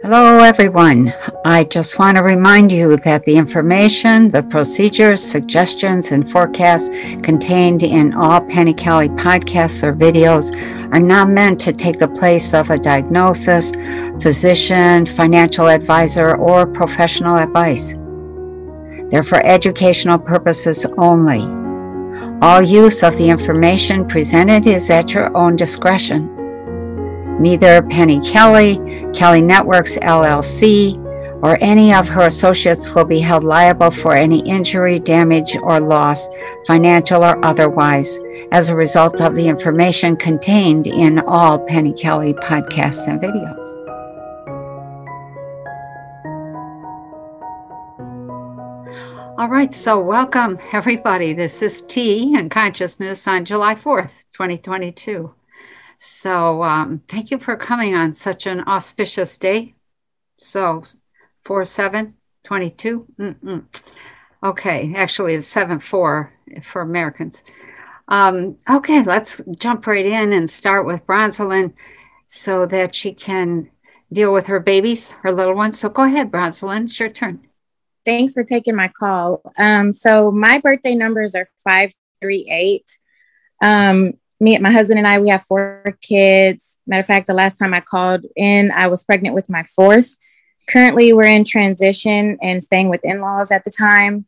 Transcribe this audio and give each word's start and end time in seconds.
Hello, 0.00 0.38
everyone. 0.38 1.12
I 1.44 1.64
just 1.64 1.98
want 1.98 2.18
to 2.18 2.22
remind 2.22 2.70
you 2.70 2.98
that 2.98 3.24
the 3.24 3.36
information, 3.36 4.30
the 4.30 4.44
procedures, 4.44 5.20
suggestions, 5.20 6.12
and 6.12 6.30
forecasts 6.30 6.88
contained 7.24 7.82
in 7.82 8.14
all 8.14 8.40
Penny 8.40 8.72
Kelly 8.72 9.08
podcasts 9.08 9.82
or 9.82 9.92
videos 9.92 10.54
are 10.94 11.00
not 11.00 11.30
meant 11.30 11.58
to 11.62 11.72
take 11.72 11.98
the 11.98 12.06
place 12.06 12.54
of 12.54 12.70
a 12.70 12.78
diagnosis, 12.78 13.72
physician, 14.22 15.04
financial 15.04 15.68
advisor, 15.68 16.36
or 16.36 16.64
professional 16.64 17.36
advice. 17.36 17.94
They're 19.10 19.24
for 19.24 19.44
educational 19.44 20.20
purposes 20.20 20.86
only. 20.96 21.42
All 22.40 22.62
use 22.62 23.02
of 23.02 23.18
the 23.18 23.30
information 23.30 24.06
presented 24.06 24.64
is 24.68 24.90
at 24.90 25.12
your 25.12 25.36
own 25.36 25.56
discretion. 25.56 26.37
Neither 27.40 27.82
Penny 27.82 28.18
Kelly, 28.20 28.76
Kelly 29.14 29.42
Networks 29.42 29.96
LLC, 29.98 30.96
or 31.42 31.56
any 31.60 31.94
of 31.94 32.08
her 32.08 32.26
associates 32.26 32.92
will 32.92 33.04
be 33.04 33.20
held 33.20 33.44
liable 33.44 33.92
for 33.92 34.12
any 34.12 34.40
injury, 34.40 34.98
damage, 34.98 35.56
or 35.62 35.78
loss, 35.78 36.28
financial 36.66 37.24
or 37.24 37.42
otherwise, 37.44 38.18
as 38.50 38.68
a 38.70 38.76
result 38.76 39.20
of 39.20 39.36
the 39.36 39.46
information 39.46 40.16
contained 40.16 40.88
in 40.88 41.20
all 41.20 41.60
Penny 41.60 41.92
Kelly 41.92 42.34
podcasts 42.34 43.06
and 43.06 43.20
videos. 43.20 43.74
All 49.38 49.48
right, 49.48 49.72
so 49.72 50.00
welcome 50.00 50.58
everybody. 50.72 51.32
This 51.34 51.62
is 51.62 51.82
Tea 51.82 52.34
and 52.36 52.50
Consciousness 52.50 53.28
on 53.28 53.44
July 53.44 53.76
4th, 53.76 54.24
2022. 54.32 55.37
So 55.98 56.62
um, 56.62 57.02
thank 57.08 57.30
you 57.30 57.38
for 57.38 57.56
coming 57.56 57.94
on 57.94 58.12
such 58.14 58.46
an 58.46 58.60
auspicious 58.62 59.36
day. 59.36 59.74
So 60.38 60.82
4 61.44 61.64
7 61.64 62.14
22. 62.44 63.06
Mm-mm. 63.18 63.64
Okay, 64.42 64.94
actually 64.96 65.34
it's 65.34 65.48
7 65.48 65.80
4 65.80 66.32
for 66.62 66.82
Americans. 66.82 67.42
Um, 68.06 68.56
okay, 68.70 69.02
let's 69.02 69.42
jump 69.58 69.86
right 69.86 70.06
in 70.06 70.32
and 70.32 70.48
start 70.48 70.86
with 70.86 71.06
Bronzelyn 71.06 71.74
so 72.26 72.64
that 72.66 72.94
she 72.94 73.12
can 73.12 73.68
deal 74.12 74.32
with 74.32 74.46
her 74.46 74.60
babies, 74.60 75.10
her 75.22 75.32
little 75.32 75.54
ones. 75.54 75.78
So 75.78 75.88
go 75.88 76.04
ahead, 76.04 76.30
Bronzelyn, 76.30 76.84
it's 76.84 76.98
your 76.98 77.10
turn. 77.10 77.40
Thanks 78.04 78.32
for 78.32 78.44
taking 78.44 78.76
my 78.76 78.88
call. 78.88 79.42
Um, 79.58 79.92
so 79.92 80.30
my 80.30 80.58
birthday 80.58 80.94
numbers 80.94 81.34
are 81.34 81.48
538. 81.64 82.98
Um, 83.60 84.14
me 84.40 84.56
my 84.58 84.70
husband 84.70 84.98
and 84.98 85.06
I, 85.06 85.18
we 85.18 85.28
have 85.28 85.42
four 85.42 85.96
kids. 86.00 86.78
Matter 86.86 87.00
of 87.00 87.06
fact, 87.06 87.26
the 87.26 87.34
last 87.34 87.58
time 87.58 87.74
I 87.74 87.80
called 87.80 88.24
in, 88.36 88.70
I 88.70 88.86
was 88.86 89.04
pregnant 89.04 89.34
with 89.34 89.50
my 89.50 89.64
fourth. 89.64 90.16
Currently, 90.68 91.12
we're 91.12 91.24
in 91.24 91.44
transition 91.44 92.38
and 92.42 92.62
staying 92.62 92.88
with 92.88 93.04
in 93.04 93.20
laws 93.20 93.50
at 93.50 93.64
the 93.64 93.70
time, 93.70 94.26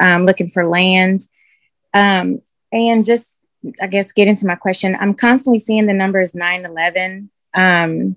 um, 0.00 0.24
looking 0.26 0.48
for 0.48 0.66
land. 0.66 1.22
Um, 1.94 2.40
and 2.72 3.04
just, 3.04 3.40
I 3.80 3.86
guess, 3.86 4.12
get 4.12 4.28
into 4.28 4.46
my 4.46 4.56
question. 4.56 4.96
I'm 4.98 5.14
constantly 5.14 5.58
seeing 5.58 5.86
the 5.86 5.92
numbers 5.92 6.34
9 6.34 6.64
11. 6.64 7.30
Um, 7.54 8.16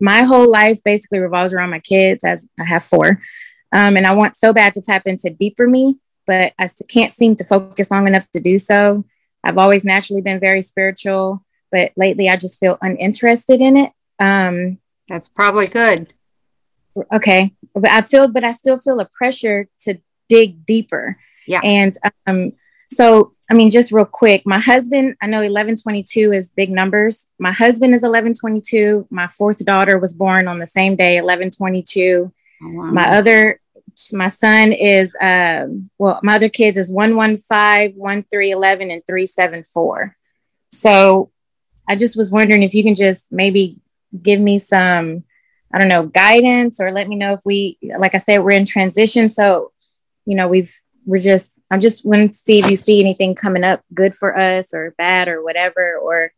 my 0.00 0.22
whole 0.22 0.48
life 0.48 0.82
basically 0.84 1.18
revolves 1.18 1.52
around 1.52 1.70
my 1.70 1.80
kids, 1.80 2.24
as 2.24 2.48
I 2.58 2.64
have 2.64 2.84
four. 2.84 3.18
Um, 3.72 3.96
and 3.96 4.06
I 4.06 4.14
want 4.14 4.36
so 4.36 4.52
bad 4.52 4.74
to 4.74 4.80
tap 4.80 5.06
into 5.06 5.30
deeper 5.30 5.68
me, 5.68 5.98
but 6.26 6.52
I 6.58 6.68
can't 6.88 7.12
seem 7.12 7.36
to 7.36 7.44
focus 7.44 7.90
long 7.90 8.06
enough 8.06 8.26
to 8.32 8.40
do 8.40 8.58
so. 8.58 9.04
I've 9.48 9.58
always 9.58 9.84
naturally 9.84 10.20
been 10.20 10.38
very 10.38 10.60
spiritual, 10.60 11.42
but 11.72 11.92
lately 11.96 12.28
I 12.28 12.36
just 12.36 12.60
feel 12.60 12.76
uninterested 12.82 13.62
in 13.62 13.78
it. 13.78 13.92
Um, 14.18 14.78
That's 15.08 15.28
probably 15.28 15.66
good. 15.66 16.12
Okay. 17.12 17.54
But 17.74 17.90
I 17.90 18.02
feel, 18.02 18.28
but 18.28 18.44
I 18.44 18.52
still 18.52 18.78
feel 18.78 19.00
a 19.00 19.06
pressure 19.06 19.68
to 19.82 19.98
dig 20.28 20.66
deeper. 20.66 21.16
Yeah. 21.46 21.60
And 21.64 21.96
um, 22.26 22.52
so, 22.92 23.32
I 23.50 23.54
mean, 23.54 23.70
just 23.70 23.90
real 23.90 24.04
quick, 24.04 24.42
my 24.44 24.58
husband, 24.58 25.16
I 25.22 25.26
know 25.26 25.38
1122 25.38 26.32
is 26.32 26.50
big 26.50 26.70
numbers. 26.70 27.26
My 27.38 27.52
husband 27.52 27.94
is 27.94 28.02
1122. 28.02 29.06
My 29.10 29.28
fourth 29.28 29.64
daughter 29.64 29.98
was 29.98 30.12
born 30.12 30.46
on 30.46 30.58
the 30.58 30.66
same 30.66 30.94
day, 30.94 31.14
1122. 31.16 32.30
Oh, 32.60 32.72
wow. 32.72 32.82
My 32.90 33.08
other 33.16 33.60
my 34.12 34.28
son 34.28 34.72
is 34.72 35.16
um, 35.20 35.88
well 35.98 36.20
my 36.22 36.36
other 36.36 36.48
kids 36.48 36.76
is 36.76 36.90
115 36.90 37.98
1311 37.98 38.90
and 38.90 39.02
374 39.06 40.16
so 40.72 41.30
i 41.88 41.96
just 41.96 42.16
was 42.16 42.30
wondering 42.30 42.62
if 42.62 42.74
you 42.74 42.82
can 42.82 42.94
just 42.94 43.30
maybe 43.32 43.76
give 44.22 44.40
me 44.40 44.58
some 44.58 45.24
i 45.72 45.78
don't 45.78 45.88
know 45.88 46.06
guidance 46.06 46.80
or 46.80 46.92
let 46.92 47.08
me 47.08 47.16
know 47.16 47.32
if 47.32 47.40
we 47.44 47.78
like 47.98 48.14
i 48.14 48.18
said 48.18 48.42
we're 48.42 48.50
in 48.50 48.64
transition. 48.64 49.28
So 49.28 49.72
you 50.26 50.36
know 50.36 50.48
we've 50.48 50.74
we're 51.04 51.18
just 51.18 51.58
i 51.70 51.78
just 51.78 52.04
want 52.04 52.32
to 52.32 52.38
see 52.38 52.58
if 52.58 52.70
you 52.70 52.76
see 52.76 53.00
anything 53.00 53.34
coming 53.34 53.64
up 53.64 53.82
good 53.92 54.14
for 54.14 54.38
us 54.38 54.74
or 54.74 54.94
bad 54.98 55.28
or 55.28 55.42
whatever 55.42 55.96
or 55.98 56.32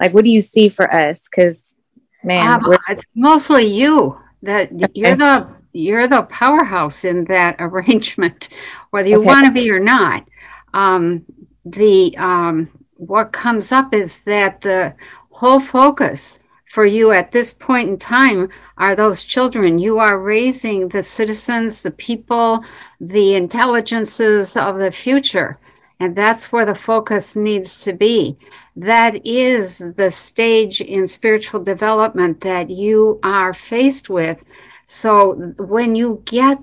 like 0.00 0.12
what 0.12 0.24
do 0.24 0.30
you 0.30 0.40
see 0.40 0.68
for 0.68 0.92
us? 0.92 1.28
Because 1.28 1.76
man 2.24 2.64
um, 2.64 2.76
it's 2.88 3.02
mostly 3.14 3.66
you 3.66 4.18
that 4.42 4.96
you're 4.96 5.14
the 5.14 5.55
you're 5.76 6.08
the 6.08 6.22
powerhouse 6.22 7.04
in 7.04 7.24
that 7.26 7.56
arrangement, 7.60 8.48
whether 8.90 9.08
you 9.08 9.18
okay. 9.18 9.26
want 9.26 9.46
to 9.46 9.52
be 9.52 9.70
or 9.70 9.80
not. 9.80 10.26
Um, 10.74 11.24
the 11.64 12.16
um, 12.16 12.70
what 12.94 13.32
comes 13.32 13.72
up 13.72 13.94
is 13.94 14.20
that 14.20 14.60
the 14.60 14.94
whole 15.30 15.60
focus 15.60 16.38
for 16.70 16.84
you 16.84 17.12
at 17.12 17.32
this 17.32 17.54
point 17.54 17.88
in 17.88 17.96
time 17.96 18.48
are 18.76 18.94
those 18.94 19.22
children. 19.22 19.78
You 19.78 19.98
are 19.98 20.18
raising 20.18 20.88
the 20.88 21.02
citizens, 21.02 21.82
the 21.82 21.90
people, 21.90 22.64
the 23.00 23.34
intelligences 23.34 24.56
of 24.56 24.78
the 24.78 24.92
future. 24.92 25.58
And 25.98 26.14
that's 26.14 26.52
where 26.52 26.66
the 26.66 26.74
focus 26.74 27.36
needs 27.36 27.82
to 27.84 27.92
be. 27.94 28.36
That 28.74 29.26
is 29.26 29.78
the 29.78 30.10
stage 30.10 30.82
in 30.82 31.06
spiritual 31.06 31.62
development 31.62 32.42
that 32.42 32.68
you 32.68 33.18
are 33.22 33.54
faced 33.54 34.10
with 34.10 34.44
so 34.86 35.34
when 35.58 35.96
you 35.96 36.22
get 36.24 36.58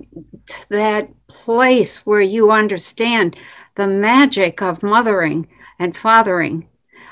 to 0.46 0.68
that 0.70 1.10
place 1.26 2.06
where 2.06 2.22
you 2.22 2.50
understand 2.50 3.36
the 3.74 3.86
magic 3.86 4.62
of 4.62 4.82
mothering 4.82 5.46
and 5.78 5.94
fathering, 5.94 6.66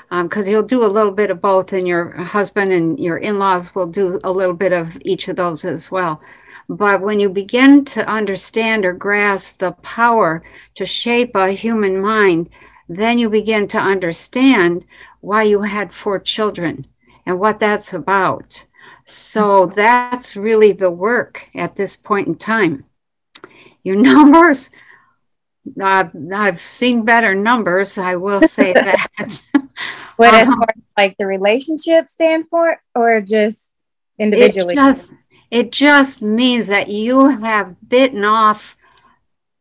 because 0.09 0.47
um, 0.47 0.51
you'll 0.51 0.63
do 0.63 0.83
a 0.83 0.87
little 0.87 1.11
bit 1.11 1.29
of 1.29 1.39
both, 1.39 1.71
and 1.71 1.87
your 1.87 2.11
husband 2.23 2.71
and 2.71 2.99
your 2.99 3.17
in 3.17 3.37
laws 3.37 3.75
will 3.75 3.87
do 3.87 4.19
a 4.23 4.31
little 4.31 4.55
bit 4.55 4.73
of 4.73 4.97
each 5.01 5.27
of 5.27 5.35
those 5.35 5.65
as 5.65 5.91
well. 5.91 6.19
But 6.67 7.01
when 7.01 7.19
you 7.19 7.29
begin 7.29 7.85
to 7.85 8.07
understand 8.07 8.83
or 8.83 8.93
grasp 8.93 9.59
the 9.59 9.73
power 9.73 10.43
to 10.75 10.85
shape 10.85 11.35
a 11.35 11.51
human 11.51 12.01
mind, 12.01 12.49
then 12.89 13.19
you 13.19 13.29
begin 13.29 13.67
to 13.69 13.77
understand 13.77 14.85
why 15.21 15.43
you 15.43 15.61
had 15.61 15.93
four 15.93 16.19
children 16.19 16.87
and 17.25 17.39
what 17.39 17.59
that's 17.59 17.93
about. 17.93 18.65
So 19.05 19.65
that's 19.65 20.35
really 20.35 20.71
the 20.71 20.91
work 20.91 21.49
at 21.55 21.75
this 21.75 21.95
point 21.95 22.27
in 22.27 22.35
time. 22.35 22.85
Your 23.83 23.95
numbers, 24.01 24.69
uh, 25.81 26.05
I've 26.33 26.59
seen 26.59 27.03
better 27.03 27.35
numbers, 27.35 27.97
I 27.97 28.15
will 28.15 28.41
say 28.41 28.73
that. 28.73 29.07
what 30.15 30.33
as 30.33 30.47
um, 30.47 30.57
far 30.57 30.67
as 30.75 30.83
like 30.97 31.17
the 31.17 31.25
relationship 31.25 32.09
stand 32.09 32.45
for, 32.49 32.81
or 32.95 33.21
just 33.21 33.61
individually? 34.19 34.73
It 34.73 34.77
just, 34.77 35.13
it 35.51 35.71
just 35.71 36.21
means 36.21 36.67
that 36.67 36.89
you 36.89 37.27
have 37.29 37.75
bitten 37.87 38.23
off. 38.23 38.77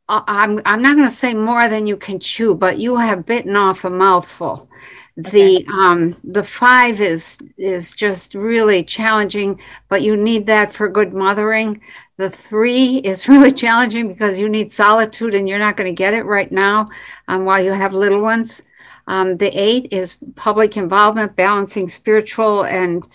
Uh, 0.09 0.23
I'm, 0.27 0.61
I'm 0.65 0.83
not 0.83 0.97
going 0.97 1.09
to 1.09 1.15
say 1.15 1.35
more 1.35 1.69
than 1.69 1.87
you 1.87 1.97
can 1.97 2.21
chew, 2.21 2.55
but 2.55 2.79
you 2.79 2.97
have 2.97 3.27
bitten 3.27 3.57
off 3.57 3.85
a 3.85 3.91
mouthful. 3.91 4.69
The 5.17 5.57
okay. 5.57 5.67
um, 5.69 6.17
the 6.25 6.43
five 6.43 7.01
is 7.01 7.39
is 7.59 7.93
just 7.93 8.35
really 8.35 8.83
challenging, 8.83 9.61
but 9.91 10.01
you 10.01 10.17
need 10.17 10.47
that 10.47 10.73
for 10.73 10.89
good 10.89 11.13
mothering. 11.13 11.83
The 12.17 12.31
three 12.31 12.97
is 13.05 13.29
really 13.29 13.53
challenging 13.53 14.09
because 14.09 14.39
you 14.39 14.49
need 14.49 14.73
solitude, 14.73 15.35
and 15.35 15.47
you're 15.47 15.59
not 15.59 15.77
going 15.77 15.95
to 15.95 15.97
get 15.97 16.15
it 16.15 16.25
right 16.25 16.51
now 16.51 16.89
um, 17.29 17.45
while 17.45 17.63
you 17.63 17.73
have 17.73 17.93
little 17.93 18.23
ones. 18.23 18.65
Um, 19.07 19.37
the 19.37 19.49
eight 19.49 19.89
is 19.91 20.19
public 20.37 20.77
involvement, 20.77 21.37
balancing 21.37 21.89
spiritual 21.89 22.65
and 22.65 23.07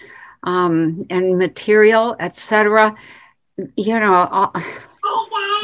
um, 0.44 1.04
and 1.10 1.40
material, 1.40 2.16
etc. 2.20 2.96
You 3.76 4.00
know, 4.00 4.14
all, 4.14 4.54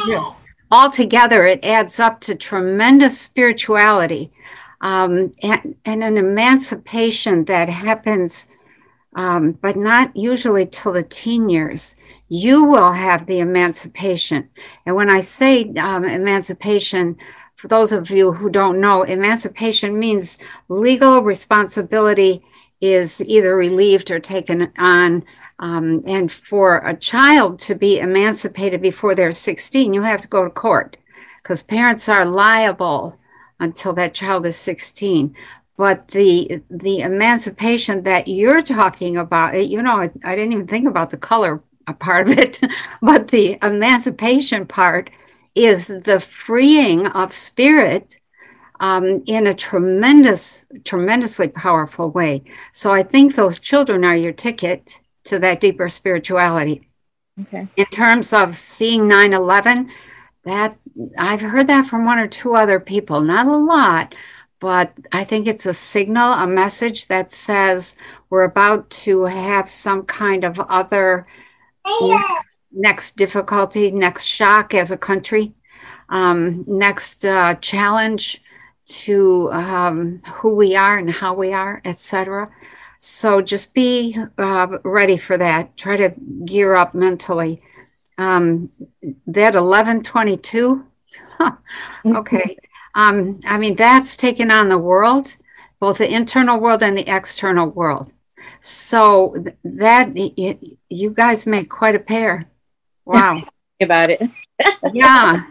yeah. 0.07 0.33
altogether, 0.71 1.45
it 1.45 1.63
adds 1.63 1.99
up 1.99 2.21
to 2.21 2.33
tremendous 2.33 3.19
spirituality 3.19 4.31
um, 4.83 5.31
and, 5.41 5.75
and, 5.85 6.03
an 6.03 6.17
emancipation 6.17 7.45
that 7.45 7.69
happens, 7.69 8.49
um, 9.15 9.53
but 9.53 9.77
not 9.77 10.13
usually 10.13 10.65
till 10.65 10.91
the 10.91 11.03
teen 11.03 11.47
years. 11.49 11.95
You 12.27 12.65
will 12.65 12.91
have 12.91 13.25
the 13.25 13.39
emancipation. 13.39 14.49
And 14.85 14.97
when 14.97 15.09
I 15.09 15.21
say 15.21 15.71
um, 15.75 16.03
emancipation, 16.03 17.15
for 17.55 17.69
those 17.69 17.93
of 17.93 18.11
you 18.11 18.33
who 18.33 18.49
don't 18.49 18.81
know, 18.81 19.03
emancipation 19.03 19.97
means 19.97 20.37
legal 20.67 21.21
responsibility 21.21 22.43
is 22.81 23.23
either 23.23 23.55
relieved 23.55 24.11
or 24.11 24.19
taken 24.19 24.69
on. 24.77 25.23
Um, 25.59 26.03
and 26.05 26.29
for 26.29 26.79
a 26.79 26.93
child 26.93 27.59
to 27.59 27.75
be 27.75 27.99
emancipated 27.99 28.81
before 28.81 29.15
they're 29.15 29.31
16, 29.31 29.93
you 29.93 30.01
have 30.01 30.19
to 30.19 30.27
go 30.27 30.43
to 30.43 30.49
court 30.49 30.97
because 31.37 31.63
parents 31.63 32.09
are 32.09 32.25
liable 32.25 33.17
until 33.59 33.93
that 33.93 34.13
child 34.13 34.45
is 34.45 34.55
16 34.55 35.35
but 35.77 36.07
the 36.09 36.61
the 36.69 36.99
emancipation 36.99 38.03
that 38.03 38.27
you're 38.27 38.61
talking 38.61 39.17
about 39.17 39.53
you 39.65 39.81
know 39.81 40.01
I, 40.01 40.11
I, 40.23 40.35
didn't 40.35 40.53
even 40.53 40.67
think 40.67 40.87
about 40.87 41.09
the 41.09 41.17
color 41.17 41.61
part 41.99 42.29
of 42.29 42.37
it 42.37 42.59
but 43.01 43.27
the 43.27 43.57
emancipation 43.61 44.65
part 44.65 45.09
is 45.55 45.87
the 45.87 46.19
freeing 46.19 47.07
of 47.07 47.33
spirit 47.33 48.17
um, 48.79 49.23
in 49.27 49.47
a 49.47 49.53
tremendous 49.53 50.65
tremendously 50.83 51.47
powerful 51.47 52.09
way. 52.09 52.43
So 52.71 52.91
i 52.91 53.03
think 53.03 53.35
those 53.35 53.59
children 53.59 54.03
are 54.03 54.15
your 54.15 54.33
ticket 54.33 54.99
to 55.25 55.39
that 55.39 55.61
deeper 55.61 55.87
spirituality. 55.89 56.87
Okay. 57.41 57.67
In 57.77 57.85
terms 57.85 58.33
of 58.33 58.57
seeing 58.57 59.03
9-11 59.03 59.89
that 60.45 60.77
i've 61.17 61.41
heard 61.41 61.67
that 61.67 61.87
from 61.87 62.05
one 62.05 62.19
or 62.19 62.27
two 62.27 62.55
other 62.55 62.79
people 62.79 63.21
not 63.21 63.47
a 63.47 63.57
lot 63.57 64.13
but 64.63 64.93
I 65.11 65.25
think 65.25 65.45
it's 65.45 65.65
a 65.65 65.73
signal, 65.73 66.31
a 66.31 66.47
message 66.47 67.07
that 67.07 67.33
says 67.33 67.97
we're 68.29 68.45
about 68.45 68.89
to 68.91 69.25
have 69.25 69.69
some 69.69 70.03
kind 70.03 70.45
of 70.45 70.57
other 70.57 71.27
next 72.71 73.17
difficulty, 73.17 73.91
next 73.91 74.23
shock 74.23 74.73
as 74.73 74.89
a 74.89 74.95
country, 74.95 75.53
um, 76.07 76.63
next 76.65 77.25
uh, 77.25 77.55
challenge 77.55 78.41
to 78.85 79.51
um, 79.51 80.21
who 80.35 80.55
we 80.55 80.77
are 80.77 80.97
and 80.97 81.11
how 81.11 81.33
we 81.33 81.51
are, 81.51 81.81
etc. 81.83 82.49
So 82.99 83.41
just 83.41 83.73
be 83.73 84.17
uh, 84.37 84.77
ready 84.85 85.17
for 85.17 85.37
that. 85.37 85.75
Try 85.75 85.97
to 85.97 86.13
gear 86.45 86.73
up 86.73 86.93
mentally. 86.93 87.61
Um, 88.17 88.71
that 89.27 89.55
1122, 89.55 90.85
okay. 92.05 92.57
Um, 92.95 93.39
I 93.45 93.57
mean, 93.57 93.75
that's 93.75 94.15
taken 94.15 94.51
on 94.51 94.69
the 94.69 94.77
world, 94.77 95.35
both 95.79 95.97
the 95.97 96.11
internal 96.11 96.59
world 96.59 96.83
and 96.83 96.97
the 96.97 97.13
external 97.13 97.67
world. 97.67 98.11
So 98.59 99.43
that 99.63 100.15
you 100.89 101.09
guys 101.09 101.47
make 101.47 101.69
quite 101.69 101.95
a 101.95 101.99
pair. 101.99 102.49
Wow. 103.05 103.43
About 103.81 104.09
it. 104.09 104.21
yeah. 104.93 105.43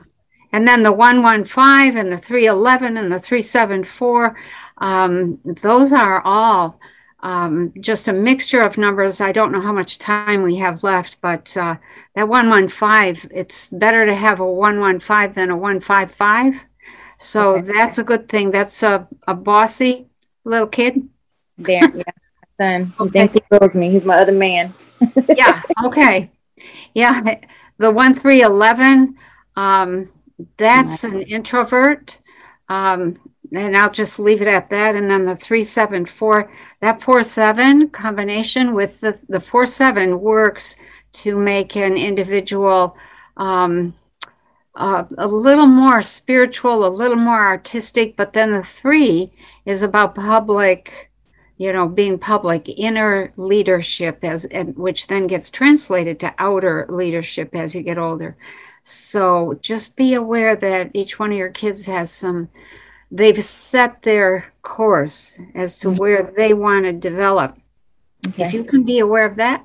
And 0.53 0.69
then 0.69 0.83
the 0.83 0.93
115 0.93 1.97
and 1.97 2.13
the 2.13 2.19
311 2.19 2.97
and 2.97 3.11
the 3.13 3.19
374, 3.19 4.37
um, 4.79 5.41
those 5.45 5.93
are 5.93 6.21
all 6.23 6.79
um, 7.23 7.73
just 7.81 8.09
a 8.09 8.13
mixture 8.13 8.61
of 8.61 8.79
numbers. 8.79 9.21
I 9.21 9.33
don't 9.33 9.53
know 9.53 9.61
how 9.61 9.73
much 9.73 9.99
time 9.99 10.43
we 10.43 10.57
have 10.57 10.83
left, 10.83 11.21
but 11.21 11.57
uh, 11.57 11.77
that 12.15 12.29
115, 12.29 13.31
it's 13.33 13.71
better 13.71 14.07
to 14.07 14.15
have 14.15 14.41
a 14.41 14.51
115 14.51 15.33
than 15.35 15.51
a 15.51 15.57
155 15.57 16.65
so 17.23 17.57
okay. 17.57 17.73
that's 17.77 17.99
a 17.99 18.05
good 18.05 18.29
thing. 18.29 18.51
That's 18.51 18.83
a, 18.83 19.07
a 19.27 19.35
bossy 19.35 20.07
little 20.45 20.67
kid. 20.67 21.09
There, 21.57 21.81
yeah. 21.95 22.03
Son. 22.61 22.93
He 22.99 23.09
thinks 23.11 23.35
he 23.35 23.43
rules 23.51 23.77
me. 23.77 23.91
He's 23.91 24.05
my 24.05 24.17
other 24.17 24.33
man. 24.33 24.75
yeah. 25.37 25.63
Okay. 25.85 26.31
Yeah. 26.95 27.37
The 27.79 27.91
one 27.91 28.15
three 28.15 28.43
eleven. 28.43 29.17
Um, 29.55 30.11
that's 30.57 31.05
an 31.05 31.23
introvert. 31.23 32.19
Um, 32.69 33.21
and 33.55 33.77
I'll 33.77 33.91
just 33.91 34.19
leave 34.19 34.43
it 34.43 34.49
at 34.49 34.71
that. 34.71 34.95
And 34.95 35.11
then 35.11 35.27
the 35.27 35.37
three 35.37 35.63
seven 35.63 36.07
four, 36.07 36.51
that 36.81 37.03
four 37.03 37.23
seven 37.23 37.89
combination 37.91 38.75
with 38.75 39.01
the 39.01 39.19
the 39.29 39.41
four 39.41 39.67
seven 39.67 40.21
works 40.21 40.77
to 41.13 41.39
make 41.39 41.77
an 41.77 41.97
individual 41.97 42.97
um, 43.37 43.95
uh, 44.75 45.05
a 45.19 45.27
little 45.27 45.67
more 45.67 46.01
spiritual, 46.01 46.87
a 46.87 46.89
little 46.89 47.17
more 47.17 47.45
artistic, 47.45 48.17
but 48.17 48.33
then 48.33 48.53
the 48.53 48.63
three 48.63 49.33
is 49.67 49.83
about 49.83 50.15
public, 50.15 51.11
you 51.59 51.73
know, 51.73 51.87
being 51.87 52.19
public, 52.19 52.69
inner 52.79 53.33
leadership, 53.37 54.19
as 54.23 54.47
and 54.47 54.75
which 54.77 55.09
then 55.09 55.27
gets 55.27 55.51
translated 55.51 56.19
to 56.19 56.35
outer 56.39 56.87
leadership 56.89 57.55
as 57.55 57.75
you 57.75 57.83
get 57.83 57.99
older. 57.99 58.37
So 58.83 59.59
just 59.61 59.97
be 59.97 60.15
aware 60.15 60.57
that 60.57 60.91
each 60.95 61.19
one 61.19 61.31
of 61.31 61.39
your 61.39 61.51
kids 61.51 61.87
has 61.87 62.11
some, 62.11 62.49
they've 63.13 63.45
set 63.45 64.03
their 64.03 64.53
course 64.63 65.39
as 65.55 65.79
to 65.81 65.89
mm-hmm. 65.89 65.97
where 65.97 66.33
they 66.37 66.55
want 66.55 66.87
to 66.87 66.93
develop. 66.93 67.57
Okay. 68.27 68.45
If 68.45 68.55
you 68.55 68.65
can 68.65 68.85
be 68.85 68.99
aware 69.01 69.27
of 69.27 69.37
that, 69.37 69.65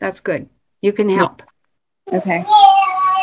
that's 0.00 0.20
good. 0.20 0.48
You 0.80 0.92
can 0.92 1.08
help. 1.08 1.42
Okay. 2.12 2.44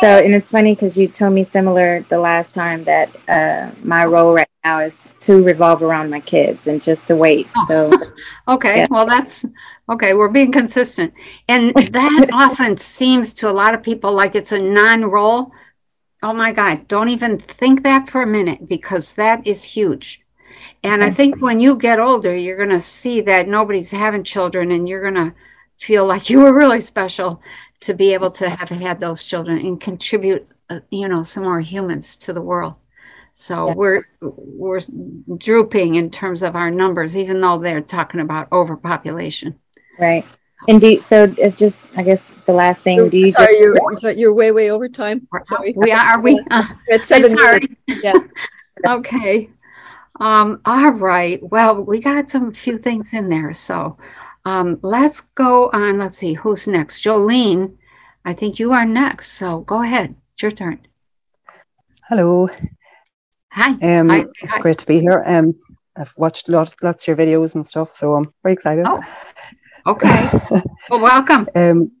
So, 0.00 0.06
and 0.06 0.34
it's 0.34 0.50
funny 0.50 0.74
because 0.74 0.98
you 0.98 1.08
told 1.08 1.32
me 1.32 1.42
similar 1.42 2.00
the 2.10 2.18
last 2.18 2.54
time 2.54 2.84
that 2.84 3.08
uh, 3.28 3.70
my 3.82 4.04
role 4.04 4.34
right 4.34 4.48
now 4.62 4.80
is 4.80 5.08
to 5.20 5.42
revolve 5.42 5.82
around 5.82 6.10
my 6.10 6.20
kids 6.20 6.66
and 6.66 6.82
just 6.82 7.06
to 7.06 7.16
wait. 7.16 7.48
Oh. 7.56 7.66
So, 7.66 8.12
okay, 8.54 8.78
yeah. 8.78 8.86
well, 8.90 9.06
that's 9.06 9.46
okay. 9.88 10.12
We're 10.12 10.28
being 10.28 10.52
consistent, 10.52 11.14
and 11.48 11.72
that 11.74 12.28
often 12.32 12.76
seems 12.76 13.32
to 13.34 13.50
a 13.50 13.52
lot 13.52 13.74
of 13.74 13.82
people 13.82 14.12
like 14.12 14.34
it's 14.34 14.52
a 14.52 14.58
non-role. 14.58 15.50
Oh 16.22 16.32
my 16.32 16.52
God! 16.52 16.88
Don't 16.88 17.10
even 17.10 17.38
think 17.38 17.82
that 17.82 18.08
for 18.08 18.22
a 18.22 18.26
minute 18.26 18.68
because 18.68 19.14
that 19.14 19.46
is 19.46 19.62
huge. 19.62 20.22
And 20.82 21.04
I 21.04 21.10
think 21.10 21.42
when 21.42 21.60
you 21.60 21.76
get 21.76 22.00
older, 22.00 22.34
you're 22.34 22.56
going 22.56 22.70
to 22.70 22.80
see 22.80 23.20
that 23.22 23.48
nobody's 23.48 23.90
having 23.90 24.24
children, 24.24 24.70
and 24.70 24.88
you're 24.88 25.02
going 25.02 25.30
to 25.30 25.34
feel 25.78 26.06
like 26.06 26.30
you 26.30 26.40
were 26.40 26.54
really 26.54 26.80
special 26.80 27.42
to 27.80 27.94
be 27.94 28.14
able 28.14 28.30
to 28.30 28.48
have 28.48 28.70
had 28.70 29.00
those 29.00 29.22
children 29.22 29.58
and 29.58 29.80
contribute, 29.80 30.52
uh, 30.70 30.80
you 30.90 31.08
know, 31.08 31.22
some 31.22 31.44
more 31.44 31.60
humans 31.60 32.16
to 32.16 32.32
the 32.32 32.40
world. 32.40 32.74
So 33.34 33.68
yeah. 33.68 33.74
we're 33.74 34.08
we're 34.22 34.80
drooping 35.36 35.96
in 35.96 36.10
terms 36.10 36.42
of 36.42 36.56
our 36.56 36.70
numbers, 36.70 37.18
even 37.18 37.42
though 37.42 37.58
they're 37.58 37.82
talking 37.82 38.20
about 38.20 38.50
overpopulation. 38.50 39.58
Right. 39.98 40.24
And 40.68 40.80
do 40.80 40.88
you, 40.88 41.02
so 41.02 41.32
it's 41.38 41.54
just 41.54 41.84
I 41.96 42.02
guess 42.02 42.30
the 42.46 42.52
last 42.52 42.82
thing. 42.82 43.08
Do 43.08 43.18
you? 43.18 43.30
Sorry, 43.32 43.58
just, 43.58 44.02
you're, 44.02 44.12
you're 44.12 44.34
way 44.34 44.52
way 44.52 44.70
over 44.70 44.88
time. 44.88 45.26
Sorry. 45.44 45.74
We 45.76 45.92
are. 45.92 46.00
Are 46.00 46.20
we? 46.20 46.42
Uh, 46.50 46.64
it's 46.86 47.08
seven. 47.08 47.36
Sorry. 47.36 47.76
Yeah. 47.86 48.14
okay. 48.86 49.50
Um, 50.18 50.60
all 50.64 50.92
right. 50.92 51.40
Well, 51.42 51.82
we 51.82 52.00
got 52.00 52.30
some 52.30 52.52
few 52.52 52.78
things 52.78 53.12
in 53.12 53.28
there. 53.28 53.52
So 53.52 53.98
um, 54.44 54.78
let's 54.82 55.20
go 55.20 55.70
on. 55.72 55.98
Let's 55.98 56.18
see 56.18 56.34
who's 56.34 56.66
next. 56.66 57.02
Jolene, 57.04 57.76
I 58.24 58.32
think 58.32 58.58
you 58.58 58.72
are 58.72 58.86
next. 58.86 59.32
So 59.32 59.60
go 59.60 59.82
ahead. 59.82 60.14
It's 60.34 60.42
your 60.42 60.52
turn. 60.52 60.80
Hello. 62.08 62.48
Hi. 63.52 63.70
Um, 63.70 64.08
Hi. 64.08 64.26
It's 64.42 64.52
Hi. 64.52 64.60
great 64.60 64.78
to 64.78 64.86
be 64.86 65.00
here. 65.00 65.22
Um, 65.26 65.54
I've 65.96 66.14
watched 66.16 66.48
lots, 66.48 66.76
lots 66.82 67.04
of 67.04 67.08
your 67.08 67.16
videos 67.16 67.54
and 67.54 67.66
stuff, 67.66 67.92
so 67.92 68.14
I'm 68.14 68.32
very 68.42 68.52
excited. 68.52 68.84
Oh, 68.86 69.00
okay. 69.86 70.30
well, 70.90 71.00
welcome. 71.00 71.48
Um, 71.54 71.92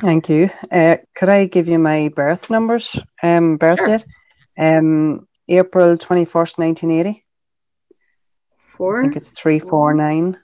thank 0.00 0.28
you. 0.28 0.50
Uh, 0.70 0.96
could 1.14 1.28
I 1.28 1.46
give 1.46 1.68
you 1.68 1.78
my 1.78 2.08
birth 2.14 2.50
numbers? 2.50 2.96
Um, 3.22 3.56
birth 3.56 3.78
sure. 3.78 3.86
date? 3.86 4.06
Um, 4.58 5.26
April 5.48 5.96
21st, 5.96 6.58
1980. 6.58 7.24
Four. 8.76 9.00
I 9.00 9.02
think 9.02 9.16
it's 9.16 9.30
349 9.30 10.38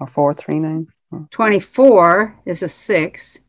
or 0.00 0.06
439. 0.06 0.86
24 1.30 2.40
is 2.46 2.62
a 2.62 2.68
six. 2.68 3.40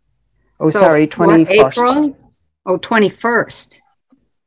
Oh, 0.60 0.70
so 0.70 0.80
sorry, 0.80 1.08
21st. 1.08 1.50
April? 1.50 2.18
Oh, 2.66 2.78
21st. 2.78 3.80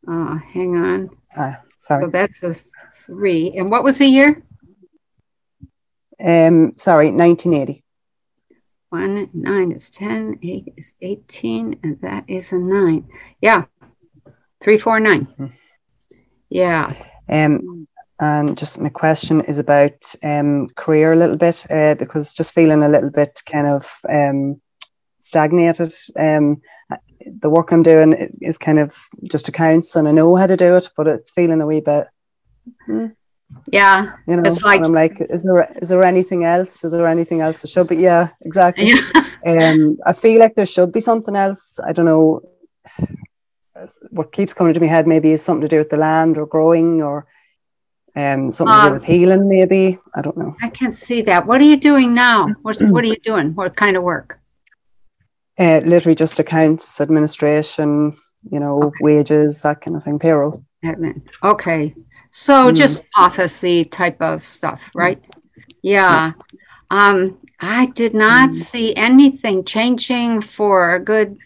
Uh, 0.06 0.36
hang 0.38 0.76
on. 0.76 1.10
Ah, 1.36 1.60
sorry. 1.80 2.02
So 2.02 2.08
that's 2.08 2.42
a 2.42 2.54
three. 2.94 3.54
And 3.56 3.70
what 3.70 3.84
was 3.84 3.98
the 3.98 4.06
year? 4.06 4.42
Um, 6.20 6.76
sorry, 6.76 7.10
1980. 7.10 7.83
One, 8.94 9.28
nine 9.34 9.72
is 9.72 9.90
10, 9.90 10.38
eight 10.44 10.72
is 10.76 10.92
18, 11.02 11.80
and 11.82 12.00
that 12.02 12.22
is 12.28 12.52
a 12.52 12.58
nine. 12.58 13.08
Yeah, 13.40 13.64
349. 14.60 15.26
Mm-hmm. 15.26 15.46
Yeah. 16.48 16.94
Um, 17.28 17.88
and 18.20 18.56
just 18.56 18.78
my 18.78 18.90
question 18.90 19.40
is 19.40 19.58
about 19.58 20.14
um, 20.22 20.68
career 20.76 21.12
a 21.12 21.16
little 21.16 21.36
bit 21.36 21.66
uh, 21.70 21.96
because 21.96 22.32
just 22.32 22.54
feeling 22.54 22.84
a 22.84 22.88
little 22.88 23.10
bit 23.10 23.42
kind 23.44 23.66
of 23.66 23.92
um, 24.08 24.60
stagnated. 25.22 25.92
Um, 26.16 26.62
the 27.26 27.50
work 27.50 27.72
I'm 27.72 27.82
doing 27.82 28.12
is 28.42 28.56
kind 28.58 28.78
of 28.78 28.96
just 29.24 29.48
accounts, 29.48 29.96
and 29.96 30.06
I 30.06 30.12
know 30.12 30.36
how 30.36 30.46
to 30.46 30.56
do 30.56 30.76
it, 30.76 30.88
but 30.96 31.08
it's 31.08 31.32
feeling 31.32 31.60
a 31.60 31.66
wee 31.66 31.80
bit. 31.80 32.06
Hmm, 32.86 33.06
yeah, 33.72 34.16
you 34.26 34.36
know, 34.36 34.42
it's 34.50 34.62
like 34.62 34.82
I'm 34.82 34.92
like, 34.92 35.20
is 35.30 35.42
there 35.44 35.68
is 35.82 35.88
there 35.88 36.02
anything 36.02 36.44
else? 36.44 36.84
Is 36.84 36.92
there 36.92 37.06
anything 37.06 37.40
else? 37.40 37.64
It 37.64 37.70
should 37.70 37.88
be. 37.88 37.96
Yeah, 37.96 38.28
exactly. 38.42 38.88
Yeah. 38.88 39.00
um, 39.46 39.98
I 40.06 40.12
feel 40.12 40.38
like 40.40 40.54
there 40.54 40.66
should 40.66 40.92
be 40.92 41.00
something 41.00 41.36
else. 41.36 41.78
I 41.86 41.92
don't 41.92 42.06
know. 42.06 42.40
What 44.10 44.32
keeps 44.32 44.54
coming 44.54 44.74
to 44.74 44.80
my 44.80 44.86
head 44.86 45.06
maybe 45.06 45.32
is 45.32 45.42
something 45.42 45.62
to 45.62 45.68
do 45.68 45.78
with 45.78 45.90
the 45.90 45.96
land 45.96 46.38
or 46.38 46.46
growing 46.46 47.02
or 47.02 47.26
Um, 48.16 48.50
something 48.52 48.76
to 48.76 48.82
do 48.82 48.86
Um, 48.86 48.92
with 48.92 49.04
healing, 49.04 49.48
maybe. 49.48 49.98
I 50.14 50.20
don't 50.22 50.36
know. 50.36 50.54
I 50.62 50.68
can't 50.68 50.94
see 50.94 51.20
that. 51.22 51.46
What 51.48 51.60
are 51.60 51.64
you 51.72 51.76
doing 51.76 52.14
now? 52.14 52.46
What, 52.62 52.76
what 52.92 53.02
are 53.04 53.08
you 53.08 53.18
doing? 53.24 53.54
What 53.56 53.74
kind 53.74 53.96
of 53.96 54.04
work? 54.04 54.38
Uh, 55.58 55.80
literally 55.84 56.14
just 56.14 56.38
accounts, 56.38 57.00
administration, 57.00 58.12
you 58.52 58.60
know, 58.60 58.82
Okay. 58.84 58.98
wages, 59.00 59.62
that 59.62 59.80
kind 59.80 59.96
of 59.96 60.04
thing, 60.04 60.18
payroll. 60.20 60.62
Okay. 61.42 61.94
So 62.36 62.72
Mm. 62.72 62.72
just 62.72 63.04
officey 63.16 63.88
type 63.90 64.20
of 64.20 64.44
stuff, 64.44 64.90
right? 64.94 65.22
Yeah. 65.82 66.32
Um, 66.90 67.38
I 67.60 67.86
did 67.86 68.14
not 68.14 68.54
Mm. 68.54 68.54
see 68.54 68.94
anything 68.96 69.64
changing 69.64 70.42
for 70.42 70.94
a 70.96 71.00
good 71.00 71.38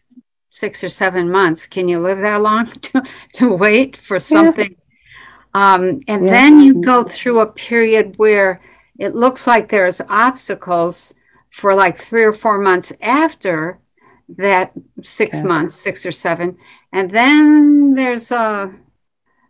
six 0.51 0.85
or 0.85 0.89
seven 0.89 1.31
months. 1.31 1.67
Can 1.67 1.89
you 1.89 2.01
live 2.01 2.21
that 2.21 2.41
long 2.43 2.67
to, 2.87 3.03
to 3.35 3.55
wait 3.55 3.97
for 3.97 4.19
something? 4.19 4.77
Um, 5.55 6.01
and 6.09 6.27
Yeah. 6.27 6.29
then 6.29 6.61
you 6.61 6.75
go 6.75 7.05
through 7.05 7.41
a 7.41 7.47
period 7.53 8.15
where 8.19 8.61
it 8.99 9.15
looks 9.15 9.47
like 9.47 9.69
there's 9.69 10.01
obstacles 10.09 11.15
for 11.51 11.75
like 11.75 11.99
three 11.99 12.25
or 12.25 12.33
four 12.33 12.59
months 12.59 12.93
after 13.03 13.79
that 14.39 14.73
six 15.03 15.43
Okay. 15.43 15.45
months, 15.45 15.77
six 15.77 16.07
or 16.07 16.13
seven. 16.13 16.57
And 16.93 17.11
then 17.11 17.95
there's 17.95 18.31
a, 18.33 18.73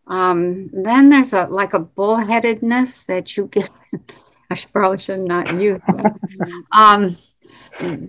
um, 0.09 0.71
then 0.73 1.11
there's 1.11 1.35
a 1.35 1.47
like 1.47 1.75
a 1.75 1.81
bullheadedness 1.81 3.07
that 3.07 3.37
you 3.37 3.47
get. 3.47 3.71
I 4.50 4.55
should, 4.55 4.73
probably 4.73 4.97
should 4.97 5.21
not 5.21 5.53
use 5.53 5.81
that. 5.83 6.19
um, 6.73 7.15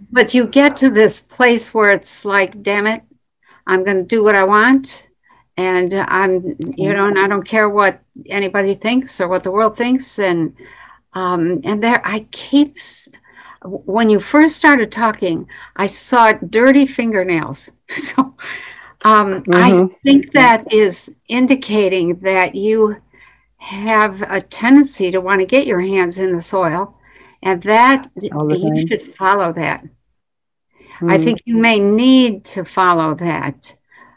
but 0.10 0.34
you 0.34 0.48
get 0.48 0.78
to 0.78 0.90
this 0.90 1.20
place 1.20 1.74
where 1.74 1.92
it's 1.92 2.24
like, 2.24 2.64
damn 2.64 2.88
it, 2.88 3.04
I'm 3.68 3.84
going 3.84 3.98
to 3.98 4.04
do 4.04 4.24
what 4.24 4.36
I 4.36 4.46
want, 4.46 5.08
and 5.58 5.94
I'm, 5.94 6.56
you 6.78 6.94
know, 6.94 7.08
and 7.08 7.20
I 7.20 7.28
don't 7.28 7.44
care 7.44 7.68
what 7.68 8.00
anybody 8.28 8.76
thinks 8.76 9.20
or 9.20 9.28
what 9.28 9.44
the 9.44 9.52
world 9.52 9.76
thinks, 9.76 10.18
and 10.18 10.56
um, 11.14 11.60
and 11.66 11.84
there 11.84 12.02
I 12.06 12.26
keep. 12.32 12.78
When 13.66 14.10
you 14.10 14.22
first 14.22 14.56
started 14.56 14.90
talking, 14.90 15.50
I 15.76 15.88
saw 15.88 16.32
dirty 16.32 16.86
fingernails. 16.86 17.70
so 17.90 18.34
um, 19.04 19.46
I 19.52 19.72
Mhm. 19.72 19.96
think 20.04 20.34
that 20.34 20.72
is 20.74 21.16
indicating 21.28 22.20
that 22.20 22.56
you 22.56 22.98
have 23.58 24.22
a 24.24 24.42
tendency 24.42 25.12
to 25.12 25.20
want 25.22 25.40
to 25.42 25.46
get 25.46 25.68
your 25.68 25.82
hands 25.82 26.18
in 26.20 26.34
the 26.34 26.42
soil, 26.42 26.96
and 27.44 27.62
that 27.64 28.10
you 28.50 28.88
should 28.88 29.02
follow 29.02 29.54
that. 29.54 29.84
I 31.08 31.18
Mm. 31.18 31.24
think 31.24 31.42
you 31.46 31.58
may 31.58 31.80
need 31.80 32.46
to 32.46 32.64
follow 32.64 33.16
that. 33.16 33.76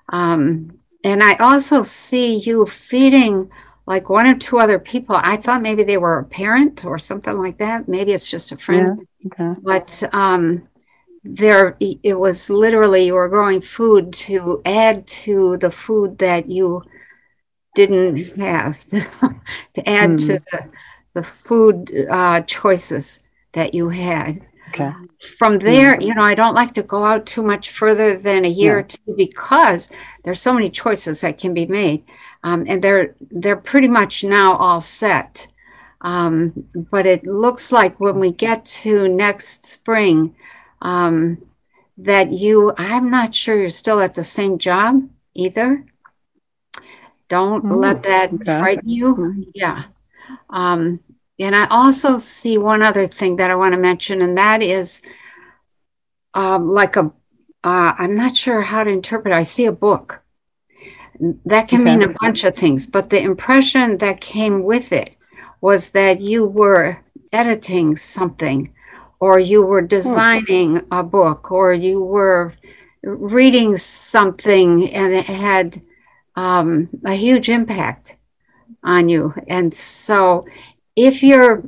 Um, 0.09 0.79
and 1.05 1.23
I 1.23 1.35
also 1.37 1.83
see 1.83 2.37
you 2.37 2.67
feeding 2.67 3.51
like 3.87 4.09
one 4.09 4.27
or 4.27 4.35
two 4.37 4.59
other 4.59 4.79
people. 4.79 5.17
I 5.19 5.37
thought 5.37 5.63
maybe 5.63 5.83
they 5.83 5.99
were 5.99 6.19
a 6.19 6.25
parent 6.25 6.85
or 6.85 6.99
something 6.99 7.37
like 7.39 7.59
that. 7.59 7.89
Maybe 7.89 8.13
it's 8.13 8.31
just 8.31 8.53
a 8.53 8.57
friend 8.57 8.89
Okay. 9.27 9.55
but 9.63 10.03
um, 10.13 10.65
there 11.25 11.77
it 11.81 12.19
was 12.19 12.51
literally 12.51 13.07
you 13.07 13.15
were 13.15 13.29
growing 13.29 13.61
food 13.61 14.13
to 14.13 14.61
add 14.65 15.07
to 15.07 15.57
the 15.59 15.71
food 15.71 16.19
that 16.19 16.49
you 16.51 16.83
didn't 17.75 18.17
have 18.37 18.87
to 18.89 19.89
add 19.89 20.19
to 20.19 20.39
the, 20.51 20.71
the 21.15 21.23
food 21.23 21.91
uh, 22.11 22.41
choices 22.43 23.23
that 23.55 23.75
you 23.75 23.89
had. 23.91 24.41
Okay. 24.69 24.91
from 25.39 25.59
there 25.59 26.01
you 26.01 26.15
know 26.15 26.23
i 26.23 26.35
don't 26.35 26.55
like 26.55 26.73
to 26.73 26.83
go 26.83 27.05
out 27.05 27.27
too 27.27 27.43
much 27.43 27.71
further 27.71 28.17
than 28.17 28.47
a 28.47 28.49
year 28.49 28.79
Yeah. 28.79 28.79
or 28.79 28.83
two 28.83 29.15
because 29.17 29.91
there's 30.25 30.41
so 30.41 30.55
many 30.55 30.71
choices 30.71 31.21
that 31.21 31.37
can 31.39 31.53
be 31.53 31.67
made. 31.67 32.05
Um, 32.43 32.65
and 32.67 32.83
they're 32.83 33.15
they're 33.31 33.57
pretty 33.71 33.89
much 33.89 34.25
now 34.25 34.57
all 34.57 34.81
set. 34.81 35.47
Um, 36.01 36.65
but 36.91 37.07
it 37.07 37.27
looks 37.27 37.71
like 37.71 38.01
when 38.01 38.19
we 38.19 38.33
get 38.33 38.65
to 38.83 39.09
next 39.09 39.67
spring 39.67 40.35
um, 40.83 41.39
that 41.99 42.33
you 42.33 42.73
i'm 42.79 43.11
not 43.11 43.35
sure 43.35 43.59
you're 43.59 43.71
still 43.71 44.01
at 44.01 44.15
the 44.15 44.25
same 44.25 44.59
job 44.59 45.09
either 45.35 45.85
don't 47.29 47.71
Mm, 47.71 47.71
let 47.71 48.03
that 48.05 48.35
okay. 48.35 48.47
frighten 48.47 48.89
you 48.89 49.45
yeah 49.55 49.85
um, 50.51 51.01
and 51.39 51.57
i 51.57 51.67
also 51.67 52.19
see 52.19 52.59
one 52.59 52.83
other 52.83 53.09
thing 53.09 53.37
that 53.37 53.51
i 53.51 53.57
want 53.57 53.75
to 53.75 53.81
mention 53.81 54.23
and 54.23 54.39
that 54.39 54.63
is 54.63 55.03
um, 56.35 56.71
like 56.71 56.97
a 56.97 57.13
uh, 57.65 57.93
i'm 57.99 58.15
not 58.15 58.37
sure 58.37 58.63
how 58.63 58.85
to 58.85 58.91
interpret 58.91 59.35
it. 59.35 59.37
i 59.39 59.43
see 59.45 59.67
a 59.67 59.73
book 59.73 60.23
that 61.45 61.69
can 61.69 61.85
Okay. 61.85 61.85
mean 61.85 62.03
a 62.03 62.13
bunch 62.21 62.45
of 62.45 62.55
things 62.57 62.87
but 62.87 63.11
the 63.11 63.21
impression 63.23 63.99
that 63.99 64.21
came 64.21 64.63
with 64.65 64.93
it 64.93 65.17
was 65.61 65.93
that 65.93 66.21
you 66.21 66.45
were 66.45 66.99
editing 67.33 67.97
something 67.97 68.73
or 69.23 69.39
you 69.39 69.61
were 69.63 69.87
designing 69.99 70.71
a 70.91 71.03
book 71.03 71.53
or 71.53 71.73
you 71.73 72.03
were 72.17 72.55
reading 73.03 73.77
something 73.77 74.71
and 74.93 75.15
it 75.21 75.27
had 75.27 75.81
um, 76.35 76.89
a 77.05 77.15
huge 77.15 77.49
impact 77.49 78.17
on 78.83 79.09
you 79.09 79.33
and 79.47 79.73
so 79.73 80.45
if 80.97 81.23
you're 81.23 81.63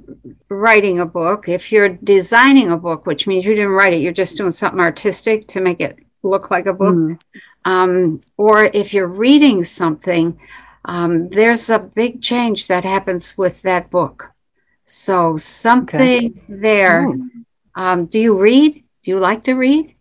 writing 0.49 0.99
a 1.01 1.07
book 1.07 1.49
if 1.49 1.71
you're 1.73 1.97
designing 2.15 2.71
a 2.73 2.77
book 2.77 3.07
which 3.07 3.27
means 3.29 3.45
you 3.47 3.55
didn't 3.55 3.79
write 3.79 3.95
it 3.95 4.01
you're 4.01 4.23
just 4.25 4.37
doing 4.37 4.51
something 4.51 4.81
artistic 4.81 5.47
to 5.47 5.61
make 5.61 5.81
it 5.81 5.99
look 6.23 6.51
like 6.51 6.67
a 6.67 6.73
book 6.73 6.95
Mm. 6.95 7.19
um, 7.65 8.21
or 8.37 8.65
if 8.65 8.93
you're 8.95 9.07
reading 9.27 9.63
something, 9.63 10.27
um, 10.85 11.29
there's 11.31 11.71
a 11.71 11.79
big 11.79 12.21
change 12.21 12.67
that 12.69 12.85
happens 12.85 13.39
with 13.39 13.63
that 13.63 13.91
book. 13.91 14.33
So 14.87 15.37
something 15.37 16.41
there. 16.49 17.07
Mm. 17.09 17.29
Um, 17.75 18.07
do 18.07 18.21
you 18.21 18.39
read? 18.39 18.85
Do 19.03 19.11
you 19.11 19.19
like 19.19 19.45
to 19.45 19.55
read? 19.55 19.95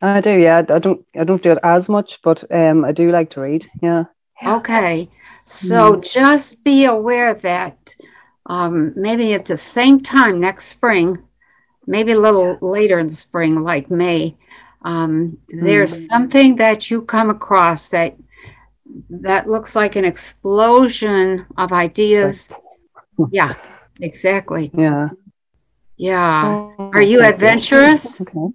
I 0.00 0.20
do, 0.20 0.30
yeah. 0.30 0.62
I 0.68 0.78
don't 0.78 1.04
I 1.16 1.24
don't 1.24 1.42
do 1.42 1.52
it 1.52 1.58
as 1.62 1.88
much, 1.88 2.22
but 2.22 2.44
um 2.50 2.84
I 2.84 2.92
do 2.92 3.10
like 3.10 3.30
to 3.30 3.40
read. 3.40 3.66
Yeah. 3.82 4.04
Okay. 4.44 5.08
So 5.44 5.96
just 5.96 6.62
be 6.62 6.84
aware 6.84 7.34
that 7.34 7.94
um, 8.46 8.92
maybe 8.96 9.34
at 9.34 9.46
the 9.46 9.56
same 9.56 10.00
time 10.00 10.40
next 10.40 10.66
spring, 10.66 11.18
maybe 11.86 12.12
a 12.12 12.20
little 12.20 12.58
later 12.60 12.98
in 12.98 13.06
the 13.06 13.14
spring, 13.14 13.62
like 13.62 13.90
May, 13.90 14.36
um, 14.82 15.38
there's 15.48 16.06
something 16.08 16.56
that 16.56 16.90
you 16.90 17.02
come 17.02 17.30
across 17.30 17.88
that 17.88 18.16
that 19.10 19.48
looks 19.48 19.74
like 19.74 19.96
an 19.96 20.04
explosion 20.04 21.46
of 21.56 21.72
ideas. 21.72 22.52
Yeah, 23.32 23.54
exactly. 24.00 24.70
Yeah. 24.72 25.08
Yeah. 25.98 26.70
Oh, 26.78 26.90
Are 26.94 27.02
you 27.02 27.22
adventurous? 27.22 28.20
Okay. 28.20 28.32
Do 28.32 28.52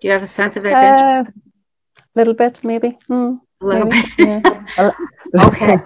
you 0.00 0.10
have 0.12 0.22
a 0.22 0.26
sense 0.26 0.56
of 0.56 0.64
adventure? 0.64 1.30
Uh, 1.30 1.32
little 2.14 2.34
bit, 2.34 2.62
maybe. 2.64 2.98
Mm, 3.10 3.40
a 3.60 3.64
little 3.66 3.86
maybe, 3.86 4.08
bit. 4.16 4.44
yeah. 4.78 4.90
Okay. 5.40 5.76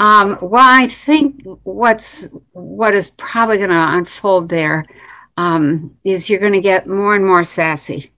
Um, 0.00 0.38
well, 0.42 0.62
I 0.82 0.88
think 0.88 1.42
what's 1.62 2.28
what 2.52 2.94
is 2.94 3.10
probably 3.10 3.58
going 3.58 3.70
to 3.70 3.94
unfold 3.96 4.48
there 4.48 4.84
um, 5.36 5.96
is 6.04 6.28
you're 6.28 6.40
going 6.40 6.52
to 6.52 6.60
get 6.60 6.86
more 6.88 7.14
and 7.14 7.24
more 7.24 7.44
sassy 7.44 8.10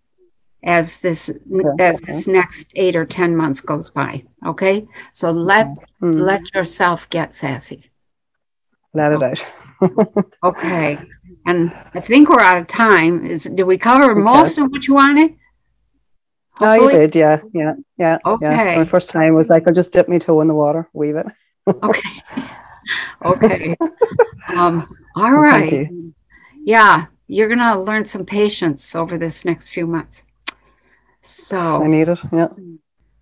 as 0.65 1.00
this 1.00 1.31
Okay, 1.31 1.85
as 1.85 2.00
this 2.00 2.26
next 2.26 2.73
eight 2.76 2.97
or 2.97 3.05
ten 3.05 3.37
months 3.37 3.61
goes 3.61 3.91
by. 3.91 4.25
Okay, 4.45 4.87
so 5.12 5.31
let 5.31 5.69
Mm, 6.03 6.21
let 6.21 6.55
yourself 6.55 7.09
get 7.11 7.35
sassy. 7.35 7.91
let 8.95 9.12
it 9.12 9.23
out. 9.23 9.45
Okay, 10.43 10.99
and 11.47 11.73
I 11.95 12.00
think 12.00 12.29
we're 12.29 12.41
out 12.41 12.59
of 12.59 12.67
time. 12.67 13.25
Is 13.25 13.45
did 13.45 13.65
we 13.65 13.79
cover 13.79 14.11
Okay. 14.12 14.21
most 14.21 14.59
of 14.59 14.71
what 14.71 14.87
you 14.87 14.95
wanted? 14.95 15.35
Oh, 16.61 16.75
you 16.75 16.91
did, 16.91 17.15
yeah, 17.15 17.43
yeah, 17.53 17.75
yeah. 17.99 18.19
Yeah. 18.25 18.33
Okay. 18.33 18.76
My 18.76 18.85
first 18.85 19.11
time 19.11 19.35
was 19.35 19.50
like, 19.50 19.67
I'll 19.67 19.75
just 19.75 19.93
dip 19.93 20.09
my 20.09 20.19
toe 20.19 20.41
in 20.41 20.49
the 20.49 20.55
water, 20.55 20.88
weave 20.95 21.17
it. 21.17 21.26
Okay. 21.83 22.23
okay. 23.25 23.76
Um, 24.57 24.88
all 25.17 25.33
right. 25.33 25.69
thank 25.69 25.91
you. 25.91 26.15
Yeah, 26.65 27.07
you're 27.29 27.49
going 27.49 27.59
to 27.61 27.79
learn 27.81 28.05
some 28.05 28.25
patience 28.25 28.95
over 28.95 29.19
this 29.19 29.45
next 29.45 29.69
few 29.69 29.87
months. 29.87 30.25
So 31.21 31.83
I 31.83 31.88
need 31.88 32.09
it. 32.09 32.19
Yeah. 32.33 32.49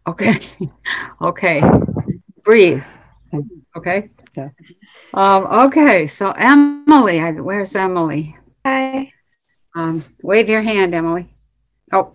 okay. 0.06 0.40
okay. 1.20 1.62
Breathe. 2.44 2.82
Okay. 3.76 4.10
Yeah. 4.36 4.50
Um, 5.14 5.46
okay. 5.66 6.06
So, 6.06 6.32
Emily, 6.32 7.20
where's 7.40 7.74
Emily? 7.76 8.36
Hi. 8.66 9.12
Um, 9.74 10.04
wave 10.22 10.48
your 10.48 10.62
hand, 10.62 10.94
Emily. 10.94 11.32
Oh, 11.92 12.12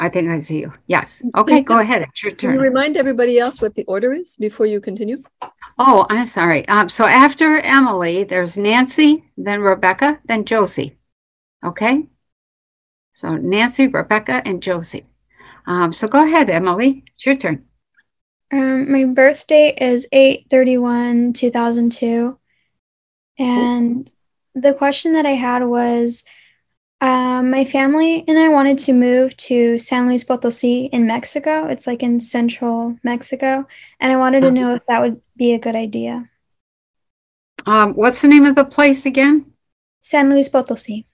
I 0.00 0.08
think 0.08 0.28
I 0.28 0.40
see 0.40 0.58
you. 0.58 0.72
Yes. 0.88 1.22
Okay, 1.36 1.60
go 1.60 1.78
ahead. 1.78 2.02
It's 2.02 2.22
your 2.22 2.32
Can 2.32 2.54
you 2.54 2.60
remind 2.60 2.96
everybody 2.96 3.38
else 3.38 3.62
what 3.62 3.76
the 3.76 3.84
order 3.84 4.12
is 4.12 4.34
before 4.34 4.66
you 4.66 4.80
continue? 4.80 5.22
Oh, 5.78 6.06
I'm 6.10 6.26
sorry. 6.26 6.66
Um, 6.66 6.88
so 6.88 7.06
after 7.06 7.58
Emily, 7.58 8.24
there's 8.24 8.58
Nancy, 8.58 9.24
then 9.36 9.60
Rebecca, 9.60 10.18
then 10.24 10.44
Josie. 10.44 10.98
Okay? 11.64 12.08
So 13.12 13.36
Nancy, 13.36 13.86
Rebecca, 13.86 14.42
and 14.44 14.60
Josie. 14.60 15.06
Um, 15.66 15.92
so 15.92 16.08
go 16.08 16.24
ahead, 16.24 16.50
Emily. 16.50 17.04
It's 17.14 17.24
your 17.24 17.36
turn. 17.36 17.64
Um, 18.52 18.92
my 18.92 19.04
birth 19.04 19.46
date 19.46 19.78
is 19.80 20.06
831 20.12 21.32
2002. 21.32 22.38
And 23.38 24.12
the 24.54 24.74
question 24.74 25.14
that 25.14 25.24
I 25.24 25.30
had 25.30 25.64
was 25.64 26.22
um, 27.00 27.50
my 27.50 27.64
family 27.64 28.24
and 28.28 28.38
I 28.38 28.50
wanted 28.50 28.76
to 28.78 28.92
move 28.92 29.34
to 29.38 29.78
San 29.78 30.06
Luis 30.06 30.22
Potosi 30.22 30.90
in 30.92 31.06
Mexico. 31.06 31.66
It's 31.66 31.86
like 31.86 32.02
in 32.02 32.20
central 32.20 32.98
Mexico. 33.02 33.66
And 33.98 34.12
I 34.12 34.16
wanted 34.16 34.40
to 34.40 34.50
know 34.50 34.74
if 34.74 34.82
that 34.86 35.00
would 35.00 35.22
be 35.34 35.54
a 35.54 35.58
good 35.58 35.74
idea. 35.74 36.28
Um, 37.64 37.94
what's 37.94 38.20
the 38.20 38.28
name 38.28 38.44
of 38.44 38.54
the 38.54 38.64
place 38.64 39.06
again? 39.06 39.46
San 40.00 40.28
Luis 40.28 40.48
Potosi. 40.50 41.06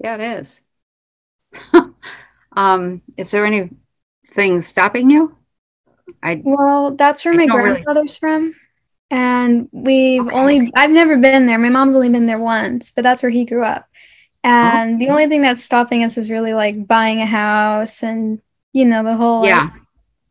Yeah, 0.00 0.16
it 0.16 0.40
is. 0.40 0.62
um, 2.56 3.02
is 3.16 3.30
there 3.30 3.46
anything 3.46 4.60
stopping 4.60 5.10
you? 5.10 5.36
I 6.22 6.40
Well, 6.44 6.94
that's 6.96 7.24
where 7.24 7.34
I 7.34 7.36
my 7.38 7.46
don't 7.46 7.56
really- 7.56 7.70
grandfather's 7.82 8.16
from. 8.16 8.54
And 9.10 9.68
we've 9.72 10.22
Okay. 10.26 10.34
only, 10.34 10.72
I've 10.74 10.90
never 10.90 11.18
been 11.18 11.44
there. 11.46 11.58
My 11.58 11.68
mom's 11.68 11.94
only 11.94 12.08
been 12.08 12.24
there 12.26 12.38
once, 12.38 12.90
but 12.90 13.02
that's 13.04 13.22
where 13.22 13.30
he 13.30 13.44
grew 13.44 13.62
up. 13.62 13.86
And 14.42 15.00
the 15.00 15.10
only 15.10 15.26
thing 15.28 15.42
that's 15.42 15.62
stopping 15.62 16.02
us 16.02 16.16
is 16.16 16.30
really 16.30 16.54
like 16.54 16.86
buying 16.86 17.20
a 17.20 17.26
house 17.26 18.02
and, 18.02 18.40
you 18.72 18.84
know, 18.86 19.02
the 19.02 19.14
whole. 19.16 19.42
like- 19.42 19.48
yeah, 19.50 19.68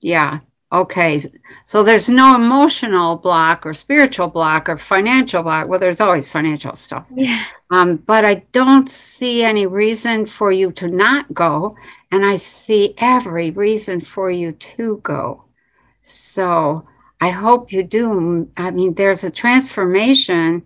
yeah. 0.02 0.40
Okay. 0.74 1.22
So 1.66 1.84
there's 1.84 2.10
no 2.10 2.34
emotional 2.36 3.18
block 3.18 3.66
or 3.66 3.74
spiritual 3.74 4.30
block 4.30 4.68
or 4.70 4.78
financial 4.78 5.44
block. 5.44 5.68
Well, 5.68 5.80
there's 5.80 6.02
always 6.02 6.30
financial 6.30 6.76
stuff. 6.76 7.06
yeah. 7.14 7.44
Um, 7.72 7.98
but 7.98 8.26
I 8.26 8.44
don't 8.52 8.90
see 8.90 9.44
any 9.44 9.66
reason 9.68 10.26
for 10.26 10.52
you 10.52 10.72
to 10.74 10.88
not 10.88 11.32
go, 11.34 11.76
and 12.12 12.26
I 12.26 12.38
see 12.38 12.94
every 12.98 13.52
reason 13.52 14.02
for 14.02 14.30
you 14.30 14.52
to 14.52 15.00
go. 15.04 15.46
So 16.02 16.86
I 17.20 17.30
hope 17.30 17.72
you 17.72 17.84
do. 17.84 18.50
I 18.58 18.72
mean, 18.72 18.96
there's 18.96 19.24
a 19.24 19.32
transformation 19.32 20.66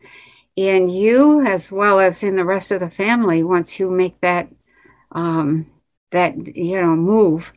in 0.56 0.90
you 0.90 1.42
as 1.46 1.72
well 1.72 2.00
as 2.00 2.24
in 2.24 2.36
the 2.36 2.46
rest 2.46 2.72
of 2.72 2.80
the 2.80 2.90
family 2.90 3.44
once 3.44 3.80
you 3.80 3.90
make 3.92 4.20
that 4.22 4.48
um, 5.12 5.68
that 6.12 6.56
you 6.56 6.82
know 6.82 6.96
move. 6.96 7.54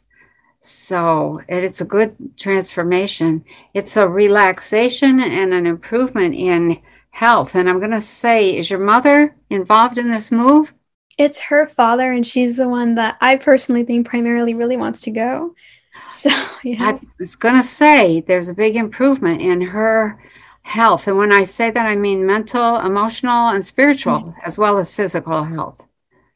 So 0.61 1.40
it's 1.49 1.80
a 1.80 1.85
good 1.85 2.16
transformation. 2.37 3.45
It's 3.75 3.97
a 3.97 4.09
relaxation 4.09 5.21
and 5.21 5.54
an 5.54 5.66
improvement 5.66 6.35
in 6.35 6.80
health. 7.11 7.54
And 7.54 7.71
I'm 7.71 7.78
going 7.78 7.92
to 7.92 8.00
say, 8.00 8.57
is 8.57 8.71
your 8.71 8.80
mother 8.80 9.37
involved 9.50 9.99
in 9.99 10.11
this 10.11 10.33
move? 10.33 10.75
It's 11.19 11.39
her 11.41 11.67
father, 11.67 12.13
and 12.13 12.27
she's 12.27 12.57
the 12.57 12.69
one 12.69 12.95
that 12.95 13.19
I 13.21 13.37
personally 13.37 13.85
think 13.85 14.07
primarily 14.09 14.55
really 14.55 14.77
wants 14.77 15.01
to 15.03 15.11
go. 15.11 15.55
So, 16.05 16.31
yeah. 16.65 16.93
I 16.93 17.01
was 17.19 17.37
going 17.37 17.57
to 17.57 17.63
say 17.63 18.21
there's 18.21 18.49
a 18.49 18.55
big 18.55 18.77
improvement 18.77 19.43
in 19.43 19.61
her 19.61 20.19
health. 20.63 21.07
And 21.09 21.17
when 21.19 21.33
I 21.33 21.43
say 21.45 21.71
that, 21.71 21.87
I 21.87 21.97
mean 21.97 22.25
mental, 22.27 22.77
emotional, 22.81 23.49
and 23.49 23.65
spiritual, 23.65 24.35
as 24.45 24.59
well 24.59 24.79
as 24.79 24.95
physical 24.95 25.45
health. 25.45 25.87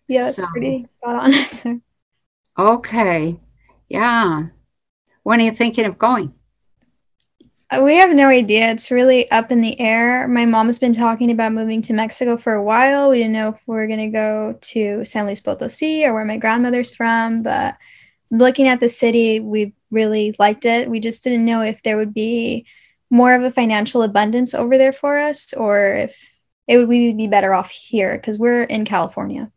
yeah, 0.09 0.25
that's 0.25 0.39
So, 0.39 0.47
pretty 0.53 0.87
spot 0.99 1.17
on. 1.17 1.33
So, 1.45 1.81
Okay. 2.59 3.41
Yeah. 3.89 4.49
When 5.25 5.41
are 5.41 5.45
you 5.45 5.53
thinking 5.53 5.85
of 5.87 5.99
going? 5.99 6.35
Uh, 7.73 7.83
we 7.83 7.97
have 7.97 8.11
no 8.11 8.29
idea. 8.29 8.71
It's 8.71 8.91
really 8.91 9.31
up 9.31 9.51
in 9.51 9.63
the 9.63 9.79
air. 9.81 10.29
My 10.29 10.45
mom 10.45 10.67
has 10.67 10.79
been 10.79 10.93
talking 10.93 11.31
about 11.31 11.53
moving 11.53 11.81
to 11.83 11.95
Mexico 11.95 12.37
for 12.37 12.53
a 12.53 12.63
while. 12.63 13.09
We 13.09 13.19
didn't 13.19 13.33
know 13.33 13.51
if 13.51 13.61
we 13.67 13.75
were 13.75 13.87
going 13.87 13.99
to 13.99 14.09
go 14.09 14.59
to 14.61 15.05
San 15.07 15.25
Luis 15.25 15.41
Potosi 15.41 16.05
or 16.05 16.13
where 16.13 16.25
my 16.25 16.37
grandmother's 16.37 16.95
from, 16.95 17.43
but 17.43 17.77
looking 18.31 18.69
at 18.69 18.81
the 18.81 18.91
city, 18.91 19.41
we 19.41 19.73
really 19.91 20.35
liked 20.39 20.67
it. 20.67 20.91
We 20.91 21.01
just 21.01 21.25
didn't 21.25 21.47
know 21.47 21.63
if 21.63 21.83
there 21.83 21.97
would 21.97 22.13
be 22.13 22.67
more 23.09 23.35
of 23.35 23.43
a 23.43 23.51
financial 23.51 24.03
abundance 24.03 24.55
over 24.55 24.77
there 24.77 24.93
for 24.93 25.19
us 25.19 25.55
or 25.55 25.95
if 25.95 26.31
it 26.69 26.77
would 26.77 26.89
we 26.89 27.09
would 27.09 27.17
be 27.17 27.27
better 27.27 27.55
off 27.55 27.71
here 27.71 28.17
because 28.17 28.39
we're 28.39 28.65
in 28.65 28.85
California 28.85 29.51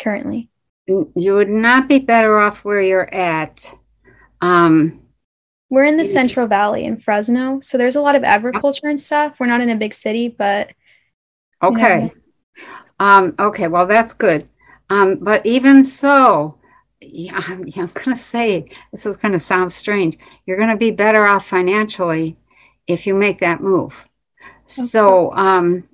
currently. 0.00 0.48
You 0.86 1.34
would 1.34 1.48
not 1.48 1.88
be 1.88 1.98
better 1.98 2.38
off 2.38 2.64
where 2.64 2.80
you're 2.80 3.14
at. 3.14 3.72
Um, 4.40 5.01
We're 5.72 5.84
in 5.84 5.96
the. 5.96 6.04
Central 6.04 6.46
Valley 6.46 6.84
in 6.84 6.98
Fresno, 6.98 7.60
so 7.60 7.78
there's 7.78 7.96
a 7.96 8.02
lot 8.02 8.14
of 8.14 8.24
agriculture 8.24 8.88
and 8.88 9.00
stuff. 9.00 9.40
We're 9.40 9.46
not 9.46 9.62
in 9.62 9.70
a 9.70 9.74
big 9.74 9.94
city, 9.94 10.28
but 10.28 10.70
Okay. 11.62 12.12
Um, 13.00 13.34
okay, 13.38 13.68
well, 13.68 13.86
that's 13.86 14.12
good. 14.12 14.44
Um, 14.90 15.16
but 15.22 15.46
even 15.46 15.82
so, 15.82 16.58
yeah, 17.00 17.40
I'm, 17.48 17.64
I'm 17.74 17.86
gonna 18.04 18.16
say, 18.18 18.68
this 18.92 19.06
is 19.06 19.16
gonna 19.16 19.38
sound 19.38 19.72
strange. 19.72 20.18
You're 20.44 20.58
gonna 20.58 20.76
be 20.76 20.90
better 20.90 21.26
off 21.26 21.46
financially 21.46 22.36
if 22.86 23.06
you 23.06 23.14
make 23.14 23.40
that 23.40 23.62
move. 23.62 24.06
So, 24.66 25.32
um, 25.32 25.88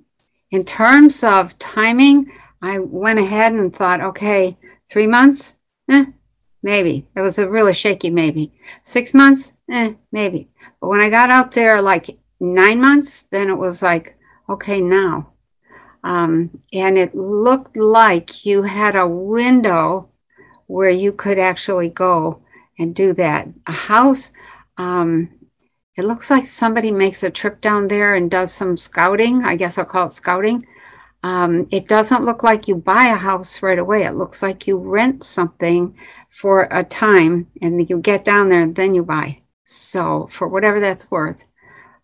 in 0.51 0.65
terms 0.65 1.23
of 1.23 1.57
timing, 1.57 2.33
I 2.61 2.79
went 2.79 3.19
ahead 3.19 3.53
and 3.53 3.73
thought, 3.73 4.01
okay, 4.01 4.57
three 4.89 5.07
months? 5.07 5.55
Eh, 5.89 6.03
maybe. 6.61 7.07
It 7.15 7.21
was 7.21 7.39
a 7.39 7.49
really 7.49 7.73
shaky 7.73 8.09
maybe. 8.09 8.51
Six 8.83 9.13
months? 9.13 9.53
Eh, 9.71 9.93
maybe. 10.11 10.49
But 10.79 10.89
when 10.89 11.01
I 11.01 11.09
got 11.09 11.29
out 11.29 11.51
there 11.51 11.81
like 11.81 12.17
nine 12.39 12.81
months, 12.81 13.23
then 13.23 13.49
it 13.49 13.57
was 13.57 13.81
like, 13.81 14.17
okay, 14.49 14.81
now. 14.81 15.33
Um, 16.03 16.61
and 16.71 16.97
it 16.97 17.13
looked 17.13 17.75
like 17.75 18.45
you 18.45 18.63
had 18.63 18.95
a 18.95 19.07
window 19.07 20.09
where 20.67 20.89
you 20.89 21.11
could 21.11 21.39
actually 21.39 21.89
go 21.89 22.41
and 22.77 22.95
do 22.95 23.13
that. 23.13 23.47
A 23.67 23.73
house, 23.73 24.31
um, 24.77 25.29
it 25.97 26.05
looks 26.05 26.29
like 26.29 26.45
somebody 26.45 26.91
makes 26.91 27.23
a 27.23 27.29
trip 27.29 27.59
down 27.59 27.89
there 27.89 28.15
and 28.15 28.31
does 28.31 28.53
some 28.53 28.77
scouting. 28.77 29.43
I 29.43 29.57
guess 29.57 29.77
I'll 29.77 29.85
call 29.85 30.07
it 30.07 30.13
scouting. 30.13 30.65
Um, 31.23 31.67
it 31.71 31.87
doesn't 31.87 32.25
look 32.25 32.43
like 32.43 32.67
you 32.67 32.75
buy 32.75 33.07
a 33.07 33.15
house 33.15 33.61
right 33.61 33.77
away. 33.79 34.03
It 34.03 34.15
looks 34.15 34.41
like 34.41 34.67
you 34.67 34.77
rent 34.77 35.23
something 35.23 35.97
for 36.29 36.67
a 36.71 36.83
time 36.83 37.47
and 37.61 37.89
you 37.89 37.99
get 37.99 38.23
down 38.25 38.49
there 38.49 38.61
and 38.61 38.75
then 38.75 38.95
you 38.95 39.03
buy. 39.03 39.41
So, 39.65 40.27
for 40.31 40.47
whatever 40.47 40.79
that's 40.79 41.11
worth. 41.11 41.43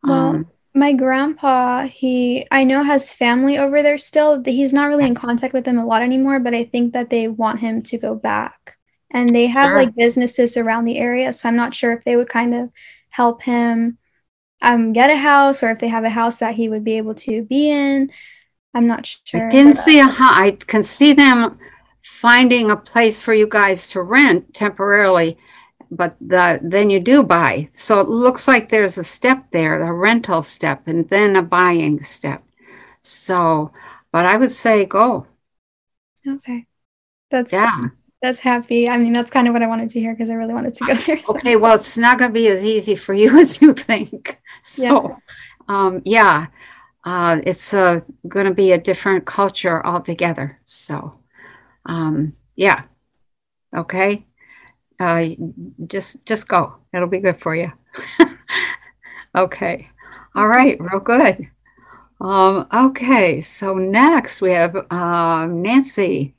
Well, 0.04 0.36
Um, 0.36 0.52
my 0.74 0.94
grandpa, 0.94 1.88
he 1.88 2.46
I 2.52 2.64
know 2.64 2.84
has 2.84 3.14
family 3.14 3.58
over 3.58 3.82
there 3.82 3.98
still. 3.98 4.42
He's 4.44 4.74
not 4.74 4.88
really 4.90 5.08
in 5.08 5.16
contact 5.16 5.54
with 5.54 5.66
them 5.66 5.78
a 5.78 5.86
lot 5.86 6.02
anymore, 6.02 6.40
but 6.40 6.54
I 6.54 6.66
think 6.66 6.94
that 6.94 7.10
they 7.10 7.28
want 7.28 7.60
him 7.60 7.82
to 7.84 7.98
go 7.98 8.16
back. 8.16 8.78
And 9.12 9.34
they 9.34 9.48
have 9.48 9.72
Sure. 9.72 9.76
like 9.76 9.96
businesses 9.96 10.58
around 10.58 10.84
the 10.86 10.98
area, 10.98 11.32
so 11.34 11.48
I'm 11.48 11.56
not 11.56 11.74
sure 11.74 11.94
if 11.94 12.04
they 12.04 12.16
would 12.18 12.30
kind 12.30 12.54
of 12.54 12.70
help 13.10 13.42
him 13.44 13.98
um 14.62 14.94
get 14.94 15.10
a 15.12 15.18
house 15.18 15.64
or 15.64 15.72
if 15.72 15.80
they 15.80 15.90
have 15.90 16.06
a 16.06 16.10
house 16.10 16.38
that 16.38 16.56
he 16.56 16.70
would 16.70 16.84
be 16.84 16.98
able 16.98 17.16
to 17.16 17.44
be 17.44 17.70
in. 17.72 18.12
I'm 18.76 18.88
not 18.88 19.06
sure. 19.06 19.48
I 19.48 19.52
didn't 19.52 19.78
see 19.78 20.00
a 20.00 20.06
I 20.06 20.58
can 20.68 20.84
see 20.84 21.14
them 21.14 21.58
finding 22.04 22.70
a 22.70 22.76
place 22.78 23.22
for 23.22 23.34
you 23.34 23.48
guys 23.48 23.90
to 23.92 24.02
rent 24.02 24.54
temporarily, 24.54 25.38
but 25.90 26.16
the 26.20 26.60
then 26.62 26.90
you 26.90 27.00
do 27.00 27.24
buy. 27.24 27.70
So 27.74 28.02
it 28.02 28.10
looks 28.10 28.48
like 28.48 28.70
there's 28.70 28.98
a 28.98 29.04
step 29.04 29.46
there, 29.52 29.82
a 29.82 29.94
rental 29.94 30.44
step, 30.44 30.88
and 30.88 31.10
then 31.10 31.38
a 31.38 31.42
buying 31.42 32.04
step. 32.04 32.44
So, 33.02 33.72
but 34.12 34.26
I 34.26 34.36
would 34.38 34.52
say 34.52 34.86
go. 34.86 35.26
Okay. 36.28 36.66
That's 37.32 37.54
Yeah. 37.54 37.88
that's 38.22 38.40
happy. 38.40 38.90
I 38.90 38.98
mean, 38.98 39.14
that's 39.14 39.32
kind 39.32 39.48
of 39.48 39.54
what 39.54 39.62
I 39.64 39.68
wanted 39.68 39.90
to 39.92 40.00
hear 40.00 40.14
because 40.14 40.30
I 40.30 40.34
really 40.34 40.54
wanted 40.54 40.74
to 40.76 40.86
go 40.86 40.94
there. 40.96 41.22
so. 41.24 41.36
Okay. 41.36 41.56
Well, 41.56 41.76
it's 41.76 41.98
not 41.98 42.18
going 42.20 42.32
to 42.32 42.34
be 42.34 42.48
as 42.50 42.66
easy 42.66 42.96
for 42.96 43.14
you 43.14 43.40
as 43.44 43.62
you 43.62 43.74
think. 43.74 44.42
So, 44.64 45.18
um, 45.68 46.02
yeah, 46.06 46.48
uh, 47.06 47.40
it's 47.44 47.74
uh, 47.74 48.00
going 48.28 48.48
to 48.48 48.54
be 48.54 48.72
a 48.72 48.78
different 48.80 49.26
culture 49.26 49.86
altogether. 49.86 50.60
So, 50.66 51.14
um, 51.86 52.36
yeah. 52.56 52.84
Okay. 53.76 54.26
Uh, 55.00 55.28
just 55.88 56.26
just 56.26 56.48
go. 56.48 56.78
It'll 56.94 57.08
be 57.08 57.20
good 57.20 57.40
for 57.40 57.56
you. 57.56 57.72
okay. 59.36 59.90
All 60.34 60.48
right. 60.48 60.80
Real 60.80 61.00
good. 61.00 61.50
Um, 62.20 62.68
okay. 62.74 63.42
So 63.42 63.76
next 63.76 64.42
we 64.42 64.54
have 64.54 64.76
uh, 64.90 65.48
Nancy. 65.48 66.34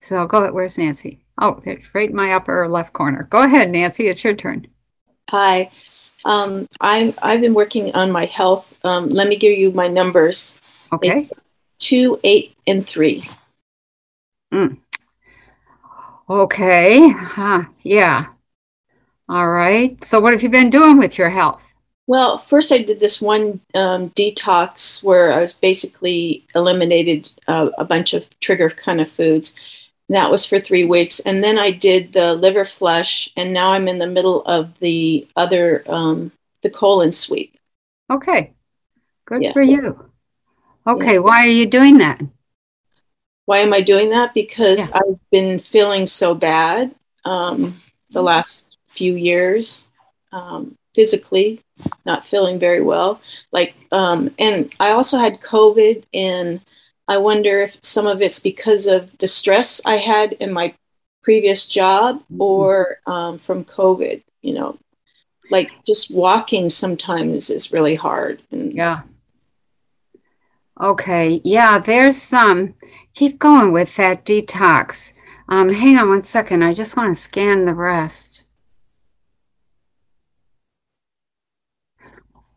So 0.00 0.26
go. 0.26 0.50
Where's 0.52 0.78
Nancy? 0.78 1.24
Oh, 1.38 1.60
it's 1.64 1.94
right 1.94 2.08
in 2.08 2.16
my 2.16 2.32
upper 2.32 2.66
left 2.68 2.94
corner. 2.94 3.26
Go 3.30 3.42
ahead, 3.42 3.70
Nancy. 3.70 4.06
It's 4.06 4.24
your 4.24 4.34
turn. 4.34 4.68
Hi. 5.30 5.70
Um, 6.26 6.68
I'm, 6.80 7.14
I've 7.22 7.40
been 7.40 7.54
working 7.54 7.94
on 7.94 8.10
my 8.10 8.24
health. 8.24 8.74
Um, 8.82 9.08
let 9.10 9.28
me 9.28 9.36
give 9.36 9.56
you 9.56 9.70
my 9.70 9.86
numbers. 9.86 10.58
Okay. 10.92 11.18
It's 11.18 11.32
two, 11.78 12.18
eight, 12.24 12.56
and 12.66 12.86
three. 12.86 13.28
Okay. 16.28 17.08
Huh. 17.10 17.64
Yeah. 17.84 18.26
All 19.28 19.48
right. 19.48 20.02
So 20.04 20.20
what 20.20 20.32
have 20.32 20.42
you 20.42 20.48
been 20.48 20.70
doing 20.70 20.98
with 20.98 21.16
your 21.16 21.30
health? 21.30 21.62
Well, 22.08 22.38
first 22.38 22.72
I 22.72 22.78
did 22.82 23.00
this 23.00 23.22
one 23.22 23.60
um, 23.74 24.10
detox 24.10 25.02
where 25.04 25.32
I 25.32 25.40
was 25.40 25.54
basically 25.54 26.44
eliminated 26.54 27.30
uh, 27.46 27.70
a 27.78 27.84
bunch 27.84 28.14
of 28.14 28.28
trigger 28.40 28.70
kind 28.70 29.00
of 29.00 29.08
foods. 29.08 29.54
That 30.08 30.30
was 30.30 30.46
for 30.46 30.60
three 30.60 30.84
weeks. 30.84 31.20
And 31.20 31.42
then 31.42 31.58
I 31.58 31.70
did 31.70 32.12
the 32.12 32.34
liver 32.34 32.64
flush, 32.64 33.28
and 33.36 33.52
now 33.52 33.72
I'm 33.72 33.88
in 33.88 33.98
the 33.98 34.06
middle 34.06 34.42
of 34.42 34.78
the 34.78 35.26
other, 35.36 35.82
um, 35.86 36.32
the 36.62 36.70
colon 36.70 37.12
sweep. 37.12 37.56
Okay. 38.10 38.52
Good 39.26 39.42
Yeah. 39.42 39.52
for 39.52 39.62
you. 39.62 40.10
Okay, 40.86 41.18
why 41.18 41.42
are 41.42 41.48
you 41.50 41.66
doing 41.66 41.98
that? 41.98 42.20
Why 43.46 43.58
am 43.58 43.72
I 43.72 43.80
doing 43.80 44.10
that? 44.10 44.34
Because 44.34 44.90
I've 44.92 45.18
been 45.30 45.58
feeling 45.58 46.06
so 46.06 46.34
bad 46.34 46.94
um, 47.24 47.80
the 48.10 48.22
last 48.22 48.76
few 48.90 49.14
years, 49.14 49.84
um, 50.32 50.76
physically, 50.94 51.60
not 52.04 52.24
feeling 52.24 52.58
very 52.58 52.80
well. 52.80 53.20
Like, 53.52 53.74
um, 53.92 54.30
and 54.38 54.72
I 54.78 54.90
also 54.90 55.18
had 55.18 55.40
COVID, 55.40 56.04
and 56.14 56.60
I 57.08 57.18
wonder 57.18 57.60
if 57.60 57.78
some 57.82 58.06
of 58.06 58.20
it's 58.20 58.40
because 58.40 58.86
of 58.86 59.16
the 59.18 59.28
stress 59.28 59.80
I 59.84 59.98
had 59.98 60.32
in 60.34 60.52
my 60.52 60.74
previous 61.22 61.66
job 61.66 62.22
or 62.38 63.00
um, 63.06 63.38
from 63.38 63.64
COVID. 63.64 64.22
You 64.42 64.54
know, 64.54 64.78
like 65.50 65.70
just 65.84 66.14
walking 66.14 66.70
sometimes 66.70 67.50
is 67.50 67.72
really 67.72 67.94
hard. 67.94 68.42
And 68.50 68.72
Yeah. 68.72 69.02
Okay, 70.80 71.40
yeah, 71.42 71.78
there's 71.78 72.20
some. 72.20 72.74
keep 73.14 73.38
going 73.38 73.72
with 73.72 73.96
that 73.96 74.26
detox. 74.26 75.14
Um, 75.48 75.70
hang 75.70 75.96
on 75.96 76.10
one 76.10 76.22
second. 76.22 76.62
I 76.62 76.74
just 76.74 76.96
want 76.96 77.16
to 77.16 77.20
scan 77.20 77.64
the 77.64 77.74
rest. 77.74 78.42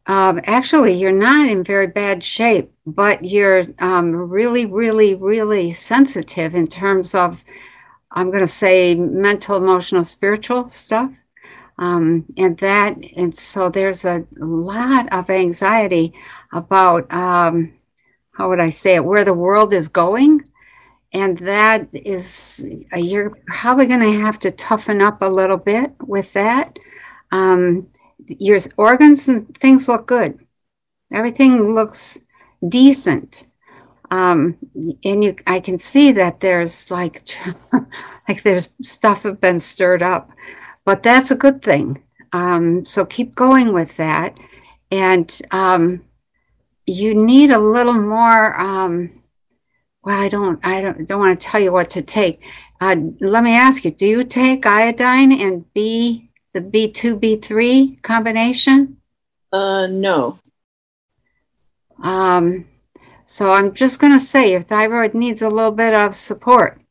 Um, 0.10 0.42
actually, 0.46 0.96
you're 0.96 1.12
not 1.12 1.50
in 1.50 1.64
very 1.64 1.86
bad 1.86 2.24
shape, 2.24 2.72
but 2.88 3.24
you're 3.24 3.66
um, 3.78 4.16
really, 4.16 4.66
really, 4.66 5.14
really 5.14 5.70
sensitive 5.70 6.56
in 6.56 6.66
terms 6.66 7.14
of, 7.14 7.46
I'm 8.12 8.32
going 8.32 8.42
to 8.42 8.48
say, 8.48 8.96
mental, 8.96 9.56
emotional, 9.56 10.04
spiritual 10.04 10.68
stuff. 10.70 11.12
Um, 11.78 12.26
and 12.38 12.58
that, 12.58 12.98
and 13.16 13.38
so 13.38 13.70
there's 13.70 14.04
a 14.04 14.26
lot 14.36 15.14
of 15.14 15.30
anxiety 15.30 16.16
about, 16.52 17.14
um, 17.14 17.74
how 18.32 18.50
would 18.50 18.60
I 18.60 18.72
say 18.72 18.96
it, 18.96 19.06
where 19.06 19.24
the 19.24 19.36
world 19.36 19.74
is 19.74 19.90
going. 19.90 20.44
And 21.14 21.38
that 21.38 21.88
is, 21.94 22.68
you're 22.96 23.38
probably 23.46 23.86
going 23.86 24.00
to 24.00 24.22
have 24.22 24.40
to 24.40 24.50
toughen 24.50 25.04
up 25.04 25.22
a 25.22 25.28
little 25.28 25.58
bit 25.58 25.92
with 26.02 26.34
that. 26.34 26.80
Um, 27.32 27.90
your 28.30 28.60
organs 28.78 29.28
and 29.28 29.58
things 29.58 29.88
look 29.88 30.08
good. 30.08 30.40
Everything 31.12 31.74
looks 31.74 32.20
decent. 32.68 33.48
Um, 34.12 34.58
and 35.04 35.24
you, 35.24 35.36
I 35.46 35.60
can 35.60 35.80
see 35.80 36.12
that 36.14 36.40
there's 36.40 36.90
like, 36.90 37.28
like 38.28 38.44
there's 38.44 38.70
stuff 38.82 39.24
have 39.24 39.40
been 39.40 39.60
stirred 39.60 40.02
up, 40.02 40.32
but 40.86 41.04
that's 41.04 41.32
a 41.32 41.36
good 41.36 41.62
thing. 41.62 42.04
Um, 42.32 42.86
so 42.86 43.06
keep 43.06 43.36
going 43.36 43.74
with 43.74 43.98
that. 43.98 44.38
And, 44.92 45.42
um, 45.52 46.02
you 46.88 47.14
need 47.14 47.52
a 47.52 47.60
little 47.60 47.94
more, 47.94 48.60
um, 48.60 49.22
well, 50.04 50.20
I 50.20 50.28
don't, 50.28 50.60
I 50.64 50.82
don't, 50.82 51.08
don't 51.08 51.20
want 51.20 51.40
to 51.40 51.48
tell 51.48 51.62
you 51.62 51.72
what 51.72 51.92
to 51.92 52.02
take. 52.02 52.44
Uh, 52.82 52.96
let 53.20 53.44
me 53.44 53.56
ask 53.56 53.86
you, 53.86 53.92
do 53.92 54.08
you 54.08 54.24
take 54.24 54.66
iodine 54.66 55.32
and 55.32 55.72
B, 55.74 56.29
the 56.54 56.62
B2, 56.62 57.20
B3 57.20 58.02
combination? 58.02 58.98
uh, 59.52 59.88
no, 59.88 60.40
Um, 62.02 62.66
so 63.26 63.54
I'm 63.54 63.74
just 63.74 64.00
going 64.00 64.14
to 64.14 64.20
say 64.20 64.52
your 64.52 64.64
thyroid 64.64 65.14
needs 65.14 65.42
a 65.42 65.50
little 65.50 65.72
bit 65.72 65.94
of 65.94 66.16
support. 66.16 66.82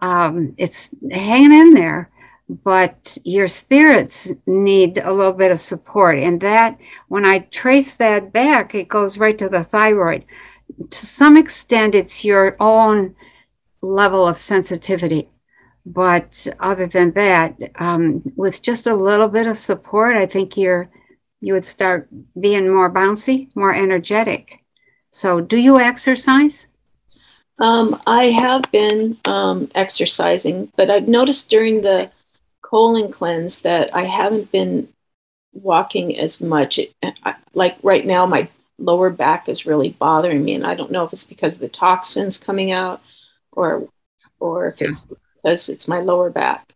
Um, 0.00 0.54
it's 0.58 0.94
hanging 1.10 1.52
in 1.52 1.74
there, 1.74 2.10
but 2.48 3.18
your 3.24 3.48
spirits 3.48 4.30
need 4.46 4.98
a 4.98 5.12
little 5.12 5.32
bit 5.32 5.52
of 5.52 5.60
support. 5.60 6.18
And 6.18 6.40
that, 6.42 6.78
when 7.08 7.24
I 7.24 7.40
trace 7.40 7.96
that 7.96 8.32
back, 8.32 8.74
it 8.74 8.88
goes 8.88 9.18
right 9.18 9.36
to 9.38 9.48
the 9.48 9.64
thyroid. 9.64 10.24
To 10.90 11.06
some 11.06 11.36
extent, 11.36 11.94
it's 11.94 12.24
your 12.24 12.56
own 12.60 13.16
level 13.82 14.26
of 14.26 14.38
sensitivity. 14.38 15.28
But 15.86 16.46
other 16.60 16.86
than 16.86 17.12
that, 17.12 17.56
um, 17.76 18.22
with 18.36 18.62
just 18.62 18.86
a 18.86 18.94
little 18.94 19.28
bit 19.28 19.46
of 19.46 19.58
support, 19.58 20.16
I 20.16 20.26
think 20.26 20.56
you're 20.56 20.88
you 21.40 21.52
would 21.52 21.64
start 21.66 22.08
being 22.40 22.72
more 22.72 22.90
bouncy, 22.90 23.54
more 23.54 23.74
energetic. 23.74 24.64
So, 25.10 25.42
do 25.42 25.58
you 25.58 25.78
exercise? 25.78 26.66
Um, 27.58 28.00
I 28.06 28.24
have 28.30 28.64
been 28.72 29.18
um, 29.26 29.70
exercising, 29.74 30.72
but 30.76 30.90
I've 30.90 31.06
noticed 31.06 31.50
during 31.50 31.82
the 31.82 32.10
colon 32.62 33.12
cleanse 33.12 33.60
that 33.60 33.94
I 33.94 34.04
haven't 34.04 34.50
been 34.50 34.88
walking 35.52 36.18
as 36.18 36.40
much. 36.40 36.78
It, 36.78 36.94
I, 37.02 37.34
like 37.52 37.76
right 37.82 38.06
now, 38.06 38.24
my 38.26 38.48
lower 38.78 39.10
back 39.10 39.48
is 39.48 39.66
really 39.66 39.90
bothering 39.90 40.44
me, 40.44 40.54
and 40.54 40.66
I 40.66 40.74
don't 40.74 40.90
know 40.90 41.04
if 41.04 41.12
it's 41.12 41.24
because 41.24 41.54
of 41.54 41.60
the 41.60 41.68
toxins 41.68 42.38
coming 42.38 42.70
out, 42.70 43.02
or 43.52 43.86
or 44.40 44.66
if 44.68 44.80
it's 44.82 45.06
because 45.44 45.68
it's 45.68 45.86
my 45.86 46.00
lower 46.00 46.30
back. 46.30 46.74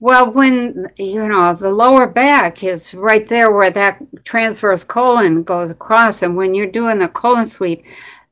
Well, 0.00 0.32
when 0.32 0.88
you 0.96 1.28
know 1.28 1.54
the 1.54 1.70
lower 1.70 2.08
back 2.08 2.64
is 2.64 2.92
right 2.92 3.26
there 3.28 3.52
where 3.52 3.70
that 3.70 4.02
transverse 4.24 4.82
colon 4.82 5.44
goes 5.44 5.70
across, 5.70 6.22
and 6.22 6.36
when 6.36 6.54
you're 6.54 6.66
doing 6.66 6.98
the 6.98 7.08
colon 7.08 7.46
sweep, 7.46 7.84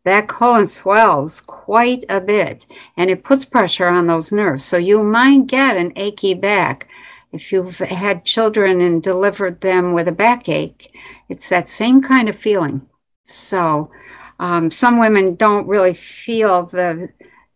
that 0.04 0.26
colon 0.26 0.66
swells 0.66 1.40
quite 1.40 2.04
a 2.08 2.20
bit 2.20 2.66
and 2.96 3.10
it 3.10 3.22
puts 3.22 3.44
pressure 3.44 3.86
on 3.86 4.06
those 4.08 4.32
nerves. 4.32 4.64
So 4.64 4.76
you 4.76 5.04
might 5.04 5.46
get 5.46 5.76
an 5.76 5.92
achy 5.94 6.34
back. 6.34 6.88
If 7.32 7.52
you've 7.52 7.78
had 7.78 8.24
children 8.24 8.80
and 8.80 9.00
delivered 9.00 9.60
them 9.60 9.92
with 9.92 10.08
a 10.08 10.12
backache, 10.12 10.92
it's 11.28 11.48
that 11.50 11.68
same 11.68 12.02
kind 12.02 12.28
of 12.28 12.34
feeling. 12.34 12.88
So 13.24 13.92
um, 14.40 14.70
some 14.70 14.98
women 14.98 15.36
don't 15.36 15.68
really 15.68 15.94
feel 15.94 16.66
the 16.66 17.10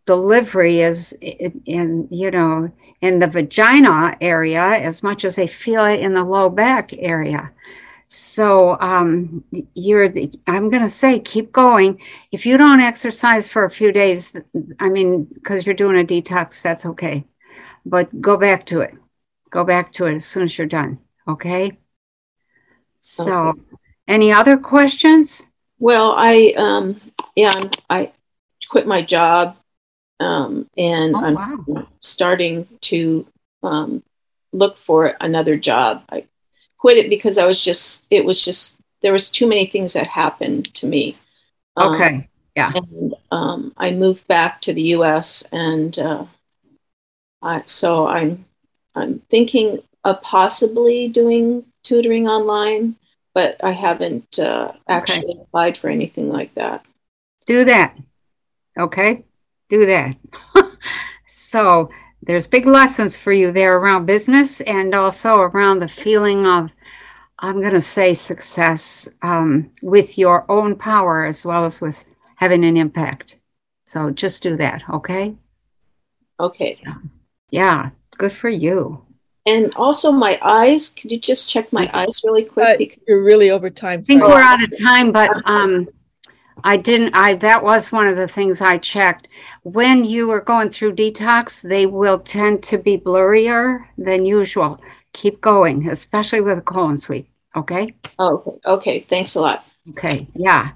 delivery 0.07 0.81
is 0.81 1.13
in, 1.21 1.63
in, 1.67 2.09
you 2.11 2.31
know 2.31 2.71
in 3.01 3.19
the 3.19 3.27
vagina 3.27 4.17
area 4.21 4.63
as 4.63 5.03
much 5.03 5.25
as 5.25 5.37
they 5.37 5.47
feel 5.47 5.85
it 5.85 6.01
in 6.01 6.15
the 6.15 6.25
low 6.25 6.49
back 6.49 6.93
area. 6.99 7.51
So 8.07 8.79
um, 8.81 9.45
you're 9.75 10.13
i'm 10.47 10.69
going 10.71 10.83
to 10.83 10.91
say 10.91 11.19
keep 11.21 11.53
going. 11.53 12.01
If 12.33 12.47
you 12.47 12.57
don't 12.57 12.81
exercise 12.81 13.49
for 13.49 13.65
a 13.65 13.71
few 13.71 13.93
days 13.93 14.35
i 14.81 14.89
mean 14.89 15.25
because 15.25 15.67
you're 15.67 15.75
doing 15.75 15.99
a 16.01 16.05
detox 16.05 16.63
that's 16.63 16.87
okay. 16.87 17.25
But 17.87 18.21
go 18.21 18.37
back 18.37 18.67
to 18.67 18.81
it. 18.81 18.95
Go 19.51 19.65
back 19.65 19.93
to 19.95 20.07
it 20.07 20.17
as 20.17 20.27
soon 20.27 20.45
as 20.45 20.57
you're 20.59 20.67
done 20.67 20.99
okay? 21.27 21.73
So 23.01 23.51
Okay. 23.51 23.61
any 24.09 24.33
other 24.33 24.57
questions? 24.57 25.47
Well, 25.79 26.15
I 26.17 26.55
um, 26.57 27.01
yeah, 27.37 27.63
I 27.91 28.13
quit 28.69 28.87
my 28.87 29.03
job, 29.03 29.57
um, 30.21 30.69
and 30.77 31.15
Oh, 31.15 31.21
I'm 31.21 31.35
wow. 31.35 31.87
starting 32.01 32.67
to 32.83 33.27
um, 33.63 34.03
look 34.53 34.77
for 34.77 35.17
another 35.21 35.57
job. 35.57 36.05
I 36.11 36.27
quit 36.79 36.99
it 36.99 37.09
because 37.11 37.39
I 37.39 37.47
was 37.47 37.63
just 37.63 38.07
it 38.11 38.25
was 38.25 38.45
just 38.45 38.79
there 39.03 39.13
was 39.13 39.31
too 39.31 39.47
many 39.49 39.67
things 39.67 39.93
that 39.95 40.07
happened 40.07 40.73
to 40.75 40.87
me. 40.87 41.17
Um, 41.77 41.95
okay 41.95 42.29
and 42.57 43.15
um, 43.31 43.73
I 43.77 43.91
moved 43.91 44.27
back 44.27 44.61
to 44.63 44.73
the 44.73 44.83
U.S. 44.83 45.45
and 45.53 45.99
uh, 45.99 46.25
I, 47.43 47.63
so 47.67 48.07
I'm 48.07 48.45
I'm 48.95 49.21
thinking 49.31 49.81
of 50.05 50.23
possibly 50.23 51.09
doing 51.09 51.65
tutoring 51.83 52.29
online, 52.29 52.97
but 53.35 53.57
I 53.63 53.73
haven't 53.73 54.39
uh, 54.39 54.73
actually 54.89 55.37
applied 55.41 55.77
for 55.77 55.89
anything 55.89 56.29
like 56.29 56.55
that. 56.55 56.85
do 57.47 57.65
that. 57.65 57.97
Okay? 58.79 59.25
Do 59.69 59.87
that. 59.87 60.17
so 61.27 61.91
there's 62.23 62.47
big 62.47 62.67
lessons 62.67 63.17
for 63.17 63.33
you 63.33 63.53
there 63.53 63.77
around 63.77 64.07
business 64.07 64.61
and 64.63 64.95
also 64.95 65.35
around 65.35 65.79
the 65.81 65.89
feeling 65.89 66.47
of, 66.47 66.71
I'm 67.39 67.61
going 67.61 67.75
to 67.75 67.81
say, 67.81 68.15
success 68.15 69.09
um, 69.23 69.71
with 69.83 70.17
your 70.19 70.51
own 70.51 70.77
power 70.77 71.25
as 71.25 71.45
well 71.45 71.65
as 71.65 71.81
with 71.81 72.05
having 72.37 72.65
an 72.65 72.77
impact. 72.77 73.39
So 73.85 74.11
just 74.11 74.43
do 74.43 74.57
that. 74.57 74.83
Okay? 74.91 75.35
Okay, 76.41 76.79
Yeah. 77.51 77.91
Good 78.19 78.33
for 78.33 78.49
you. 78.49 79.05
and 79.47 79.75
also 79.75 80.11
my 80.13 80.39
eyes. 80.43 80.89
Could 80.91 81.13
you 81.13 81.19
just 81.21 81.51
check 81.51 81.73
my 81.73 81.91
eyes 81.93 82.23
really 82.25 82.45
quick? 82.45 82.75
Uh, 82.75 82.79
because 82.79 83.03
You're 83.07 83.25
really 83.25 83.51
over 83.51 83.71
time. 83.71 84.01
I 84.01 84.03
think 84.03 84.23
we're 84.23 84.41
out 84.41 84.63
of 84.63 84.73
time, 84.79 85.13
but 85.13 85.31
um, 85.49 85.89
I 86.63 86.77
didn't, 86.77 87.15
I, 87.15 87.35
that 87.35 87.63
was 87.63 87.91
one 87.91 88.07
of 88.07 88.17
the 88.17 88.29
things 88.29 88.61
I 88.61 88.79
checked. 88.79 89.29
When 89.63 90.05
you 90.05 90.31
are 90.31 90.41
going 90.41 90.71
through 90.71 90.95
detox, 90.95 91.63
they 91.63 91.87
will 91.87 92.19
tend 92.19 92.63
to 92.65 92.79
be 92.79 92.97
blurrier 92.99 93.87
than 93.99 94.25
usual. 94.25 94.81
Keep 95.13 95.41
going, 95.41 95.89
especially 95.89 96.41
with 96.41 96.59
a 96.59 96.63
colon 96.63 96.97
sweep. 96.97 97.29
Okay? 97.57 97.95
oh, 98.19 98.43
okay, 98.47 98.61
okay. 98.67 99.01
Thanks 99.01 99.35
a 99.35 99.41
lot. 99.41 99.67
Okay, 99.91 100.27
yeah. 100.35 100.73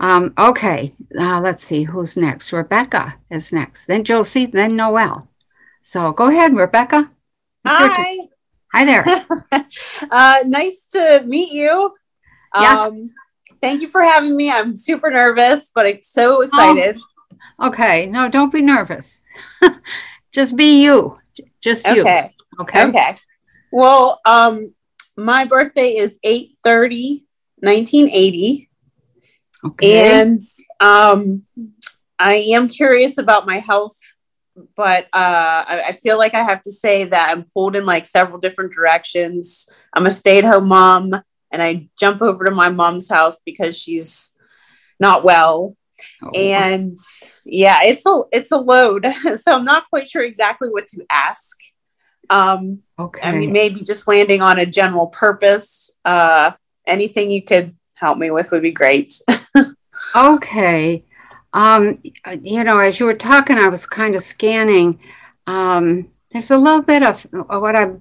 Um, 0.00 0.34
okay, 0.36 0.92
uh, 1.18 1.40
let's 1.40 1.62
see 1.62 1.84
who's 1.84 2.16
next. 2.16 2.52
Rebecca 2.52 3.14
is 3.30 3.52
next, 3.52 3.86
then 3.86 4.04
Josie, 4.04 4.46
then 4.46 4.76
Noel. 4.76 5.28
So 5.82 6.12
go 6.12 6.26
ahead, 6.26 6.56
Rebecca. 6.56 7.10
It's 7.64 7.78
your. 7.78 7.88
Hi. 7.92 8.16
Hi 8.72 8.84
there. 8.84 9.26
uh, 10.10 10.38
nice 10.46 10.86
to 10.92 11.22
meet 11.24 11.52
you. 11.52 11.94
Yes. 12.58 12.88
Um, 12.88 13.10
thank 13.64 13.80
you 13.80 13.88
for 13.88 14.02
having 14.02 14.36
me. 14.36 14.50
I'm 14.50 14.76
super 14.76 15.10
nervous, 15.10 15.72
but 15.74 15.86
I'm 15.86 16.02
so 16.02 16.42
excited. 16.42 16.98
Okay, 17.62 18.06
no, 18.06 18.28
don't 18.28 18.52
be 18.52 18.60
nervous. 18.60 19.22
Just 20.32 20.54
be 20.54 20.82
you. 20.82 21.18
Just 21.62 21.86
you. 21.86 22.02
okay. 22.02 22.34
Okay. 22.60 22.84
Okay. 22.84 23.14
Well, 23.72 24.20
um, 24.26 24.74
my 25.16 25.46
birthday 25.46 25.96
is 25.96 26.18
8 26.22 26.56
30, 26.62 27.24
1980. 27.60 28.68
Okay. 29.64 30.20
And 30.20 30.40
um, 30.80 31.44
I 32.18 32.34
am 32.34 32.68
curious 32.68 33.16
about 33.16 33.46
my 33.46 33.60
health, 33.60 33.96
but 34.76 35.04
uh, 35.06 35.64
I, 35.66 35.84
I 35.88 35.92
feel 35.92 36.18
like 36.18 36.34
I 36.34 36.42
have 36.42 36.60
to 36.62 36.72
say 36.72 37.04
that 37.06 37.30
I'm 37.30 37.44
pulled 37.44 37.76
in 37.76 37.86
like 37.86 38.04
several 38.04 38.38
different 38.38 38.74
directions. 38.74 39.68
I'm 39.94 40.04
a 40.04 40.10
stay 40.10 40.38
at 40.38 40.44
home 40.44 40.68
mom, 40.68 41.22
and 41.54 41.62
I 41.62 41.88
jump 41.98 42.20
over 42.20 42.44
to 42.44 42.50
my 42.50 42.68
mom's 42.68 43.08
house 43.08 43.38
because 43.46 43.78
she's 43.78 44.32
not 44.98 45.24
well. 45.24 45.76
Oh, 46.22 46.30
And 46.34 46.98
yeah, 47.46 47.78
it's 47.84 48.04
a 48.04 48.22
it's 48.32 48.50
a 48.50 48.58
load. 48.58 49.06
so 49.34 49.54
I'm 49.54 49.64
not 49.64 49.88
quite 49.88 50.10
sure 50.10 50.22
exactly 50.22 50.68
what 50.68 50.88
to 50.88 51.06
ask. 51.10 51.56
Um, 52.28 52.80
okay. 52.98 53.20
I 53.22 53.38
mean, 53.38 53.52
maybe 53.52 53.82
just 53.82 54.08
landing 54.08 54.42
on 54.42 54.58
a 54.58 54.66
general 54.66 55.06
purpose. 55.06 55.90
Uh, 56.04 56.50
anything 56.86 57.30
you 57.30 57.42
could 57.44 57.72
help 57.98 58.18
me 58.18 58.30
with 58.30 58.50
would 58.50 58.62
be 58.62 58.72
great. 58.72 59.14
Okay. 60.14 61.04
Um, 61.52 62.00
you 62.42 62.62
know, 62.64 62.78
as 62.78 63.00
you 63.00 63.06
were 63.06 63.14
talking, 63.14 63.58
I 63.58 63.68
was 63.68 63.86
kind 63.86 64.14
of 64.14 64.24
scanning. 64.24 65.00
Um, 65.46 66.08
there's 66.32 66.50
a 66.50 66.58
little 66.58 66.82
bit 66.82 67.02
of 67.02 67.26
what 67.32 67.76
I 67.76 67.92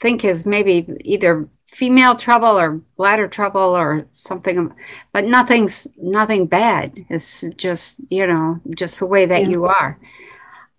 think 0.00 0.24
is 0.24 0.46
maybe 0.46 0.86
either 1.00 1.48
female 1.72 2.14
trouble 2.16 2.58
or 2.58 2.80
bladder 2.96 3.28
trouble 3.28 3.60
or 3.76 4.06
something, 4.10 4.72
but 5.12 5.24
nothing's 5.24 5.86
nothing 5.96 6.46
bad. 6.46 7.04
It's 7.08 7.44
just, 7.56 8.00
you 8.10 8.26
know, 8.26 8.60
just 8.76 8.98
the 8.98 9.06
way 9.06 9.26
that 9.26 9.42
Yeah. 9.42 9.48
you 9.48 9.64
are. 9.66 9.98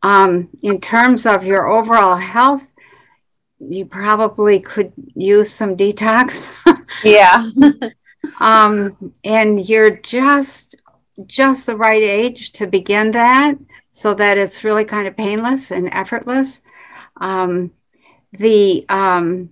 Um, 0.03 0.49
in 0.61 0.79
terms 0.81 1.25
of 1.25 1.45
your 1.45 1.67
overall 1.67 2.17
health, 2.17 2.65
you 3.59 3.85
probably 3.85 4.59
could 4.59 4.91
use 5.15 5.51
some 5.51 5.77
detox. 5.77 6.53
yeah. 7.03 7.49
um, 8.39 9.13
and 9.23 9.67
you're 9.67 9.91
just 9.97 10.75
just 11.27 11.65
the 11.67 11.75
right 11.75 12.01
age 12.01 12.51
to 12.53 12.65
begin 12.65 13.11
that 13.11 13.55
so 13.91 14.13
that 14.15 14.37
it's 14.37 14.63
really 14.63 14.85
kind 14.85 15.07
of 15.07 15.15
painless 15.15 15.69
and 15.71 15.93
effortless 15.93 16.61
um, 17.17 17.71
the 18.33 18.85
um, 18.89 19.49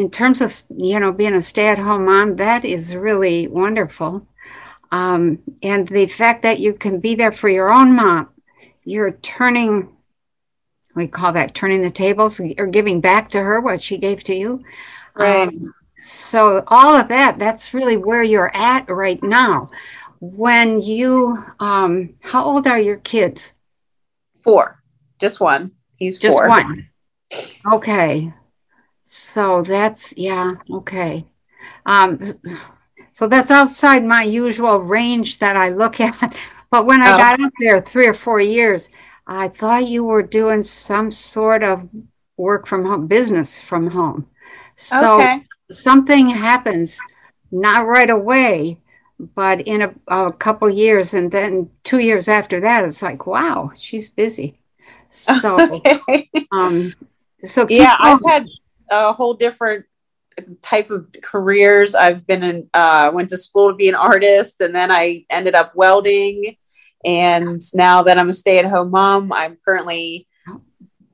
in 0.00 0.10
terms 0.10 0.40
of 0.40 0.50
you 0.74 0.98
know 0.98 1.12
being 1.12 1.34
a 1.34 1.40
stay-at-home 1.42 2.06
mom 2.06 2.36
that 2.36 2.64
is 2.64 2.96
really 2.96 3.46
wonderful 3.48 4.26
um, 4.92 5.38
and 5.62 5.86
the 5.88 6.06
fact 6.06 6.42
that 6.42 6.58
you 6.58 6.72
can 6.72 6.98
be 6.98 7.14
there 7.14 7.30
for 7.30 7.50
your 7.50 7.70
own 7.70 7.94
mom 7.94 8.30
you're 8.84 9.12
turning 9.12 9.94
we 10.96 11.06
call 11.06 11.34
that 11.34 11.54
turning 11.54 11.82
the 11.82 11.90
tables 11.90 12.40
or 12.58 12.66
giving 12.66 13.00
back 13.00 13.30
to 13.30 13.42
her 13.42 13.60
what 13.60 13.82
she 13.82 13.98
gave 13.98 14.24
to 14.24 14.34
you 14.34 14.64
Right. 15.14 15.48
um, 15.48 15.74
so 16.00 16.64
all 16.68 16.96
of 16.96 17.08
that 17.08 17.38
that's 17.38 17.74
really 17.74 17.98
where 17.98 18.22
you're 18.22 18.50
at 18.54 18.88
right 18.88 19.22
now 19.22 19.70
when 20.20 20.80
you 20.80 21.44
um 21.60 22.14
how 22.20 22.42
old 22.42 22.66
are 22.66 22.80
your 22.80 22.96
kids 22.96 23.52
Four. 24.42 24.82
Just 25.18 25.38
one. 25.38 25.72
He's 25.96 26.18
just 26.18 26.34
four. 26.34 26.48
one 26.48 26.88
okay 27.70 28.32
so 29.12 29.62
that's 29.62 30.14
yeah 30.16 30.54
okay 30.70 31.24
um 31.84 32.20
so 33.10 33.26
that's 33.26 33.50
outside 33.50 34.04
my 34.04 34.22
usual 34.22 34.78
range 34.78 35.38
that 35.38 35.56
i 35.56 35.68
look 35.68 36.00
at 36.00 36.36
but 36.70 36.86
when 36.86 37.02
i 37.02 37.12
Oh. 37.14 37.18
got 37.18 37.40
up 37.40 37.52
there 37.60 37.80
three 37.82 38.06
or 38.06 38.14
four 38.14 38.40
years 38.40 38.88
i 39.26 39.48
thought 39.48 39.88
you 39.88 40.04
were 40.04 40.22
doing 40.22 40.62
some 40.62 41.10
sort 41.10 41.64
of 41.64 41.88
work 42.36 42.68
from 42.68 42.84
home 42.84 43.08
business 43.08 43.60
from 43.60 43.90
home 43.90 44.26
so 44.76 45.14
okay. 45.16 45.42
something 45.72 46.30
happens 46.30 46.98
not 47.50 47.86
right 47.88 48.10
away 48.10 48.78
but 49.34 49.60
in 49.62 49.82
a, 49.82 49.92
a 50.08 50.32
couple 50.32 50.70
years 50.70 51.14
and 51.14 51.32
then 51.32 51.68
two 51.82 51.98
years 51.98 52.28
after 52.28 52.60
that 52.60 52.84
it's 52.84 53.02
like 53.02 53.26
wow 53.26 53.72
she's 53.76 54.08
busy 54.08 54.60
so 55.08 55.58
okay. 55.88 56.30
um 56.52 56.94
so 57.44 57.66
yeah, 57.70 57.96
I've 57.98 58.20
had 58.26 58.46
a 58.90 59.12
whole 59.12 59.34
different 59.34 59.86
type 60.62 60.90
of 60.90 61.08
careers. 61.22 61.94
I've 61.94 62.26
been 62.26 62.42
in, 62.42 62.70
uh, 62.74 63.10
went 63.12 63.28
to 63.30 63.36
school 63.36 63.70
to 63.70 63.76
be 63.76 63.88
an 63.88 63.94
artist, 63.94 64.60
and 64.60 64.74
then 64.74 64.90
I 64.90 65.24
ended 65.30 65.54
up 65.54 65.74
welding. 65.74 66.56
And 67.04 67.60
now 67.74 68.02
that 68.02 68.18
I'm 68.18 68.28
a 68.28 68.32
stay 68.32 68.58
at 68.58 68.66
home 68.66 68.90
mom, 68.90 69.32
I'm 69.32 69.56
currently 69.64 70.26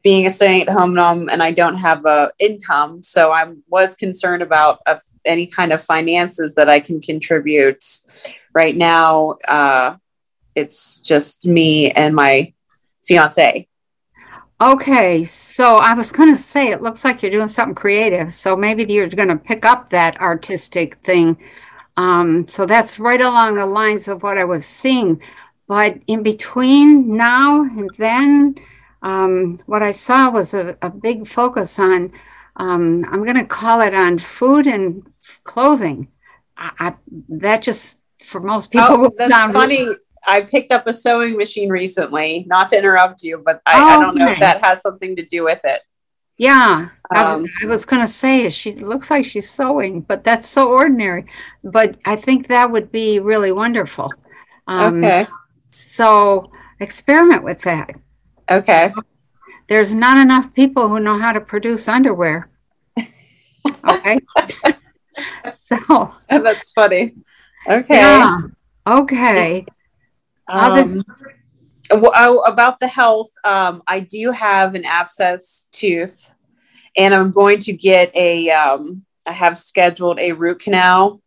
being 0.02 0.26
a 0.26 0.30
stay 0.30 0.62
at 0.62 0.68
home 0.68 0.94
mom, 0.94 1.28
and 1.28 1.42
I 1.42 1.50
don't 1.50 1.76
have 1.76 2.06
a 2.06 2.30
income. 2.38 3.02
So 3.02 3.32
I 3.32 3.52
was 3.68 3.94
concerned 3.94 4.42
about 4.42 4.80
any 5.24 5.46
kind 5.46 5.72
of 5.72 5.82
finances 5.82 6.54
that 6.54 6.68
I 6.68 6.80
can 6.80 7.00
contribute. 7.00 7.82
Right 8.54 8.76
now, 8.76 9.36
uh, 9.48 9.96
it's 10.54 11.00
just 11.00 11.46
me 11.46 11.90
and 11.90 12.14
my 12.14 12.54
fiance. 13.04 13.68
Okay 14.60 15.24
so 15.24 15.76
i 15.76 15.92
was 15.94 16.12
going 16.12 16.28
to 16.32 16.40
say 16.40 16.68
it 16.68 16.82
looks 16.82 17.04
like 17.04 17.22
you're 17.22 17.30
doing 17.30 17.48
something 17.48 17.74
creative 17.74 18.32
so 18.32 18.56
maybe 18.56 18.90
you're 18.92 19.08
going 19.08 19.28
to 19.28 19.36
pick 19.36 19.64
up 19.64 19.90
that 19.90 20.18
artistic 20.20 20.96
thing 20.96 21.36
um 21.96 22.46
so 22.48 22.64
that's 22.64 22.98
right 22.98 23.20
along 23.20 23.54
the 23.56 23.66
lines 23.66 24.08
of 24.08 24.22
what 24.22 24.38
i 24.38 24.44
was 24.44 24.64
seeing 24.64 25.20
but 25.68 25.98
in 26.06 26.22
between 26.22 27.16
now 27.16 27.62
and 27.62 27.90
then 27.98 28.54
um, 29.02 29.58
what 29.66 29.82
I 29.82 29.92
saw 29.92 30.30
was 30.30 30.52
a, 30.54 30.76
a 30.82 30.90
big 30.90 31.28
focus 31.28 31.78
on, 31.78 32.12
um, 32.56 33.04
I'm 33.10 33.24
going 33.24 33.36
to 33.36 33.44
call 33.44 33.80
it 33.80 33.94
on 33.94 34.18
food 34.18 34.66
and 34.66 35.06
clothing. 35.44 36.08
I, 36.56 36.70
I, 36.78 36.94
that 37.28 37.62
just, 37.62 38.00
for 38.24 38.40
most 38.40 38.70
people, 38.70 38.88
Oh, 38.90 38.98
would 39.02 39.16
that's 39.16 39.30
sound 39.32 39.52
funny. 39.52 39.86
I 40.26 40.42
picked 40.42 40.72
up 40.72 40.86
a 40.86 40.92
sewing 40.92 41.36
machine 41.36 41.70
recently. 41.70 42.44
Not 42.48 42.68
to 42.70 42.78
interrupt 42.78 43.22
you, 43.22 43.42
but 43.44 43.60
I, 43.64 43.80
I 43.82 44.00
don't 44.00 44.16
know 44.16 44.28
if 44.30 44.38
that 44.40 44.64
has 44.64 44.82
something 44.82 45.16
to 45.16 45.24
do 45.24 45.44
with 45.44 45.60
it. 45.64 45.82
Yeah, 46.38 46.88
I 47.10 47.36
was, 47.36 47.48
Um, 47.62 47.68
was 47.70 47.84
going 47.86 48.02
to 48.02 48.10
say 48.12 48.50
she 48.50 48.72
looks 48.72 49.10
like 49.10 49.24
she's 49.24 49.48
sewing, 49.48 50.02
but 50.02 50.22
that's 50.24 50.48
so 50.48 50.70
ordinary. 50.70 51.24
But 51.64 51.96
I 52.04 52.16
think 52.16 52.48
that 52.48 52.70
would 52.70 52.92
be 52.92 53.20
really 53.20 53.52
wonderful. 53.52 54.12
Um, 54.66 55.02
okay. 55.02 55.26
So 55.70 56.50
experiment 56.80 57.42
with 57.42 57.62
that. 57.62 57.92
Okay. 58.50 58.92
There's 59.68 59.94
not 59.94 60.18
enough 60.18 60.52
people 60.52 60.88
who 60.88 61.00
know 61.00 61.18
how 61.18 61.32
to 61.32 61.40
produce 61.40 61.88
underwear. 61.88 62.50
Okay. 63.88 64.20
so, 65.54 66.14
That's 66.28 66.70
funny. 66.70 67.14
Okay. 67.68 67.96
yeah. 67.96 68.38
Okay. 68.86 69.66
Um, 70.48 71.04
well, 71.90 72.12
oh, 72.14 72.40
about 72.40 72.78
the 72.78 72.88
health, 72.88 73.30
um, 73.44 73.82
I 73.86 74.00
do 74.00 74.30
have 74.32 74.74
an 74.74 74.84
abscess 74.84 75.66
tooth, 75.72 76.30
and 76.96 77.14
I'm 77.14 77.30
going 77.30 77.58
to 77.60 77.72
get 77.72 78.14
a. 78.14 78.50
Um, 78.50 79.04
I 79.26 79.32
have 79.32 79.56
scheduled 79.56 80.18
a 80.20 80.32
root 80.32 80.60
canal, 80.60 81.20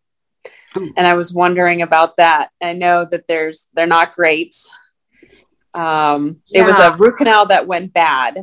Mm. 0.75 0.91
and 0.95 1.07
I 1.07 1.15
was 1.15 1.33
wondering 1.33 1.81
about 1.81 2.17
that. 2.17 2.49
I 2.61 2.73
know 2.73 3.05
that 3.09 3.27
there's 3.27 3.67
they're 3.73 3.87
not 3.87 4.15
great. 4.15 4.55
Um, 5.73 6.41
It 6.51 6.63
was 6.63 6.75
a 6.75 6.95
root 6.95 7.17
canal 7.17 7.45
that 7.47 7.67
went 7.67 7.93
bad, 7.93 8.37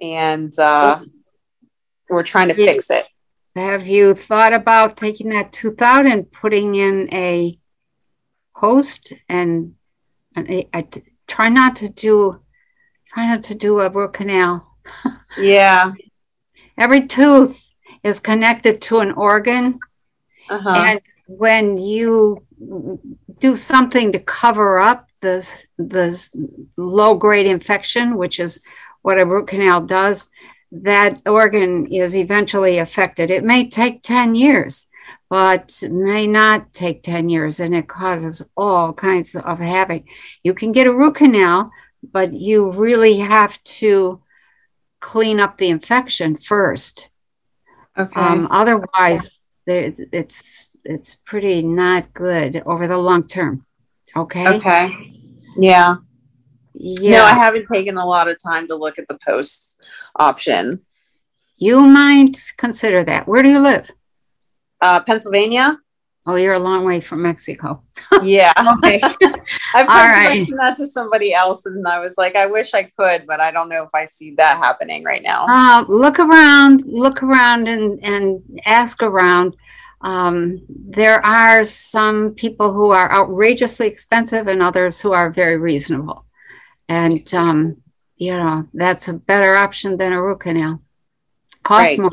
and 0.00 0.56
uh, 0.58 1.00
we're 2.08 2.22
trying 2.22 2.48
to 2.48 2.54
Yeah. 2.60 2.72
fix 2.72 2.90
it. 2.90 3.08
Have 3.56 3.86
you 3.86 4.14
thought 4.14 4.52
about 4.52 4.96
taking 4.96 5.30
that 5.30 5.52
tooth 5.52 5.82
out 5.82 6.06
and 6.06 6.30
putting 6.30 6.74
in 6.74 7.08
a 7.12 7.58
post 8.60 9.12
and, 9.28 9.74
and 10.36 10.64
I 10.72 10.86
try 11.26 11.48
not 11.48 11.76
to 11.76 11.88
do 11.88 12.40
try 13.12 13.26
not 13.26 13.42
to 13.44 13.54
do 13.54 13.80
a 13.80 13.90
root 13.90 14.12
canal. 14.12 14.52
Yeah. 15.38 15.92
Every 16.76 17.06
tooth 17.06 17.56
is 18.02 18.20
connected 18.20 18.80
to 18.82 18.98
an 19.00 19.12
organ 19.12 19.78
Uh-huh. 20.50 20.74
and 20.88 21.00
when 21.26 21.76
you 21.76 22.42
do 23.38 23.54
something 23.54 24.12
to 24.12 24.18
cover 24.40 24.78
up 24.90 25.00
this 25.20 25.66
this 25.76 26.30
low 26.76 27.14
grade 27.14 27.46
infection, 27.46 28.16
which 28.16 28.36
is 28.40 28.52
what 29.02 29.20
a 29.20 29.26
root 29.26 29.46
canal 29.48 29.80
does, 29.82 30.30
that 30.72 31.20
organ 31.26 31.86
is 32.02 32.14
eventually 32.16 32.78
affected. 32.78 33.30
It 33.30 33.44
may 33.44 33.68
take 33.68 34.02
10 34.02 34.34
years, 34.34 34.86
but 35.28 35.82
may 35.90 36.26
not 36.26 36.72
take 36.72 37.02
10 37.02 37.28
years 37.28 37.60
and 37.60 37.74
it 37.74 37.88
causes 37.88 38.42
all 38.56 38.92
kinds 38.92 39.34
of 39.34 39.58
havoc. 39.58 40.04
You 40.42 40.54
can 40.54 40.72
get 40.72 40.86
a 40.86 40.92
root 40.94 41.16
canal, 41.16 41.70
but 42.12 42.32
you 42.32 42.70
really 42.70 43.18
have 43.18 43.62
to 43.64 44.22
clean 45.00 45.38
up 45.40 45.58
the 45.58 45.68
infection 45.68 46.36
first. 46.36 47.10
Okay. 47.96 48.20
Um, 48.20 48.48
otherwise, 48.50 49.30
there- 49.66 49.92
it's 50.12 50.70
it's 50.84 51.16
pretty 51.26 51.62
not 51.62 52.14
good 52.14 52.62
over 52.64 52.86
the 52.86 52.96
long 52.96 53.26
term. 53.26 53.66
Okay. 54.16 54.46
okay. 54.56 54.90
Yeah. 55.58 55.96
Yeah. 56.72 57.10
No, 57.18 57.24
I 57.24 57.34
haven't 57.34 57.66
taken 57.70 57.96
a 57.98 58.06
lot 58.06 58.28
of 58.28 58.36
time 58.42 58.68
to 58.68 58.76
look 58.76 58.98
at 58.98 59.08
the 59.08 59.18
posts 59.26 59.76
option. 60.16 60.80
you 61.58 61.80
might 61.86 62.38
consider 62.56 63.02
that. 63.04 63.26
Where 63.26 63.42
do 63.42 63.50
you 63.50 63.58
live? 63.58 63.90
Uh, 64.80 65.00
Pennsylvania. 65.00 65.78
Oh, 66.26 66.34
you're 66.34 66.52
a 66.52 66.58
long 66.58 66.84
way 66.84 67.00
from 67.00 67.22
Mexico. 67.22 67.82
Yeah. 68.22 68.52
Okay. 68.78 69.00
I've 69.74 69.86
right. 69.88 70.46
that 70.56 70.74
to 70.78 70.86
somebody 70.86 71.32
else, 71.32 71.64
and 71.66 71.86
I 71.86 72.00
was 72.00 72.14
like, 72.18 72.36
I 72.36 72.46
wish 72.46 72.74
I 72.74 72.84
could, 72.98 73.26
but 73.26 73.40
I 73.40 73.50
don't 73.50 73.68
know 73.68 73.82
if 73.82 73.94
I 73.94 74.04
see 74.06 74.34
that 74.36 74.58
happening 74.58 75.04
right 75.04 75.22
now. 75.22 75.46
uh, 75.48 75.84
look 75.88 76.18
around, 76.18 76.84
look 76.86 77.22
around, 77.22 77.68
and 77.68 78.02
and 78.04 78.42
ask 78.66 79.02
around. 79.02 79.56
Um, 80.00 80.60
there 80.68 81.24
are 81.24 81.62
some 81.64 82.34
people 82.34 82.72
who 82.72 82.90
are 82.90 83.10
outrageously 83.12 83.86
expensive, 83.86 84.48
and 84.48 84.62
others 84.62 85.00
who 85.00 85.12
are 85.12 85.30
very 85.30 85.56
reasonable. 85.56 86.24
And 86.88 87.32
um, 87.34 87.76
you 88.16 88.36
know 88.36 88.66
that's 88.74 89.08
a 89.08 89.14
better 89.14 89.54
option 89.54 89.96
than 89.96 90.12
a 90.12 90.22
root 90.22 90.40
canal. 90.40 90.82
Costs 91.62 91.92
Right. 91.92 92.00
more. 92.00 92.10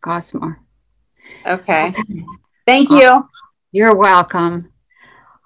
Costs 0.00 0.34
more. 0.34 0.60
Okay. 1.48 1.94
Thank 2.66 2.90
you. 2.90 3.28
You're 3.72 3.94
welcome. 3.96 4.72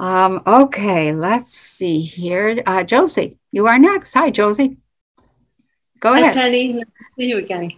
Um, 0.00 0.42
okay, 0.46 1.12
let's 1.14 1.52
see 1.54 2.00
here. 2.00 2.62
Uh, 2.66 2.82
Josie, 2.82 3.38
you 3.52 3.66
are 3.68 3.78
next. 3.78 4.12
Hi, 4.14 4.30
Josie. 4.30 4.78
Go 6.00 6.12
Hi, 6.12 6.20
ahead. 6.20 6.34
Penny. 6.34 6.72
Nice 6.72 6.84
to 6.84 7.04
see 7.16 7.28
you 7.28 7.38
again. 7.38 7.72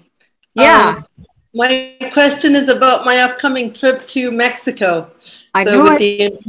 Yeah, 0.54 0.96
Um, 0.96 1.26
my 1.52 1.96
question 2.12 2.56
is 2.56 2.68
about 2.70 3.04
my 3.04 3.18
upcoming 3.18 3.72
trip 3.72 4.06
to 4.08 4.30
Mexico. 4.30 5.10
I 5.52 5.64
so 5.64 5.82
knew 5.84 5.96
it. 6.00 6.40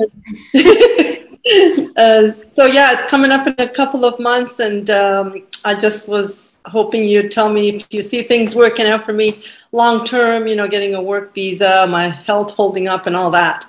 the 0.54 1.92
uh, 1.98 2.46
so 2.46 2.66
yeah, 2.68 2.94
it's 2.94 3.06
coming 3.06 3.32
up 3.32 3.46
in 3.48 3.56
a 3.60 3.68
couple 3.68 4.06
of 4.06 4.20
months, 4.20 4.60
and 4.60 4.90
um, 4.90 5.44
I 5.66 5.76
just 5.76 6.08
was 6.08 6.55
hoping 6.66 7.04
you'd 7.04 7.32
tell 7.32 7.50
me 7.50 7.70
if 7.70 7.88
you 7.92 8.02
see 8.02 8.24
things 8.24 8.56
working 8.56 8.86
out 8.86 9.04
for 9.04 9.14
me 9.14 9.42
long 9.72 10.06
term. 10.06 10.48
You 10.48 10.56
know, 10.56 10.68
getting 10.68 10.96
a 10.96 11.02
work 11.02 11.34
visa, 11.34 11.88
my 11.90 12.04
health 12.04 12.52
holding 12.52 12.88
up, 12.88 13.08
and 13.08 13.16
all 13.16 13.32
that. 13.32 13.66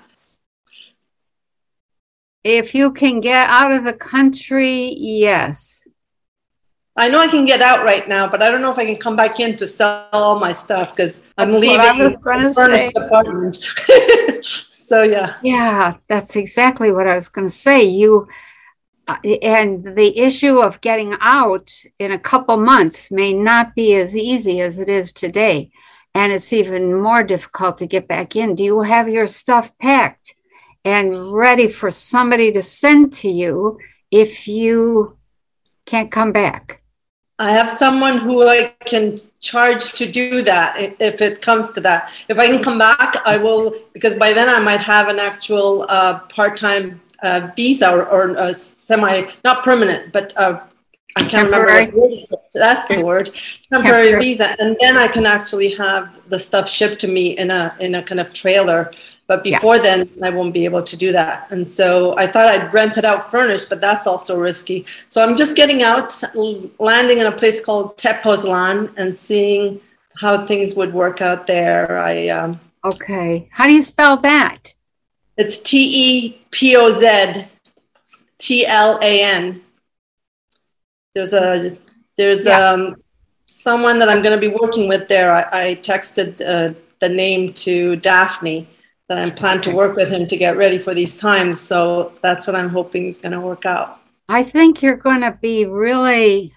If 2.44 2.74
you 2.74 2.92
can 2.92 3.20
get 3.20 3.48
out 3.48 3.72
of 3.72 3.85
the 3.85 3.92
country, 3.92 4.94
yes. 4.96 5.87
I 6.98 7.09
know 7.09 7.18
I 7.18 7.26
can 7.26 7.44
get 7.44 7.61
out 7.61 7.85
right 7.85 8.06
now, 8.09 8.26
but 8.26 8.42
I 8.42 8.50
don't 8.50 8.62
know 8.62 8.72
if 8.72 8.78
I 8.78 8.87
can 8.87 8.96
come 8.96 9.16
back 9.16 9.40
in 9.40 9.56
to 9.56 9.66
sell 9.66 10.09
all 10.12 10.38
my 10.38 10.52
stuff 10.52 10.96
because 10.96 11.20
I'm 11.37 11.52
leaving 11.52 11.76
what 11.76 11.80
I 11.80 12.09
was 12.09 12.18
gonna 12.18 12.48
a 12.48 12.52
furnished 12.54 12.96
apartment. 12.96 13.56
so 14.44 15.02
yeah. 15.02 15.37
Yeah, 15.42 15.96
that's 16.09 16.37
exactly 16.37 16.92
what 16.92 17.06
I 17.06 17.14
was 17.14 17.28
going 17.28 17.46
to 17.48 17.52
say. 17.52 17.82
You 17.82 18.28
and 19.09 19.97
the 19.97 20.19
issue 20.19 20.59
of 20.59 20.81
getting 20.81 21.16
out 21.21 21.73
in 21.99 22.12
a 22.12 22.19
couple 22.19 22.57
months 22.57 23.11
may 23.11 23.33
not 23.33 23.75
be 23.75 23.95
as 23.95 24.16
easy 24.16 24.61
as 24.61 24.79
it 24.79 24.88
is 24.88 25.12
today. 25.12 25.71
And 26.14 26.33
it's 26.33 26.53
even 26.53 27.01
more 27.01 27.23
difficult 27.23 27.79
to 27.79 27.87
get 27.87 28.09
back 28.09 28.35
in. 28.37 28.55
Do 28.55 28.64
you 28.64 28.81
have 28.81 29.09
your 29.09 29.27
stuff 29.27 29.77
packed 29.79 30.35
and 30.85 31.33
ready 31.33 31.69
for 31.69 31.90
somebody 31.90 32.53
to 32.53 32.62
send 32.62 33.12
to 33.14 33.29
you 33.29 33.79
if 34.11 34.49
you 34.49 35.16
can't 35.85 36.11
come 36.11 36.33
back? 36.33 36.83
I 37.38 37.51
have 37.51 37.69
someone 37.69 38.16
who 38.16 38.49
I 38.49 38.75
can 38.87 39.19
charge 39.40 39.92
to 39.92 40.11
do 40.11 40.40
that 40.42 40.95
if 40.99 41.21
it 41.21 41.42
comes 41.42 41.71
to 41.73 41.81
that. 41.83 42.25
If 42.31 42.38
I 42.38 42.47
can 42.47 42.62
come 42.62 42.79
back, 42.79 43.16
I 43.27 43.37
will, 43.37 43.75
because 43.92 44.14
by 44.14 44.33
then 44.33 44.49
I 44.49 44.59
might 44.61 44.81
have 44.81 45.09
an 45.09 45.19
actual 45.19 45.85
uh, 45.90 46.21
part 46.31 46.57
time 46.57 46.99
uh, 47.27 47.41
visa 47.57 47.89
or, 47.95 48.03
or 48.15 48.23
a 48.47 48.55
semi, 48.55 49.15
not 49.45 49.57
permanent, 49.69 50.12
but 50.17 50.27
uh, 50.37 50.61
I 51.19 51.23
can't 51.31 51.47
remember 51.49 51.73
what 51.73 51.93
word 51.95 52.12
it's- 52.12 52.27
that's 52.55 52.85
the 52.91 53.03
word, 53.11 53.27
temporary 53.73 54.09
Temporary. 54.11 54.21
visa. 54.21 54.49
And 54.62 54.77
then 54.81 54.95
I 55.05 55.09
can 55.09 55.27
actually 55.37 55.71
have 55.85 56.05
the 56.33 56.39
stuff 56.39 56.67
shipped 56.69 56.99
to 57.05 57.09
me 57.09 57.25
in 57.43 57.49
a, 57.51 57.75
in 57.81 57.95
a 58.01 58.03
kind 58.09 58.21
of 58.25 58.29
trailer. 58.43 58.81
But 59.29 59.39
Yeah. 59.45 59.59
before 59.59 59.79
then, 59.89 60.09
I 60.23 60.31
won't 60.37 60.55
be 60.55 60.65
able 60.71 60.85
to 60.93 60.97
do 61.05 61.11
that. 61.21 61.37
And 61.51 61.67
so 61.79 62.15
I 62.17 62.27
thought 62.33 62.49
I'd 62.55 62.73
rent 62.73 62.97
it 63.01 63.05
out 63.05 63.21
furnished, 63.35 63.69
but 63.71 63.81
that's 63.81 64.07
also 64.07 64.33
risky. 64.39 64.79
So 65.09 65.17
I'm 65.23 65.35
just 65.43 65.57
getting 65.57 65.83
out, 65.83 66.11
landing 66.79 67.19
in 67.23 67.27
a 67.27 67.33
place 67.33 67.59
called 67.67 67.97
Tepoztlan 67.99 68.79
and 68.97 69.17
seeing 69.29 69.81
how 70.23 70.47
things 70.47 70.75
would 70.79 70.93
work 70.95 71.21
out 71.21 71.47
there. 71.47 71.99
I 71.99 72.29
um, 72.29 72.61
Okay. 72.85 73.49
How 73.51 73.67
do 73.67 73.73
you 73.73 73.83
spell 73.83 74.17
that? 74.19 74.76
It's 75.37 75.59
T 75.59 75.77
E 75.79 76.38
P 76.51 76.77
O 76.77 76.90
Z 76.90 77.44
T 78.38 78.66
L 78.66 78.99
A 79.03 79.22
N. 79.22 79.62
There's 81.14 81.33
a 81.33 81.77
there's 82.16 82.46
Yeah. 82.46 82.59
um 82.59 82.96
someone 83.46 83.99
that 83.99 84.09
I'm 84.09 84.22
going 84.22 84.38
to 84.38 84.49
be 84.51 84.55
working 84.55 84.88
with 84.88 85.09
there. 85.09 85.33
I, 85.33 85.46
I 85.53 85.75
texted 85.77 86.40
uh, 86.44 86.75
the 87.01 87.09
name 87.09 87.53
to 87.55 87.96
Daphne 87.96 88.66
that 89.09 89.18
I'm 89.18 89.33
planning 89.35 89.62
to 89.62 89.70
work 89.70 89.94
with 89.94 90.11
him 90.11 90.27
to 90.27 90.37
get 90.37 90.57
ready 90.57 90.79
for 90.79 90.94
these 90.94 91.16
times. 91.16 91.61
So 91.61 92.12
that's 92.22 92.46
what 92.46 92.57
I'm 92.57 92.68
hoping 92.68 93.07
is 93.07 93.18
going 93.18 93.33
to 93.33 93.40
work 93.40 93.64
out. 93.64 94.01
I 94.29 94.42
think 94.42 94.83
you're 94.83 94.96
going 94.96 95.20
to 95.20 95.38
be 95.40 95.64
really 95.64 96.53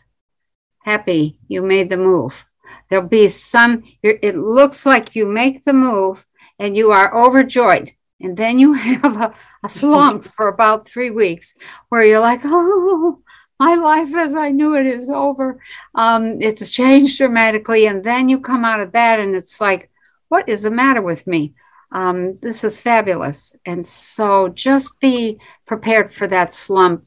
happy 0.84 1.38
you 1.48 1.62
made 1.62 1.92
the 1.92 1.98
move. 1.98 2.44
There'll 2.89 3.08
be 3.08 3.28
some, 3.28 3.84
it 4.02 4.36
looks 4.36 4.86
like 4.86 5.15
you 5.15 5.28
make 5.28 5.63
the 5.65 5.74
move 5.74 6.26
and 6.58 6.76
you 6.76 6.92
are 6.92 7.13
overjoyed. 7.13 7.92
And 8.22 8.36
then 8.36 8.60
you 8.60 8.74
have 8.74 9.20
a, 9.20 9.34
a 9.64 9.70
slump 9.70 10.26
for 10.26 10.48
about 10.48 10.88
three 10.88 11.10
weeks 11.10 11.56
where 11.90 12.04
you're 12.04 12.20
like, 12.20 12.42
oh, 12.46 13.22
my 13.60 13.76
life 13.76 14.14
as 14.16 14.36
I 14.36 14.52
knew 14.52 14.76
it 14.76 14.86
is 14.86 15.10
over. 15.10 15.62
Um, 15.96 16.42
it's 16.42 16.70
changed 16.70 17.18
dramatically. 17.18 17.88
And 17.88 18.04
then 18.04 18.30
you 18.30 18.40
come 18.40 18.64
out 18.64 18.80
of 18.80 18.94
that 18.94 19.20
and 19.20 19.36
it's 19.36 19.60
like, 19.60 19.90
what 20.30 20.48
is 20.48 20.64
the 20.64 20.72
matter 20.72 21.02
with 21.02 21.28
me? 21.28 21.54
Um, 21.92 22.38
this 22.42 22.64
is 22.64 22.82
fabulous. 22.82 23.56
And 23.66 23.86
so 23.86 24.48
just 24.50 25.00
be 25.00 25.40
prepared 25.66 26.14
for 26.14 26.28
that 26.28 26.54
slump 26.54 27.06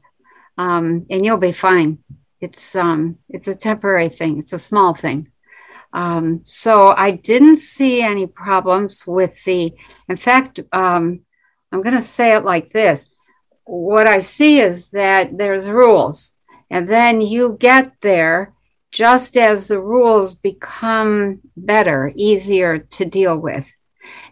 um, 0.57 1.05
and 1.09 1.25
you'll 1.25 1.37
be 1.37 1.51
fine. 1.51 1.99
It's 2.41 2.75
um, 2.75 3.17
it's 3.29 3.47
a 3.47 3.55
temporary 3.55 4.09
thing. 4.09 4.37
It's 4.37 4.53
a 4.53 4.59
small 4.59 4.93
thing. 4.93 5.29
Um, 5.93 6.41
so 6.43 6.93
I 6.97 7.11
didn't 7.11 7.57
see 7.57 8.01
any 8.01 8.27
problems 8.27 9.05
with 9.05 9.43
the. 9.43 9.73
In 10.09 10.17
fact, 10.17 10.59
um, 10.71 11.21
I'm 11.71 11.81
going 11.81 11.95
to 11.95 12.01
say 12.01 12.35
it 12.35 12.43
like 12.43 12.71
this: 12.71 13.09
What 13.65 14.07
I 14.07 14.19
see 14.19 14.59
is 14.59 14.89
that 14.89 15.37
there's 15.37 15.67
rules, 15.67 16.33
and 16.69 16.87
then 16.87 17.21
you 17.21 17.57
get 17.59 17.93
there 18.01 18.53
just 18.91 19.37
as 19.37 19.67
the 19.67 19.79
rules 19.79 20.35
become 20.35 21.41
better, 21.57 22.11
easier 22.15 22.79
to 22.79 23.05
deal 23.05 23.37
with. 23.37 23.67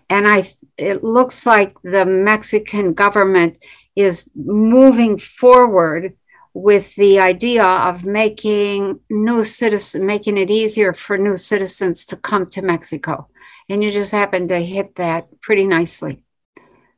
And 0.10 0.28
I, 0.28 0.52
it 0.78 1.04
looks 1.04 1.46
like 1.46 1.76
the 1.84 2.06
Mexican 2.06 2.94
government 2.94 3.58
is 3.96 4.30
moving 4.36 5.18
forward 5.18 6.14
with 6.54 6.94
the 6.96 7.20
idea 7.20 7.64
of 7.64 8.04
making 8.04 9.00
new 9.10 9.44
citizens, 9.44 10.04
making 10.04 10.38
it 10.38 10.50
easier 10.50 10.94
for 10.94 11.18
new 11.18 11.38
citizens 11.38 12.06
to 12.06 12.18
come 12.18 12.50
to 12.50 12.62
Mexico. 12.62 13.28
And 13.70 13.84
you 13.84 13.92
just 13.92 14.12
happen 14.12 14.48
to 14.50 14.60
hit 14.60 14.96
that 14.96 15.28
pretty 15.42 15.66
nicely. 15.66 16.24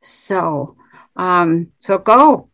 So, 0.02 0.76
um, 1.16 1.72
so 1.80 1.98
go. 2.00 2.50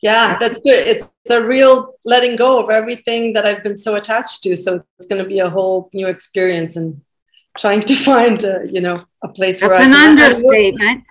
Yeah, 0.00 0.36
that's 0.40 0.60
good. 0.60 0.86
It's 0.86 1.30
a 1.30 1.44
real 1.44 1.94
letting 2.04 2.36
go 2.36 2.62
of 2.62 2.70
everything 2.70 3.32
that 3.34 3.44
I've 3.44 3.62
been 3.62 3.78
so 3.78 3.96
attached 3.96 4.42
to. 4.44 4.56
So 4.56 4.82
it's 4.98 5.06
going 5.06 5.22
to 5.22 5.28
be 5.28 5.40
a 5.40 5.50
whole 5.50 5.90
new 5.92 6.06
experience 6.08 6.76
and 6.76 7.00
trying 7.58 7.82
to 7.84 7.94
find, 8.10 8.42
a, 8.44 8.62
you 8.70 8.80
know, 8.80 9.04
a 9.24 9.28
place 9.28 9.60
That's 9.60 9.70
where 9.70 9.78
I 9.78 9.84
an 9.84 9.92
can. 9.92 10.18
understatement. 10.18 11.04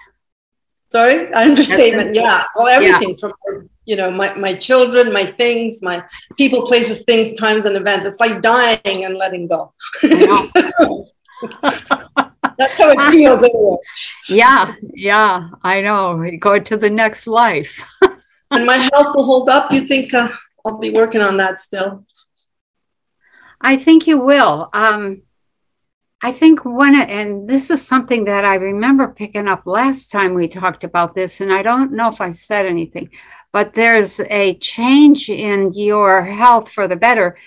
Sorry, 0.90 1.34
understatement. 1.34 2.16
Yeah, 2.16 2.44
well, 2.56 2.68
everything 2.68 3.16
from 3.16 3.32
you 3.92 3.98
know 3.98 4.10
my 4.10 4.34
my 4.36 4.54
children, 4.54 5.12
my 5.12 5.26
things, 5.42 5.82
my 5.82 6.02
people, 6.38 6.66
places, 6.66 7.04
things, 7.04 7.34
times, 7.34 7.66
and 7.66 7.76
events. 7.76 8.06
It's 8.06 8.22
like 8.22 8.42
dying 8.42 9.04
and 9.06 9.18
letting 9.18 9.50
go. 9.50 9.74
That's 12.58 12.78
how 12.80 12.92
it 12.92 13.12
feels. 13.12 13.44
Anyway. 13.44 13.78
Yeah, 14.30 14.76
yeah, 14.94 15.50
I 15.62 15.82
know. 15.82 16.24
You 16.24 16.38
Go 16.38 16.58
to 16.58 16.78
the 16.78 16.90
next 16.90 17.28
life. 17.28 17.84
And 18.54 18.66
my 18.66 18.76
health 18.76 19.16
will 19.16 19.24
hold 19.24 19.48
up. 19.48 19.72
You 19.72 19.88
think 19.88 20.14
uh, 20.14 20.28
I'll 20.66 20.78
be 20.78 20.92
working 20.92 21.22
on 21.22 21.38
that 21.38 21.62
still? 21.62 22.06
I 23.62 23.78
think 23.78 24.08
you 24.08 24.20
will. 24.20 24.70
Um, 24.74 25.22
I 26.22 26.32
think 26.32 26.66
one, 26.66 26.96
and 26.96 27.50
this 27.50 27.72
is 27.72 27.82
something 27.82 28.26
that 28.26 28.46
I 28.46 28.56
remember 28.56 29.08
picking 29.08 29.48
up 29.48 29.64
last 29.66 30.12
time 30.12 30.36
we 30.36 30.48
talked 30.48 30.84
about 30.84 31.16
this, 31.16 31.42
and 31.42 31.52
I 31.52 31.64
don't 31.64 31.94
know 31.94 32.10
if 32.10 32.22
I 32.22 32.30
said 32.30 32.66
anything, 32.66 33.10
but 33.52 33.74
there's 33.74 34.20
a 34.20 34.56
change 34.58 35.30
in 35.30 35.74
your 35.74 36.24
health 36.24 36.72
for 36.72 36.88
the 36.88 36.96
better 36.96 37.38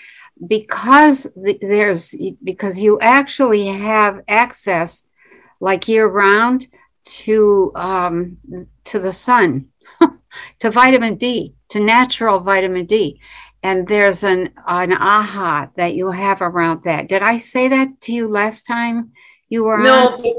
because 0.47 1.27
there's 1.61 2.13
because 2.43 2.77
you 2.79 2.99
actually 2.99 3.67
have 3.67 4.21
access 4.27 5.05
like 5.59 5.87
year 5.87 6.07
round 6.07 6.67
to 7.03 7.71
um, 7.75 8.37
to 8.83 8.99
the 8.99 9.13
sun 9.13 9.67
to 10.59 10.69
vitamin 10.69 11.15
D 11.15 11.55
to 11.69 11.79
natural 11.79 12.39
vitamin 12.39 12.85
D 12.85 13.19
and 13.63 13.87
there's 13.87 14.23
an 14.23 14.51
an 14.67 14.91
aha 14.93 15.69
that 15.75 15.95
you 15.95 16.11
have 16.11 16.41
around 16.41 16.83
that 16.83 17.07
did 17.07 17.21
I 17.21 17.37
say 17.37 17.69
that 17.69 18.01
to 18.01 18.13
you 18.13 18.27
last 18.27 18.63
time 18.63 19.11
you 19.47 19.63
were 19.63 19.81
no 19.81 20.09
on? 20.09 20.33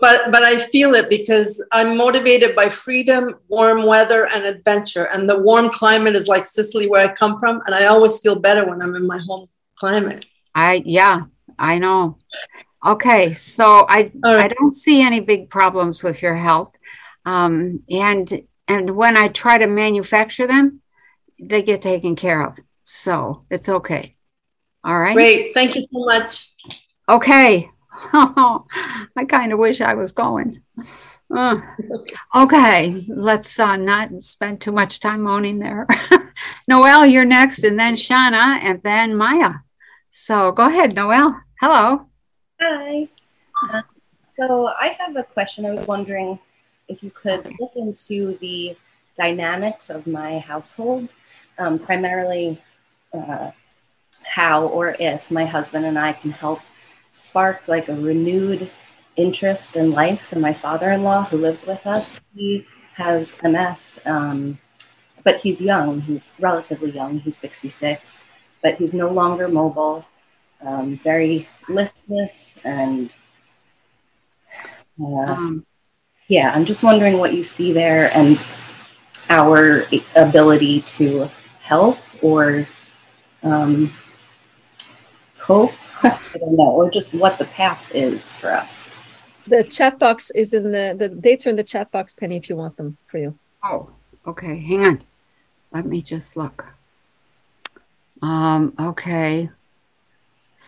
But 0.00 0.30
but 0.30 0.42
I 0.42 0.58
feel 0.58 0.94
it 0.94 1.08
because 1.10 1.64
I'm 1.72 1.96
motivated 1.96 2.54
by 2.54 2.68
freedom, 2.68 3.34
warm 3.48 3.84
weather, 3.84 4.28
and 4.28 4.44
adventure. 4.44 5.08
And 5.12 5.28
the 5.28 5.38
warm 5.38 5.70
climate 5.70 6.16
is 6.16 6.28
like 6.28 6.46
Sicily, 6.46 6.88
where 6.88 7.06
I 7.06 7.12
come 7.12 7.38
from, 7.40 7.60
and 7.66 7.74
I 7.74 7.86
always 7.86 8.18
feel 8.20 8.38
better 8.38 8.68
when 8.68 8.82
I'm 8.82 8.94
in 8.94 9.06
my 9.06 9.18
home 9.18 9.48
climate. 9.76 10.26
I 10.54 10.82
yeah, 10.84 11.22
I 11.58 11.78
know. 11.78 12.18
Okay, 12.84 13.28
so 13.28 13.86
I 13.88 14.12
right. 14.24 14.40
I 14.40 14.48
don't 14.48 14.74
see 14.74 15.02
any 15.02 15.20
big 15.20 15.50
problems 15.50 16.02
with 16.02 16.22
your 16.22 16.34
health, 16.34 16.72
um, 17.24 17.82
and 17.90 18.42
and 18.68 18.96
when 18.96 19.16
I 19.16 19.28
try 19.28 19.58
to 19.58 19.66
manufacture 19.66 20.46
them, 20.46 20.82
they 21.40 21.62
get 21.62 21.82
taken 21.82 22.16
care 22.16 22.46
of. 22.46 22.58
So 22.84 23.44
it's 23.50 23.68
okay. 23.68 24.16
All 24.84 24.98
right. 24.98 25.14
Great. 25.14 25.54
Thank 25.54 25.76
you 25.76 25.82
so 25.82 26.04
much. 26.04 26.52
Okay. 27.08 27.70
Oh, 28.12 28.66
I 29.16 29.24
kind 29.24 29.52
of 29.52 29.58
wish 29.58 29.80
I 29.80 29.94
was 29.94 30.12
going. 30.12 30.62
Uh, 31.34 31.60
okay, 32.34 32.94
let's 33.08 33.58
uh, 33.58 33.76
not 33.76 34.10
spend 34.22 34.60
too 34.60 34.72
much 34.72 35.00
time 35.00 35.22
moaning 35.22 35.58
there. 35.58 35.86
Noel, 36.68 37.06
you're 37.06 37.24
next, 37.24 37.64
and 37.64 37.78
then 37.78 37.94
Shauna, 37.94 38.62
and 38.62 38.82
then 38.82 39.16
Maya. 39.16 39.54
So 40.10 40.52
go 40.52 40.66
ahead, 40.66 40.94
Noel. 40.94 41.40
Hello. 41.60 42.06
Hi. 42.60 43.08
Uh, 43.70 43.82
so 44.36 44.68
I 44.68 44.96
have 44.98 45.16
a 45.16 45.22
question. 45.22 45.64
I 45.64 45.70
was 45.70 45.86
wondering 45.86 46.38
if 46.88 47.02
you 47.02 47.10
could 47.10 47.50
look 47.60 47.76
into 47.76 48.36
the 48.38 48.76
dynamics 49.14 49.90
of 49.90 50.06
my 50.06 50.38
household, 50.38 51.14
um, 51.58 51.78
primarily 51.78 52.60
uh, 53.12 53.50
how 54.22 54.66
or 54.66 54.96
if 54.98 55.30
my 55.30 55.44
husband 55.44 55.84
and 55.84 55.98
I 55.98 56.12
can 56.12 56.30
help 56.30 56.60
spark 57.12 57.68
like 57.68 57.88
a 57.88 57.94
renewed 57.94 58.70
interest 59.16 59.76
in 59.76 59.92
life 59.92 60.32
in 60.32 60.40
my 60.40 60.52
father-in-law 60.52 61.24
who 61.24 61.36
lives 61.36 61.66
with 61.66 61.86
us. 61.86 62.20
He 62.34 62.66
has 62.94 63.38
MS, 63.42 64.00
um, 64.04 64.58
but 65.22 65.36
he's 65.36 65.60
young. 65.60 66.00
He's 66.00 66.34
relatively 66.40 66.90
young. 66.90 67.20
He's 67.20 67.36
66, 67.36 68.22
but 68.62 68.76
he's 68.76 68.94
no 68.94 69.10
longer 69.10 69.46
mobile. 69.46 70.04
Um, 70.64 70.98
very 71.02 71.48
listless 71.68 72.58
and 72.64 73.10
uh, 75.00 75.06
um, 75.06 75.66
yeah. 76.28 76.52
I'm 76.54 76.64
just 76.64 76.82
wondering 76.82 77.18
what 77.18 77.34
you 77.34 77.42
see 77.42 77.72
there 77.72 78.16
and 78.16 78.38
our 79.28 79.86
ability 80.14 80.82
to 80.82 81.28
help 81.60 81.98
or 82.20 82.68
um, 83.42 83.92
cope 85.38 85.72
I 86.02 86.38
don't 86.38 86.56
know, 86.56 86.70
or 86.70 86.90
just 86.90 87.14
what 87.14 87.38
the 87.38 87.44
path 87.46 87.90
is 87.94 88.36
for 88.36 88.52
us. 88.52 88.92
The 89.46 89.64
chat 89.64 89.98
box 89.98 90.30
is 90.30 90.54
in 90.54 90.70
the 90.70 90.94
the 90.98 91.08
dates 91.08 91.46
are 91.46 91.50
in 91.50 91.56
the 91.56 91.64
chat 91.64 91.90
box, 91.90 92.14
Penny, 92.14 92.36
if 92.36 92.48
you 92.48 92.56
want 92.56 92.76
them 92.76 92.96
for 93.06 93.18
you. 93.18 93.36
Oh, 93.64 93.90
okay. 94.26 94.58
Hang 94.58 94.84
on. 94.84 95.02
Let 95.72 95.86
me 95.86 96.02
just 96.02 96.36
look. 96.36 96.66
Um, 98.20 98.74
okay. 98.78 99.50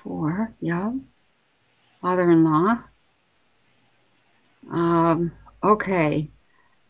Four, 0.02 0.52
yeah. 0.60 0.92
Father-in-law. 2.00 2.78
Um, 4.70 5.32
okay. 5.62 6.30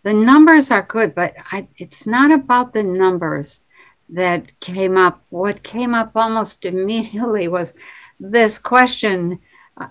The 0.03 0.15
numbers 0.15 0.71
are 0.71 0.83
good, 0.83 1.15
but 1.15 1.35
I, 1.51 1.69
it's 1.77 2.07
not 2.07 2.31
about 2.31 2.73
the 2.73 2.83
numbers 2.83 3.63
that 4.11 4.59
came 4.61 4.97
up. 4.97 5.25
What 5.31 5.63
came 5.63 5.95
up 5.95 6.13
almost 6.15 6.65
immediately 6.65 7.49
was 7.49 7.75
this 8.21 8.59
question. 8.59 9.41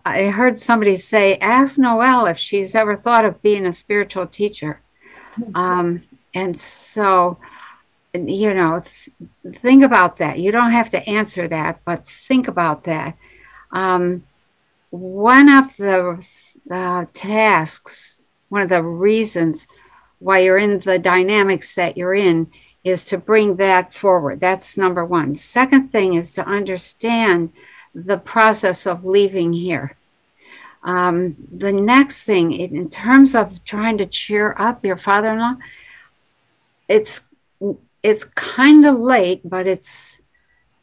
I 0.05 0.25
heard 0.27 0.57
somebody 0.57 0.95
say, 0.95 1.37
ask 1.37 1.77
Noelle 1.77 2.25
if 2.25 2.37
she's 2.37 2.73
ever 2.73 2.95
thought 2.95 3.25
of 3.25 3.41
being 3.41 3.65
a 3.65 3.73
spiritual 3.73 4.27
teacher. 4.27 4.81
Um, 5.55 6.03
and 6.33 6.59
so, 6.59 7.37
you 8.13 8.53
know, 8.53 8.81
th- 8.81 9.09
think 9.59 9.83
about 9.83 10.17
that. 10.17 10.39
You 10.39 10.51
don't 10.51 10.71
have 10.71 10.89
to 10.91 11.09
answer 11.09 11.47
that, 11.49 11.81
but 11.85 12.07
think 12.07 12.47
about 12.47 12.85
that. 12.85 13.17
Um, 13.71 14.23
one 14.89 15.49
of 15.49 15.75
the 15.77 16.23
uh, 16.71 17.05
tasks, 17.13 18.21
one 18.49 18.61
of 18.61 18.69
the 18.69 18.83
reasons 18.83 19.67
why 20.19 20.39
you're 20.39 20.57
in 20.57 20.79
the 20.79 20.99
dynamics 20.99 21.75
that 21.75 21.97
you're 21.97 22.13
in 22.13 22.49
is 22.83 23.05
to 23.05 23.17
bring 23.17 23.57
that 23.57 23.93
forward. 23.93 24.39
That's 24.39 24.77
number 24.77 25.03
one. 25.03 25.35
Second 25.35 25.91
thing 25.91 26.13
is 26.13 26.33
to 26.33 26.45
understand 26.45 27.51
the 27.93 28.17
process 28.17 28.85
of 28.85 29.05
leaving 29.05 29.53
here. 29.53 29.95
Um, 30.83 31.35
the 31.51 31.71
next 31.71 32.25
thing, 32.25 32.51
in 32.51 32.89
terms 32.89 33.35
of 33.35 33.63
trying 33.63 33.97
to 33.99 34.05
cheer 34.05 34.53
up 34.57 34.85
your 34.85 34.97
father-in-law, 34.97 35.55
it's 36.89 37.21
it's 38.01 38.25
kind 38.25 38.85
of 38.85 38.99
late, 38.99 39.41
but 39.45 39.65
it's 39.65 40.19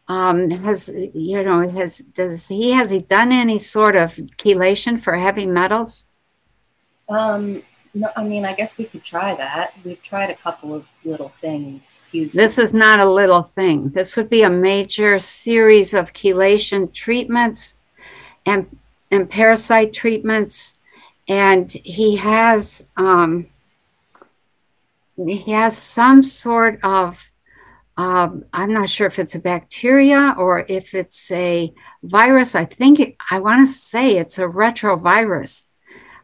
um, 0.08 0.48
has 0.48 0.90
you 1.14 1.42
know 1.42 1.60
has 1.60 1.98
does 1.98 2.48
he 2.48 2.72
has 2.72 2.90
he 2.90 3.00
done 3.00 3.30
any 3.30 3.58
sort 3.58 3.94
of 3.94 4.14
chelation 4.38 5.00
for 5.00 5.16
heavy 5.16 5.46
metals? 5.46 6.06
Um, 7.08 7.62
no, 7.92 8.08
I 8.16 8.22
mean, 8.22 8.44
I 8.44 8.54
guess 8.54 8.78
we 8.78 8.84
could 8.84 9.02
try 9.02 9.34
that. 9.34 9.74
We've 9.84 10.00
tried 10.00 10.30
a 10.30 10.36
couple 10.36 10.74
of 10.74 10.86
little 11.04 11.32
things. 11.40 12.04
He's 12.12 12.32
This 12.32 12.58
is 12.58 12.72
not 12.72 13.00
a 13.00 13.10
little 13.10 13.42
thing. 13.42 13.88
This 13.90 14.16
would 14.16 14.30
be 14.30 14.42
a 14.42 14.50
major 14.50 15.18
series 15.18 15.92
of 15.92 16.12
chelation 16.12 16.92
treatments 16.92 17.76
and 18.46 18.78
and 19.10 19.28
parasite 19.28 19.92
treatments. 19.92 20.78
And 21.28 21.70
he 21.70 22.16
has 22.16 22.86
um, 22.96 23.48
he 25.16 25.52
has 25.52 25.76
some 25.76 26.22
sort 26.22 26.78
of 26.84 27.30
um, 27.96 28.44
I'm 28.52 28.72
not 28.72 28.88
sure 28.88 29.08
if 29.08 29.18
it's 29.18 29.34
a 29.34 29.40
bacteria 29.40 30.34
or 30.38 30.64
if 30.68 30.94
it's 30.94 31.30
a 31.32 31.72
virus. 32.04 32.54
I 32.54 32.64
think 32.64 33.00
it, 33.00 33.16
I 33.30 33.40
want 33.40 33.66
to 33.66 33.70
say 33.70 34.16
it's 34.16 34.38
a 34.38 34.46
retrovirus 34.46 35.64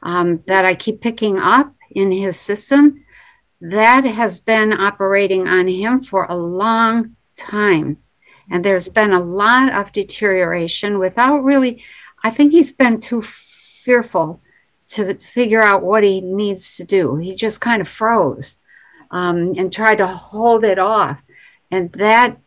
um, 0.03 0.43
that 0.47 0.65
I 0.65 0.75
keep 0.75 1.01
picking 1.01 1.39
up 1.39 1.75
in 1.91 2.11
his 2.11 2.39
system, 2.39 3.05
that 3.61 4.05
has 4.05 4.41
been 4.41 4.73
operating 4.73 5.49
on 5.49 5.67
him 5.67 6.03
for 6.03 6.27
a 6.29 6.37
long 6.37 7.17
time. 7.37 7.99
And 8.51 8.65
there's 8.65 8.89
been 8.89 9.13
a 9.13 9.21
lot 9.21 9.73
of 9.75 9.93
deterioration 9.93 10.99
without 10.99 11.43
really, 11.43 11.83
I 12.23 12.31
think 12.31 12.53
he's 12.53 12.73
been 12.73 13.01
too 13.01 13.23
fearful 13.23 14.41
to 14.89 15.15
figure 15.15 15.63
out 15.63 15.83
what 15.83 16.05
he 16.05 16.21
needs 16.21 16.77
to 16.77 16.85
do. 16.85 17.17
He 17.17 17.35
just 17.35 17.61
kind 17.61 17.81
of 17.81 17.89
froze 17.89 18.57
um, 19.11 19.55
and 19.57 19.73
tried 19.73 19.97
to 19.97 20.07
hold 20.07 20.65
it 20.65 20.79
off. 20.79 21.21
And 21.71 21.91
that 21.93 22.39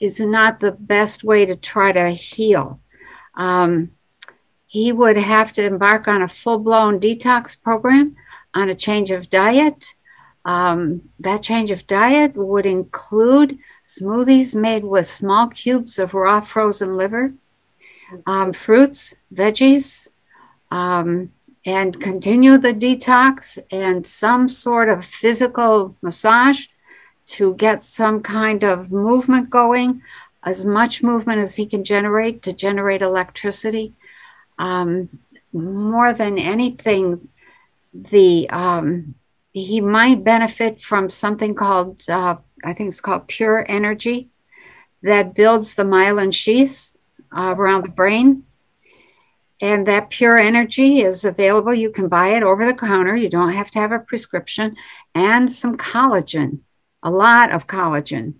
is 0.00 0.20
not 0.20 0.60
the 0.60 0.72
best 0.72 1.24
way 1.24 1.46
to 1.46 1.56
try 1.56 1.92
to 1.92 2.10
heal. 2.10 2.80
Um, 3.34 3.92
he 4.72 4.90
would 4.90 5.18
have 5.18 5.52
to 5.52 5.62
embark 5.62 6.08
on 6.08 6.22
a 6.22 6.26
full 6.26 6.58
blown 6.58 6.98
detox 6.98 7.62
program, 7.62 8.16
on 8.54 8.70
a 8.70 8.74
change 8.74 9.10
of 9.10 9.28
diet. 9.28 9.94
Um, 10.46 11.10
that 11.20 11.42
change 11.42 11.70
of 11.70 11.86
diet 11.86 12.34
would 12.36 12.64
include 12.64 13.58
smoothies 13.86 14.54
made 14.54 14.82
with 14.82 15.06
small 15.06 15.48
cubes 15.48 15.98
of 15.98 16.14
raw 16.14 16.40
frozen 16.40 16.96
liver, 16.96 17.34
um, 18.26 18.54
fruits, 18.54 19.14
veggies, 19.34 20.08
um, 20.70 21.30
and 21.66 22.00
continue 22.00 22.56
the 22.56 22.72
detox 22.72 23.58
and 23.70 24.06
some 24.06 24.48
sort 24.48 24.88
of 24.88 25.04
physical 25.04 25.94
massage 26.00 26.64
to 27.26 27.54
get 27.56 27.84
some 27.84 28.22
kind 28.22 28.64
of 28.64 28.90
movement 28.90 29.50
going, 29.50 30.00
as 30.44 30.64
much 30.64 31.02
movement 31.02 31.42
as 31.42 31.56
he 31.56 31.66
can 31.66 31.84
generate 31.84 32.40
to 32.40 32.54
generate 32.54 33.02
electricity 33.02 33.92
um, 34.58 35.08
more 35.52 36.12
than 36.12 36.38
anything, 36.38 37.28
the 37.94 38.48
um, 38.50 39.14
he 39.52 39.80
might 39.80 40.24
benefit 40.24 40.80
from 40.80 41.08
something 41.08 41.54
called 41.54 42.08
uh, 42.08 42.36
I 42.64 42.72
think 42.72 42.88
it's 42.88 43.00
called 43.00 43.28
pure 43.28 43.64
energy 43.68 44.28
that 45.02 45.34
builds 45.34 45.74
the 45.74 45.82
myelin 45.84 46.32
sheaths 46.32 46.96
uh, 47.36 47.54
around 47.56 47.82
the 47.84 47.88
brain. 47.90 48.44
and 49.60 49.86
that 49.86 50.10
pure 50.10 50.36
energy 50.36 51.02
is 51.02 51.24
available. 51.24 51.72
You 51.74 51.90
can 51.90 52.08
buy 52.08 52.30
it 52.30 52.42
over 52.42 52.66
the 52.66 52.74
counter. 52.74 53.14
You 53.14 53.28
don't 53.28 53.52
have 53.54 53.70
to 53.72 53.78
have 53.78 53.92
a 53.92 53.98
prescription, 54.00 54.76
and 55.14 55.50
some 55.50 55.76
collagen, 55.76 56.60
a 57.02 57.10
lot 57.10 57.52
of 57.52 57.66
collagen. 57.68 58.34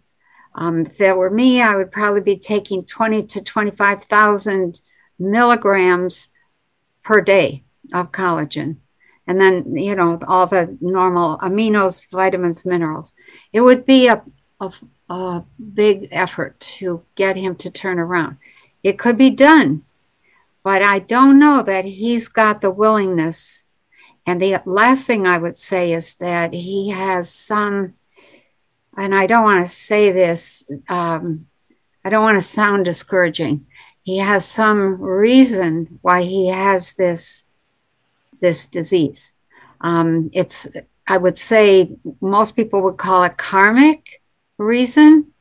Um, 0.55 0.81
if 0.81 0.99
that 0.99 1.17
were 1.17 1.31
me, 1.31 1.63
I 1.63 1.77
would 1.77 1.93
probably 1.93 2.21
be 2.21 2.39
taking 2.39 2.83
20 2.83 3.23
to 3.27 3.43
25,000 3.43 4.81
milligrams 5.31 6.31
per 7.03 7.21
day 7.21 7.63
of 7.93 8.13
collagen. 8.13 8.77
And 9.27 9.41
then, 9.41 9.77
you 9.77 9.95
know, 9.95 10.19
all 10.27 10.47
the 10.47 10.77
normal 10.81 11.39
aminos, 11.39 12.11
vitamins, 12.11 12.67
minerals. 12.67 13.15
It 13.53 13.61
would 13.61 13.87
be 13.87 14.09
a, 14.09 14.23
a, 14.61 14.73
a 15.09 15.45
big 15.75 16.09
effort 16.11 16.59
to 16.61 17.03
get 17.15 17.37
him 17.37 17.55
to 17.57 17.71
turn 17.71 17.99
around. 17.99 18.37
It 18.83 18.99
could 18.99 19.17
be 19.17 19.31
done, 19.31 19.85
but 20.65 20.83
I 20.83 20.99
don't 20.99 21.39
know 21.39 21.63
that 21.63 21.85
he's 21.85 22.29
got 22.29 22.61
the 22.61 22.71
willingness. 22.71 23.65
And 24.27 24.41
the 24.41 24.61
last 24.65 25.07
thing 25.07 25.27
I 25.27 25.39
would 25.39 25.57
say 25.57 25.93
is 25.93 26.17
that 26.17 26.53
he 26.53 26.91
has 26.91 27.33
some 27.33 27.95
and 28.97 29.15
I 29.15 29.27
don't 29.27 29.45
want 29.45 29.65
to 29.65 29.73
say 29.73 30.13
this, 30.13 30.65
um, 30.89 31.47
I 32.05 32.11
don't 32.11 32.23
want 32.23 32.37
to 32.37 32.43
sound 32.43 32.85
discouraging. 32.85 33.67
He 34.03 34.19
has 34.19 34.45
some 34.45 35.01
reason 35.01 35.99
why 36.03 36.23
he 36.23 36.49
has 36.49 36.95
this 36.97 37.45
this 38.41 38.67
disease. 38.67 39.33
Um, 39.81 40.31
it's 40.33 40.67
I 41.07 41.17
would 41.17 41.39
say 41.39 41.91
most 42.21 42.57
people 42.57 42.83
would 42.83 42.97
call 42.97 43.23
it 43.25 43.37
karmic 43.37 44.23
reason, 44.59 45.33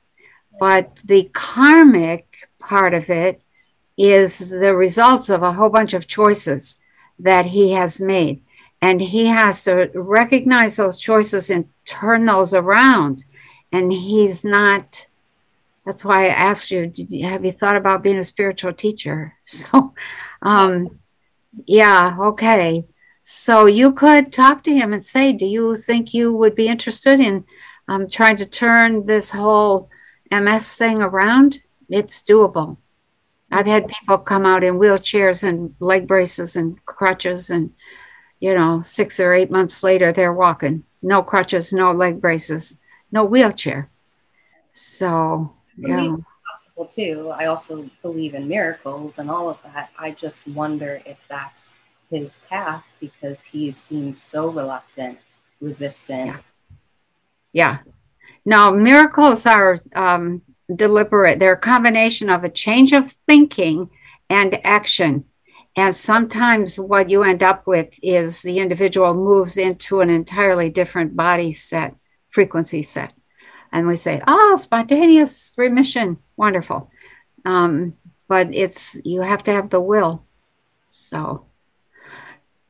but 0.60 0.98
the 1.04 1.30
karmic 1.34 2.50
part 2.60 2.94
of 2.94 3.10
it 3.10 3.42
is 3.98 4.50
the 4.50 4.76
results 4.76 5.30
of 5.30 5.44
a 5.44 5.54
whole 5.54 5.70
bunch 5.70 5.94
of 5.94 6.08
choices 6.08 6.78
that 7.20 7.48
he 7.48 7.72
has 7.72 8.00
made. 8.00 8.42
And 8.82 9.00
he 9.00 9.28
has 9.28 9.64
to 9.66 9.92
recognize 9.94 10.78
those 10.78 11.00
choices 11.00 11.52
and 11.52 11.70
turn 11.86 12.26
those 12.26 12.54
around 12.54 13.24
and 13.72 13.92
he's 13.92 14.44
not 14.44 15.08
that's 15.86 16.06
why 16.06 16.26
i 16.26 16.30
asked 16.30 16.72
you, 16.72 16.92
you 16.96 17.28
have 17.28 17.44
you 17.44 17.52
thought 17.52 17.76
about 17.76 18.04
being 18.04 18.18
a 18.18 18.24
spiritual 18.24 18.74
teacher? 18.74 19.34
So 19.46 19.94
um 20.42 21.00
yeah 21.66 22.16
okay. 22.20 22.86
So 23.24 23.66
you 23.66 23.92
could 23.92 24.32
talk 24.34 24.64
to 24.64 24.74
him 24.74 24.94
and 24.94 25.04
say 25.04 25.34
do 25.34 25.46
you 25.46 25.76
think 25.76 26.14
you 26.14 26.34
would 26.34 26.56
be 26.56 26.68
interested 26.68 27.20
in 27.20 27.46
um, 27.88 28.08
trying 28.08 28.38
to 28.38 28.46
turn 28.46 29.06
this 29.06 29.32
whole 29.32 29.90
ms 30.32 30.76
thing 30.76 31.02
around? 31.02 31.62
It's 31.90 32.24
doable. 32.24 32.78
I've 33.52 33.68
had 33.68 33.90
people 33.90 34.18
come 34.18 34.46
out 34.46 34.64
in 34.64 34.80
wheelchairs 34.80 35.44
and 35.44 35.76
leg 35.80 36.08
braces 36.08 36.56
and 36.56 36.84
crutches 36.86 37.50
and 37.50 37.74
you 38.40 38.54
know 38.56 38.80
six 38.80 39.20
or 39.20 39.34
eight 39.34 39.52
months 39.52 39.84
later 39.84 40.14
they're 40.14 40.34
walking. 40.34 40.84
No 41.02 41.22
crutches 41.22 41.74
no 41.74 41.92
leg 41.92 42.22
braces 42.22 42.78
no 43.12 43.26
wheelchair. 43.26 43.90
So, 44.74 45.54
yeah. 45.82 46.16
Possible 46.52 46.86
too. 46.86 47.32
I 47.34 47.46
also 47.46 47.90
believe 48.02 48.34
in 48.34 48.48
miracles 48.48 49.20
and 49.20 49.30
all 49.30 49.50
of 49.50 49.58
that. 49.64 49.90
I 49.98 50.12
just 50.12 50.48
wonder 50.48 51.02
if 51.06 51.18
that's 51.30 51.74
his 52.10 52.42
path 52.50 52.84
because 53.00 53.46
he 53.46 53.72
seems 53.72 54.22
so 54.22 54.50
reluctant, 54.50 55.18
resistant. 55.60 56.28
Yeah. 56.28 56.38
yeah. 57.54 57.78
Now, 58.46 58.72
miracles 58.72 59.46
are 59.46 59.78
um, 59.96 60.42
deliberate. 60.74 61.40
They're 61.40 61.54
a 61.54 61.60
combination 61.60 62.30
of 62.30 62.44
a 62.44 62.50
change 62.50 62.92
of 62.92 63.12
thinking 63.28 63.90
and 64.30 64.60
action. 64.66 65.26
And 65.78 65.96
sometimes 65.96 66.78
what 66.78 67.10
you 67.10 67.24
end 67.24 67.44
up 67.44 67.66
with 67.66 67.94
is 68.04 68.42
the 68.42 68.60
individual 68.60 69.14
moves 69.14 69.56
into 69.56 70.02
an 70.02 70.10
entirely 70.10 70.70
different 70.70 71.16
body 71.16 71.54
set 71.54 71.96
frequency 72.30 72.82
set. 72.82 73.14
And 73.72 73.88
we 73.88 73.96
say, 73.96 74.22
oh, 74.28 74.58
spontaneous 74.58 75.54
remission, 75.58 76.18
wonderful. 76.36 76.92
Um, 77.46 77.96
but 78.28 78.54
it's, 78.54 78.98
you 79.04 79.22
have 79.22 79.44
to 79.44 79.52
have 79.52 79.70
the 79.70 79.80
will. 79.80 80.26
So 80.90 81.46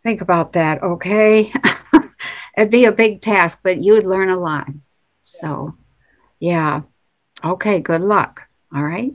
think 0.03 0.21
about 0.21 0.53
that, 0.53 0.83
okay? 0.83 1.51
It'd 2.57 2.69
be 2.69 2.85
a 2.85 2.91
big 2.91 3.21
task, 3.21 3.61
but 3.63 3.81
you 3.81 3.93
would 3.93 4.05
learn 4.05 4.29
a 4.29 4.39
lot. 4.39 4.67
So, 5.21 5.75
yeah. 6.39 6.81
Okay, 7.43 7.79
good 7.79 8.01
luck. 8.01 8.47
All 8.73 8.83
right. 8.83 9.13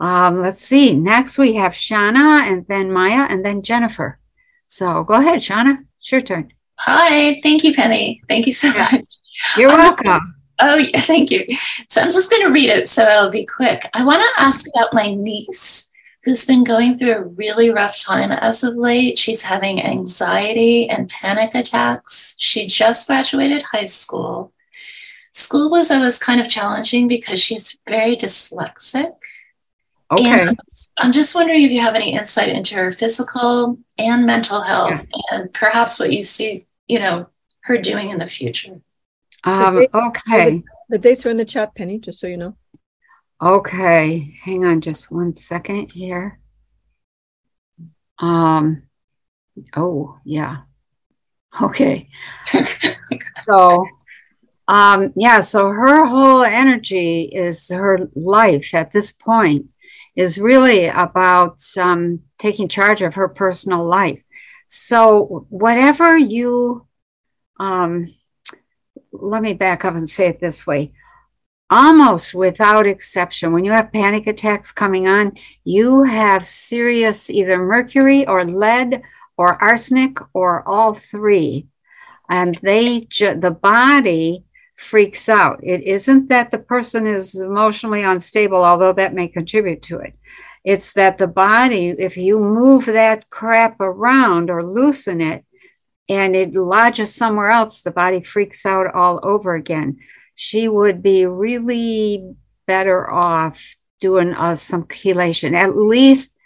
Um, 0.00 0.40
let's 0.40 0.60
see. 0.60 0.94
Next, 0.94 1.38
we 1.38 1.54
have 1.54 1.72
Shauna 1.72 2.42
and 2.42 2.66
then 2.68 2.92
Maya 2.92 3.26
and 3.28 3.44
then 3.44 3.62
Jennifer. 3.62 4.18
So 4.66 5.02
go 5.04 5.14
ahead, 5.14 5.40
Shauna. 5.40 5.84
It's 5.98 6.12
your 6.12 6.20
turn. 6.20 6.52
Hi, 6.76 7.40
thank 7.42 7.64
you, 7.64 7.74
Penny. 7.74 8.22
Thank 8.28 8.46
you 8.46 8.52
so 8.52 8.72
much. 8.72 9.04
You're 9.56 9.70
I'm 9.70 9.78
welcome. 9.78 10.34
Oh, 10.60 10.76
yeah, 10.76 11.00
thank 11.00 11.30
you. 11.30 11.46
So 11.88 12.00
I'm 12.00 12.10
just 12.10 12.30
going 12.30 12.46
to 12.46 12.52
read 12.52 12.70
it 12.70 12.88
so 12.88 13.08
it'll 13.08 13.30
be 13.30 13.46
quick. 13.46 13.88
I 13.94 14.04
want 14.04 14.22
to 14.22 14.42
ask 14.42 14.66
about 14.74 14.94
my 14.94 15.12
niece 15.12 15.90
who's 16.24 16.44
been 16.44 16.64
going 16.64 16.98
through 16.98 17.12
a 17.12 17.22
really 17.22 17.70
rough 17.70 17.98
time 17.98 18.32
as 18.32 18.64
of 18.64 18.76
late. 18.76 19.18
She's 19.18 19.42
having 19.42 19.82
anxiety 19.82 20.88
and 20.88 21.08
panic 21.08 21.54
attacks. 21.54 22.34
She 22.38 22.66
just 22.66 23.06
graduated 23.06 23.62
high 23.62 23.86
school. 23.86 24.52
School 25.32 25.70
was 25.70 25.90
always 25.90 26.18
kind 26.18 26.40
of 26.40 26.48
challenging 26.48 27.06
because 27.06 27.40
she's 27.40 27.78
very 27.88 28.16
dyslexic. 28.16 29.12
Okay. 30.10 30.40
And 30.40 30.58
I'm 30.96 31.12
just 31.12 31.34
wondering 31.34 31.62
if 31.62 31.70
you 31.70 31.80
have 31.80 31.94
any 31.94 32.14
insight 32.14 32.48
into 32.48 32.74
her 32.76 32.90
physical 32.90 33.78
and 33.98 34.26
mental 34.26 34.62
health 34.62 35.06
yeah. 35.14 35.38
and 35.38 35.52
perhaps 35.52 36.00
what 36.00 36.12
you 36.12 36.22
see 36.22 36.66
you 36.88 36.98
know, 36.98 37.28
her 37.60 37.78
doing 37.78 38.10
in 38.10 38.18
the 38.18 38.26
future. 38.26 38.80
Um, 39.44 39.76
the 39.76 39.88
okay. 39.94 40.50
The, 40.50 40.64
the 40.90 40.98
dates 40.98 41.24
are 41.26 41.30
in 41.30 41.36
the 41.36 41.44
chat, 41.44 41.74
Penny, 41.74 41.98
just 41.98 42.20
so 42.20 42.26
you 42.26 42.36
know. 42.36 42.56
Okay. 43.40 44.36
Hang 44.42 44.64
on 44.64 44.80
just 44.80 45.10
one 45.10 45.34
second 45.34 45.92
here. 45.92 46.40
Um, 48.18 48.82
oh, 49.76 50.18
yeah. 50.24 50.62
Okay. 51.60 52.08
so, 53.46 53.86
um, 54.66 55.12
yeah, 55.16 55.40
so 55.40 55.68
her 55.68 56.04
whole 56.04 56.42
energy 56.42 57.22
is 57.22 57.68
her 57.68 58.10
life 58.14 58.74
at 58.74 58.92
this 58.92 59.12
point 59.12 59.72
is 60.16 60.38
really 60.38 60.86
about 60.88 61.62
um, 61.78 62.20
taking 62.38 62.68
charge 62.68 63.02
of 63.02 63.14
her 63.14 63.28
personal 63.28 63.86
life. 63.86 64.20
So, 64.66 65.46
whatever 65.48 66.18
you, 66.18 66.86
um, 67.58 68.06
let 69.20 69.42
me 69.42 69.54
back 69.54 69.84
up 69.84 69.94
and 69.94 70.08
say 70.08 70.28
it 70.28 70.40
this 70.40 70.66
way 70.66 70.92
almost 71.70 72.34
without 72.34 72.86
exception, 72.86 73.52
when 73.52 73.64
you 73.64 73.72
have 73.72 73.92
panic 73.92 74.26
attacks 74.26 74.72
coming 74.72 75.06
on, 75.06 75.32
you 75.64 76.02
have 76.02 76.44
serious 76.44 77.28
either 77.30 77.58
mercury 77.58 78.26
or 78.26 78.44
lead 78.44 79.02
or 79.36 79.62
arsenic 79.62 80.18
or 80.34 80.66
all 80.66 80.94
three. 80.94 81.66
And 82.30 82.58
they, 82.62 83.00
ju- 83.02 83.38
the 83.38 83.50
body 83.50 84.44
freaks 84.76 85.28
out. 85.28 85.60
It 85.62 85.82
isn't 85.82 86.28
that 86.28 86.50
the 86.50 86.58
person 86.58 87.06
is 87.06 87.34
emotionally 87.34 88.02
unstable, 88.02 88.64
although 88.64 88.92
that 88.92 89.14
may 89.14 89.28
contribute 89.28 89.82
to 89.82 89.98
it. 89.98 90.14
It's 90.64 90.92
that 90.94 91.18
the 91.18 91.26
body, 91.26 91.88
if 91.88 92.16
you 92.16 92.38
move 92.38 92.86
that 92.86 93.30
crap 93.30 93.80
around 93.80 94.50
or 94.50 94.62
loosen 94.62 95.20
it 95.20 95.44
and 96.08 96.34
it 96.34 96.54
lodges 96.54 97.14
somewhere 97.14 97.50
else, 97.50 97.82
the 97.82 97.90
body 97.90 98.22
freaks 98.22 98.64
out 98.64 98.94
all 98.94 99.20
over 99.22 99.54
again. 99.54 99.98
She 100.34 100.68
would 100.68 101.02
be 101.02 101.26
really 101.26 102.34
better 102.66 103.10
off 103.10 103.76
doing 104.00 104.32
uh, 104.34 104.56
some 104.56 104.84
chelation. 104.84 105.54
At 105.54 105.76
least 105.76 106.36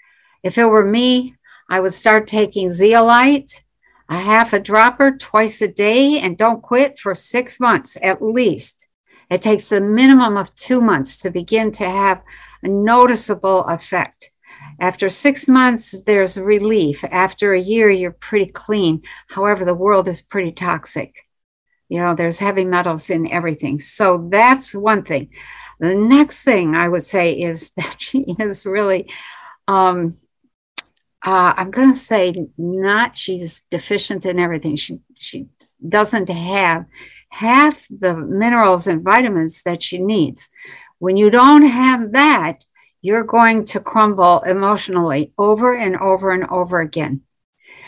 if 0.42 0.58
it 0.58 0.64
were 0.64 0.84
me, 0.84 1.36
I 1.70 1.80
would 1.80 1.92
start 1.92 2.26
taking 2.26 2.72
zeolite, 2.72 3.62
a 4.08 4.18
half 4.18 4.52
a 4.52 4.60
dropper 4.60 5.16
twice 5.16 5.62
a 5.62 5.68
day, 5.68 6.18
and 6.18 6.36
don't 6.36 6.60
quit 6.60 6.98
for 6.98 7.14
six 7.14 7.60
months 7.60 7.96
at 8.02 8.20
least. 8.20 8.88
It 9.30 9.40
takes 9.40 9.70
a 9.72 9.80
minimum 9.80 10.36
of 10.36 10.54
two 10.56 10.80
months 10.80 11.20
to 11.20 11.30
begin 11.30 11.70
to 11.72 11.88
have 11.88 12.22
a 12.62 12.68
noticeable 12.68 13.64
effect. 13.64 14.31
After 14.82 15.08
six 15.08 15.46
months, 15.46 16.02
there's 16.02 16.36
relief. 16.36 17.04
After 17.04 17.54
a 17.54 17.60
year, 17.60 17.88
you're 17.88 18.10
pretty 18.10 18.50
clean. 18.50 19.02
However, 19.28 19.64
the 19.64 19.76
world 19.76 20.08
is 20.08 20.22
pretty 20.22 20.50
toxic. 20.50 21.14
You 21.88 22.00
know, 22.00 22.16
there's 22.16 22.40
heavy 22.40 22.64
metals 22.64 23.08
in 23.08 23.30
everything. 23.30 23.78
So 23.78 24.28
that's 24.28 24.74
one 24.74 25.04
thing. 25.04 25.30
The 25.78 25.94
next 25.94 26.42
thing 26.42 26.74
I 26.74 26.88
would 26.88 27.04
say 27.04 27.32
is 27.34 27.70
that 27.76 27.94
she 28.00 28.24
is 28.40 28.66
really, 28.66 29.08
um, 29.68 30.16
uh, 31.24 31.54
I'm 31.56 31.70
going 31.70 31.92
to 31.92 31.98
say, 31.98 32.34
not 32.58 33.16
she's 33.16 33.60
deficient 33.70 34.26
in 34.26 34.40
everything. 34.40 34.74
She 34.74 35.00
she 35.14 35.46
doesn't 35.88 36.28
have 36.28 36.86
half 37.28 37.86
the 37.88 38.16
minerals 38.16 38.88
and 38.88 39.04
vitamins 39.04 39.62
that 39.62 39.80
she 39.80 39.98
needs. 39.98 40.50
When 40.98 41.16
you 41.16 41.30
don't 41.30 41.66
have 41.66 42.10
that, 42.12 42.64
you're 43.02 43.24
going 43.24 43.64
to 43.66 43.80
crumble 43.80 44.40
emotionally 44.40 45.32
over 45.36 45.74
and 45.74 45.96
over 45.96 46.30
and 46.30 46.48
over 46.48 46.80
again. 46.80 47.20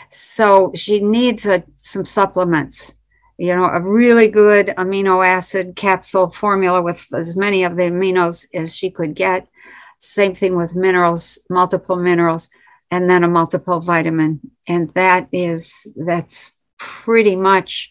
So 0.09 0.71
she 0.75 0.99
needs 0.99 1.45
a, 1.45 1.63
some 1.77 2.05
supplements, 2.05 2.95
you 3.37 3.55
know, 3.55 3.65
a 3.65 3.81
really 3.81 4.27
good 4.27 4.67
amino 4.77 5.25
acid 5.25 5.75
capsule 5.75 6.29
formula 6.29 6.81
with 6.81 7.07
as 7.13 7.35
many 7.35 7.63
of 7.63 7.77
the 7.77 7.83
aminos 7.83 8.45
as 8.53 8.75
she 8.75 8.91
could 8.91 9.15
get. 9.15 9.47
Same 9.99 10.33
thing 10.33 10.55
with 10.55 10.75
minerals, 10.75 11.39
multiple 11.49 11.95
minerals, 11.95 12.49
and 12.91 13.09
then 13.09 13.23
a 13.23 13.27
multiple 13.27 13.79
vitamin. 13.79 14.39
And 14.67 14.93
that 14.93 15.29
is, 15.31 15.93
that's 15.95 16.53
pretty 16.77 17.35
much 17.35 17.89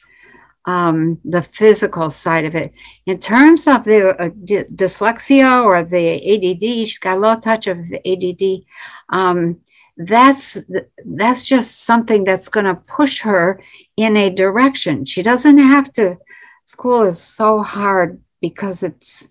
um, 0.67 1.21
the 1.25 1.43
physical 1.43 2.11
side 2.11 2.45
of 2.45 2.55
it. 2.55 2.73
In 3.07 3.19
terms 3.19 3.67
of 3.67 3.85
the 3.85 4.17
uh, 4.21 4.31
d- 4.45 4.65
dyslexia 4.75 5.63
or 5.63 5.83
the 5.83 6.15
ADD, 6.17 6.61
she's 6.61 6.99
got 6.99 7.19
a 7.19 7.21
little 7.21 7.41
touch 7.41 7.67
of 7.67 7.79
ADD. 8.05 8.65
Um, 9.11 9.61
that's 9.97 10.65
that's 11.07 11.45
just 11.45 11.85
something 11.85 12.25
that's 12.25 12.49
going 12.49 12.67
to 12.67 12.75
push 12.75 13.21
her 13.21 13.61
in 13.97 14.17
a 14.17 14.31
direction. 14.31 15.05
She 15.05 15.23
doesn't 15.23 15.59
have 15.59 15.93
to. 15.93 16.19
School 16.65 17.03
is 17.03 17.21
so 17.21 17.63
hard 17.63 18.21
because 18.41 18.83
it's 18.83 19.29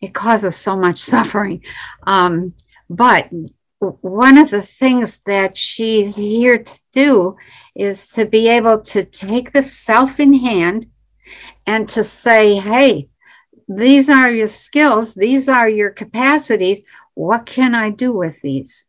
it 0.00 0.14
causes 0.14 0.56
so 0.56 0.76
much 0.76 0.98
suffering. 1.14 1.62
Um, 2.02 2.54
but 2.90 3.28
one 3.80 4.38
of 4.38 4.50
the 4.50 4.62
things 4.62 5.20
that 5.20 5.56
she's 5.56 6.16
here 6.16 6.58
to 6.58 6.80
do 6.92 7.36
is 7.76 8.08
to 8.08 8.24
be 8.24 8.48
able 8.48 8.80
to 8.80 9.04
take 9.04 9.52
the 9.52 9.62
self 9.62 10.18
in 10.18 10.34
hand 10.34 10.86
and 11.66 11.88
to 11.90 12.02
say, 12.02 12.56
hey, 12.56 13.08
these 13.68 14.08
are 14.08 14.32
your 14.32 14.48
skills, 14.48 15.14
these 15.14 15.48
are 15.48 15.68
your 15.68 15.90
capacities. 15.90 16.82
What 17.14 17.46
can 17.46 17.74
I 17.74 17.90
do 17.90 18.12
with 18.12 18.40
these? 18.40 18.84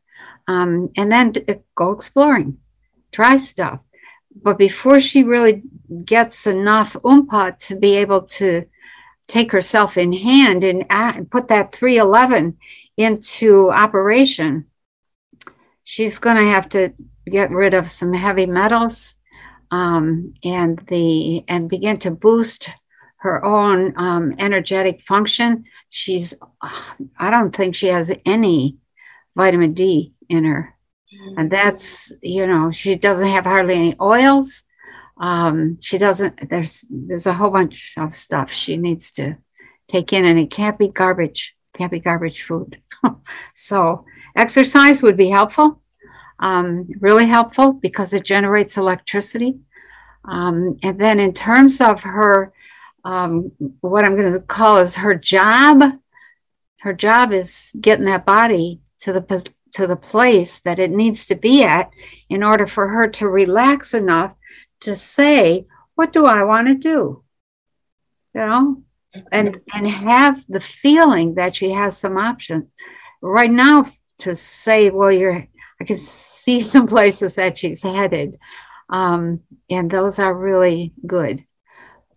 Um, 0.48 0.90
and 0.98 1.12
then 1.12 1.34
go 1.76 1.92
exploring, 1.92 2.58
try 3.12 3.36
stuff. 3.38 3.82
But 4.42 4.58
before 4.58 5.00
she 5.00 5.24
really 5.24 5.64
gets 6.06 6.48
enough 6.48 6.94
oompa 6.94 7.58
to 7.68 7.76
be 7.76 7.98
able 7.98 8.22
to 8.24 8.66
take 9.28 9.52
herself 9.52 9.98
in 9.98 10.14
hand 10.14 10.64
and 10.64 11.30
put 11.30 11.50
that 11.50 11.74
311 11.74 12.58
into 12.98 13.70
operation, 13.70 14.66
she's 15.90 16.20
going 16.20 16.38
to 16.38 16.44
have 16.44 16.70
to 16.70 16.94
get 17.26 17.50
rid 17.50 17.74
of 17.74 17.90
some 17.90 18.14
heavy 18.14 18.46
metals 18.46 19.16
um, 19.72 20.36
and 20.46 20.78
the 20.88 21.44
and 21.48 21.68
begin 21.68 21.98
to 21.98 22.12
boost 22.12 22.70
her 23.18 23.44
own 23.44 23.96
um, 23.98 24.36
energetic 24.38 25.02
function. 25.08 25.66
She's 25.90 26.36
I 26.62 27.32
don't 27.32 27.56
think 27.56 27.74
she 27.74 27.88
has 27.88 28.16
any 28.24 28.78
vitamin 29.36 29.74
D 29.74 30.14
in 30.30 30.44
her, 30.46 30.76
and 31.38 31.50
that's 31.50 32.14
you 32.22 32.46
know 32.46 32.72
she 32.72 32.96
doesn't 32.96 33.28
have 33.28 33.46
hardly 33.46 33.74
any 33.74 33.96
oils. 34.00 34.66
Um, 35.20 35.80
she 35.82 35.98
doesn't. 35.98 36.52
There's 36.52 36.86
there's 36.92 37.26
a 37.26 37.34
whole 37.34 37.50
bunch 37.50 37.96
of 37.98 38.14
stuff 38.14 38.52
she 38.52 38.78
needs 38.78 39.12
to 39.14 39.38
take 39.88 40.14
in, 40.14 40.26
and 40.26 40.38
it 40.38 40.52
can't 40.52 40.78
be 40.78 40.90
garbage. 40.90 41.56
Can't 41.76 41.92
be 41.92 42.00
garbage 42.00 42.44
food. 42.44 42.80
so 43.56 44.06
exercise 44.36 45.04
would 45.04 45.18
be 45.18 45.30
helpful 45.30 45.82
um, 46.40 46.88
really 47.00 47.26
helpful 47.26 47.74
because 47.74 48.14
it 48.14 48.24
generates 48.24 48.78
electricity. 48.78 49.60
Um, 50.26 50.78
and 50.84 51.00
then 51.00 51.20
in 51.20 51.34
terms 51.34 51.82
of 51.82 52.02
her, 52.04 52.54
um, 53.04 53.52
what 53.82 54.06
I'm 54.06 54.18
going 54.18 54.34
to 54.34 54.40
call 54.40 54.78
is 54.78 54.96
her 54.96 55.16
job, 55.16 55.82
her 56.82 56.94
job 56.94 57.34
is 57.34 57.76
getting 57.80 58.06
that 58.06 58.26
body 58.26 58.80
to 59.02 59.14
the 59.14 59.52
to 59.72 59.86
the 59.86 59.96
place 59.96 60.62
that 60.62 60.80
it 60.80 60.90
needs 60.90 61.28
to 61.28 61.36
be 61.36 61.64
at 61.64 61.92
in 62.30 62.42
order 62.42 62.66
for 62.66 62.88
her 62.88 63.08
to 63.08 63.28
relax 63.28 63.94
enough 63.94 64.34
to 64.82 64.96
say, 64.96 65.66
"What 65.96 66.12
do 66.12 66.26
I 66.26 66.44
want 66.44 66.68
to 66.68 66.76
do?" 66.76 67.24
You 68.34 68.42
know, 68.42 68.84
and 69.32 69.62
and 69.74 69.88
have 69.88 70.44
the 70.50 70.60
feeling 70.60 71.36
that 71.36 71.56
she 71.56 71.72
has 71.72 71.98
some 71.98 72.18
options. 72.18 72.74
Right 73.22 73.52
now, 73.52 73.86
to 74.20 74.36
say, 74.36 74.90
"Well, 74.90 75.12
you're," 75.12 75.48
I 75.82 75.84
can 75.84 75.98
see 75.98 76.60
some 76.74 76.88
places 76.88 77.36
that 77.36 77.58
she's 77.58 77.84
headed. 77.84 78.40
Um, 78.90 79.44
and 79.70 79.90
those 79.90 80.20
are 80.20 80.34
really 80.34 80.94
good. 81.06 81.46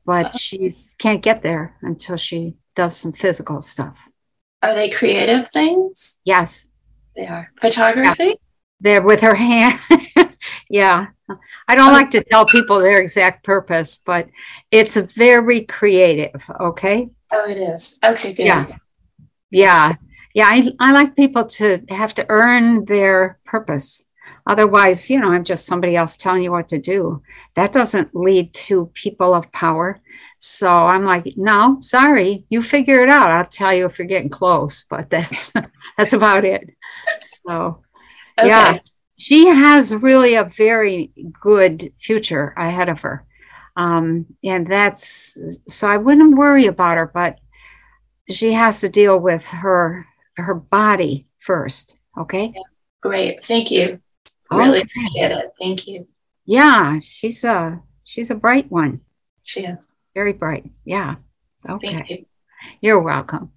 But 0.04 0.34
uh-huh. 0.34 0.68
can't 0.98 1.22
get 1.22 1.42
there 1.42 1.76
until 1.82 2.16
she 2.16 2.56
does 2.74 2.96
some 2.96 3.12
physical 3.12 3.62
stuff. 3.62 3.98
Are 4.62 4.74
they 4.74 4.88
creative 4.88 5.50
things? 5.50 6.18
Yes. 6.24 6.66
They 7.14 7.26
are. 7.26 7.50
Photography? 7.60 8.24
Yeah. 8.24 8.34
They're 8.80 9.02
with 9.02 9.20
her 9.20 9.34
hand. 9.36 9.78
yeah. 10.68 11.08
I 11.68 11.74
don't 11.74 11.92
like 11.92 12.10
to 12.12 12.24
tell 12.24 12.46
people 12.46 12.80
their 12.80 13.00
exact 13.00 13.44
purpose, 13.44 13.98
but 13.98 14.28
it's 14.70 14.96
very 14.96 15.62
creative. 15.62 16.44
Okay. 16.60 17.08
Oh, 17.32 17.48
it 17.48 17.56
is. 17.56 17.98
Okay, 18.04 18.32
good. 18.32 18.46
Yeah. 18.46 18.64
Yeah. 19.50 19.94
Yeah. 20.34 20.48
I, 20.50 20.70
I 20.78 20.92
like 20.92 21.16
people 21.16 21.44
to 21.44 21.84
have 21.88 22.14
to 22.14 22.26
earn 22.28 22.84
their 22.84 23.38
purpose. 23.44 24.02
Otherwise, 24.46 25.08
you 25.08 25.20
know, 25.20 25.30
I'm 25.30 25.44
just 25.44 25.66
somebody 25.66 25.94
else 25.94 26.16
telling 26.16 26.42
you 26.42 26.50
what 26.50 26.68
to 26.68 26.78
do. 26.78 27.22
That 27.54 27.72
doesn't 27.72 28.14
lead 28.14 28.52
to 28.54 28.86
people 28.94 29.34
of 29.34 29.52
power. 29.52 30.00
So 30.40 30.68
I'm 30.68 31.04
like, 31.04 31.34
no, 31.36 31.78
sorry, 31.80 32.44
you 32.48 32.62
figure 32.62 33.04
it 33.04 33.10
out. 33.10 33.30
I'll 33.30 33.44
tell 33.44 33.72
you 33.72 33.86
if 33.86 33.98
you're 33.98 34.08
getting 34.08 34.28
close, 34.28 34.84
but 34.90 35.10
that's 35.10 35.52
that's 35.96 36.12
about 36.12 36.44
it. 36.44 36.70
So 37.46 37.82
okay. 38.38 38.48
yeah, 38.48 38.78
she 39.16 39.46
has 39.46 39.94
really 39.94 40.34
a 40.34 40.44
very 40.44 41.12
good 41.40 41.92
future 42.00 42.54
ahead 42.56 42.88
of 42.88 43.00
her. 43.02 43.24
Um, 43.76 44.26
and 44.42 44.66
that's 44.66 45.38
so 45.68 45.88
I 45.88 45.96
wouldn't 45.96 46.36
worry 46.36 46.66
about 46.66 46.96
her, 46.96 47.06
but 47.06 47.38
she 48.28 48.52
has 48.52 48.80
to 48.80 48.88
deal 48.88 49.18
with 49.18 49.46
her 49.46 50.06
her 50.36 50.54
body 50.54 51.26
first. 51.38 51.98
Okay. 52.16 52.54
Great. 53.00 53.44
Thank 53.44 53.70
you. 53.70 54.00
Really 54.50 54.80
okay. 54.80 54.88
appreciate 54.90 55.30
it. 55.32 55.52
Thank 55.60 55.86
you. 55.86 56.06
Yeah, 56.44 56.98
she's 57.00 57.44
a 57.44 57.80
she's 58.04 58.30
a 58.30 58.34
bright 58.34 58.70
one. 58.70 59.00
She 59.42 59.60
is 59.64 59.78
very 60.14 60.32
bright. 60.32 60.70
Yeah. 60.84 61.16
Okay. 61.68 61.90
Thank 61.90 62.10
you. 62.10 62.26
You're 62.80 63.00
welcome. 63.00 63.52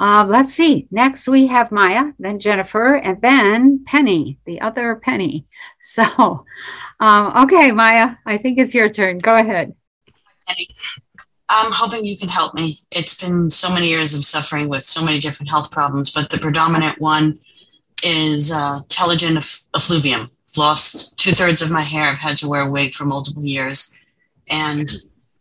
Uh, 0.00 0.26
let's 0.28 0.52
see. 0.52 0.88
Next 0.90 1.28
we 1.28 1.46
have 1.46 1.70
Maya, 1.70 2.12
then 2.18 2.40
Jennifer, 2.40 2.96
and 2.96 3.22
then 3.22 3.84
Penny, 3.86 4.38
the 4.46 4.60
other 4.60 4.96
Penny. 4.96 5.46
So, 5.78 6.44
um, 6.98 7.44
okay, 7.44 7.70
Maya, 7.70 8.16
I 8.26 8.36
think 8.38 8.58
it's 8.58 8.74
your 8.74 8.88
turn. 8.88 9.18
Go 9.18 9.34
ahead. 9.34 9.74
Penny. 10.46 10.68
I'm 11.54 11.70
hoping 11.70 12.06
you 12.06 12.16
can 12.16 12.30
help 12.30 12.54
me. 12.54 12.78
It's 12.90 13.20
been 13.20 13.50
so 13.50 13.70
many 13.70 13.88
years 13.88 14.14
of 14.14 14.24
suffering 14.24 14.70
with 14.70 14.82
so 14.82 15.04
many 15.04 15.18
different 15.18 15.50
health 15.50 15.70
problems, 15.70 16.10
but 16.10 16.30
the 16.30 16.38
predominant 16.38 16.98
one 16.98 17.38
is 18.02 18.50
uh, 18.50 18.80
telogen 18.88 19.36
effluvium. 19.76 20.30
Lost 20.56 21.18
two 21.18 21.32
thirds 21.32 21.60
of 21.60 21.70
my 21.70 21.82
hair. 21.82 22.04
I've 22.04 22.16
had 22.16 22.38
to 22.38 22.48
wear 22.48 22.62
a 22.62 22.70
wig 22.70 22.94
for 22.94 23.04
multiple 23.04 23.44
years. 23.44 23.94
And 24.48 24.88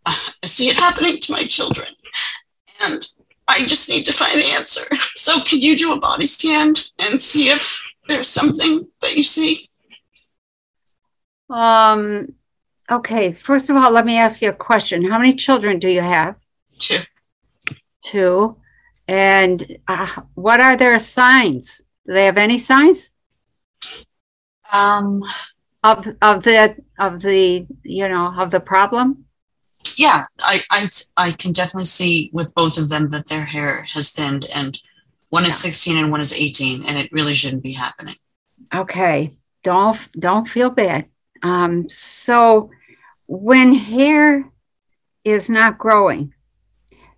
uh, 0.05 0.15
I 0.43 0.47
see 0.47 0.67
it 0.67 0.75
happening 0.75 1.17
to 1.21 1.31
my 1.31 1.43
children. 1.43 1.87
And 2.83 3.07
I 3.47 3.65
just 3.65 3.89
need 3.89 4.05
to 4.05 4.13
find 4.13 4.37
the 4.37 4.51
answer. 4.57 4.81
So, 5.15 5.39
can 5.41 5.61
you 5.61 5.77
do 5.77 5.93
a 5.93 5.99
body 5.99 6.25
scan 6.25 6.73
and 6.97 7.21
see 7.21 7.49
if 7.49 7.83
there's 8.07 8.27
something 8.27 8.87
that 9.01 9.15
you 9.15 9.23
see? 9.23 9.69
Um, 11.47 12.33
okay. 12.91 13.33
First 13.33 13.69
of 13.69 13.75
all, 13.75 13.91
let 13.91 14.05
me 14.05 14.17
ask 14.17 14.41
you 14.41 14.49
a 14.49 14.53
question. 14.53 15.09
How 15.09 15.17
many 15.17 15.33
children 15.33 15.79
do 15.79 15.89
you 15.89 16.01
have? 16.01 16.35
Two. 16.77 16.99
Two. 18.03 18.57
And 19.07 19.77
uh, 19.87 20.21
what 20.35 20.59
are 20.59 20.75
their 20.75 20.99
signs? 20.99 21.81
Do 22.05 22.13
they 22.13 22.25
have 22.25 22.37
any 22.37 22.57
signs? 22.57 23.11
Um, 24.73 25.23
of 25.83 26.07
of 26.21 26.43
the 26.43 26.75
of 26.99 27.21
the 27.21 27.67
you 27.83 28.07
know 28.07 28.33
of 28.37 28.51
the 28.51 28.59
problem. 28.59 29.25
Yeah, 29.95 30.25
I 30.39 30.61
I 30.69 30.87
I 31.17 31.31
can 31.31 31.51
definitely 31.53 31.85
see 31.85 32.29
with 32.33 32.53
both 32.55 32.77
of 32.77 32.89
them 32.89 33.09
that 33.09 33.27
their 33.27 33.45
hair 33.45 33.83
has 33.93 34.11
thinned, 34.11 34.45
and 34.53 34.79
one 35.29 35.45
is 35.45 35.57
sixteen 35.57 35.97
and 35.97 36.11
one 36.11 36.21
is 36.21 36.33
eighteen, 36.33 36.85
and 36.85 36.97
it 36.97 37.11
really 37.11 37.35
shouldn't 37.35 37.63
be 37.63 37.73
happening. 37.73 38.15
Okay, 38.73 39.33
don't 39.63 39.97
don't 40.19 40.47
feel 40.47 40.69
bad. 40.69 41.05
Um, 41.43 41.89
so 41.89 42.69
when 43.39 43.73
hair 43.73 44.51
is 45.23 45.49
not 45.49 45.77
growing, 45.77 46.33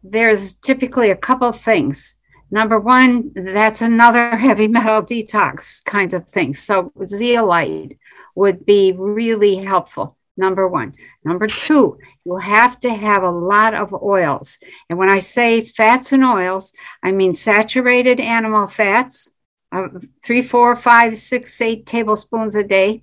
there's 0.03 0.55
typically 0.55 1.09
a 1.09 1.15
couple 1.15 1.51
things 1.51 2.15
Number 2.53 2.79
one, 2.79 3.31
that's 3.33 3.81
another 3.81 4.29
heavy 4.37 4.67
metal 4.67 5.01
detox 5.01 5.83
kinds 5.85 6.13
of 6.13 6.29
thing. 6.29 6.53
So 6.53 6.91
zeolite 7.03 7.97
would 8.35 8.63
be 8.63 8.93
really 8.95 9.55
helpful. 9.55 10.17
Number 10.37 10.67
one. 10.67 10.93
Number 11.25 11.47
two, 11.47 11.97
you 12.23 12.37
have 12.37 12.79
to 12.81 12.93
have 12.93 13.23
a 13.23 13.31
lot 13.31 13.73
of 13.73 13.91
oils. 13.91 14.59
And 14.87 14.99
when 14.99 15.09
I 15.09 15.17
say 15.17 15.63
fats 15.63 16.11
and 16.11 16.23
oils, 16.23 16.73
I 17.01 17.11
mean 17.11 17.33
saturated 17.33 18.19
animal 18.19 18.67
fats, 18.67 19.31
uh, 19.71 19.87
three, 20.23 20.43
four, 20.43 20.75
five, 20.75 21.17
six, 21.17 21.59
eight 21.59 21.87
tablespoons 21.87 22.55
a 22.55 22.63
day. 22.63 23.01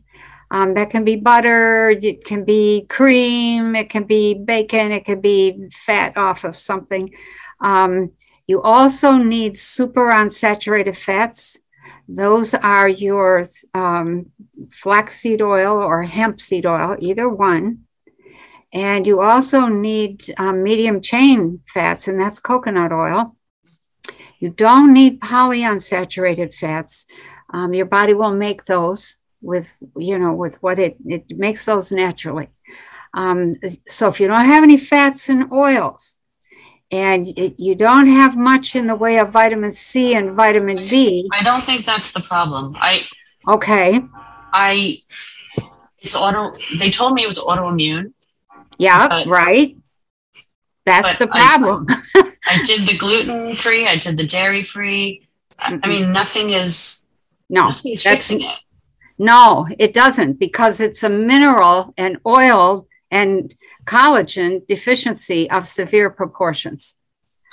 Um, 0.51 0.75
that 0.75 0.91
can 0.91 1.05
be 1.05 1.17
butter, 1.17 1.91
it 1.91 2.25
can 2.25 2.45
be 2.45 2.87
cream, 2.89 3.77
it 3.77 3.89
can 3.89 4.05
be 4.05 4.35
bacon, 4.35 4.91
it 4.91 5.05
can 5.05 5.21
be 5.21 5.69
fat 5.73 6.17
off 6.17 6.43
of 6.43 6.57
something. 6.57 7.15
Um, 7.61 8.13
you 8.49 8.61
also 8.61 9.13
need 9.13 9.57
super 9.57 10.11
unsaturated 10.11 10.97
fats. 10.97 11.59
Those 12.09 12.53
are 12.55 12.89
your 12.89 13.45
um, 13.75 14.27
flaxseed 14.73 15.41
oil 15.41 15.77
or 15.77 16.03
hemp 16.03 16.41
seed 16.41 16.67
oil, 16.67 16.97
either 16.99 17.29
one. 17.29 17.85
And 18.73 19.07
you 19.07 19.21
also 19.21 19.67
need 19.67 20.25
um, 20.37 20.65
medium 20.65 21.01
chain 21.01 21.61
fats, 21.73 22.09
and 22.09 22.21
that's 22.21 22.41
coconut 22.41 22.93
oil. 22.93 23.37
You 24.41 24.51
don't 24.51 24.93
need 24.93 25.21
polyunsaturated 25.21 26.55
fats. 26.55 27.07
Um, 27.53 27.75
your 27.75 27.87
body 27.87 28.15
will 28.15 28.35
make 28.35 28.65
those 28.65 29.17
with, 29.43 29.73
you 29.97 30.19
know, 30.19 30.33
with 30.33 30.63
what 30.63 30.79
it, 30.79 30.97
it 31.07 31.37
makes 31.37 31.65
those 31.65 31.93
naturally. 31.93 32.49
Um, 33.15 33.55
so 33.87 34.09
if 34.09 34.21
you 34.21 34.29
don't 34.29 34.45
have 34.45 34.63
any 34.63 34.77
fats 34.77 35.29
and 35.29 35.53
oils, 35.53 36.17
and 36.93 37.29
it, 37.29 37.55
you 37.59 37.75
don't 37.75 38.09
have 38.09 38.37
much 38.37 38.75
in 38.75 38.87
the 38.87 38.97
way 38.97 39.19
of 39.19 39.31
vitamin 39.31 39.73
C 39.73 40.15
and 40.15 40.33
vitamin 40.33 40.77
D. 40.77 41.29
I 41.33 41.43
don't 41.43 41.63
think 41.63 41.85
that's 41.85 42.13
the 42.13 42.21
problem. 42.21 42.77
I 42.81 43.03
okay. 43.47 44.01
I 44.53 44.99
it's 46.01 46.17
auto. 46.17 46.57
They 46.79 46.91
told 46.91 47.15
me 47.15 47.23
it 47.23 47.29
was 47.29 47.39
autoimmune. 47.39 48.13
Yeah, 48.79 49.09
but, 49.09 49.27
right. 49.27 49.77
That's 50.87 51.19
the 51.19 51.27
problem. 51.27 51.87
I, 51.89 52.33
I, 52.47 52.63
did 52.65 52.89
the 52.89 52.97
gluten 52.97 53.55
free. 53.55 53.87
I 53.87 53.97
did 53.97 54.17
the 54.17 54.27
dairy 54.27 54.63
free. 54.63 55.29
I, 55.59 55.79
I 55.83 55.89
mean, 55.89 56.13
nothing 56.13 56.51
is. 56.51 57.07
No, 57.49 57.67
nothing's 57.67 58.03
fixing 58.03 58.41
it. 58.41 58.61
No, 59.21 59.67
it 59.79 59.93
doesn't 59.93 60.39
because 60.39 60.81
it's 60.81 61.03
a 61.03 61.11
mineral 61.11 61.93
and 61.99 62.17
oil 62.27 62.89
and 63.11 63.55
collagen 63.85 64.67
deficiency 64.67 65.51
of 65.51 65.69
severe 65.69 66.09
proportions. 66.09 66.97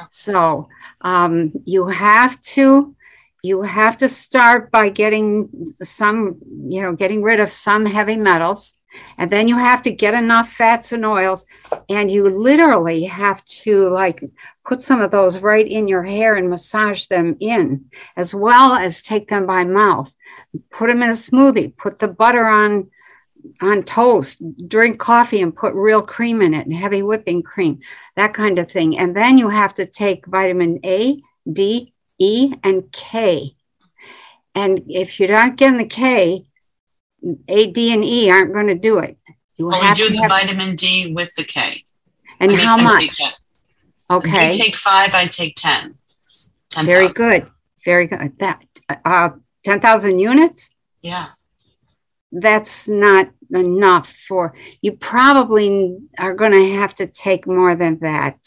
So 0.09 0.69
um, 1.01 1.51
you 1.65 1.87
have 1.87 2.39
to 2.53 2.95
you 3.43 3.61
have 3.63 3.97
to 3.97 4.07
start 4.07 4.71
by 4.71 4.87
getting 4.87 5.49
some 5.83 6.37
you 6.67 6.81
know 6.81 6.93
getting 6.93 7.21
rid 7.21 7.41
of 7.41 7.51
some 7.51 7.85
heavy 7.85 8.17
metals 8.17 8.75
and 9.17 9.29
then 9.29 9.47
you 9.47 9.57
have 9.57 9.83
to 9.83 9.91
get 9.91 10.13
enough 10.13 10.51
fats 10.51 10.91
and 10.91 11.05
oils 11.05 11.45
and 11.89 12.09
you 12.09 12.29
literally 12.29 13.03
have 13.03 13.45
to 13.45 13.89
like 13.89 14.23
put 14.65 14.81
some 14.81 15.01
of 15.01 15.11
those 15.11 15.39
right 15.39 15.67
in 15.67 15.87
your 15.87 16.03
hair 16.03 16.35
and 16.35 16.49
massage 16.49 17.05
them 17.07 17.35
in 17.39 17.85
as 18.15 18.33
well 18.33 18.73
as 18.73 19.01
take 19.01 19.27
them 19.27 19.45
by 19.45 19.63
mouth 19.63 20.11
put 20.71 20.87
them 20.87 21.01
in 21.01 21.09
a 21.09 21.13
smoothie 21.13 21.75
put 21.75 21.99
the 21.99 22.07
butter 22.07 22.45
on 22.45 22.89
on 23.61 23.83
toast, 23.83 24.41
drink 24.67 24.99
coffee 24.99 25.41
and 25.41 25.55
put 25.55 25.73
real 25.73 26.01
cream 26.01 26.41
in 26.41 26.53
it 26.53 26.65
and 26.65 26.75
heavy 26.75 27.01
whipping 27.01 27.43
cream, 27.43 27.79
that 28.15 28.33
kind 28.33 28.59
of 28.59 28.69
thing. 28.69 28.97
And 28.97 29.15
then 29.15 29.37
you 29.37 29.49
have 29.49 29.73
to 29.75 29.85
take 29.85 30.25
vitamin 30.25 30.79
A, 30.85 31.21
D, 31.51 31.93
E, 32.17 32.53
and 32.63 32.91
K. 32.91 33.55
And 34.55 34.83
if 34.87 35.19
you're 35.19 35.31
not 35.31 35.55
getting 35.55 35.77
the 35.77 35.85
K, 35.85 36.45
A, 37.47 37.71
D, 37.71 37.93
and 37.93 38.03
E 38.03 38.29
aren't 38.29 38.53
going 38.53 38.67
to 38.67 38.75
do 38.75 38.99
it. 38.99 39.17
You 39.55 39.67
well, 39.67 39.81
we 39.81 39.93
do 39.93 40.09
the 40.09 40.25
vitamin 40.27 40.75
D 40.75 41.13
with 41.13 41.33
the 41.35 41.43
K. 41.43 41.83
And 42.39 42.51
I 42.51 42.55
how 42.57 42.77
much? 42.77 43.09
Okay. 44.09 44.49
If 44.49 44.55
you 44.55 44.61
take 44.61 44.75
five, 44.75 45.13
I 45.13 45.25
take 45.25 45.55
10. 45.55 45.97
10 46.69 46.85
Very 46.85 47.07
000. 47.07 47.13
good. 47.13 47.51
Very 47.83 48.07
good. 48.07 48.33
That 48.39 48.63
uh, 49.03 49.29
10,000 49.67 50.17
units? 50.17 50.71
Yeah. 51.01 51.27
That's 52.31 52.87
not 52.87 53.31
enough 53.53 54.09
for 54.09 54.53
you 54.81 54.93
probably 54.93 55.97
are 56.17 56.33
going 56.33 56.53
to 56.53 56.71
have 56.75 56.95
to 56.95 57.07
take 57.07 57.45
more 57.45 57.75
than 57.75 57.99
that. 57.99 58.37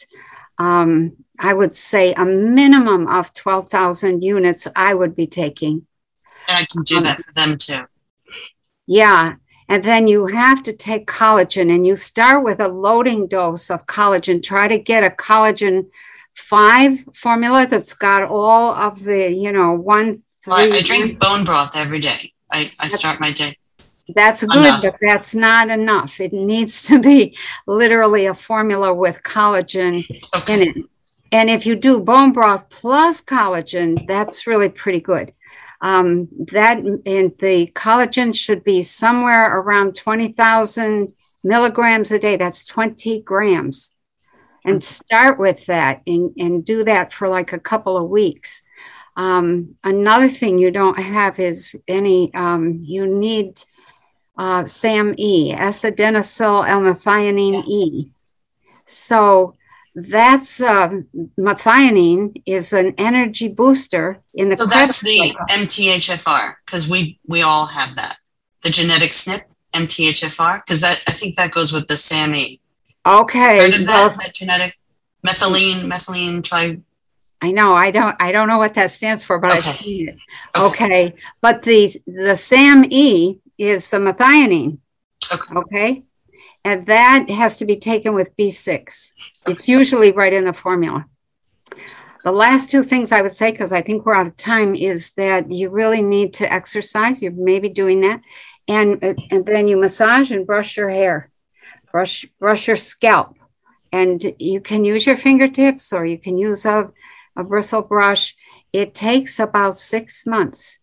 Um, 0.59 1.17
i 1.39 1.53
would 1.55 1.75
say 1.75 2.13
a 2.13 2.25
minimum 2.25 3.09
of 3.09 3.33
12000 3.33 4.23
units 4.23 4.69
i 4.77 4.93
would 4.95 5.15
be 5.15 5.27
taking. 5.27 5.87
And 6.49 6.57
i 6.63 6.65
can 6.71 6.83
do 6.85 6.97
um, 6.99 7.05
that 7.05 7.23
for 7.23 7.33
them 7.33 7.59
too. 7.59 7.83
Yeah 8.87 9.35
and 9.69 9.85
then 9.85 10.09
you 10.09 10.27
have 10.27 10.63
to 10.65 10.73
take 10.73 11.07
collagen 11.07 11.73
and 11.75 11.87
you 11.87 11.97
start 11.97 12.45
with 12.45 12.61
a 12.61 12.69
loading 12.87 13.29
dose 13.29 13.71
of 13.71 13.87
collagen. 13.87 14.43
Try 14.43 14.67
to 14.69 14.79
get 14.79 15.05
a 15.05 15.11
collagen 15.11 15.87
5 16.35 17.05
formula 17.15 17.67
that's 17.67 17.95
got 17.95 18.23
all 18.25 18.73
of 18.73 19.05
the 19.05 19.31
you 19.45 19.53
know 19.53 19.73
one 19.73 20.23
well, 20.47 20.73
I 20.73 20.81
drink 20.83 21.19
bone 21.19 21.45
broth 21.45 21.77
every 21.77 22.01
day 22.01 22.33
I, 22.51 22.73
I 22.79 22.89
start 22.89 23.21
my 23.21 23.33
day 23.33 23.57
that's 24.15 24.45
good, 24.45 24.67
enough. 24.67 24.83
but 24.83 24.97
that's 25.01 25.35
not 25.35 25.69
enough. 25.71 26.21
It 26.21 26.33
needs 26.33 26.83
to 26.85 26.99
be 26.99 27.37
literally 27.67 28.27
a 28.27 28.35
formula 28.35 28.93
with 28.93 29.23
collagen 29.23 30.05
okay. 30.35 30.63
in 30.63 30.69
it. 30.69 30.87
And 31.33 31.49
if 31.49 31.65
you 31.65 31.77
do 31.77 32.01
bone 32.01 32.33
broth 32.33 32.69
plus 32.71 33.21
collagen, 33.21 34.07
that's 34.07 34.47
really 34.47 34.69
pretty 34.69 35.01
good. 35.01 35.33
Um, 35.81 36.29
that 36.49 36.79
and 36.79 37.33
the 37.39 37.73
collagen 37.75 38.35
should 38.35 38.65
be 38.65 38.83
somewhere 38.83 39.59
around 39.59 39.97
20,000 39.97 41.15
milligrams 41.43 42.13
a 42.13 42.19
day. 42.19 42.37
That's 42.37 42.65
20 42.65 43.23
grams. 43.23 43.93
And 44.63 44.85
start 44.85 45.39
with 45.39 45.65
that 45.67 46.03
and, 46.07 46.35
and 46.37 46.63
do 46.63 46.85
that 46.85 47.15
for 47.15 47.29
like 47.29 47.55
a 47.55 47.59
couple 47.59 47.97
of 47.97 48.11
weeks. 48.11 48.63
Um, 49.21 49.75
another 49.85 50.31
thing 50.31 50.59
you 50.59 50.71
don't 50.71 50.99
have 50.99 51.39
is 51.39 51.75
any, 51.87 52.33
um, 52.33 52.79
you 52.81 53.07
need 53.07 53.63
uh, 54.39 54.65
SAMe, 54.65 55.53
S-adenosyl 55.53 56.67
L-methionine 56.67 57.63
E. 57.69 58.13
So 58.87 59.55
that's 59.95 60.61
uh, 60.61 61.01
methionine 61.39 62.43
is 62.47 62.73
an 62.73 62.95
energy 62.97 63.49
booster 63.49 64.21
in 64.33 64.49
the. 64.49 64.57
So 64.57 64.67
that's 64.67 65.01
the 65.03 65.35
MTHFR 65.51 66.55
because 66.65 66.89
we 66.89 67.19
we 67.27 67.43
all 67.43 67.67
have 67.67 67.97
that. 67.97 68.17
The 68.63 68.71
genetic 68.71 69.11
SNP 69.11 69.43
MTHFR 69.75 70.63
because 70.65 70.81
that 70.81 71.03
I 71.07 71.13
think 71.13 71.37
that 71.37 71.51
goes 71.51 71.73
with 71.73 71.89
the 71.89 71.99
SAMe. 71.99 72.61
Okay. 73.07 73.59
Heard 73.59 73.81
of 73.81 73.87
well, 73.87 74.09
that, 74.11 74.19
that 74.21 74.35
genetic 74.35 74.75
methylene 75.27 75.83
methylene 75.83 76.43
tri. 76.43 76.79
I 77.43 77.53
know 77.53 77.75
I 77.75 77.91
don't 77.91 78.15
I 78.21 78.33
don't 78.33 78.49
know 78.49 78.59
what 78.59 78.75
that 78.75 78.91
stands 78.91 79.25
for, 79.25 79.39
but 79.39 79.51
okay. 79.51 79.59
I've 79.59 79.65
seen 79.65 80.09
it. 80.09 80.17
Okay. 80.57 80.85
okay. 80.85 81.15
but 81.41 81.63
the 81.63 81.95
the 82.07 82.37
SAMe 82.37 83.41
is 83.59 83.91
the 83.91 83.99
methionine. 83.99 84.79
Okay. 85.33 85.55
okay. 85.55 86.03
And 86.65 86.87
that 86.87 87.31
has 87.31 87.57
to 87.57 87.65
be 87.65 87.77
taken 87.77 88.15
with 88.15 88.37
B6. 88.37 88.73
Okay. 88.77 89.53
It's 89.53 89.69
usually 89.69 90.13
right 90.13 90.33
in 90.33 90.45
the 90.45 90.53
formula. 90.53 91.07
The 92.23 92.33
last 92.33 92.69
two 92.69 92.83
things 92.83 93.13
I 93.13 93.23
would 93.23 93.33
say, 93.33 93.51
because 93.51 93.73
I 93.73 93.81
think 93.81 94.05
we're 94.05 94.15
out 94.15 94.27
of 94.27 94.37
time, 94.37 94.75
is 94.75 95.13
that 95.13 95.51
you 95.51 95.71
really 95.71 96.03
need 96.03 96.35
to 96.35 96.53
exercise. 96.53 97.23
You're 97.23 97.33
maybe 97.33 97.71
doing 97.71 98.03
that. 98.03 98.21
And, 98.69 99.03
and 99.31 99.47
then 99.47 99.69
you 99.69 99.79
massage 99.79 100.31
and 100.31 100.47
brush 100.47 100.77
your 100.77 100.91
hair, 100.91 101.31
brush, 101.91 102.27
brush 102.39 102.67
your 102.67 102.77
scalp. 102.77 103.37
And 103.91 104.35
you 104.39 104.61
can 104.61 104.85
use 104.85 105.07
your 105.07 105.17
fingertips 105.17 105.95
or 105.95 106.05
you 106.05 106.19
can 106.19 106.37
use 106.37 106.67
a, 106.67 106.91
a 107.41 107.45
bristle 107.45 107.83
brush. 107.83 108.37
It 108.73 108.95
takes 108.95 109.41
about 109.41 109.77
six 109.77 110.27
months 110.27 110.79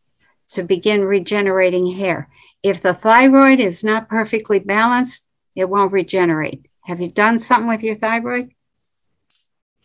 to 0.50 0.64
begin 0.64 1.04
regenerating 1.04 1.92
hair. 1.92 2.30
If 2.64 2.82
the 2.82 2.94
thyroid 2.94 3.60
is 3.60 3.84
not 3.84 4.10
perfectly 4.10 4.60
balanced, 4.60 5.28
it 5.56 5.70
won't 5.70 5.94
regenerate. 5.94 6.68
Have 6.84 7.00
you 7.00 7.10
done 7.10 7.40
something 7.40 7.68
with 7.68 7.84
your 7.84 7.96
thyroid? 7.96 8.52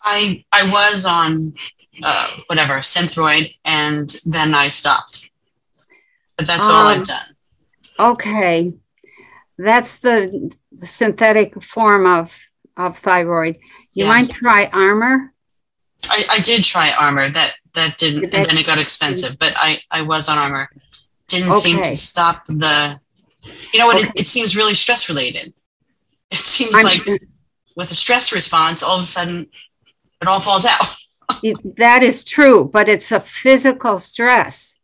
I 0.02 0.44
I 0.50 0.68
was 0.70 1.06
on 1.06 1.54
uh, 2.02 2.28
whatever 2.46 2.74
Synthroid, 2.78 3.54
and 3.64 4.08
then 4.24 4.54
I 4.54 4.68
stopped. 4.68 5.30
But 6.36 6.46
that's 6.46 6.68
um, 6.68 6.74
all 6.74 6.86
I've 6.88 6.98
um, 6.98 7.02
done. 7.04 7.36
Okay, 8.00 8.72
that's 9.58 9.98
the, 10.00 10.52
the 10.72 10.86
synthetic 10.86 11.62
form 11.62 12.06
of 12.06 12.36
of 12.76 12.98
thyroid. 12.98 13.56
You 13.92 14.06
yeah. 14.06 14.08
might 14.08 14.30
try 14.30 14.66
Armour. 14.72 15.31
I, 16.08 16.24
I 16.30 16.40
did 16.40 16.64
try 16.64 16.92
Armour. 16.92 17.30
That 17.30 17.54
that 17.74 17.98
didn't, 17.98 18.34
and 18.34 18.46
then 18.46 18.58
it 18.58 18.66
got 18.66 18.78
expensive. 18.78 19.38
But 19.38 19.54
I 19.56 19.80
I 19.90 20.02
was 20.02 20.28
on 20.28 20.38
Armour 20.38 20.70
didn't 21.28 21.50
okay. 21.50 21.60
seem 21.60 21.82
to 21.82 21.96
stop 21.96 22.44
the 22.46 23.00
you 23.72 23.78
know 23.78 23.86
what 23.86 23.96
okay. 23.96 24.08
it, 24.08 24.20
it, 24.20 24.26
seems 24.26 24.54
really 24.54 24.74
stress 24.74 25.08
related 25.08 25.54
it 26.30 26.38
seems 26.38 26.74
I'm, 26.74 26.84
like 26.84 27.22
with 27.74 27.90
a 27.90 27.94
stress 27.94 28.34
response 28.34 28.82
all 28.82 28.96
of 28.96 29.02
a 29.02 29.06
sudden 29.06 29.48
it 30.20 30.28
all 30.28 30.40
falls 30.40 30.66
out 30.66 30.94
that 31.78 32.02
is 32.02 32.22
true 32.22 32.68
but 32.70 32.86
it's 32.86 33.10
a 33.10 33.20
physical 33.20 33.96
stress 33.96 34.78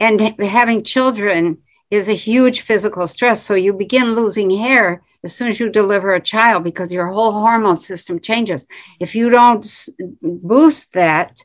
and 0.00 0.20
having 0.40 0.82
children 0.82 1.58
is 1.90 2.08
a 2.08 2.14
huge 2.14 2.60
physical 2.60 3.06
stress. 3.06 3.42
So 3.42 3.54
you 3.54 3.72
begin 3.72 4.14
losing 4.14 4.50
hair 4.50 5.02
as 5.24 5.34
soon 5.34 5.48
as 5.48 5.58
you 5.58 5.70
deliver 5.70 6.14
a 6.14 6.20
child 6.20 6.62
because 6.62 6.92
your 6.92 7.08
whole 7.08 7.32
hormone 7.32 7.78
system 7.78 8.20
changes. 8.20 8.66
If 9.00 9.14
you 9.14 9.30
don't 9.30 9.66
boost 10.22 10.92
that 10.92 11.40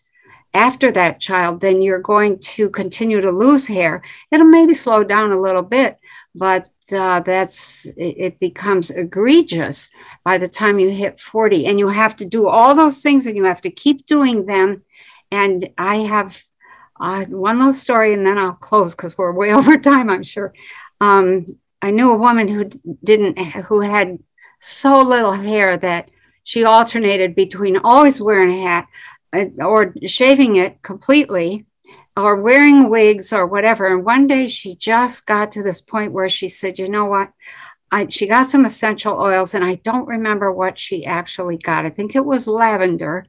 after 0.53 0.91
that 0.91 1.19
child, 1.19 1.61
then 1.61 1.81
you're 1.81 1.99
going 1.99 2.39
to 2.39 2.69
continue 2.69 3.21
to 3.21 3.31
lose 3.31 3.67
hair. 3.67 4.03
It'll 4.31 4.47
maybe 4.47 4.73
slow 4.73 5.03
down 5.03 5.31
a 5.31 5.39
little 5.39 5.61
bit, 5.61 5.97
but 6.35 6.69
uh, 6.91 7.19
that's 7.19 7.87
it 7.97 8.39
becomes 8.39 8.89
egregious 8.89 9.89
by 10.23 10.37
the 10.37 10.47
time 10.47 10.79
you 10.79 10.89
hit 10.89 11.19
40 11.19 11.67
and 11.67 11.79
you 11.79 11.87
have 11.89 12.15
to 12.17 12.25
do 12.25 12.47
all 12.47 12.73
those 12.75 13.01
things 13.01 13.27
and 13.27 13.37
you 13.37 13.45
have 13.45 13.61
to 13.61 13.69
keep 13.69 14.07
doing 14.07 14.47
them 14.47 14.83
and 15.29 15.69
i 15.77 15.97
have 15.97 16.41
uh, 16.99 17.25
one 17.25 17.59
little 17.59 17.73
story 17.73 18.13
and 18.13 18.25
then 18.25 18.39
i'll 18.39 18.53
close 18.53 18.95
because 18.95 19.15
we're 19.17 19.31
way 19.31 19.53
over 19.53 19.77
time 19.77 20.09
i'm 20.09 20.23
sure 20.23 20.51
um, 20.99 21.45
i 21.81 21.91
knew 21.91 22.11
a 22.11 22.17
woman 22.17 22.47
who 22.47 22.65
didn't 23.03 23.37
who 23.39 23.81
had 23.81 24.19
so 24.59 25.01
little 25.01 25.33
hair 25.33 25.77
that 25.77 26.09
she 26.43 26.63
alternated 26.63 27.35
between 27.35 27.77
always 27.77 28.21
wearing 28.21 28.53
a 28.53 28.61
hat 28.61 28.87
uh, 29.33 29.45
or 29.63 29.93
shaving 30.05 30.55
it 30.55 30.81
completely 30.81 31.65
or 32.17 32.35
wearing 32.35 32.89
wigs 32.89 33.31
or 33.31 33.45
whatever. 33.45 33.87
And 33.87 34.05
one 34.05 34.27
day 34.27 34.47
she 34.47 34.75
just 34.75 35.25
got 35.25 35.51
to 35.53 35.63
this 35.63 35.81
point 35.81 36.11
where 36.11 36.29
she 36.29 36.47
said, 36.47 36.79
you 36.79 36.89
know 36.89 37.05
what? 37.05 37.31
I, 37.91 38.07
she 38.07 38.27
got 38.27 38.49
some 38.49 38.65
essential 38.65 39.19
oils 39.19 39.53
and 39.53 39.63
I 39.63 39.75
don't 39.75 40.07
remember 40.07 40.51
what 40.51 40.77
she 40.77 41.05
actually 41.05 41.57
got. 41.57 41.85
I 41.85 41.89
think 41.89 42.15
it 42.15 42.25
was 42.25 42.47
lavender, 42.47 43.25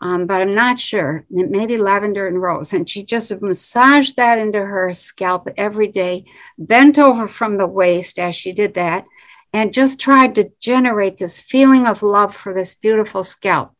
um, 0.00 0.26
but 0.26 0.40
I'm 0.40 0.54
not 0.54 0.80
sure. 0.80 1.24
Maybe 1.30 1.76
lavender 1.76 2.26
and 2.26 2.40
rose. 2.40 2.72
And 2.72 2.88
she 2.88 3.02
just 3.02 3.32
massaged 3.42 4.16
that 4.16 4.38
into 4.38 4.64
her 4.64 4.94
scalp 4.94 5.48
every 5.56 5.88
day, 5.88 6.24
bent 6.58 6.98
over 6.98 7.28
from 7.28 7.58
the 7.58 7.66
waist 7.66 8.18
as 8.18 8.34
she 8.34 8.52
did 8.52 8.74
that, 8.74 9.04
and 9.52 9.74
just 9.74 10.00
tried 10.00 10.34
to 10.36 10.52
generate 10.60 11.18
this 11.18 11.40
feeling 11.40 11.86
of 11.86 12.02
love 12.02 12.34
for 12.34 12.54
this 12.54 12.74
beautiful 12.74 13.22
scalp. 13.22 13.74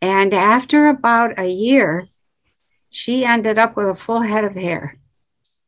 And 0.00 0.34
after 0.34 0.88
about 0.88 1.38
a 1.38 1.48
year, 1.48 2.08
she 2.90 3.24
ended 3.24 3.58
up 3.58 3.76
with 3.76 3.88
a 3.88 3.94
full 3.94 4.20
head 4.20 4.44
of 4.44 4.54
hair. 4.54 4.98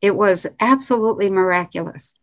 It 0.01 0.15
was 0.15 0.45
absolutely 0.59 1.29
miraculous. 1.29 2.15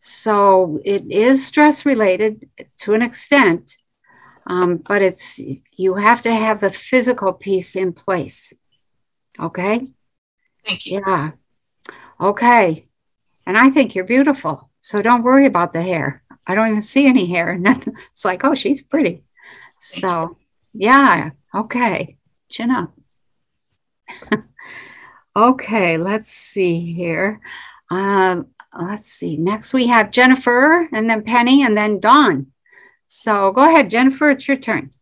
So 0.00 0.80
it 0.84 1.04
is 1.10 1.46
stress 1.46 1.86
related 1.86 2.48
to 2.78 2.94
an 2.94 3.02
extent, 3.02 3.76
um, 4.50 4.78
but 4.78 5.00
it's 5.00 5.40
you 5.76 5.94
have 5.94 6.22
to 6.22 6.34
have 6.34 6.60
the 6.60 6.72
physical 6.72 7.32
piece 7.32 7.76
in 7.76 7.92
place. 7.92 8.52
Okay. 9.38 9.86
Thank 10.66 10.86
you. 10.86 11.00
Yeah. 11.06 11.30
Okay. 12.20 12.88
And 13.46 13.56
I 13.56 13.70
think 13.70 13.94
you're 13.94 14.04
beautiful. 14.04 14.68
So 14.80 15.02
don't 15.02 15.22
worry 15.22 15.46
about 15.46 15.72
the 15.72 15.82
hair. 15.82 16.24
I 16.48 16.56
don't 16.56 16.68
even 16.68 16.82
see 16.82 17.06
any 17.06 17.26
hair. 17.26 17.56
Nothing. 17.58 17.94
It's 18.10 18.24
like, 18.24 18.44
oh, 18.44 18.56
she's 18.56 18.82
pretty. 18.82 19.22
Thank 19.80 20.02
so, 20.02 20.36
you. 20.72 20.86
yeah. 20.86 21.30
Okay. 21.54 22.16
Chin 22.48 22.72
up. 22.72 22.92
okay, 25.36 25.96
let's 25.96 26.28
see 26.28 26.92
here. 26.92 27.40
Um, 27.88 28.48
let's 28.76 29.06
see. 29.06 29.36
Next 29.36 29.72
we 29.72 29.86
have 29.86 30.10
Jennifer 30.10 30.88
and 30.92 31.08
then 31.08 31.22
Penny 31.22 31.62
and 31.62 31.76
then 31.76 32.00
Dawn. 32.00 32.49
So 33.12 33.50
go 33.50 33.62
ahead, 33.62 33.90
Jennifer, 33.90 34.30
it's 34.30 34.46
your 34.46 34.56
turn. 34.56 34.92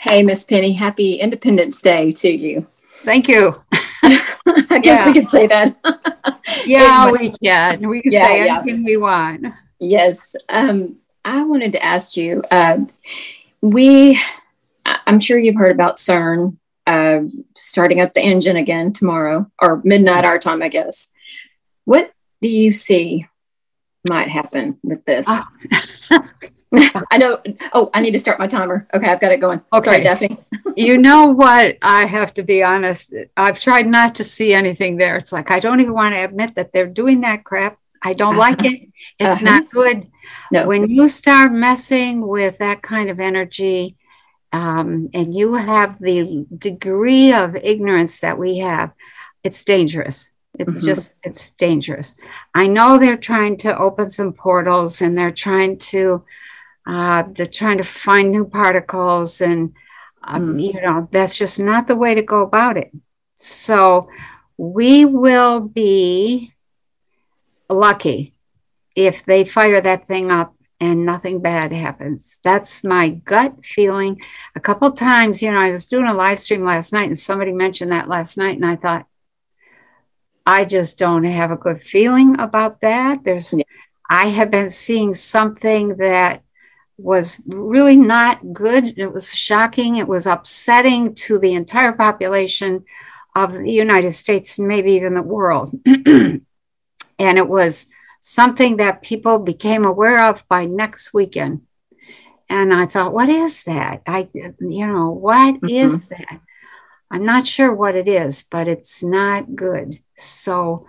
Hey, 0.00 0.24
Miss 0.24 0.42
Penny, 0.42 0.72
happy 0.72 1.14
Independence 1.14 1.80
Day 1.80 2.10
to 2.10 2.28
you. 2.28 2.66
Thank 2.90 3.28
you. 3.28 3.62
I 4.02 4.80
guess 4.82 5.00
Yeah. 5.00 5.06
we 5.06 5.12
could 5.14 5.28
say 5.28 5.46
that. 5.46 5.76
Yeah, 6.66 7.12
we 7.12 7.32
can. 7.42 7.88
We 7.88 8.02
can 8.02 8.10
Yeah, 8.12 8.26
say 8.26 8.44
yeah. 8.44 8.56
anything 8.58 8.84
we 8.84 8.96
want. 8.96 9.46
Yes. 9.78 10.34
Um, 10.48 10.96
I 11.24 11.44
wanted 11.44 11.72
to 11.72 11.84
ask 11.84 12.16
you. 12.16 12.42
Uh, 12.50 12.78
we, 13.60 14.18
I'm 14.84 15.20
sure 15.20 15.38
you've 15.38 15.56
heard 15.56 15.72
about 15.72 15.96
CERN 15.96 16.56
uh, 16.88 17.20
starting 17.54 18.00
up 18.00 18.12
the 18.14 18.22
engine 18.22 18.56
again 18.56 18.92
tomorrow 18.92 19.48
or 19.62 19.80
midnight 19.84 20.24
our 20.24 20.40
time, 20.40 20.62
I 20.62 20.68
guess. 20.68 21.12
What 21.84 22.10
do 22.42 22.48
you 22.48 22.72
see 22.72 23.26
might 24.08 24.30
happen 24.30 24.78
with 24.82 25.04
this? 25.04 25.26
Ah. 25.28 25.48
I 27.10 27.18
know. 27.18 27.40
Oh, 27.72 27.90
I 27.94 28.00
need 28.00 28.12
to 28.12 28.18
start 28.18 28.38
my 28.38 28.46
timer. 28.46 28.86
Okay, 28.92 29.06
I've 29.08 29.20
got 29.20 29.32
it 29.32 29.40
going. 29.40 29.60
Sorry, 29.82 30.00
Daphne. 30.02 30.38
you 30.76 30.98
know 30.98 31.26
what? 31.26 31.78
I 31.82 32.06
have 32.06 32.34
to 32.34 32.42
be 32.42 32.62
honest. 32.62 33.14
I've 33.36 33.58
tried 33.60 33.86
not 33.86 34.14
to 34.16 34.24
see 34.24 34.52
anything 34.52 34.96
there. 34.96 35.16
It's 35.16 35.32
like 35.32 35.50
I 35.50 35.60
don't 35.60 35.80
even 35.80 35.92
want 35.94 36.14
to 36.14 36.24
admit 36.24 36.54
that 36.56 36.72
they're 36.72 36.86
doing 36.86 37.20
that 37.20 37.44
crap. 37.44 37.78
I 38.02 38.12
don't 38.12 38.36
like 38.36 38.64
it. 38.64 38.88
It's 39.18 39.42
Uh-huh. 39.42 39.58
not 39.58 39.70
good. 39.70 40.08
No. 40.50 40.66
When 40.66 40.90
you 40.90 41.08
start 41.08 41.52
messing 41.52 42.26
with 42.26 42.58
that 42.58 42.82
kind 42.82 43.10
of 43.10 43.20
energy, 43.20 43.96
um, 44.52 45.08
and 45.14 45.34
you 45.34 45.54
have 45.54 45.98
the 45.98 46.46
degree 46.58 47.32
of 47.32 47.56
ignorance 47.56 48.20
that 48.20 48.38
we 48.38 48.58
have, 48.58 48.90
it's 49.44 49.64
dangerous. 49.64 50.30
It's 50.58 50.80
Mhm. 50.82 50.84
just, 50.84 51.14
it's 51.22 51.50
dangerous. 51.52 52.16
I 52.54 52.66
know 52.66 52.98
they're 52.98 53.16
trying 53.16 53.56
to 53.58 53.76
open 53.78 54.08
some 54.10 54.32
portals 54.32 55.02
and 55.02 55.14
they're 55.14 55.30
trying 55.30 55.78
to, 55.92 56.22
uh, 56.86 57.24
they're 57.32 57.46
trying 57.46 57.78
to 57.78 57.84
find 57.84 58.30
new 58.30 58.44
particles 58.44 59.40
and, 59.40 59.74
um, 60.22 60.56
you 60.56 60.80
know, 60.80 61.08
that's 61.10 61.36
just 61.36 61.58
not 61.58 61.88
the 61.88 61.96
way 61.96 62.14
to 62.14 62.22
go 62.22 62.42
about 62.42 62.76
it. 62.76 62.92
So 63.36 64.08
we 64.56 65.04
will 65.04 65.60
be 65.60 66.52
lucky 67.68 68.34
if 68.94 69.24
they 69.24 69.44
fire 69.44 69.80
that 69.80 70.06
thing 70.06 70.30
up 70.30 70.54
and 70.80 71.04
nothing 71.04 71.40
bad 71.40 71.72
happens. 71.72 72.38
That's 72.42 72.84
my 72.84 73.08
gut 73.08 73.64
feeling. 73.64 74.20
A 74.54 74.60
couple 74.60 74.90
times, 74.92 75.42
you 75.42 75.50
know, 75.50 75.58
I 75.58 75.72
was 75.72 75.86
doing 75.86 76.06
a 76.06 76.14
live 76.14 76.38
stream 76.38 76.64
last 76.64 76.92
night 76.92 77.08
and 77.08 77.18
somebody 77.18 77.52
mentioned 77.52 77.92
that 77.92 78.08
last 78.08 78.36
night, 78.38 78.56
and 78.56 78.66
I 78.66 78.76
thought, 78.76 79.06
I 80.46 80.64
just 80.64 80.98
don't 80.98 81.24
have 81.24 81.50
a 81.50 81.56
good 81.56 81.82
feeling 81.82 82.38
about 82.38 82.80
that. 82.82 83.24
There's, 83.24 83.54
I 84.08 84.26
have 84.28 84.50
been 84.50 84.70
seeing 84.70 85.12
something 85.14 85.96
that 85.96 86.42
was 86.98 87.40
really 87.46 87.96
not 87.96 88.52
good. 88.52 88.98
It 88.98 89.12
was 89.12 89.34
shocking. 89.34 89.96
It 89.96 90.08
was 90.08 90.26
upsetting 90.26 91.14
to 91.14 91.38
the 91.38 91.54
entire 91.54 91.92
population 91.92 92.84
of 93.34 93.52
the 93.52 93.70
United 93.70 94.12
States, 94.12 94.58
and 94.58 94.66
maybe 94.66 94.92
even 94.92 95.14
the 95.14 95.22
world. 95.22 95.78
and 95.86 96.40
it 97.18 97.48
was 97.48 97.86
something 98.20 98.78
that 98.78 99.02
people 99.02 99.38
became 99.38 99.84
aware 99.84 100.24
of 100.28 100.46
by 100.48 100.64
next 100.64 101.12
weekend. 101.12 101.62
And 102.48 102.72
I 102.72 102.86
thought, 102.86 103.12
what 103.12 103.28
is 103.28 103.64
that? 103.64 104.02
I, 104.06 104.28
you 104.34 104.86
know, 104.86 105.10
what 105.10 105.56
mm-hmm. 105.56 105.68
is 105.68 106.08
that? 106.08 106.40
I'm 107.10 107.24
not 107.24 107.46
sure 107.46 107.72
what 107.72 107.94
it 107.94 108.08
is, 108.08 108.42
but 108.42 108.68
it's 108.68 109.02
not 109.02 109.54
good. 109.54 110.00
So 110.16 110.86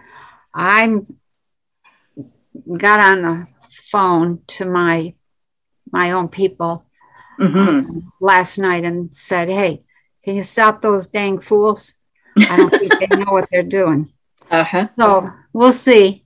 I'm 0.53 1.05
got 2.77 2.99
on 2.99 3.21
the 3.21 3.47
phone 3.69 4.41
to 4.47 4.65
my 4.65 5.13
my 5.91 6.11
own 6.11 6.27
people 6.27 6.85
um, 7.39 8.11
last 8.19 8.57
night 8.57 8.83
and 8.83 9.09
said, 9.15 9.49
"Hey, 9.49 9.83
can 10.23 10.35
you 10.35 10.43
stop 10.43 10.81
those 10.81 11.07
dang 11.07 11.39
fools? 11.39 11.95
I 12.37 12.57
don't 12.57 12.73
think 12.79 12.93
they 12.99 13.07
know 13.07 13.31
what 13.31 13.47
they're 13.51 13.63
doing." 13.63 14.11
Uh-huh. 14.49 14.87
So 14.97 15.29
we'll 15.51 15.73
see. 15.73 16.23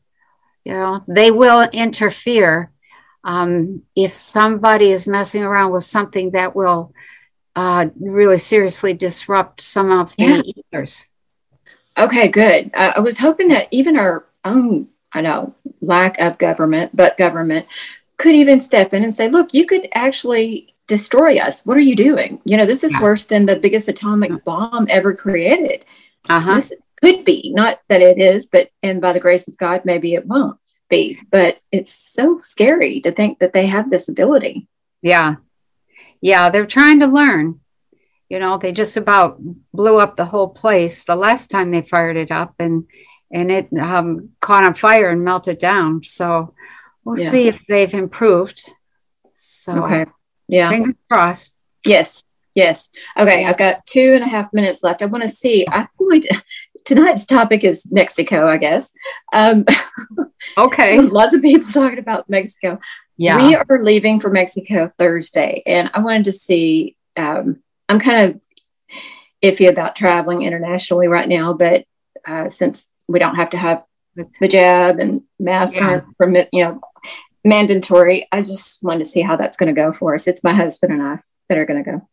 You 0.63 0.73
know, 0.73 1.03
they 1.07 1.31
will 1.31 1.67
interfere 1.73 2.71
um, 3.23 3.81
if 3.95 4.11
somebody 4.11 4.91
is 4.91 5.07
messing 5.07 5.41
around 5.43 5.71
with 5.71 5.85
something 5.85 6.31
that 6.31 6.55
will 6.55 6.93
uh, 7.55 7.87
really 7.99 8.37
seriously 8.37 8.93
disrupt 8.93 9.59
some 9.61 9.91
of 9.91 10.15
the 10.17 10.23
Yeah. 10.25 10.41
ethers. 10.45 11.07
Okay, 11.97 12.27
good. 12.27 12.69
Uh, 12.75 12.93
I 12.95 12.99
was 12.99 13.17
hoping 13.17 13.47
that 13.49 13.67
even 13.71 13.97
our 13.97 14.25
own, 14.45 14.89
I 15.13 15.21
know, 15.21 15.55
lack 15.81 16.19
of 16.19 16.37
government, 16.37 16.95
but 16.95 17.17
government 17.17 17.65
could 18.21 18.35
even 18.35 18.61
step 18.61 18.93
in 18.93 19.03
and 19.03 19.13
say, 19.13 19.27
look, 19.27 19.51
you 19.51 19.65
could 19.65 19.89
actually 19.95 20.75
destroy 20.85 21.39
us. 21.39 21.65
What 21.65 21.75
are 21.75 21.87
you 21.91 21.95
doing? 21.95 22.39
You 22.45 22.55
know, 22.55 22.67
this 22.67 22.83
is 22.83 23.01
worse 23.01 23.25
than 23.25 23.47
the 23.47 23.55
biggest 23.55 23.89
atomic 23.89 24.45
bomb 24.45 24.85
ever 24.89 25.15
created. 25.15 25.85
Uh-huh. 26.29 26.55
This 26.55 26.71
could 27.01 27.25
be, 27.25 27.51
not 27.55 27.79
that 27.89 28.01
it 28.01 28.19
is, 28.19 28.47
but 28.51 28.69
and 28.83 29.01
by 29.01 29.13
the 29.13 29.19
grace 29.19 29.47
of 29.47 29.57
God, 29.57 29.85
maybe 29.85 30.13
it 30.13 30.27
won't 30.27 30.59
be. 30.87 31.19
But 31.31 31.59
it's 31.71 31.91
so 31.91 32.39
scary 32.41 33.01
to 33.01 33.11
think 33.11 33.39
that 33.39 33.53
they 33.53 33.65
have 33.65 33.89
this 33.89 34.07
ability. 34.07 34.67
Yeah. 35.01 35.37
Yeah, 36.21 36.51
they're 36.51 36.67
trying 36.67 36.99
to 36.99 37.07
learn. 37.07 37.59
You 38.29 38.37
know, 38.37 38.59
they 38.59 38.71
just 38.71 38.97
about 38.97 39.41
blew 39.73 39.97
up 39.97 40.15
the 40.15 40.25
whole 40.25 40.49
place 40.49 41.05
the 41.05 41.15
last 41.15 41.49
time 41.49 41.71
they 41.71 41.81
fired 41.81 42.17
it 42.17 42.31
up 42.31 42.53
and 42.59 42.85
and 43.33 43.49
it 43.49 43.69
um, 43.73 44.29
caught 44.41 44.65
on 44.65 44.75
fire 44.75 45.09
and 45.09 45.23
melted 45.23 45.57
down. 45.57 46.03
So 46.03 46.53
we'll 47.03 47.19
Yeah. 47.19 47.29
see 47.29 47.47
if 47.47 47.65
they've 47.67 47.93
improved. 47.93 48.69
So 49.35 49.83
Okay. 49.85 50.05
Yeah. 50.47 50.69
fingers 50.69 50.95
crossed. 51.11 51.55
Yes, 51.85 52.23
yes. 52.53 52.89
Okay, 53.19 53.45
I've 53.45 53.57
got 53.57 53.85
two 53.85 54.13
and 54.13 54.23
a 54.23 54.27
half 54.27 54.51
minutes 54.53 54.83
left. 54.83 55.01
I 55.01 55.05
want 55.05 55.23
to 55.23 55.27
see. 55.27 55.65
I'm 55.69 55.87
going 55.97 56.21
to. 56.21 56.43
tonight's 56.83 57.25
topic 57.27 57.63
is 57.63 57.91
Mexico, 57.91 58.47
I 58.49 58.57
guess. 58.57 58.91
Um, 59.33 59.65
okay. 60.57 60.99
lots 60.99 61.33
of 61.33 61.41
people 61.41 61.69
talking 61.71 61.99
about 61.99 62.29
Mexico. 62.29 62.79
Yeah. 63.17 63.37
We 63.37 63.55
are 63.55 63.79
leaving 63.83 64.19
for 64.19 64.29
Mexico 64.31 64.91
Thursday, 64.97 65.61
and 65.65 65.91
I 65.93 65.99
wanted 66.01 66.25
to 66.25 66.31
see. 66.31 66.95
Um, 67.17 67.61
I'm 67.87 67.99
kind 67.99 68.31
of 68.31 68.41
iffy 69.43 69.69
about 69.69 69.95
traveling 69.95 70.41
internationally 70.43 71.07
right 71.07 71.27
now, 71.27 71.53
but 71.53 71.85
uh, 72.27 72.49
since 72.49 72.89
we 73.07 73.19
don't 73.19 73.35
have 73.35 73.51
to 73.51 73.57
have 73.57 73.83
the 74.15 74.47
jab 74.47 74.99
and 74.99 75.21
mask 75.39 75.75
Yeah. 75.75 76.01
permit, 76.17 76.49
you 76.51 76.63
know, 76.63 76.81
mandatory, 77.43 78.27
I 78.31 78.41
just 78.41 78.83
want 78.83 78.99
to 78.99 79.05
see 79.05 79.21
how 79.21 79.35
that's 79.35 79.57
going 79.57 79.73
to 79.73 79.79
go 79.81 79.91
for 79.91 80.13
us. 80.13 80.27
It's 80.27 80.43
my 80.43 80.53
husband 80.53 80.93
and 80.93 81.01
I 81.01 81.19
that 81.49 81.57
are 81.57 81.65
going 81.65 81.83
to 81.83 81.91
go. 81.91 82.07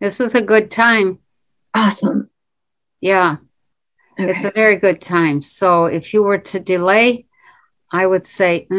This 0.00 0.20
is 0.20 0.34
a 0.34 0.42
good 0.42 0.70
time. 0.70 1.18
Awesome. 1.74 2.30
Yeah. 3.00 3.36
It's 4.18 4.44
a 4.44 4.50
very 4.50 4.76
good 4.76 5.00
time. 5.00 5.42
So 5.42 5.84
if 5.86 6.14
you 6.14 6.22
were 6.22 6.38
to 6.38 6.60
delay, 6.60 7.26
I 7.92 8.06
would 8.06 8.26
say, 8.26 8.66
uh, 8.70 8.74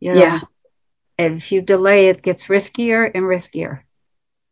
you 0.00 0.12
know, 0.12 0.20
Yeah. 0.20 0.40
if 1.18 1.52
you 1.52 1.62
delay, 1.62 2.08
it 2.08 2.22
gets 2.22 2.46
riskier 2.46 3.10
and 3.14 3.24
riskier. 3.24 3.82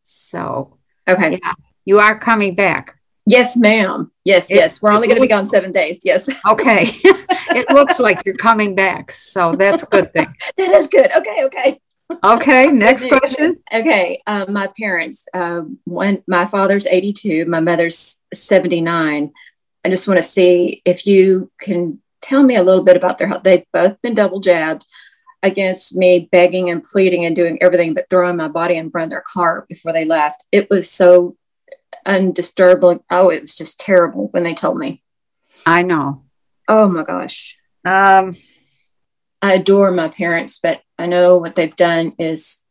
So, 0.05 0.79
Okay. 1.09 1.39
yeah, 1.43 1.53
you 1.85 1.99
are 1.99 2.19
coming 2.19 2.55
back. 2.55 2.97
Yes, 3.27 3.57
ma'am. 3.57 4.11
Yes, 4.25 4.51
It- 4.51 4.57
yes. 4.57 4.83
We're 4.83 4.93
only 4.93 5.07
going 5.09 5.17
to 5.17 5.23
be 5.23 5.29
gone 5.29 5.47
seven 5.47 5.73
days. 5.73 6.01
Yes. 6.05 6.29
Okay. 6.47 6.99
it 7.05 7.71
looks 7.71 7.99
like 7.99 8.21
you're 8.27 8.37
coming 8.37 8.75
back. 8.75 9.11
So 9.13 9.55
that's 9.57 9.83
a 9.83 9.87
good 9.87 10.13
thing. 10.13 10.27
that 10.57 10.71
is 10.71 10.89
good. 10.89 11.11
Okay. 11.17 11.45
Okay. 11.45 11.81
Okay. 12.23 12.67
Next 12.67 13.09
question. 13.09 13.59
Okay, 13.73 14.21
um, 14.27 14.53
my 14.53 14.69
parents. 14.79 15.27
Um, 15.33 15.79
one, 15.85 16.23
my 16.29 16.45
father's 16.45 16.87
eighty-two. 16.87 17.47
My 17.47 17.61
mother's 17.61 18.21
seventy-nine. 18.35 19.33
I 19.85 19.91
just 19.91 20.07
want 20.07 20.19
to 20.19 20.23
see 20.23 20.83
if 20.85 21.07
you 21.07 21.51
can 21.59 22.03
tell 22.21 22.43
me 22.43 22.57
a 22.57 22.63
little 22.63 22.85
bit 22.85 22.97
about 22.97 23.17
their 23.19 23.29
health. 23.29 23.43
They've 23.43 23.65
both 23.73 24.01
been 24.03 24.15
double 24.15 24.41
jabbed 24.41 24.85
against 25.43 25.97
me, 25.97 26.29
begging 26.31 26.71
and 26.71 26.85
pleading 26.85 27.25
and 27.25 27.35
doing 27.35 27.59
everything 27.63 27.95
but 27.95 28.09
throwing 28.11 28.37
my 28.37 28.49
body 28.49 28.77
in 28.77 28.91
front 28.91 29.05
of 29.05 29.11
their 29.11 29.25
car 29.33 29.65
before 29.69 29.93
they 29.93 30.05
left. 30.05 30.45
It 30.53 30.69
was 30.69 30.91
so 30.91 31.37
undisturbing. 32.07 33.01
Oh, 33.11 33.31
it 33.31 33.43
was 33.43 33.57
just 33.57 33.81
terrible 33.81 34.29
when 34.29 34.43
they 34.43 34.55
told 34.55 34.79
me. 34.79 35.03
I 35.67 35.83
know. 35.83 36.25
Oh 36.69 36.89
my 36.89 37.05
gosh. 37.05 37.59
Um, 37.85 38.35
I 39.43 39.55
adore 39.55 39.91
my 39.91 40.09
parents, 40.09 40.59
but 40.63 40.81
I 40.99 41.07
know 41.07 41.39
what 41.39 41.55
they've 41.55 41.77
done 41.77 42.15
is 42.19 42.63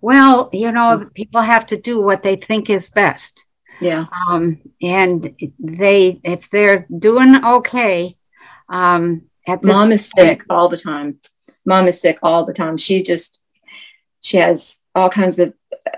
well, 0.00 0.50
you 0.52 0.70
know, 0.72 1.08
people 1.14 1.40
have 1.40 1.66
to 1.66 1.76
do 1.76 2.00
what 2.00 2.22
they 2.22 2.36
think 2.36 2.70
is 2.70 2.90
best. 2.90 3.44
yeah. 3.80 4.04
Um, 4.28 4.60
and 4.80 5.34
they, 5.58 6.20
if 6.22 6.48
they're 6.50 6.86
doing 6.96 7.44
okay, 7.44 8.16
um, 8.68 9.22
at 9.48 9.62
this 9.62 9.72
mom 9.72 9.92
is 9.92 10.12
point- 10.14 10.28
sick 10.28 10.44
all 10.50 10.68
the 10.68 10.76
time 10.76 11.18
mom 11.66 11.88
is 11.88 12.00
sick 12.00 12.18
all 12.22 12.46
the 12.46 12.52
time 12.52 12.76
she 12.76 13.02
just 13.02 13.40
she 14.20 14.38
has 14.38 14.80
all 14.94 15.10
kinds 15.10 15.38
of 15.38 15.52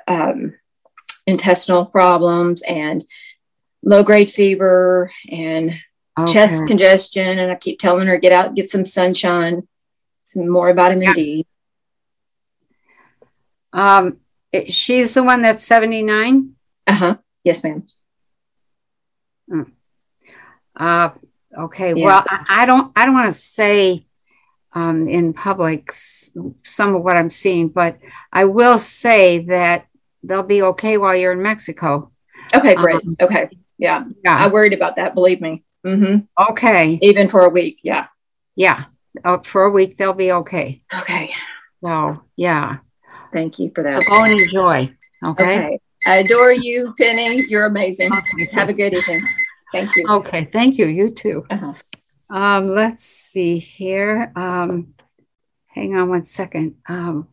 um, 0.09 0.55
intestinal 1.29 1.85
problems 1.87 2.63
and 2.63 3.05
low 3.83 4.03
grade 4.03 4.31
fever 4.31 5.13
and 5.31 5.75
chest 6.27 6.67
congestion 6.67 7.39
and 7.39 7.53
i 7.53 7.55
keep 7.55 7.79
telling 7.79 8.09
her 8.09 8.19
get 8.19 8.33
out 8.33 8.55
get 8.57 8.69
some 8.69 8.85
sunshine 8.85 9.67
some 10.25 10.49
more 10.49 10.73
vitamin 10.75 11.03
Yeah. 11.09 11.13
d 11.15 11.47
Um, 13.73 14.17
she's 14.69 15.15
the 15.15 15.23
one 15.23 15.43
that's 15.43 15.63
79. 15.63 16.55
uh-huh 16.87 17.17
yes 17.45 17.63
ma'am 17.65 17.87
Uh, 20.77 21.11
okay. 21.67 21.93
Yeah. 21.95 22.05
Well, 22.07 22.25
I, 22.29 22.63
I 22.63 22.67
don't, 22.67 22.93
I 22.95 23.05
don't 23.05 23.15
want 23.15 23.27
to 23.35 23.41
say, 23.59 24.07
um, 24.73 25.09
in 25.09 25.33
public 25.33 25.91
some 26.63 26.95
of 26.95 27.03
what 27.03 27.17
I'm 27.17 27.31
seeing, 27.31 27.67
but 27.69 27.99
I 28.33 28.45
will 28.45 28.79
say 28.79 29.41
that 29.47 29.88
they'll 30.23 30.43
be 30.43 30.63
okay 30.63 30.99
while 30.99 31.15
you're 31.17 31.33
in 31.33 31.43
Mexico. 31.43 32.11
okay 32.55 32.75
great 32.77 33.03
Um, 33.05 33.15
okay 33.21 33.49
yeah 33.79 34.05
Yeah. 34.25 34.39
i 34.45 34.49
worried 34.49 34.73
about 34.73 34.97
that 34.97 35.15
believe 35.15 35.41
me 35.41 35.63
hmm 35.85 36.17
Okay. 36.51 36.99
even 37.03 37.29
for 37.29 37.43
a 37.45 37.49
week 37.51 37.81
yeah 37.83 38.07
Yeah. 38.57 38.85
Uh, 39.25 39.39
for 39.43 39.65
a 39.65 39.71
week, 39.71 39.99
they'll 39.99 40.13
be 40.15 40.31
okay. 40.33 40.83
okay 40.95 41.31
So, 41.85 42.23
yeah. 42.37 42.79
thank 43.33 43.59
you 43.59 43.71
for 43.75 43.83
So 43.85 43.91
that 43.91 44.07
go 44.07 44.23
and 44.25 44.41
enjoy. 44.41 44.95
Okay. 45.25 45.43
okay 45.45 45.79
i 46.07 46.17
adore 46.23 46.53
you 46.53 46.95
penny 46.99 47.43
you're 47.49 47.67
amazing 47.67 48.13
Okay. 48.13 48.49
have 48.53 48.69
a 48.69 48.73
good 48.73 48.95
evening 48.95 49.23
thank 49.73 49.97
you 49.97 50.05
Okay. 50.09 50.49
Thank 50.53 50.79
you. 50.79 50.87
You 50.87 51.11
too. 51.11 51.45
uh-huh. 51.51 51.73
Um, 52.31 52.69
let's 52.69 53.03
see 53.05 53.59
here. 53.59 54.33
Um, 54.37 54.95
hang 55.67 55.97
on 55.97 56.09
one 56.09 56.23
second. 56.23 56.77
Um, 56.89 57.29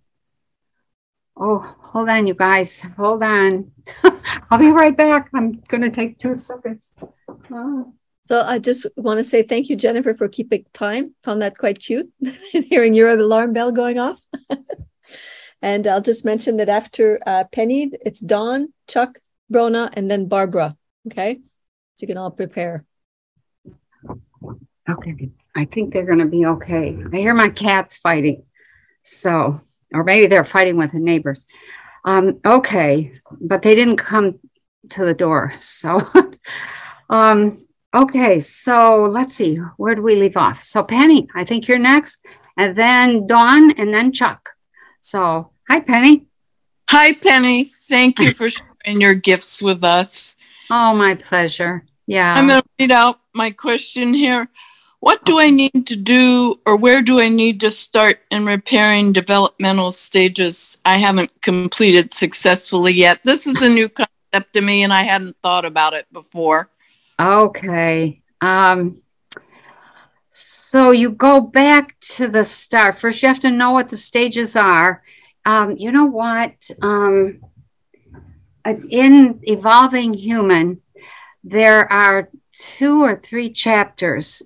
oh, 1.37 1.59
hold 1.79 2.09
on, 2.09 2.27
you 2.27 2.33
guys. 2.33 2.81
Hold 2.97 3.23
on. 3.23 3.71
I'll 4.49 4.59
be 4.59 4.71
right 4.71 4.95
back. 4.95 5.29
I'm 5.33 5.61
gonna 5.67 5.89
take 5.89 6.19
two 6.19 6.37
seconds. 6.37 6.91
Oh. 7.51 7.93
So 8.27 8.41
I 8.41 8.57
just 8.57 8.87
want 8.97 9.19
to 9.19 9.23
say 9.23 9.43
thank 9.43 9.69
you, 9.69 9.75
Jennifer, 9.75 10.15
for 10.15 10.27
keeping 10.27 10.65
time. 10.73 11.13
Found 11.23 11.41
that 11.41 11.57
quite 11.57 11.79
cute, 11.79 12.11
hearing 12.51 12.95
your 12.95 13.09
alarm 13.11 13.53
bell 13.53 13.71
going 13.71 13.99
off. 13.99 14.19
and 15.61 15.85
I'll 15.85 16.01
just 16.01 16.25
mention 16.25 16.57
that 16.57 16.69
after 16.69 17.19
uh, 17.25 17.43
Penny, 17.51 17.91
it's 18.03 18.19
Dawn, 18.19 18.73
Chuck, 18.87 19.19
Brona, 19.53 19.91
and 19.93 20.09
then 20.09 20.27
Barbara. 20.27 20.75
Okay, 21.07 21.35
so 21.35 22.01
you 22.01 22.07
can 22.07 22.17
all 22.17 22.31
prepare. 22.31 22.83
Okay. 24.89 25.29
I 25.55 25.65
think 25.65 25.93
they're 25.93 26.05
gonna 26.05 26.25
be 26.25 26.45
okay. 26.45 26.97
I 27.13 27.15
hear 27.15 27.33
my 27.33 27.49
cats 27.49 27.97
fighting. 27.97 28.43
So, 29.03 29.61
or 29.95 30.03
maybe 30.03 30.27
they're 30.27 30.45
fighting 30.45 30.77
with 30.77 30.91
the 30.91 30.99
neighbors. 30.99 31.45
Um, 32.03 32.39
okay, 32.45 33.13
but 33.41 33.61
they 33.61 33.73
didn't 33.73 33.97
come 33.97 34.39
to 34.91 35.05
the 35.05 35.13
door. 35.13 35.53
So, 35.61 36.01
um, 37.09 37.65
okay, 37.95 38.39
so 38.39 39.07
let's 39.09 39.33
see, 39.33 39.57
where 39.77 39.95
do 39.95 40.01
we 40.01 40.15
leave 40.15 40.37
off? 40.37 40.63
So, 40.63 40.83
Penny, 40.83 41.27
I 41.33 41.45
think 41.45 41.67
you're 41.67 41.79
next, 41.79 42.25
and 42.57 42.75
then 42.75 43.27
Dawn, 43.27 43.71
and 43.71 43.93
then 43.93 44.11
Chuck. 44.11 44.51
So, 45.01 45.51
hi, 45.69 45.79
Penny. 45.79 46.27
Hi, 46.89 47.13
Penny. 47.13 47.63
Thank 47.63 48.19
you 48.19 48.33
for 48.39 48.47
sharing 48.49 49.01
your 49.01 49.15
gifts 49.15 49.61
with 49.61 49.83
us. 49.83 50.35
Oh, 50.69 50.93
my 50.93 51.15
pleasure. 51.15 51.85
Yeah. 52.07 52.33
I'm 52.33 52.47
going 52.47 52.61
to 52.61 52.67
read 52.79 52.91
out 52.91 53.19
my 53.33 53.51
question 53.51 54.13
here. 54.13 54.47
What 54.99 55.23
do 55.25 55.39
I 55.39 55.49
need 55.49 55.85
to 55.87 55.95
do, 55.95 56.59
or 56.65 56.77
where 56.77 57.01
do 57.01 57.19
I 57.19 57.29
need 57.29 57.59
to 57.59 57.69
start 57.69 58.19
in 58.31 58.45
repairing 58.45 59.13
developmental 59.13 59.91
stages 59.91 60.79
I 60.85 60.97
haven't 60.97 61.41
completed 61.41 62.11
successfully 62.11 62.93
yet? 62.93 63.19
This 63.23 63.45
is 63.45 63.61
a 63.61 63.69
new 63.69 63.89
concept 63.89 64.53
to 64.53 64.61
me, 64.61 64.83
and 64.83 64.91
I 64.91 65.03
hadn't 65.03 65.37
thought 65.43 65.65
about 65.65 65.93
it 65.93 66.05
before. 66.11 66.69
Okay. 67.19 68.21
Um, 68.41 68.99
so 70.31 70.91
you 70.91 71.11
go 71.11 71.39
back 71.39 71.99
to 71.99 72.27
the 72.27 72.43
start. 72.43 72.99
First, 72.99 73.21
you 73.21 73.27
have 73.27 73.39
to 73.41 73.51
know 73.51 73.71
what 73.71 73.89
the 73.89 73.97
stages 73.97 74.55
are. 74.55 75.03
Um, 75.45 75.77
you 75.77 75.91
know 75.91 76.05
what? 76.05 76.69
Um, 76.81 77.41
in 78.89 79.39
Evolving 79.43 80.15
Human, 80.15 80.81
there 81.43 81.91
are 81.93 82.29
two 82.51 83.03
or 83.03 83.15
three 83.17 83.51
chapters 83.51 84.41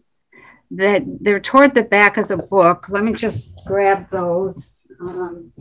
that 0.72 1.04
they're 1.22 1.40
toward 1.40 1.74
the 1.74 1.84
back 1.84 2.18
of 2.18 2.28
the 2.28 2.38
book. 2.38 2.90
Let 2.90 3.04
me 3.04 3.14
just 3.14 3.54
grab 3.66 4.10
those. 4.10 4.80
Um, 5.02 5.52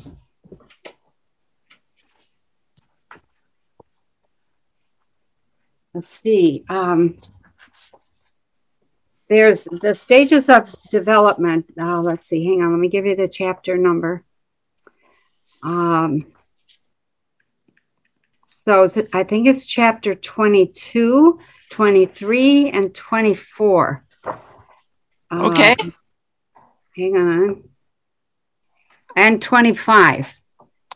let's 5.95 6.09
see. 6.09 6.65
Um, 6.69 7.19
there's 9.29 9.65
the 9.65 9.95
stages 9.95 10.49
of 10.49 10.75
development. 10.91 11.67
Oh, 11.79 12.01
let's 12.03 12.29
see. 12.29 12.45
Hang 12.45 12.63
on. 12.63 12.73
Let 12.73 12.81
me 12.81 12.89
give 12.89 13.07
you 13.07 13.17
the 13.17 13.29
chapter 13.29 13.77
number. 13.77 14.25
Um, 15.63 16.27
so 18.47 18.87
I 19.13 19.25
think 19.25 19.47
it's 19.47 19.67
chapter 19.67 20.15
22, 20.15 21.41
23, 21.71 22.71
and 22.71 22.95
24. 22.95 24.05
Okay. 25.33 25.74
Um, 25.81 25.95
hang 26.97 27.16
on. 27.16 27.62
And 29.16 29.43
25. 29.43 30.35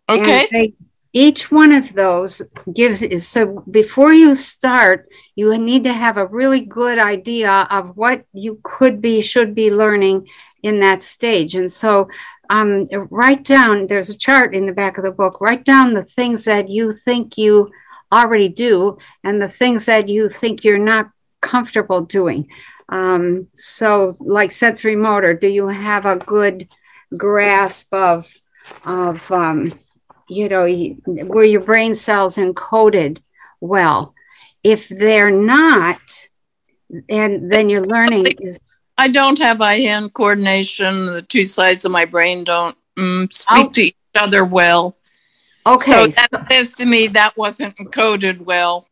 And 0.09 0.21
Okay. 0.21 0.49
they- 0.51 0.75
each 1.15 1.51
one 1.51 1.73
of 1.73 1.93
those 1.93 2.41
gives 2.73 3.03
is 3.03 3.29
so 3.29 3.63
before 3.71 4.15
you 4.15 4.35
start, 4.35 5.09
you 5.37 5.57
need 5.59 5.85
to 5.85 5.93
have 5.93 6.17
a 6.17 6.27
really 6.27 6.61
good 6.61 6.99
idea 6.99 7.67
of 7.71 7.97
what 7.97 8.25
you 8.33 8.61
could 8.63 9.03
be, 9.03 9.21
should 9.21 9.55
be 9.55 9.71
learning 9.71 10.27
in 10.63 10.81
that 10.81 11.03
stage. 11.03 11.55
And 11.55 11.71
so 11.71 12.09
um, 12.49 12.87
write 13.11 13.45
down, 13.45 13.87
there's 13.87 14.11
a 14.11 14.17
chart 14.17 14.55
in 14.55 14.67
the 14.67 14.73
back 14.73 14.97
of 14.99 15.05
the 15.05 15.11
book, 15.11 15.41
write 15.41 15.65
down 15.65 15.95
the 15.95 16.05
things 16.05 16.45
that 16.45 16.69
you 16.69 16.93
think 16.93 17.37
you 17.37 17.71
already 18.11 18.49
do 18.49 18.99
and 19.25 19.41
the 19.41 19.49
things 19.49 19.87
that 19.87 20.09
you 20.09 20.29
think 20.29 20.65
you're 20.65 20.79
not 20.79 21.11
comfortable 21.41 22.03
doing. 22.03 22.49
Um, 22.89 23.47
so, 23.55 24.17
like 24.21 24.53
sensory 24.53 24.97
motor, 24.97 25.35
do 25.35 25.49
you 25.49 25.69
have 25.69 26.07
a 26.07 26.17
good 26.17 26.69
grasp 27.17 27.93
of 27.93 28.33
of 28.85 29.31
um, 29.31 29.73
you 30.29 30.49
know 30.49 30.67
where 31.27 31.45
your 31.45 31.63
brain 31.63 31.95
cells 31.95 32.37
encoded 32.37 33.19
well? 33.61 34.15
If 34.63 34.89
they're 34.89 35.31
not, 35.31 36.01
and 37.09 37.51
then 37.51 37.69
your 37.69 37.87
learning 37.87 38.27
is. 38.41 38.59
I 38.99 39.09
don't 39.09 39.39
have 39.39 39.61
eye 39.61 39.81
hand 39.81 40.13
coordination. 40.13 41.07
The 41.07 41.23
two 41.23 41.45
sides 41.45 41.85
of 41.85 41.93
my 41.93 42.05
brain 42.05 42.45
don't 42.45 42.77
mm, 42.97 43.33
speak 43.33 43.67
oh. 43.67 43.71
to 43.71 43.83
each 43.83 43.97
other 44.15 44.45
well. 44.45 44.97
Okay. 45.67 45.91
So 45.91 46.07
that 46.09 46.47
says 46.51 46.75
to 46.75 46.87
me 46.87 47.07
that 47.09 47.37
wasn't 47.37 47.77
encoded 47.77 48.41
well. 48.41 48.87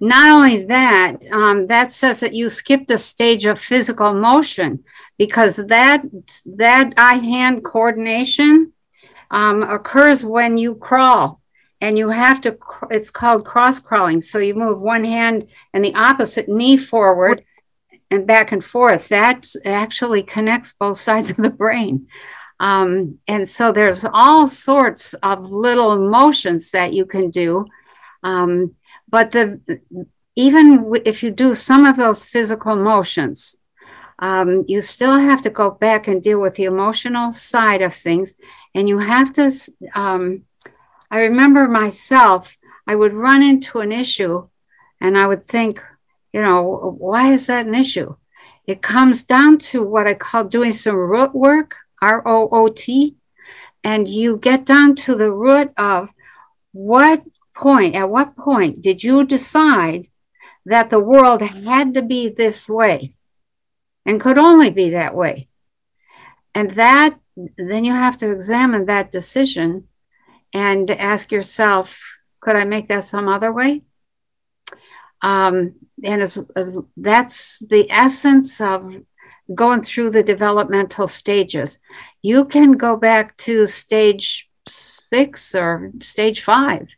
Not 0.00 0.30
only 0.30 0.64
that, 0.64 1.24
um, 1.32 1.66
that 1.68 1.92
says 1.92 2.20
that 2.20 2.34
you 2.34 2.48
skipped 2.48 2.90
a 2.90 2.98
stage 2.98 3.46
of 3.46 3.58
physical 3.58 4.14
motion 4.14 4.84
because 5.18 5.56
that 5.56 6.02
that 6.46 6.94
eye-hand 6.96 7.64
coordination 7.64 8.72
um, 9.30 9.62
occurs 9.62 10.24
when 10.24 10.58
you 10.58 10.74
crawl, 10.74 11.40
and 11.80 11.96
you 11.98 12.10
have 12.10 12.40
to. 12.42 12.56
It's 12.90 13.10
called 13.10 13.44
cross 13.44 13.80
crawling. 13.80 14.20
So 14.20 14.38
you 14.38 14.54
move 14.54 14.80
one 14.80 15.04
hand 15.04 15.48
and 15.72 15.84
the 15.84 15.94
opposite 15.94 16.48
knee 16.48 16.76
forward 16.76 17.44
and 18.10 18.26
back 18.26 18.52
and 18.52 18.64
forth. 18.64 19.08
That 19.08 19.46
actually 19.64 20.22
connects 20.22 20.74
both 20.74 20.98
sides 20.98 21.30
of 21.30 21.36
the 21.38 21.50
brain. 21.50 22.08
Um, 22.60 23.18
and 23.26 23.48
so 23.48 23.72
there's 23.72 24.04
all 24.04 24.46
sorts 24.46 25.14
of 25.14 25.50
little 25.50 26.08
motions 26.08 26.70
that 26.70 26.92
you 26.92 27.06
can 27.06 27.30
do. 27.30 27.66
Um, 28.22 28.76
but 29.12 29.30
the 29.30 29.60
even 30.34 30.92
if 31.04 31.22
you 31.22 31.30
do 31.30 31.54
some 31.54 31.84
of 31.84 31.96
those 31.96 32.24
physical 32.24 32.74
motions, 32.74 33.54
um, 34.18 34.64
you 34.66 34.80
still 34.80 35.18
have 35.18 35.42
to 35.42 35.50
go 35.50 35.70
back 35.70 36.08
and 36.08 36.22
deal 36.22 36.40
with 36.40 36.54
the 36.54 36.64
emotional 36.64 37.32
side 37.32 37.82
of 37.82 37.94
things. 37.94 38.34
And 38.74 38.88
you 38.88 38.98
have 38.98 39.32
to, 39.34 39.52
um, 39.94 40.44
I 41.10 41.18
remember 41.18 41.68
myself, 41.68 42.56
I 42.86 42.94
would 42.94 43.12
run 43.12 43.42
into 43.42 43.80
an 43.80 43.92
issue 43.92 44.48
and 45.00 45.18
I 45.18 45.26
would 45.26 45.44
think, 45.44 45.82
you 46.32 46.40
know, 46.40 46.96
why 46.98 47.32
is 47.34 47.48
that 47.48 47.66
an 47.66 47.74
issue? 47.74 48.16
It 48.66 48.80
comes 48.80 49.24
down 49.24 49.58
to 49.58 49.82
what 49.82 50.06
I 50.06 50.14
call 50.14 50.44
doing 50.44 50.72
some 50.72 50.96
root 50.96 51.34
work, 51.34 51.76
R 52.00 52.22
O 52.26 52.48
O 52.50 52.68
T, 52.68 53.16
and 53.84 54.08
you 54.08 54.38
get 54.38 54.64
down 54.64 54.94
to 55.04 55.14
the 55.14 55.30
root 55.30 55.72
of 55.76 56.08
what 56.72 57.22
point, 57.54 57.94
at 57.94 58.10
what 58.10 58.36
point 58.36 58.82
did 58.82 59.02
you 59.02 59.24
decide 59.24 60.08
that 60.66 60.90
the 60.90 61.00
world 61.00 61.42
had 61.42 61.94
to 61.94 62.02
be 62.02 62.28
this 62.28 62.68
way 62.68 63.14
and 64.06 64.20
could 64.20 64.38
only 64.38 64.70
be 64.70 64.90
that 64.90 65.14
way? 65.14 65.48
And 66.54 66.72
that, 66.72 67.18
then 67.56 67.84
you 67.84 67.92
have 67.92 68.18
to 68.18 68.30
examine 68.30 68.86
that 68.86 69.10
decision 69.10 69.88
and 70.52 70.90
ask 70.90 71.32
yourself, 71.32 72.18
could 72.40 72.56
I 72.56 72.64
make 72.64 72.88
that 72.88 73.04
some 73.04 73.28
other 73.28 73.52
way? 73.52 73.82
Um, 75.22 75.74
and 76.02 76.22
uh, 76.56 76.82
that's 76.96 77.60
the 77.60 77.90
essence 77.90 78.60
of 78.60 78.92
going 79.54 79.82
through 79.82 80.10
the 80.10 80.22
developmental 80.22 81.06
stages. 81.06 81.78
You 82.22 82.44
can 82.44 82.72
go 82.72 82.96
back 82.96 83.36
to 83.38 83.66
stage 83.66 84.48
six 84.66 85.54
or 85.54 85.90
stage 86.00 86.42
five 86.42 86.88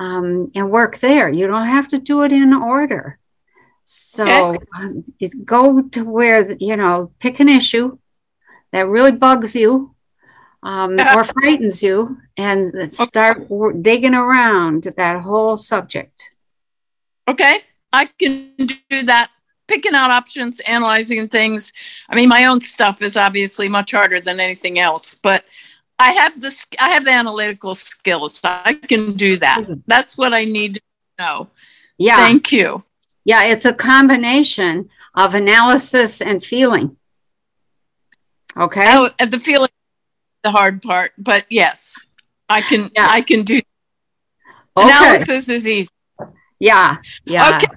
um, 0.00 0.50
and 0.54 0.70
work 0.70 0.98
there. 0.98 1.28
You 1.28 1.46
don't 1.46 1.66
have 1.66 1.88
to 1.88 1.98
do 1.98 2.22
it 2.22 2.32
in 2.32 2.54
order. 2.54 3.18
So 3.84 4.54
um, 4.74 5.04
go 5.44 5.82
to 5.82 6.04
where, 6.04 6.56
you 6.58 6.76
know, 6.76 7.12
pick 7.18 7.38
an 7.38 7.48
issue 7.48 7.98
that 8.72 8.88
really 8.88 9.12
bugs 9.12 9.54
you 9.54 9.94
um, 10.62 10.98
or 10.98 11.24
frightens 11.24 11.82
you 11.82 12.16
and 12.36 12.92
start 12.92 13.46
okay. 13.50 13.78
digging 13.82 14.14
around 14.14 14.84
that 14.96 15.20
whole 15.20 15.56
subject. 15.58 16.30
Okay. 17.28 17.60
I 17.92 18.06
can 18.06 18.52
do 18.56 19.02
that. 19.04 19.28
Picking 19.68 19.94
out 19.94 20.10
options, 20.10 20.58
analyzing 20.60 21.28
things. 21.28 21.72
I 22.08 22.16
mean, 22.16 22.28
my 22.28 22.46
own 22.46 22.60
stuff 22.60 23.02
is 23.02 23.16
obviously 23.16 23.68
much 23.68 23.92
harder 23.92 24.18
than 24.18 24.40
anything 24.40 24.80
else, 24.80 25.14
but 25.14 25.44
I 26.00 26.12
have 26.12 26.40
this. 26.40 26.66
I 26.80 26.90
have 26.90 27.04
the 27.04 27.12
analytical 27.12 27.74
skills. 27.74 28.38
So 28.38 28.48
I 28.48 28.74
can 28.74 29.12
do 29.12 29.36
that. 29.36 29.62
Mm-hmm. 29.62 29.80
That's 29.86 30.16
what 30.16 30.32
I 30.32 30.44
need 30.44 30.74
to 30.76 30.80
know. 31.18 31.48
Yeah. 31.98 32.16
Thank 32.16 32.52
you. 32.52 32.84
Yeah, 33.24 33.44
it's 33.44 33.64
a 33.66 33.72
combination 33.72 34.88
of 35.14 35.34
analysis 35.34 36.20
and 36.20 36.42
feeling. 36.42 36.96
Okay. 38.56 38.84
Oh, 38.86 39.08
the 39.18 39.38
feeling, 39.38 39.68
the 40.42 40.50
hard 40.50 40.82
part, 40.82 41.12
but 41.18 41.44
yes, 41.50 42.06
I 42.48 42.62
can. 42.62 42.90
Yeah. 42.96 43.06
I 43.08 43.20
can 43.20 43.42
do. 43.42 43.60
Okay. 44.76 44.88
Analysis 44.88 45.48
is 45.48 45.66
easy. 45.66 45.90
Yeah. 46.58 46.96
Yeah. 47.24 47.56
Okay 47.56 47.74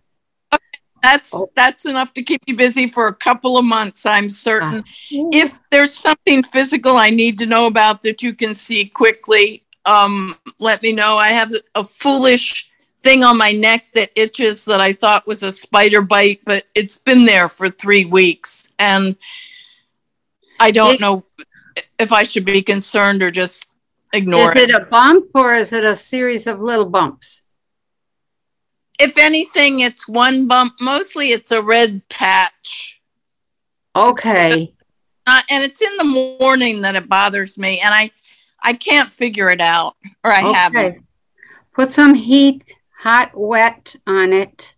that's 1.04 1.36
oh. 1.36 1.50
that's 1.56 1.86
enough 1.86 2.14
to 2.14 2.24
keep 2.24 2.42
me 2.48 2.54
busy 2.54 2.88
for 2.88 3.08
a 3.08 3.14
couple 3.14 3.58
of 3.58 3.66
months 3.66 4.06
i'm 4.06 4.30
certain. 4.30 4.84
If 5.12 5.60
there's 5.70 5.94
something 5.94 6.42
physical 6.42 6.98
i 6.98 7.10
need 7.10 7.38
to 7.40 7.46
know 7.46 7.68
about 7.68 8.02
that 8.04 8.24
you 8.24 8.34
can 8.34 8.56
see 8.56 8.86
quickly 8.86 9.64
um, 9.86 10.36
let 10.60 10.82
me 10.82 10.94
know. 10.94 11.18
I 11.18 11.30
have 11.30 11.52
a 11.76 11.84
foolish 11.84 12.70
thing 13.02 13.24
on 13.24 13.38
my 13.38 13.52
neck 13.52 13.84
that 13.94 14.10
itches 14.16 14.64
that 14.64 14.80
i 14.80 14.94
thought 14.94 15.28
was 15.28 15.44
a 15.44 15.52
spider 15.52 16.02
bite 16.02 16.40
but 16.46 16.64
it's 16.74 16.96
been 16.96 17.26
there 17.26 17.50
for 17.50 17.68
three 17.68 18.06
weeks 18.06 18.74
and 18.80 19.18
i 20.62 20.72
don't 20.72 20.94
it, 20.94 21.02
know 21.02 21.26
if 22.00 22.14
i 22.14 22.24
should 22.24 22.46
be 22.46 22.62
concerned 22.62 23.22
or 23.22 23.30
just 23.30 23.74
ignore 24.14 24.52
it. 24.52 24.58
is 24.58 24.64
it 24.64 24.70
a 24.70 24.86
bump 24.86 25.26
or 25.36 25.54
is 25.54 25.74
it 25.74 25.84
a 25.84 25.94
series 25.94 26.48
of 26.48 26.62
little 26.62 26.90
bumps 26.90 27.42
if 29.00 29.18
anything, 29.18 29.80
it's 29.80 30.08
one 30.08 30.48
bump. 30.48 30.74
Mostly 30.82 31.30
it's 31.30 31.52
a 31.52 31.62
red 31.62 32.08
patch. 32.10 33.02
Okay. 33.96 34.74
Uh, 35.26 35.42
and 35.50 35.64
it's 35.64 35.82
in 35.82 35.96
the 35.98 36.38
morning 36.40 36.82
that 36.82 36.96
it 36.96 37.10
bothers 37.10 37.58
me. 37.58 37.80
And 37.80 37.94
I, 37.94 38.12
I 38.62 38.74
can't 38.74 39.12
figure 39.12 39.50
it 39.50 39.62
out 39.62 39.96
or 40.24 40.32
I 40.32 40.44
okay. 40.44 40.54
haven't. 40.54 41.06
Put 41.74 41.92
some 41.92 42.14
heat, 42.14 42.76
hot, 43.00 43.32
wet 43.34 43.96
on 44.06 44.32
it, 44.32 44.76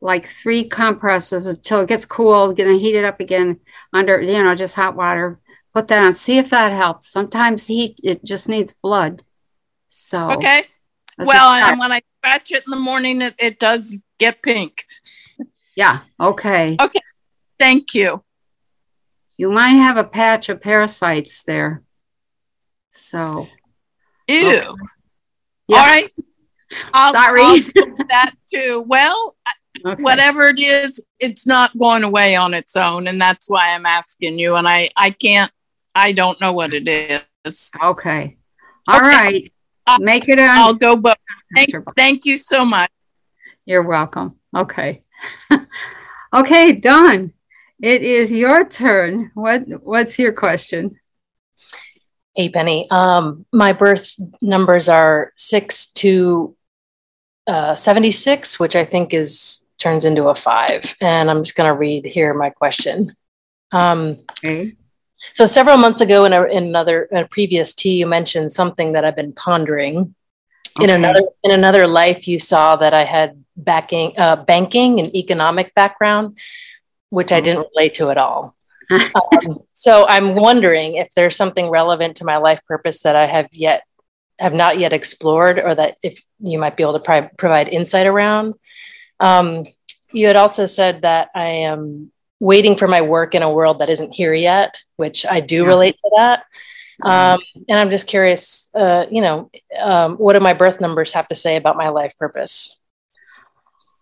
like 0.00 0.28
three 0.28 0.68
compresses 0.68 1.46
until 1.46 1.80
it 1.80 1.88
gets 1.88 2.04
cool. 2.04 2.52
Gonna 2.52 2.78
heat 2.78 2.96
it 2.96 3.04
up 3.04 3.20
again 3.20 3.60
under, 3.92 4.20
you 4.20 4.42
know, 4.42 4.54
just 4.54 4.76
hot 4.76 4.94
water. 4.94 5.40
Put 5.74 5.88
that 5.88 6.04
on. 6.04 6.12
See 6.12 6.38
if 6.38 6.50
that 6.50 6.72
helps. 6.72 7.08
Sometimes 7.08 7.66
heat, 7.66 7.98
it 8.02 8.24
just 8.24 8.48
needs 8.48 8.74
blood. 8.74 9.22
So, 9.88 10.30
okay. 10.30 10.62
Well, 11.18 11.52
and 11.54 11.78
when 11.78 11.92
I 11.92 12.02
scratch 12.22 12.52
it 12.52 12.62
in 12.66 12.70
the 12.70 12.76
morning, 12.76 13.20
it, 13.20 13.34
it 13.38 13.58
does 13.58 13.96
get 14.18 14.42
pink. 14.42 14.84
Yeah. 15.74 16.00
Okay. 16.20 16.76
Okay. 16.80 17.00
Thank 17.58 17.94
you. 17.94 18.22
You 19.36 19.50
might 19.50 19.70
have 19.70 19.96
a 19.96 20.04
patch 20.04 20.48
of 20.48 20.60
parasites 20.60 21.42
there. 21.42 21.82
So. 22.90 23.48
Ew. 24.28 24.46
Okay. 24.46 24.66
Yeah. 25.66 25.76
All 25.76 25.86
right. 25.86 26.10
I'll, 26.94 27.12
Sorry. 27.12 27.40
I'll 27.40 28.06
that 28.08 28.32
too. 28.48 28.84
Well, 28.86 29.36
okay. 29.86 30.02
whatever 30.02 30.46
it 30.46 30.60
is, 30.60 31.04
it's 31.18 31.46
not 31.46 31.76
going 31.76 32.04
away 32.04 32.36
on 32.36 32.54
its 32.54 32.76
own, 32.76 33.08
and 33.08 33.20
that's 33.20 33.50
why 33.50 33.74
I'm 33.74 33.86
asking 33.86 34.38
you. 34.38 34.56
And 34.56 34.68
I, 34.68 34.88
I 34.96 35.10
can't. 35.10 35.50
I 35.94 36.12
don't 36.12 36.40
know 36.40 36.52
what 36.52 36.72
it 36.72 36.88
is. 36.88 37.70
Okay. 37.82 38.36
All 38.88 38.96
okay. 38.96 39.08
right. 39.08 39.52
Make 40.00 40.28
it. 40.28 40.38
On- 40.38 40.50
I'll 40.50 40.74
go. 40.74 40.96
But 40.96 41.18
thank, 41.54 41.70
thank 41.96 42.24
you 42.24 42.36
so 42.36 42.64
much. 42.64 42.90
You're 43.64 43.82
welcome. 43.82 44.36
Okay. 44.56 45.02
okay, 46.34 46.72
Dawn. 46.72 47.32
It 47.80 48.02
is 48.02 48.32
your 48.32 48.64
turn. 48.64 49.30
What 49.34 49.62
What's 49.82 50.18
your 50.18 50.32
question? 50.32 50.98
Hey, 52.34 52.48
Penny. 52.48 52.88
Um, 52.90 53.44
my 53.52 53.72
birth 53.72 54.14
numbers 54.40 54.88
are 54.88 55.32
six 55.36 55.86
to 55.92 56.56
uh, 57.46 57.74
seventy 57.74 58.10
six, 58.10 58.58
which 58.58 58.76
I 58.76 58.84
think 58.84 59.12
is 59.12 59.64
turns 59.78 60.04
into 60.04 60.28
a 60.28 60.34
five. 60.34 60.96
And 61.00 61.30
I'm 61.30 61.42
just 61.42 61.56
going 61.56 61.68
to 61.68 61.78
read 61.78 62.04
here 62.04 62.32
my 62.34 62.50
question. 62.50 63.16
Um, 63.72 64.18
okay. 64.38 64.76
So 65.34 65.46
several 65.46 65.76
months 65.76 66.00
ago, 66.00 66.24
in, 66.24 66.32
a, 66.32 66.44
in 66.44 66.64
another 66.64 67.08
a 67.12 67.26
previous 67.26 67.74
tea, 67.74 67.94
you 67.94 68.06
mentioned 68.06 68.52
something 68.52 68.92
that 68.92 69.04
I've 69.04 69.16
been 69.16 69.32
pondering. 69.32 70.14
Okay. 70.78 70.84
In 70.84 70.90
another 70.90 71.20
in 71.44 71.50
another 71.50 71.86
life, 71.86 72.26
you 72.26 72.38
saw 72.38 72.76
that 72.76 72.94
I 72.94 73.04
had 73.04 73.44
backing 73.56 74.14
uh, 74.18 74.36
banking 74.36 75.00
and 75.00 75.14
economic 75.14 75.74
background, 75.74 76.38
which 77.10 77.30
I 77.30 77.40
didn't 77.40 77.68
relate 77.74 77.94
to 77.96 78.10
at 78.10 78.18
all. 78.18 78.56
um, 78.90 79.60
so 79.72 80.06
I'm 80.06 80.34
wondering 80.34 80.96
if 80.96 81.12
there's 81.14 81.36
something 81.36 81.68
relevant 81.68 82.16
to 82.18 82.24
my 82.24 82.38
life 82.38 82.60
purpose 82.66 83.02
that 83.02 83.16
I 83.16 83.26
have 83.26 83.48
yet 83.52 83.84
have 84.38 84.54
not 84.54 84.78
yet 84.78 84.92
explored, 84.92 85.58
or 85.58 85.74
that 85.74 85.98
if 86.02 86.20
you 86.40 86.58
might 86.58 86.76
be 86.76 86.82
able 86.82 86.94
to 86.94 87.00
pri- 87.00 87.30
provide 87.36 87.68
insight 87.68 88.08
around. 88.08 88.54
Um, 89.20 89.64
you 90.10 90.26
had 90.26 90.36
also 90.36 90.66
said 90.66 91.02
that 91.02 91.30
I 91.34 91.46
am 91.70 92.12
waiting 92.42 92.76
for 92.76 92.88
my 92.88 93.00
work 93.00 93.36
in 93.36 93.42
a 93.42 93.52
world 93.52 93.78
that 93.78 93.88
isn't 93.88 94.10
here 94.10 94.34
yet, 94.34 94.82
which 94.96 95.24
I 95.24 95.38
do 95.38 95.62
Yeah. 95.62 95.68
relate 95.68 95.96
to 96.04 96.10
that. 96.16 96.44
Um, 97.00 97.40
and 97.68 97.78
I'm 97.78 97.90
just 97.90 98.08
curious, 98.08 98.68
uh, 98.74 99.06
you 99.10 99.20
know, 99.22 99.48
um, 99.80 100.16
what 100.16 100.32
do 100.32 100.40
my 100.40 100.52
birth 100.52 100.80
numbers 100.80 101.12
have 101.12 101.28
to 101.28 101.36
say 101.36 101.54
about 101.56 101.76
my 101.76 101.88
life 101.88 102.18
purpose? 102.18 102.76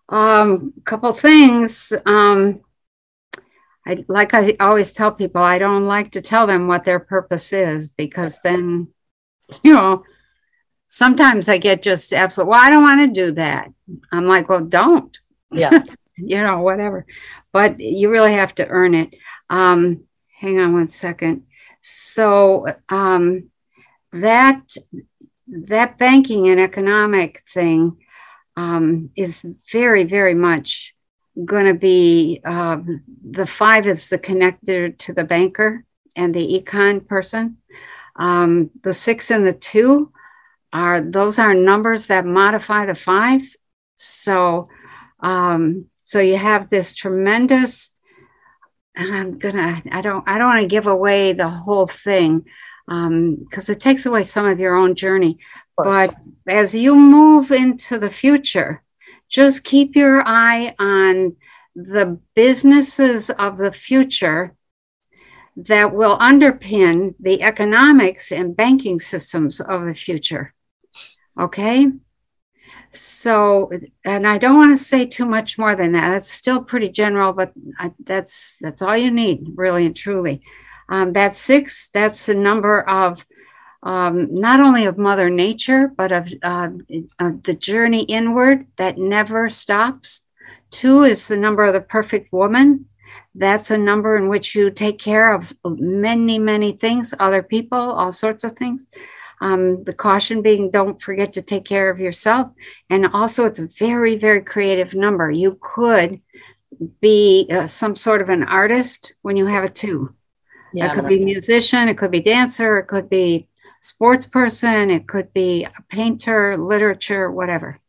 Um, 0.08 0.72
couple 0.86 1.12
things. 1.12 1.92
Um, 2.06 2.60
I 3.86 4.04
like 4.08 4.32
I 4.32 4.56
always 4.58 4.92
tell 4.92 5.12
people, 5.12 5.42
I 5.42 5.58
don't 5.58 5.84
like 5.84 6.12
to 6.12 6.22
tell 6.22 6.46
them 6.46 6.66
what 6.66 6.84
their 6.84 6.98
purpose 6.98 7.52
is 7.52 7.90
because 7.90 8.40
then, 8.42 8.88
you 9.62 9.74
know, 9.74 10.04
sometimes 10.88 11.46
I 11.48 11.58
get 11.58 11.82
just 11.82 12.12
absolute. 12.14 12.48
Well, 12.48 12.60
I 12.60 12.70
don't 12.70 12.82
want 12.84 13.00
to 13.00 13.20
do 13.22 13.32
that. 13.32 13.68
I'm 14.12 14.26
like, 14.26 14.48
well, 14.48 14.64
don't. 14.64 15.18
Yeah. 15.52 15.82
you 16.16 16.42
know, 16.42 16.60
whatever. 16.60 17.06
But 17.52 17.80
you 17.80 18.10
really 18.10 18.32
have 18.32 18.54
to 18.56 18.66
earn 18.66 18.94
it. 18.94 19.14
Um, 19.48 20.04
hang 20.38 20.60
on 20.60 20.72
one 20.72 20.86
second. 20.86 21.44
So 21.80 22.66
um, 22.88 23.50
that 24.12 24.76
that 25.48 25.98
banking 25.98 26.48
and 26.48 26.60
economic 26.60 27.42
thing 27.52 27.96
um, 28.56 29.10
is 29.16 29.44
very, 29.72 30.04
very 30.04 30.34
much 30.34 30.94
going 31.44 31.66
to 31.66 31.74
be 31.74 32.40
um, 32.44 33.02
the 33.30 33.46
five 33.46 33.86
is 33.86 34.08
the 34.08 34.18
connector 34.18 34.96
to 34.98 35.12
the 35.12 35.24
banker 35.24 35.84
and 36.16 36.34
the 36.34 36.60
econ 36.60 37.06
person. 37.06 37.56
Um, 38.16 38.70
the 38.82 38.92
six 38.92 39.30
and 39.30 39.46
the 39.46 39.52
two 39.52 40.12
are 40.72 41.00
those 41.00 41.38
are 41.38 41.54
numbers 41.54 42.08
that 42.08 42.26
modify 42.26 42.86
the 42.86 42.94
five. 42.94 43.42
So, 43.94 44.68
um, 45.20 45.86
so 46.10 46.18
you 46.18 46.36
have 46.36 46.70
this 46.70 46.92
tremendous. 46.92 47.92
I'm 48.96 49.38
gonna. 49.38 49.80
I 49.92 50.00
don't. 50.00 50.28
I 50.28 50.38
don't 50.38 50.48
want 50.48 50.62
to 50.62 50.66
give 50.66 50.88
away 50.88 51.32
the 51.34 51.48
whole 51.48 51.86
thing 51.86 52.46
um, 52.88 53.36
because 53.36 53.70
it 53.70 53.78
takes 53.78 54.06
away 54.06 54.24
some 54.24 54.44
of 54.44 54.58
your 54.58 54.74
own 54.74 54.96
journey. 54.96 55.38
But 55.76 56.16
as 56.48 56.74
you 56.74 56.96
move 56.96 57.52
into 57.52 57.96
the 57.96 58.10
future, 58.10 58.82
just 59.28 59.62
keep 59.62 59.94
your 59.94 60.24
eye 60.26 60.74
on 60.80 61.36
the 61.76 62.18
businesses 62.34 63.30
of 63.30 63.56
the 63.56 63.70
future 63.70 64.56
that 65.54 65.94
will 65.94 66.18
underpin 66.18 67.14
the 67.20 67.40
economics 67.44 68.32
and 68.32 68.56
banking 68.56 68.98
systems 68.98 69.60
of 69.60 69.84
the 69.84 69.94
future. 69.94 70.54
Okay? 71.38 71.86
So, 72.92 73.70
and 74.04 74.26
I 74.26 74.38
don't 74.38 74.56
want 74.56 74.76
to 74.76 74.84
say 74.84 75.06
too 75.06 75.26
much 75.26 75.58
more 75.58 75.76
than 75.76 75.92
that. 75.92 76.10
That's 76.10 76.30
still 76.30 76.62
pretty 76.62 76.88
general, 76.88 77.32
but 77.32 77.52
I, 77.78 77.92
that's 78.00 78.56
that's 78.60 78.82
all 78.82 78.96
you 78.96 79.10
need, 79.10 79.52
really 79.54 79.86
and 79.86 79.96
truly. 79.96 80.42
Um, 80.88 81.12
that 81.12 81.36
six, 81.36 81.88
that's 81.92 82.26
the 82.26 82.34
number 82.34 82.82
of 82.88 83.24
um, 83.82 84.34
not 84.34 84.60
only 84.60 84.84
of 84.86 84.98
Mother 84.98 85.30
Nature, 85.30 85.88
but 85.96 86.12
of, 86.12 86.32
uh, 86.42 86.68
of 87.18 87.42
the 87.44 87.54
journey 87.54 88.02
inward 88.02 88.66
that 88.76 88.98
never 88.98 89.48
stops. 89.48 90.22
Two 90.70 91.02
is 91.02 91.28
the 91.28 91.36
number 91.36 91.64
of 91.64 91.74
the 91.74 91.80
perfect 91.80 92.32
woman. 92.32 92.86
That's 93.34 93.70
a 93.70 93.78
number 93.78 94.16
in 94.16 94.28
which 94.28 94.54
you 94.54 94.70
take 94.70 94.98
care 94.98 95.32
of 95.32 95.54
many, 95.64 96.38
many 96.38 96.72
things, 96.72 97.14
other 97.18 97.42
people, 97.42 97.78
all 97.78 98.12
sorts 98.12 98.44
of 98.44 98.52
things. 98.52 98.86
Um, 99.40 99.84
the 99.84 99.94
caution 99.94 100.42
being 100.42 100.70
don't 100.70 101.00
forget 101.00 101.32
to 101.34 101.42
take 101.42 101.64
care 101.64 101.88
of 101.88 101.98
yourself. 101.98 102.50
And 102.90 103.06
also, 103.06 103.46
it's 103.46 103.58
a 103.58 103.68
very, 103.78 104.16
very 104.16 104.42
creative 104.42 104.94
number. 104.94 105.30
You 105.30 105.58
could 105.60 106.20
be 107.00 107.48
uh, 107.50 107.66
some 107.66 107.96
sort 107.96 108.20
of 108.20 108.28
an 108.28 108.42
artist 108.44 109.14
when 109.22 109.36
you 109.36 109.46
have 109.46 109.64
a 109.64 109.68
two. 109.68 110.14
Yeah, 110.72 110.86
it 110.86 110.94
could 110.94 111.08
be 111.08 111.24
musician, 111.24 111.88
it 111.88 111.98
could 111.98 112.12
be 112.12 112.20
dancer, 112.20 112.78
it 112.78 112.86
could 112.86 113.08
be 113.08 113.48
sports 113.80 114.26
person, 114.26 114.90
it 114.90 115.08
could 115.08 115.32
be 115.32 115.64
a 115.64 115.82
painter, 115.88 116.56
literature, 116.56 117.30
whatever. 117.30 117.80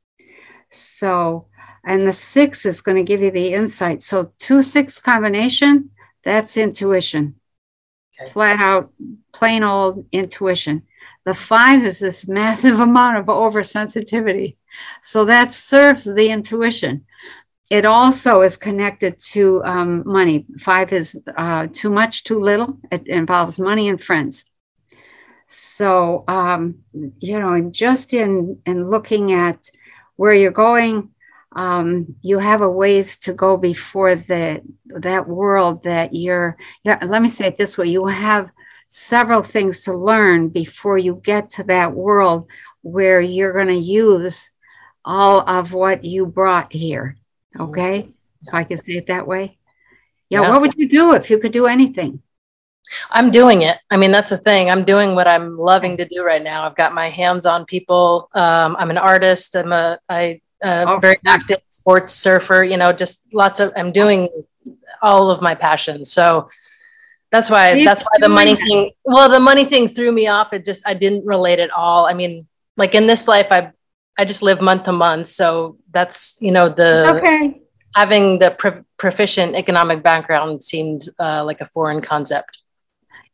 So, 0.69 1.47
and 1.85 2.07
the 2.07 2.13
six 2.13 2.65
is 2.65 2.81
going 2.81 2.97
to 2.97 3.03
give 3.03 3.21
you 3.21 3.29
the 3.29 3.53
insight. 3.53 4.01
So, 4.01 4.33
two 4.39 4.61
six 4.61 4.99
combination, 4.99 5.91
that's 6.23 6.57
intuition. 6.57 7.35
Flat 8.29 8.59
out, 8.59 8.93
plain 9.33 9.63
old 9.63 10.05
intuition. 10.11 10.83
The 11.25 11.33
five 11.33 11.83
is 11.83 11.99
this 11.99 12.27
massive 12.27 12.79
amount 12.87 13.17
of 13.17 13.25
oversensitivity. 13.25 14.55
So, 15.03 15.25
that 15.25 15.51
serves 15.51 16.05
the 16.05 16.29
intuition. 16.29 17.05
It 17.69 17.85
also 17.85 18.41
is 18.41 18.57
connected 18.57 19.17
to 19.31 19.63
um, 19.63 20.03
money. 20.05 20.45
Five 20.59 20.91
is 20.91 21.17
uh, 21.37 21.67
too 21.71 21.89
much, 21.89 22.25
too 22.25 22.39
little. 22.39 22.77
It 22.91 23.07
involves 23.07 23.59
money 23.59 23.87
and 23.87 24.03
friends. 24.03 24.45
So, 25.47 26.25
um, 26.27 26.79
you 27.19 27.39
know, 27.39 27.69
just 27.71 28.13
in, 28.13 28.59
in 28.65 28.89
looking 28.89 29.31
at 29.31 29.69
where 30.17 30.35
you're 30.35 30.51
going, 30.51 31.11
um, 31.55 32.15
you 32.21 32.39
have 32.39 32.61
a 32.61 32.69
ways 32.69 33.17
to 33.19 33.33
go 33.33 33.57
before 33.57 34.15
the 34.15 34.61
that 34.87 35.27
world 35.27 35.83
that 35.83 36.15
you're. 36.15 36.57
Yeah, 36.83 36.99
let 37.05 37.21
me 37.21 37.29
say 37.29 37.47
it 37.47 37.57
this 37.57 37.77
way: 37.77 37.87
you 37.87 38.05
have 38.05 38.49
several 38.93 39.41
things 39.41 39.83
to 39.85 39.93
learn 39.95 40.49
before 40.49 40.97
you 40.97 41.21
get 41.23 41.49
to 41.49 41.63
that 41.63 41.93
world 41.93 42.45
where 42.81 43.21
you're 43.21 43.53
going 43.53 43.67
to 43.67 43.73
use 43.73 44.49
all 45.05 45.49
of 45.49 45.71
what 45.71 46.03
you 46.03 46.25
brought 46.25 46.73
here. 46.73 47.15
Okay, 47.57 48.09
if 48.45 48.53
I 48.53 48.65
can 48.65 48.77
say 48.77 48.93
it 48.97 49.07
that 49.07 49.25
way. 49.25 49.57
Yeah, 50.29 50.41
Yeah. 50.41 50.49
what 50.49 50.59
would 50.59 50.73
you 50.75 50.89
do 50.89 51.13
if 51.13 51.29
you 51.29 51.39
could 51.39 51.53
do 51.53 51.67
anything? 51.67 52.21
I'm 53.09 53.31
doing 53.31 53.61
it. 53.61 53.77
I 53.89 53.95
mean, 53.95 54.11
that's 54.11 54.29
the 54.29 54.37
thing. 54.37 54.69
I'm 54.69 54.83
doing 54.83 55.15
what 55.15 55.25
I'm 55.25 55.57
loving 55.57 55.95
to 55.95 56.05
do 56.05 56.25
right 56.25 56.43
now. 56.43 56.65
I've 56.65 56.75
got 56.75 56.93
my 56.93 57.09
hands 57.09 57.45
on 57.45 57.63
people. 57.63 58.29
Um, 58.33 58.75
I'm 58.77 58.89
an 58.89 58.97
artist. 58.97 59.55
I'm 59.55 59.71
a 59.71 59.99
I 60.09 60.41
uh, 60.61 60.99
very 60.99 61.17
active 61.25 61.61
sports 61.69 62.13
surfer. 62.13 62.61
You 62.65 62.75
know, 62.75 62.91
just 62.91 63.23
lots 63.31 63.61
of. 63.61 63.71
I'm 63.77 63.93
doing 63.93 64.27
all 65.01 65.31
of 65.31 65.41
my 65.41 65.55
passions. 65.55 66.11
So 66.11 66.49
that's 67.31 67.49
why. 67.49 67.83
That's 67.83 68.01
why 68.01 68.11
the 68.19 68.29
money 68.29 68.53
that. 68.53 68.63
thing. 68.63 68.91
Well, 69.05 69.29
the 69.29 69.39
money 69.39 69.65
thing 69.65 69.87
threw 69.87 70.11
me 70.11 70.27
off. 70.27 70.53
It 70.53 70.65
just 70.65 70.83
I 70.85 70.93
didn't 70.93 71.25
relate 71.25 71.59
at 71.59 71.71
all. 71.71 72.05
I 72.05 72.13
mean, 72.13 72.47
like 72.77 72.93
in 72.93 73.07
this 73.07 73.27
life, 73.27 73.47
I 73.51 73.71
I 74.17 74.25
just 74.25 74.41
live 74.43 74.61
month 74.61 74.83
to 74.83 74.91
month. 74.91 75.29
So 75.29 75.77
that's 75.91 76.37
you 76.41 76.51
know 76.51 76.69
the 76.69 77.15
Okay. 77.17 77.61
having 77.95 78.39
the 78.39 78.51
pro- 78.51 78.83
proficient 78.97 79.55
economic 79.55 80.03
background 80.03 80.63
seemed 80.63 81.09
uh, 81.19 81.43
like 81.45 81.61
a 81.61 81.65
foreign 81.67 82.01
concept. 82.01 82.57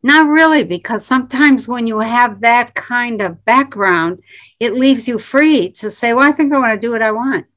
Not 0.03 0.27
really, 0.27 0.63
because 0.63 1.03
sometimes 1.05 1.67
when 1.67 1.87
you 1.87 1.99
have 1.99 2.41
that 2.41 2.75
kind 2.75 3.19
of 3.19 3.43
background, 3.45 4.19
it 4.59 4.73
leaves 4.73 5.07
you 5.07 5.17
free 5.17 5.71
to 5.71 5.89
say, 5.89 6.13
Well, 6.13 6.29
I 6.29 6.31
think 6.31 6.53
I 6.53 6.59
want 6.59 6.79
to 6.79 6.79
do 6.79 6.91
what 6.91 7.01
I 7.01 7.11
want. 7.11 7.47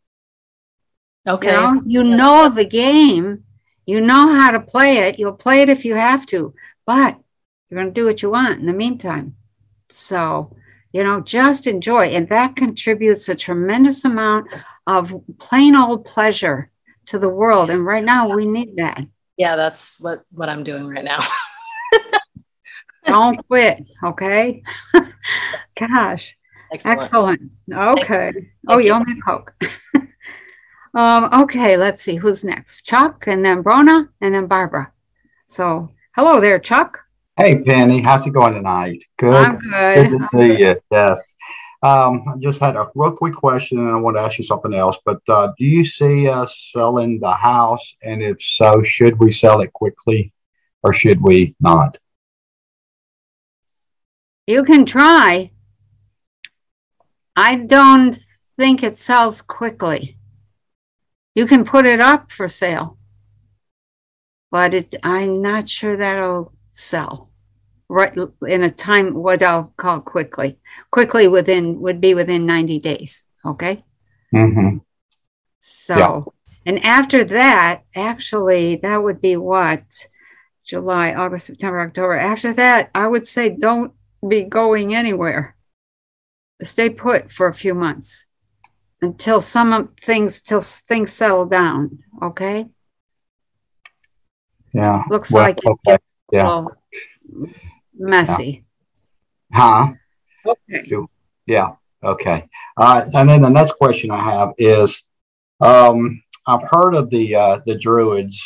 Okay. 1.29 1.53
You 1.53 1.61
know, 1.61 1.83
you 1.87 2.03
know 2.03 2.49
the 2.49 2.65
game, 2.65 3.45
you 3.91 4.01
know 4.01 4.29
how 4.29 4.53
to 4.53 4.61
play 4.61 4.99
it. 4.99 5.19
You'll 5.19 5.33
play 5.33 5.63
it 5.63 5.69
if 5.69 5.85
you 5.85 5.97
have 5.97 6.25
to, 6.27 6.55
but 6.87 7.19
you're 7.69 7.83
going 7.83 7.93
to 7.93 8.01
do 8.01 8.07
what 8.07 8.23
you 8.23 8.31
want 8.31 8.61
in 8.61 8.67
the 8.67 8.73
meantime. 8.73 9.35
So, 9.89 10.57
you 10.93 11.03
know, 11.03 11.21
just 11.21 11.67
enjoy. 11.67 12.03
And 12.03 12.29
that 12.29 12.55
contributes 12.55 13.29
a 13.29 13.35
tremendous 13.35 14.05
amount 14.05 14.47
of 14.87 15.13
plain 15.41 15.75
old 15.75 16.05
pleasure 16.05 16.71
to 17.07 17.19
the 17.19 17.29
world. 17.29 17.69
And 17.71 17.85
right 17.85 18.05
now, 18.05 18.33
we 18.33 18.47
need 18.47 18.77
that. 18.77 19.05
Yeah, 19.37 19.57
that's 19.57 19.99
what 19.99 20.23
what 20.31 20.49
I'm 20.49 20.63
doing 20.63 20.87
right 20.87 21.05
now. 21.05 21.27
Don't 23.07 23.45
quit, 23.49 23.91
okay? 24.05 24.63
Gosh, 25.81 26.37
Excellent. 26.73 27.03
excellent. 27.03 27.53
Okay. 27.73 28.33
Oh, 28.69 28.79
you 28.79 28.93
owe 28.93 29.01
me 29.01 29.15
a 29.19 29.23
Coke. 29.23 29.53
um, 30.95 31.29
okay, 31.43 31.77
let's 31.77 32.03
see 32.03 32.17
who's 32.17 32.45
next. 32.45 32.85
Chuck, 32.85 33.25
and 33.27 33.45
then 33.45 33.63
Brona, 33.63 34.09
and 34.21 34.35
then 34.35 34.47
Barbara. 34.47 34.93
So, 35.47 35.91
hello 36.15 36.41
there, 36.41 36.59
Chuck. 36.59 36.99
Hey 37.37 37.63
Penny, 37.63 38.01
how's 38.01 38.27
it 38.27 38.33
going 38.33 38.55
tonight? 38.55 39.03
Good. 39.19 39.35
I'm 39.35 39.59
good. 39.59 40.11
Good 40.11 40.19
to 40.19 40.25
see 40.27 40.59
you. 40.61 40.77
Yes. 40.91 41.21
Um, 41.83 42.25
I 42.29 42.37
just 42.39 42.61
had 42.61 42.77
a 42.77 42.91
real 42.95 43.13
quick 43.13 43.35
question, 43.35 43.79
and 43.79 43.91
I 43.91 43.97
want 43.97 44.17
to 44.17 44.21
ask 44.21 44.37
you 44.37 44.45
something 44.45 44.75
else. 44.75 44.99
But 45.05 45.23
uh, 45.29 45.53
do 45.59 45.65
you 45.65 45.85
see 45.85 46.29
us 46.29 46.71
selling 46.73 47.21
the 47.21 47.33
house? 47.33 47.95
And 48.03 48.23
if 48.23 48.43
so, 48.43 48.83
should 48.83 49.19
we 49.19 49.33
sell 49.33 49.63
it 49.63 49.73
quickly, 49.73 50.35
or 50.83 50.93
should 50.93 51.23
we 51.23 51.55
not? 51.61 51.97
You 54.47 54.63
can 54.63 54.85
try. 54.85 55.53
I 57.35 57.55
don't 57.55 58.19
think 58.59 58.83
it 58.83 58.99
sells 58.99 59.41
quickly. 59.41 60.19
You 61.35 61.47
can 61.47 61.65
put 61.65 61.87
it 61.87 62.01
up 62.01 62.33
for 62.33 62.49
sale, 62.49 62.99
but 64.51 64.75
it, 64.75 64.97
I'm 65.03 65.43
not 65.43 65.69
sure 65.69 65.97
that'll 65.97 66.53
sell 66.73 67.31
right 67.89 68.17
in 68.47 68.63
a 68.63 68.71
time 68.71 69.15
what 69.15 69.43
I'll 69.43 69.73
call 69.77 70.01
quickly. 70.01 70.59
Quickly 70.91 71.29
within 71.29 71.81
would 71.81 72.01
be 72.01 72.15
within 72.15 72.47
90 72.47 72.79
days. 72.79 73.25
Okay. 73.45 73.85
Mm-hmm. 74.35 74.79
So 75.59 75.97
And 76.67 76.85
after 76.85 77.25
that, 77.25 77.83
actually, 77.95 78.77
that 78.77 79.03
would 79.03 79.21
be 79.21 79.37
what? 79.37 80.09
July, 80.65 81.15
August, 81.15 81.47
September, 81.47 81.81
October. 81.81 82.17
After 82.17 82.53
that, 82.53 82.91
I 82.95 83.09
would 83.09 83.27
say 83.27 83.49
don't 83.49 83.93
be 84.27 84.45
going 84.45 84.95
anywhere. 84.95 85.57
Stay 86.63 86.91
put 86.91 87.33
for 87.33 87.49
a 87.49 87.55
few 87.55 87.75
months 87.75 88.27
until 89.03 89.41
some 89.41 89.91
things 90.03 90.43
till 90.43 90.61
things 90.61 91.13
settle 91.13 91.47
down. 91.47 91.99
Okay. 92.23 92.67
Yeah. 94.73 95.05
Looks 95.09 95.33
Well, 95.33 95.45
like 95.45 95.59
okay. 95.65 95.99
Yeah. 96.33 96.65
messy. 97.95 98.65
Huh? 99.53 99.93
Okay. 100.47 100.91
Yeah. 101.47 101.73
Okay. 102.03 102.49
Uh, 102.77 103.05
and 103.15 103.29
then 103.29 103.43
the 103.43 103.49
next 103.51 103.73
question 103.73 104.11
I 104.11 104.23
have 104.23 104.53
is, 104.59 105.03
um, 105.61 106.23
I've 106.47 106.67
heard 106.71 106.95
of 106.95 107.11
the 107.11 107.35
uh, 107.35 107.61
the 107.67 107.77
Druids 107.77 108.41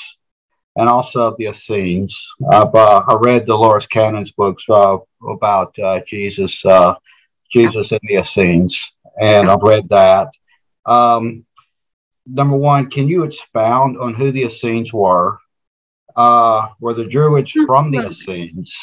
and 0.76 0.88
also 0.88 1.36
the 1.38 1.46
Essenes. 1.48 2.26
I've 2.50 2.74
uh, 2.74 3.04
I 3.06 3.16
read 3.20 3.46
Dolores 3.46 3.86
Cannon's 3.86 4.32
books 4.32 4.64
uh, 4.68 4.98
about 5.28 5.78
uh, 5.78 6.00
Jesus, 6.00 6.64
uh, 6.64 6.94
Jesus 7.50 7.92
and 7.92 8.00
the 8.02 8.16
Essenes, 8.16 8.92
and 9.20 9.48
I've 9.48 9.62
read 9.62 9.88
that. 9.90 10.32
Um, 10.86 11.44
number 12.26 12.56
one, 12.56 12.90
can 12.90 13.08
you 13.08 13.24
expound 13.24 13.98
on 13.98 14.14
who 14.14 14.30
the 14.32 14.42
Essenes 14.44 14.92
were? 14.92 15.38
Uh, 16.16 16.68
were 16.80 16.94
the 16.94 17.04
Druids 17.04 17.52
from 17.52 17.90
the 17.90 18.06
Essenes? 18.06 18.74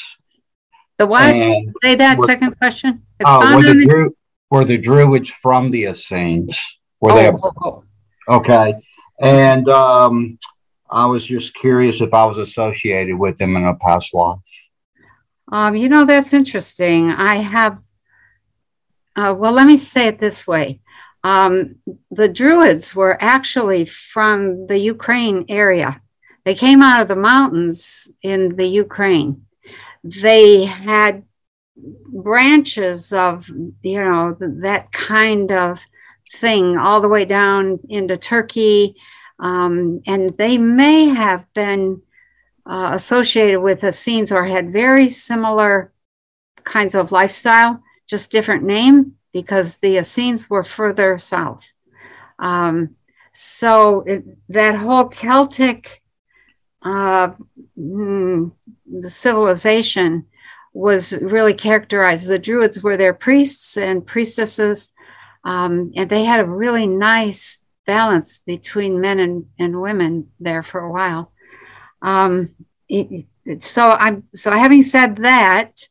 The 0.98 1.07
what? 1.07 1.23
And 1.23 1.73
Say 1.84 1.95
that 1.95 2.18
were- 2.18 2.26
second 2.26 2.57
question. 2.57 3.03
Oh, 3.26 3.56
were 3.56 3.64
the. 3.64 3.86
Dru- 3.86 4.15
were 4.49 4.65
the 4.65 4.78
Druids 4.78 5.30
from 5.30 5.72
the 5.72 5.84
Essenes? 5.86 6.60
Were 6.99 7.14
they 7.14 7.30
Oh, 7.30 7.40
oh, 7.41 7.84
oh. 8.28 8.36
okay? 8.38 8.73
And 9.22 9.69
um, 9.69 10.38
I 10.90 11.06
was 11.06 11.26
just 11.26 11.53
curious 11.56 12.02
if 12.02 12.14
I 12.14 12.26
was 12.26 12.38
associated 12.38 13.18
with 13.18 13.38
them 13.38 13.56
in 13.56 13.65
a 13.65 13.76
past 13.76 14.14
life. 14.14 14.40
Um, 15.52 15.76
you 15.76 15.88
know, 15.90 16.06
that's 16.06 16.34
interesting. 16.34 17.11
I 17.11 17.36
have, 17.38 17.80
uh, 19.15 19.34
well, 19.38 19.52
let 19.53 19.68
me 19.68 19.78
say 19.78 20.07
it 20.07 20.19
this 20.19 20.45
way. 20.48 20.80
Um, 21.23 21.76
the 22.10 22.30
Druids 22.30 22.95
were 22.95 23.18
actually 23.22 23.85
from 23.85 24.68
the 24.68 24.77
Ukraine 24.77 25.45
area. 25.49 26.02
They 26.45 26.56
came 26.56 26.81
out 26.81 27.02
of 27.02 27.07
the 27.07 27.15
mountains 27.15 28.11
in 28.23 28.56
the 28.56 28.65
Ukraine. 28.65 29.45
They 30.03 30.65
had 30.65 31.23
branches 31.76 33.14
of, 33.14 33.48
you 33.84 34.03
know, 34.03 34.35
that 34.39 34.91
kind 34.91 35.52
of 35.52 35.80
thing 36.34 36.77
all 36.77 37.02
the 37.02 37.07
way 37.07 37.26
down 37.26 37.80
into 37.89 38.18
Turkey. 38.18 38.95
Um, 39.39 40.02
and 40.07 40.35
they 40.38 40.57
may 40.57 41.06
have 41.06 41.52
been 41.53 42.02
uh, 42.65 42.91
associated 42.93 43.60
with 43.60 43.84
Essenes 43.84 44.31
or 44.31 44.45
had 44.45 44.73
very 44.73 45.10
similar 45.10 45.91
kinds 46.64 46.95
of 46.95 47.11
lifestyle, 47.11 47.84
just 48.07 48.31
different 48.31 48.64
name 48.64 49.15
because 49.34 49.78
the 49.78 49.98
Essenes 49.98 50.49
were 50.49 50.64
further 50.64 51.18
south. 51.18 51.72
Um, 52.40 52.95
so 53.34 54.02
it, 54.02 54.24
that 54.49 54.76
whole 54.76 55.06
Celtic 55.08 56.02
uh, 56.82 57.32
mm, 57.80 58.52
civilization 59.02 60.26
was 60.74 61.14
really 61.14 61.53
characterized. 61.53 62.28
The 62.28 62.40
Druids 62.40 62.82
were 62.82 62.98
their 62.98 63.14
priests 63.14 63.78
and 63.78 64.06
priestesses, 64.06 64.91
um, 65.44 65.91
and 65.95 66.10
they 66.10 66.24
had 66.24 66.40
a 66.40 66.45
really 66.45 66.88
nice 66.88 67.60
balance 67.86 68.40
between 68.45 69.02
men 69.02 69.20
and, 69.20 69.45
and 69.60 69.82
women 69.82 70.30
there 70.40 70.64
for 70.64 70.80
a 70.82 70.91
while. 70.91 71.32
Um, 72.02 72.56
it- 72.90 73.26
so 73.60 73.90
I'm 73.91 74.24
so 74.36 74.52
having 74.52 74.84
said 74.84 75.18
that, 75.24 75.88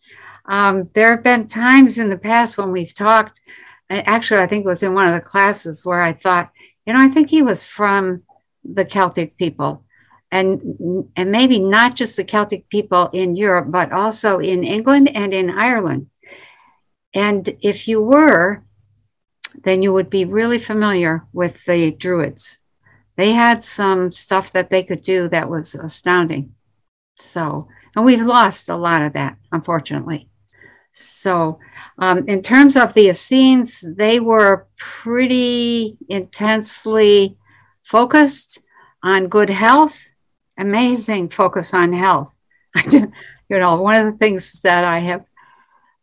um, 0.51 0.91
there 0.95 1.13
have 1.13 1.23
been 1.23 1.47
times 1.47 1.97
in 1.97 2.11
the 2.11 2.19
past 2.19 2.59
when 2.59 2.73
we've 2.73 2.93
talked. 2.93 3.41
and 3.89 4.07
Actually, 4.09 4.41
I 4.41 4.49
think 4.49 4.65
it 4.65 4.69
was 4.69 4.83
in 4.83 4.95
one 4.95 5.07
of 5.07 5.15
the 5.15 5.21
classes 5.21 5.87
where 5.87 6.01
I 6.01 6.13
thought, 6.13 6.51
you 6.85 6.93
know, 6.93 7.01
I 7.01 7.07
think 7.07 7.31
he 7.31 7.41
was 7.41 7.63
from 7.63 8.25
the 8.65 8.85
Celtic 8.85 9.37
people, 9.37 9.85
and 10.33 11.09
and 11.17 11.31
maybe 11.31 11.61
not 11.61 11.95
just 11.95 12.17
the 12.17 12.25
Celtic 12.25 12.69
people 12.69 13.11
in 13.13 13.37
Europe, 13.37 13.67
but 13.71 13.93
also 13.93 14.41
in 14.41 14.65
England 14.65 15.15
and 15.17 15.33
in 15.33 15.51
Ireland. 15.51 16.09
And 17.15 17.57
if 17.63 17.87
you 17.87 18.01
were, 18.01 18.65
then 19.63 19.83
you 19.83 19.93
would 19.93 20.11
be 20.11 20.25
really 20.25 20.59
familiar 20.59 21.27
with 21.33 21.65
the 21.65 21.93
Druids. 21.93 22.59
They 23.17 23.33
had 23.33 23.63
some 23.63 24.13
stuff 24.13 24.53
that 24.53 24.71
they 24.71 24.83
could 24.83 25.03
do 25.03 25.29
that 25.29 25.49
was 25.51 25.77
astounding. 25.77 26.55
So, 27.19 27.69
and 27.95 28.05
we've 28.05 28.23
lost 28.23 28.69
a 28.69 28.77
lot 28.77 29.03
of 29.03 29.13
that, 29.13 29.37
unfortunately. 29.53 30.30
So, 30.93 31.59
um, 31.99 32.27
in 32.29 32.43
terms 32.43 32.77
of 32.77 32.95
the 32.95 33.09
Essenes, 33.11 33.85
they 33.97 34.21
were 34.21 34.67
pretty 34.77 35.97
intensely 36.09 37.37
focused 37.83 38.59
on 39.03 39.29
good 39.29 39.51
health, 39.51 40.03
amazing 40.59 41.29
focus 41.29 41.73
on 41.75 41.93
health. 41.93 42.35
you 42.93 43.09
know, 43.49 43.81
one 43.81 43.95
of 43.95 44.13
the 44.13 44.19
things 44.19 44.61
that 44.61 44.85
I 44.85 44.99
have 45.01 45.25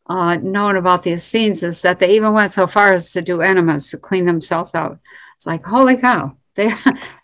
uh, 0.09 0.35
known 0.37 0.77
about 0.77 1.03
the 1.03 1.13
Essenes 1.13 1.63
is 1.63 1.81
that 1.81 1.99
they 1.99 2.15
even 2.15 2.33
went 2.33 2.51
so 2.51 2.67
far 2.67 2.93
as 2.93 3.11
to 3.11 3.21
do 3.21 3.41
enemas 3.41 3.89
to 3.89 3.97
clean 3.97 4.25
themselves 4.25 4.73
out. 4.73 4.99
It's 5.35 5.45
like, 5.45 5.65
holy 5.65 5.97
cow, 5.97 6.35
they, 6.55 6.71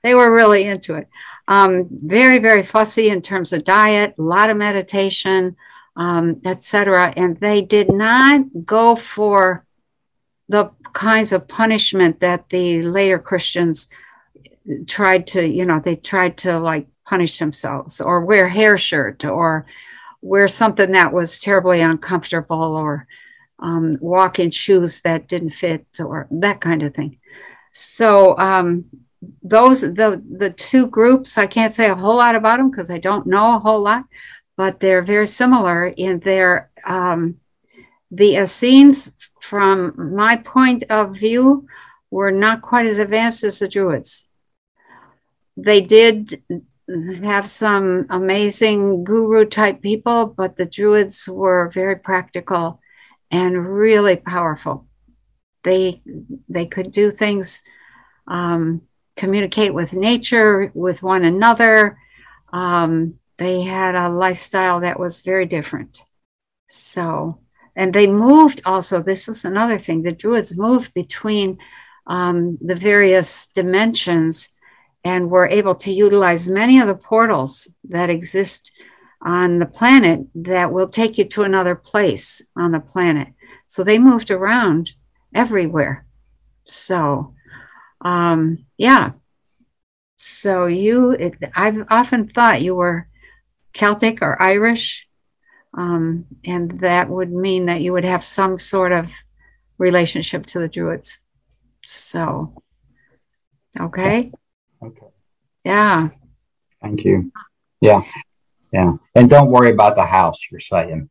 they 0.03 0.15
were 0.15 0.33
really 0.33 0.65
into 0.65 0.95
it. 0.95 1.07
Um, 1.47 1.87
very, 1.91 2.39
very 2.39 2.63
fussy 2.63 3.09
in 3.09 3.21
terms 3.21 3.53
of 3.53 3.63
diet, 3.63 4.15
a 4.17 4.21
lot 4.21 4.49
of 4.49 4.57
meditation, 4.57 5.55
um, 5.95 6.41
etc. 6.45 7.13
And 7.15 7.37
they 7.37 7.61
did 7.61 7.91
not 7.91 8.45
go 8.65 8.95
for 8.95 9.65
the 10.49 10.71
kinds 10.93 11.31
of 11.31 11.47
punishment 11.47 12.19
that 12.19 12.49
the 12.49 12.83
later 12.83 13.19
Christians 13.19 13.87
tried 14.87 15.27
to, 15.27 15.47
you 15.47 15.65
know, 15.65 15.79
they 15.79 15.95
tried 15.95 16.37
to 16.39 16.59
like 16.59 16.87
punish 17.05 17.39
themselves 17.39 18.01
or 18.01 18.25
wear 18.25 18.47
hair 18.47 18.77
shirt 18.77 19.25
or 19.25 19.65
wear 20.21 20.47
something 20.47 20.91
that 20.91 21.13
was 21.13 21.39
terribly 21.39 21.81
uncomfortable 21.81 22.75
or 22.75 23.07
um, 23.59 23.93
walk 24.01 24.39
in 24.39 24.51
shoes 24.51 25.01
that 25.01 25.27
didn't 25.27 25.51
fit 25.51 25.85
or 25.99 26.27
that 26.31 26.61
kind 26.61 26.83
of 26.83 26.93
thing. 26.93 27.17
So 27.71 28.37
um, 28.37 28.85
those 29.41 29.81
the 29.81 30.21
the 30.29 30.49
two 30.51 30.87
groups, 30.87 31.37
I 31.37 31.47
can't 31.47 31.73
say 31.73 31.89
a 31.89 31.95
whole 31.95 32.17
lot 32.17 32.35
about 32.35 32.57
them 32.57 32.69
because 32.69 32.89
I 32.89 32.99
don't 32.99 33.27
know 33.27 33.55
a 33.55 33.59
whole 33.59 33.81
lot, 33.81 34.05
but 34.55 34.79
they're 34.79 35.01
very 35.01 35.27
similar 35.27 35.85
in 35.85 36.19
their 36.19 36.69
um, 36.85 37.39
the 38.11 38.35
Essenes, 38.35 39.11
from 39.41 40.13
my 40.15 40.37
point 40.37 40.83
of 40.91 41.17
view, 41.17 41.67
were 42.11 42.31
not 42.31 42.61
quite 42.61 42.85
as 42.85 42.99
advanced 42.99 43.43
as 43.43 43.57
the 43.57 43.67
Druids. 43.67 44.27
They 45.57 45.81
did 45.81 46.43
have 47.23 47.49
some 47.49 48.05
amazing 48.09 49.03
guru 49.03 49.45
type 49.45 49.81
people, 49.81 50.27
but 50.27 50.55
the 50.55 50.67
Druids 50.67 51.27
were 51.27 51.71
very 51.73 51.95
practical 51.95 52.79
and 53.31 53.67
really 53.67 54.15
powerful. 54.15 54.85
They 55.63 56.01
they 56.49 56.67
could 56.67 56.91
do 56.91 57.09
things, 57.09 57.63
um, 58.27 58.81
communicate 59.15 59.73
with 59.73 59.93
nature, 59.93 60.71
with 60.75 61.01
one 61.01 61.25
another. 61.25 61.97
Um, 62.51 63.15
they 63.37 63.61
had 63.61 63.95
a 63.95 64.09
lifestyle 64.09 64.81
that 64.81 64.99
was 64.99 65.21
very 65.21 65.45
different. 65.45 66.05
So, 66.69 67.39
and 67.75 67.93
they 67.93 68.07
moved 68.07 68.61
also. 68.65 69.01
This 69.01 69.27
is 69.27 69.45
another 69.45 69.79
thing. 69.79 70.01
The 70.01 70.11
Druids 70.11 70.57
moved 70.57 70.93
between 70.93 71.57
um, 72.07 72.57
the 72.61 72.75
various 72.75 73.47
dimensions 73.47 74.49
and 75.03 75.29
were 75.29 75.47
able 75.47 75.75
to 75.75 75.91
utilize 75.91 76.47
many 76.47 76.79
of 76.79 76.87
the 76.87 76.95
portals 76.95 77.67
that 77.89 78.09
exist 78.09 78.71
on 79.21 79.59
the 79.59 79.65
planet 79.65 80.21
that 80.35 80.71
will 80.71 80.87
take 80.87 81.17
you 81.17 81.25
to 81.25 81.43
another 81.43 81.75
place 81.75 82.41
on 82.55 82.71
the 82.71 82.79
planet. 82.79 83.29
So 83.67 83.83
they 83.83 83.99
moved 83.99 84.31
around 84.31 84.91
everywhere. 85.33 86.05
So, 86.65 87.33
um, 88.01 88.65
yeah. 88.77 89.11
So 90.17 90.67
you, 90.67 91.11
it, 91.11 91.33
I've 91.55 91.85
often 91.89 92.29
thought 92.29 92.61
you 92.61 92.75
were 92.75 93.07
Celtic 93.73 94.21
or 94.21 94.41
Irish, 94.41 95.07
um, 95.73 96.25
and 96.45 96.79
that 96.79 97.09
would 97.09 97.31
mean 97.31 97.65
that 97.65 97.81
you 97.81 97.93
would 97.93 98.05
have 98.05 98.23
some 98.23 98.59
sort 98.59 98.91
of 98.91 99.09
relationship 99.77 100.45
to 100.47 100.59
the 100.59 100.67
Druids. 100.69 101.19
So, 101.85 102.61
okay. 103.79 104.31
Okay. 104.81 105.07
Yeah. 105.65 106.09
Thank 106.81 107.03
you. 107.03 107.31
Yeah. 107.81 108.01
Yeah. 108.71 108.93
And 109.15 109.29
don't 109.29 109.51
worry 109.51 109.71
about 109.71 109.95
the 109.95 110.05
house, 110.05 110.39
you're 110.51 110.59
saying, 110.59 111.09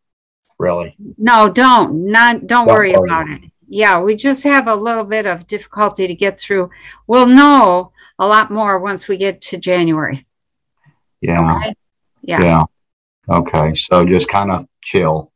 really. 0.59 0.95
No, 1.19 1.49
don't. 1.49 2.11
Not 2.11 2.47
don't, 2.47 2.67
Don't 2.67 2.67
worry 2.69 2.93
worry. 2.93 3.09
about 3.09 3.31
it. 3.31 3.43
Yeah, 3.69 4.03
we 4.03 4.17
just 4.17 4.45
have 4.45 4.69
a 4.69 4.75
little 4.75 5.05
bit 5.05 5.27
of 5.27 5.47
difficulty 5.47 6.07
to 6.07 6.15
get 6.15 6.39
through. 6.39 6.71
We'll 7.07 7.27
know 7.27 7.93
a 8.19 8.27
lot 8.27 8.51
more 8.51 8.79
once 8.79 9.09
we 9.09 9.17
get 9.17 9.41
to 9.43 9.57
January. 9.57 10.27
Yeah. 11.21 11.57
Okay? 11.57 11.75
Yeah. 12.23 12.43
Yeah. 12.43 12.63
Okay. 13.29 13.73
So 13.91 14.05
just 14.05 14.29
kind 14.29 14.51
of 14.51 14.67
chill. 14.83 15.33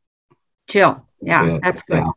Chill. 0.68 1.04
Yeah, 1.22 1.44
Yeah, 1.44 1.58
that's 1.62 1.82
good. 1.82 2.02
Yeah. 2.02 2.10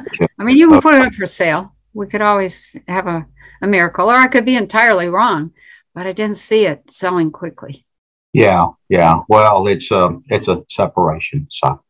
Yeah. 0.20 0.26
I 0.38 0.44
mean, 0.44 0.56
you 0.56 0.68
can 0.68 0.80
put 0.80 0.94
it 0.94 1.04
up 1.04 1.14
for 1.14 1.26
sale. 1.26 1.74
We 1.94 2.06
could 2.06 2.20
always 2.20 2.76
have 2.86 3.06
a, 3.08 3.26
a 3.62 3.66
miracle, 3.66 4.08
or 4.08 4.14
I 4.14 4.28
could 4.28 4.44
be 4.44 4.56
entirely 4.56 5.08
wrong, 5.08 5.52
but 5.94 6.06
I 6.06 6.12
didn't 6.12 6.36
see 6.36 6.66
it 6.66 6.90
selling 6.90 7.32
quickly. 7.32 7.84
Yeah. 8.32 8.68
Yeah. 8.88 9.20
Well, 9.28 9.66
it's 9.68 9.90
a 9.90 10.20
it's 10.28 10.48
a 10.48 10.62
separation. 10.68 11.46
So 11.50 11.82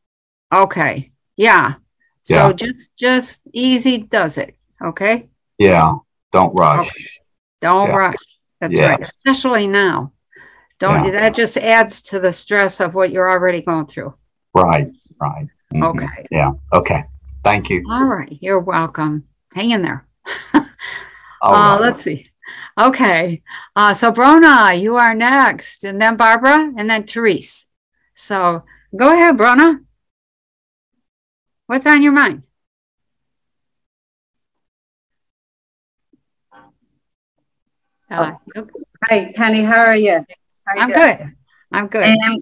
Okay. 0.55 1.13
Yeah. 1.37 1.75
So 2.23 2.35
Yeah. 2.35 2.53
just 2.53 2.91
just 2.97 3.43
easy 3.53 3.99
does 3.99 4.39
it. 4.39 4.57
Okay. 4.83 5.29
yeah. 5.59 5.95
Don't 6.33 6.55
rush. 6.59 6.91
Don't 7.61 7.89
Yeah. 7.89 7.97
rush. 7.97 8.23
That's 8.61 8.79
right. 8.79 9.01
Especially 9.01 9.67
now. 9.67 10.13
Don't 10.79 11.05
Yeah. 11.05 11.11
that 11.13 11.35
just 11.35 11.57
adds 11.57 12.03
to 12.03 12.21
the 12.21 12.33
stress 12.33 12.81
of 12.81 12.95
what 12.95 13.11
you're 13.11 13.31
already 13.31 13.63
going 13.63 13.87
through. 13.87 14.15
Right. 14.55 14.93
Right. 15.21 15.49
Mhm. 15.73 15.83
Okay. 15.95 16.27
Yeah. 16.31 16.53
Okay. 16.73 17.05
Thank 17.43 17.71
you. 17.71 17.85
All 17.91 18.05
right. 18.05 18.37
You're 18.41 18.61
welcome. 18.61 19.25
Hang 19.53 19.71
in 19.71 19.83
there. 19.83 20.07
All 20.55 21.55
uh, 21.55 21.73
right. 21.75 21.81
let's 21.81 22.03
see. 22.03 22.27
Okay. 22.79 23.43
Uh, 23.77 23.95
so 23.95 24.11
Brona, 24.11 24.81
you 24.81 24.97
are 24.97 25.15
next, 25.15 25.85
and 25.85 26.01
then 26.01 26.17
Barbara, 26.17 26.73
and 26.77 26.91
then 26.91 27.05
Therese. 27.05 27.67
So 28.15 28.65
go 28.97 29.13
ahead, 29.13 29.37
Brona. 29.37 29.85
What's 31.67 31.87
on 31.87 32.03
your 32.03 32.13
mind? 32.13 32.43
Uh, 38.11 38.33
okay. 38.57 38.71
Hi, 39.05 39.33
Penny. 39.35 39.63
How 39.63 39.81
are 39.81 39.97
you? 39.97 40.25
You 40.75 40.83
I'm 40.83 40.89
doing? 40.89 41.01
good. 41.01 41.33
I'm 41.73 41.87
good. 41.89 42.19
Um, 42.23 42.37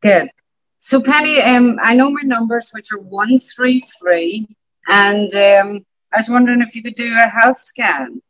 good. 0.00 0.30
So, 0.78 1.02
Penny, 1.02 1.40
um, 1.42 1.78
I 1.82 1.94
know 1.94 2.10
my 2.10 2.22
numbers, 2.22 2.70
which 2.72 2.90
are 2.92 2.98
one 2.98 3.38
three 3.38 3.80
three, 3.80 4.46
and 4.88 5.32
um, 5.34 5.86
I 6.12 6.16
was 6.16 6.28
wondering 6.28 6.62
if 6.62 6.74
you 6.74 6.82
could 6.82 6.94
do 6.94 7.12
a 7.12 7.28
health 7.28 7.58
scan. 7.58 8.22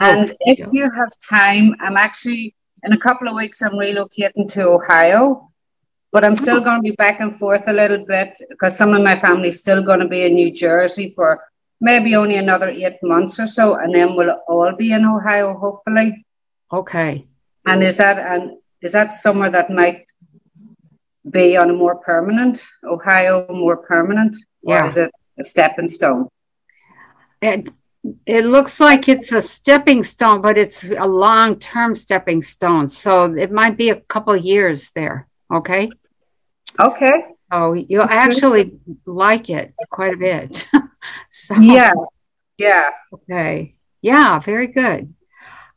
And 0.00 0.32
if 0.42 0.60
you 0.72 0.90
have 0.94 1.10
time, 1.28 1.74
I'm 1.80 1.96
actually 1.96 2.54
in 2.84 2.92
a 2.92 2.98
couple 2.98 3.28
of 3.28 3.34
weeks. 3.34 3.62
I'm 3.62 3.72
relocating 3.72 4.50
to 4.52 4.68
Ohio, 4.68 5.50
but 6.12 6.24
I'm 6.24 6.36
still 6.36 6.60
going 6.60 6.82
to 6.82 6.90
be 6.90 6.96
back 6.96 7.20
and 7.20 7.34
forth 7.34 7.66
a 7.66 7.72
little 7.72 8.04
bit 8.04 8.38
because 8.48 8.76
some 8.76 8.94
of 8.94 9.02
my 9.02 9.16
family's 9.16 9.58
still 9.58 9.82
going 9.82 10.00
to 10.00 10.08
be 10.08 10.22
in 10.22 10.34
New 10.34 10.52
Jersey 10.52 11.12
for 11.16 11.42
maybe 11.80 12.14
only 12.14 12.36
another 12.36 12.68
eight 12.68 12.98
months 13.02 13.40
or 13.40 13.46
so, 13.46 13.76
and 13.76 13.94
then 13.94 14.14
we'll 14.14 14.38
all 14.48 14.74
be 14.76 14.92
in 14.92 15.04
Ohio, 15.04 15.58
hopefully. 15.58 16.24
Okay. 16.72 17.26
And 17.68 17.82
is 17.82 17.96
that 17.96 18.18
and 18.18 18.58
is 18.82 18.92
that 18.92 19.10
somewhere 19.10 19.50
that 19.50 19.70
might 19.70 20.10
be 21.30 21.56
on 21.56 21.70
a 21.70 21.74
more 21.74 21.96
permanent 21.96 22.64
Ohio 22.84 23.46
more 23.50 23.78
permanent, 23.78 24.36
or 24.62 24.84
is 24.84 24.96
it 24.96 25.10
a 25.38 25.44
stepping 25.44 25.88
stone? 25.88 26.28
It, 27.40 27.68
it 28.26 28.44
looks 28.44 28.80
like 28.80 29.08
it's 29.08 29.32
a 29.32 29.40
stepping 29.40 30.02
stone, 30.02 30.40
but 30.40 30.58
it's 30.58 30.84
a 30.84 31.06
long 31.06 31.58
term 31.58 31.94
stepping 31.94 32.42
stone. 32.42 32.88
So 32.88 33.34
it 33.34 33.52
might 33.52 33.76
be 33.76 33.90
a 33.90 33.96
couple 33.96 34.36
years 34.36 34.90
there. 34.92 35.28
Okay. 35.52 35.88
Okay. 36.80 37.12
Oh, 37.50 37.72
you'll 37.72 38.02
actually 38.02 38.78
like 39.06 39.48
it 39.50 39.72
quite 39.90 40.14
a 40.14 40.18
bit. 40.18 40.68
so, 41.30 41.54
Yeah, 41.60 41.92
yeah. 42.58 42.90
Okay. 43.12 43.74
Yeah, 44.02 44.38
very 44.38 44.66
good. 44.66 45.14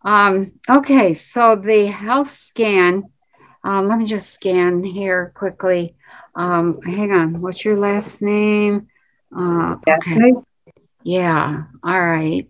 Um, 0.04 0.54
okay, 0.70 1.14
so 1.14 1.56
the 1.56 1.86
health 1.86 2.32
scan, 2.32 3.04
um, 3.64 3.88
let 3.88 4.00
me 4.00 4.06
just 4.06 4.34
scan 4.34 4.84
here 4.84 5.32
quickly. 5.36 5.96
Um, 6.36 6.82
hang 6.82 7.12
on, 7.12 7.42
what's 7.42 7.64
your 7.64 7.78
last 7.78 8.22
name? 8.22 8.88
Uh, 9.36 9.76
okay. 9.88 10.34
Yeah, 11.04 11.64
all 11.84 12.02
right. 12.02 12.48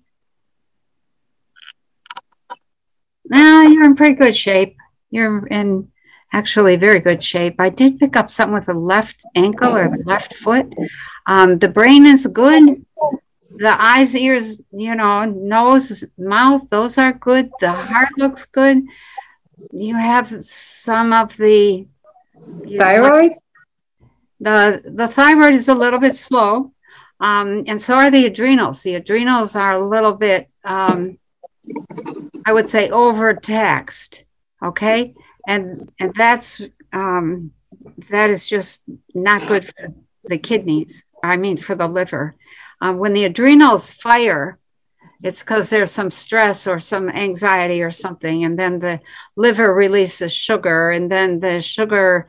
Now 3.25 3.61
you're 3.63 3.85
in 3.85 3.95
pretty 3.95 4.15
good 4.15 4.35
shape. 4.35 4.75
You're 5.09 5.45
in 5.47 5.91
actually 6.33 6.75
very 6.77 6.99
good 6.99 7.23
shape. 7.23 7.55
I 7.59 7.69
did 7.69 7.99
pick 7.99 8.15
up 8.15 8.29
something 8.29 8.53
with 8.53 8.65
the 8.65 8.73
left 8.73 9.23
ankle 9.35 9.75
or 9.75 9.83
the 9.83 10.03
left 10.05 10.35
foot. 10.35 10.73
Um, 11.25 11.59
the 11.59 11.69
brain 11.69 12.05
is 12.05 12.27
good. 12.27 12.85
The 13.57 13.75
eyes, 13.81 14.15
ears, 14.15 14.61
you 14.71 14.95
know, 14.95 15.25
nose, 15.25 16.03
mouth, 16.17 16.69
those 16.69 16.97
are 16.97 17.13
good. 17.13 17.51
The 17.59 17.71
heart 17.71 18.09
looks 18.17 18.45
good. 18.45 18.83
You 19.71 19.95
have 19.95 20.43
some 20.43 21.13
of 21.13 21.35
the 21.37 21.85
Thyroid? 22.77 23.33
the 24.41 24.81
the 24.83 25.07
thyroid 25.07 25.53
is 25.53 25.69
a 25.69 25.75
little 25.75 25.99
bit 25.99 26.17
slow, 26.17 26.73
um, 27.19 27.63
and 27.67 27.81
so 27.81 27.95
are 27.95 28.11
the 28.11 28.25
adrenals. 28.25 28.81
The 28.81 28.95
adrenals 28.95 29.55
are 29.55 29.73
a 29.73 29.85
little 29.85 30.13
bit, 30.13 30.49
um, 30.65 31.19
I 32.45 32.51
would 32.51 32.69
say, 32.69 32.89
overtaxed. 32.89 34.25
Okay, 34.63 35.13
and 35.47 35.91
and 35.99 36.13
that's 36.15 36.61
um, 36.91 37.51
that 38.09 38.31
is 38.31 38.49
just 38.49 38.83
not 39.13 39.47
good 39.47 39.65
for 39.65 39.93
the 40.25 40.39
kidneys. 40.39 41.03
I 41.23 41.37
mean, 41.37 41.57
for 41.57 41.75
the 41.75 41.87
liver. 41.87 42.35
Um, 42.81 42.97
when 42.97 43.13
the 43.13 43.25
adrenals 43.25 43.93
fire, 43.93 44.57
it's 45.23 45.43
because 45.43 45.69
there's 45.69 45.91
some 45.91 46.09
stress 46.11 46.67
or 46.67 46.79
some 46.79 47.09
anxiety 47.09 47.81
or 47.81 47.91
something, 47.91 48.43
and 48.43 48.57
then 48.57 48.79
the 48.79 48.99
liver 49.35 49.73
releases 49.73 50.33
sugar, 50.33 50.89
and 50.89 51.11
then 51.11 51.39
the 51.39 51.61
sugar 51.61 52.27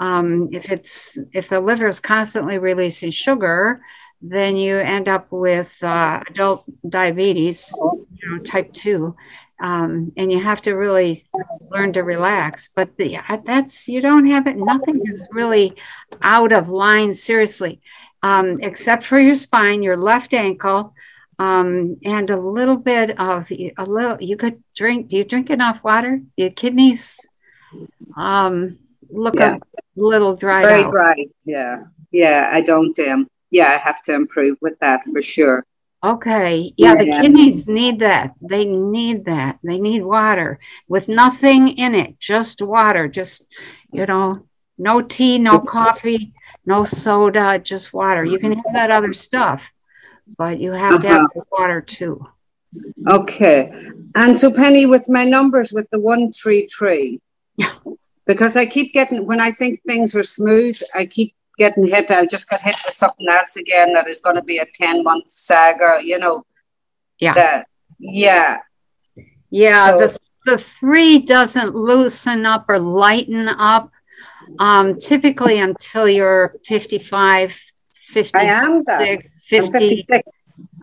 um, 0.00 0.48
if 0.52 0.70
it's 0.70 1.18
if 1.32 1.48
the 1.48 1.60
liver 1.60 1.86
is 1.86 2.00
constantly 2.00 2.58
releasing 2.58 3.10
sugar, 3.10 3.80
then 4.20 4.56
you 4.56 4.78
end 4.78 5.08
up 5.08 5.30
with 5.30 5.76
uh, 5.82 6.20
adult 6.28 6.64
diabetes, 6.88 7.72
you 7.80 8.30
know, 8.30 8.38
type 8.42 8.72
two, 8.72 9.14
um, 9.60 10.12
and 10.16 10.32
you 10.32 10.42
have 10.42 10.62
to 10.62 10.72
really 10.72 11.22
learn 11.70 11.92
to 11.92 12.02
relax. 12.02 12.70
But 12.74 12.96
the, 12.96 13.18
that's 13.44 13.86
you 13.86 14.00
don't 14.00 14.26
have 14.26 14.46
it. 14.46 14.56
Nothing 14.56 15.00
is 15.04 15.28
really 15.30 15.76
out 16.22 16.52
of 16.52 16.68
line. 16.68 17.12
Seriously, 17.12 17.80
um, 18.24 18.46
except 18.62 19.02
for 19.04 19.18
your 19.18 19.34
spine, 19.34 19.82
your 19.82 19.98
left 20.10 20.32
ankle. 20.32 20.94
Um, 21.38 21.98
and 22.04 22.30
a 22.30 22.40
little 22.58 22.76
bit 22.76 23.18
of 23.20 23.50
a 23.50 23.84
little, 23.84 24.16
you 24.20 24.36
could 24.36 24.62
drink. 24.80 25.08
Do 25.08 25.16
you 25.18 25.24
drink 25.24 25.50
enough 25.50 25.82
water? 25.82 26.12
Your 26.36 26.50
kidneys, 26.50 27.18
um, 28.16 28.78
look 29.10 29.34
Yeah. 29.34 29.56
a 29.56 29.58
little 29.96 30.34
dried 30.36 30.66
Very 30.66 30.84
out. 30.84 30.92
dry. 30.92 31.16
Yeah, 31.44 31.76
yeah. 32.12 32.50
I 32.52 32.60
don't. 32.60 32.96
Um, 33.00 33.26
yeah, 33.50 33.68
I 33.74 33.78
have 33.78 34.00
to 34.06 34.14
improve 34.14 34.56
with 34.60 34.78
that 34.78 35.00
for 35.12 35.20
sure. 35.20 35.64
Okay. 36.04 36.72
Yeah, 36.76 36.94
the 36.94 37.06
Yeah. 37.06 37.22
kidneys 37.22 37.66
need 37.66 37.96
that. 38.00 38.34
They 38.40 38.64
need 38.64 39.24
that. 39.24 39.58
They 39.68 39.78
need 39.78 40.02
water 40.04 40.58
with 40.86 41.08
nothing 41.08 41.62
in 41.84 41.94
it, 41.94 42.20
just 42.20 42.62
water. 42.62 43.08
Just, 43.08 43.52
you 43.90 44.06
know, 44.06 44.46
no 44.78 45.00
tea, 45.00 45.38
no 45.38 45.58
coffee, 45.58 46.32
no 46.66 46.84
soda, 46.84 47.58
just 47.58 47.92
water. 47.92 48.24
You 48.24 48.38
can 48.38 48.52
have 48.52 48.72
that 48.72 48.90
other 48.90 49.12
stuff, 49.12 49.70
but 50.38 50.60
you 50.60 50.72
have 50.72 51.00
to 51.00 51.06
have 51.08 51.20
Uh-huh. 51.22 51.40
the 51.40 51.44
water 51.58 51.80
too. 51.80 52.26
Okay. 53.06 53.70
And 54.14 54.36
so, 54.36 54.52
Penny, 54.52 54.86
with 54.86 55.08
my 55.08 55.24
numbers 55.24 55.72
with 55.72 55.88
the 55.90 56.00
one 56.00 56.32
three 56.32 56.66
three, 56.66 57.20
because 58.26 58.56
I 58.56 58.66
keep 58.66 58.92
getting 58.92 59.26
when 59.26 59.40
I 59.40 59.50
think 59.52 59.80
things 59.86 60.14
are 60.16 60.22
smooth, 60.22 60.80
I 60.94 61.06
keep 61.06 61.34
getting 61.58 61.86
hit. 61.86 62.10
I 62.10 62.26
just 62.26 62.48
got 62.50 62.60
hit 62.60 62.76
with 62.84 62.94
something 62.94 63.26
else 63.30 63.56
again 63.56 63.92
that 63.94 64.08
is 64.08 64.20
going 64.20 64.36
to 64.36 64.42
be 64.42 64.58
a 64.58 64.66
ten 64.74 65.02
month 65.04 65.28
saga. 65.28 66.00
You 66.02 66.18
know. 66.18 66.44
Yeah. 67.20 67.34
That. 67.34 67.66
Yeah. 67.98 68.58
Yeah, 69.50 69.86
So- 69.86 69.98
the, 70.00 70.18
the 70.46 70.58
three 70.58 71.20
doesn't 71.20 71.74
loosen 71.76 72.44
up 72.44 72.64
or 72.68 72.78
lighten 72.80 73.48
up 73.48 73.92
um, 74.58 74.98
typically 74.98 75.58
until 75.58 76.08
you're 76.08 76.56
55, 76.64 77.60
56, 77.92 78.32
I 78.34 78.44
am 78.44 78.84
that. 78.84 79.00
I'm 79.00 79.18
50. 79.48 80.06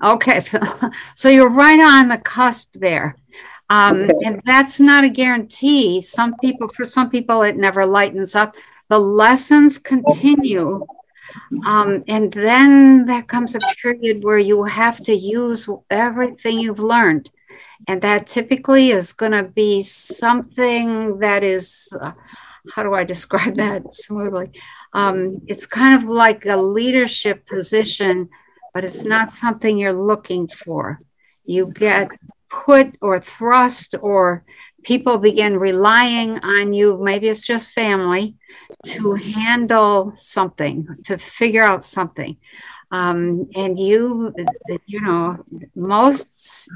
Okay, 0.03 0.43
so 1.15 1.29
you're 1.29 1.49
right 1.49 1.79
on 1.79 2.09
the 2.09 2.17
cusp 2.17 2.73
there. 2.73 3.15
Um, 3.69 4.01
Okay. 4.01 4.13
And 4.25 4.41
that's 4.45 4.79
not 4.79 5.05
a 5.05 5.09
guarantee. 5.09 6.01
Some 6.01 6.35
people, 6.41 6.67
for 6.69 6.83
some 6.83 7.09
people, 7.09 7.41
it 7.43 7.55
never 7.55 7.85
lightens 7.85 8.35
up. 8.35 8.55
The 8.89 8.99
lessons 8.99 9.79
continue. 9.79 10.85
Um, 11.65 12.03
and 12.07 12.33
then 12.33 13.05
there 13.05 13.21
comes 13.23 13.55
a 13.55 13.59
period 13.81 14.23
where 14.23 14.37
you 14.37 14.63
have 14.63 14.99
to 15.03 15.13
use 15.13 15.69
everything 15.89 16.59
you've 16.59 16.79
learned. 16.79 17.29
And 17.87 18.01
that 18.01 18.27
typically 18.27 18.91
is 18.91 19.13
going 19.13 19.31
to 19.31 19.43
be 19.43 19.81
something 19.81 21.19
that 21.19 21.43
is, 21.43 21.87
uh, 21.99 22.11
how 22.73 22.83
do 22.83 22.93
I 22.93 23.03
describe 23.03 23.55
that 23.63 23.95
smoothly? 23.95 24.51
Um, 24.93 25.41
it's 25.47 25.65
kind 25.65 25.93
of 25.93 26.03
like 26.03 26.45
a 26.45 26.57
leadership 26.57 27.45
position, 27.47 28.29
but 28.73 28.83
it's 28.83 29.05
not 29.05 29.33
something 29.33 29.77
you're 29.77 29.93
looking 29.93 30.47
for. 30.47 31.01
You 31.45 31.67
get 31.67 32.11
put 32.51 32.97
or 33.01 33.19
thrust 33.19 33.95
or 34.01 34.43
people 34.83 35.17
begin 35.17 35.57
relying 35.57 36.37
on 36.39 36.73
you 36.73 36.97
maybe 37.01 37.29
it's 37.29 37.45
just 37.45 37.71
family 37.71 38.35
to 38.83 39.13
handle 39.13 40.13
something 40.17 40.85
to 41.05 41.17
figure 41.17 41.63
out 41.63 41.85
something 41.85 42.35
um, 42.91 43.49
and 43.55 43.79
you 43.79 44.33
you 44.85 44.99
know 44.99 45.37
most 45.75 46.69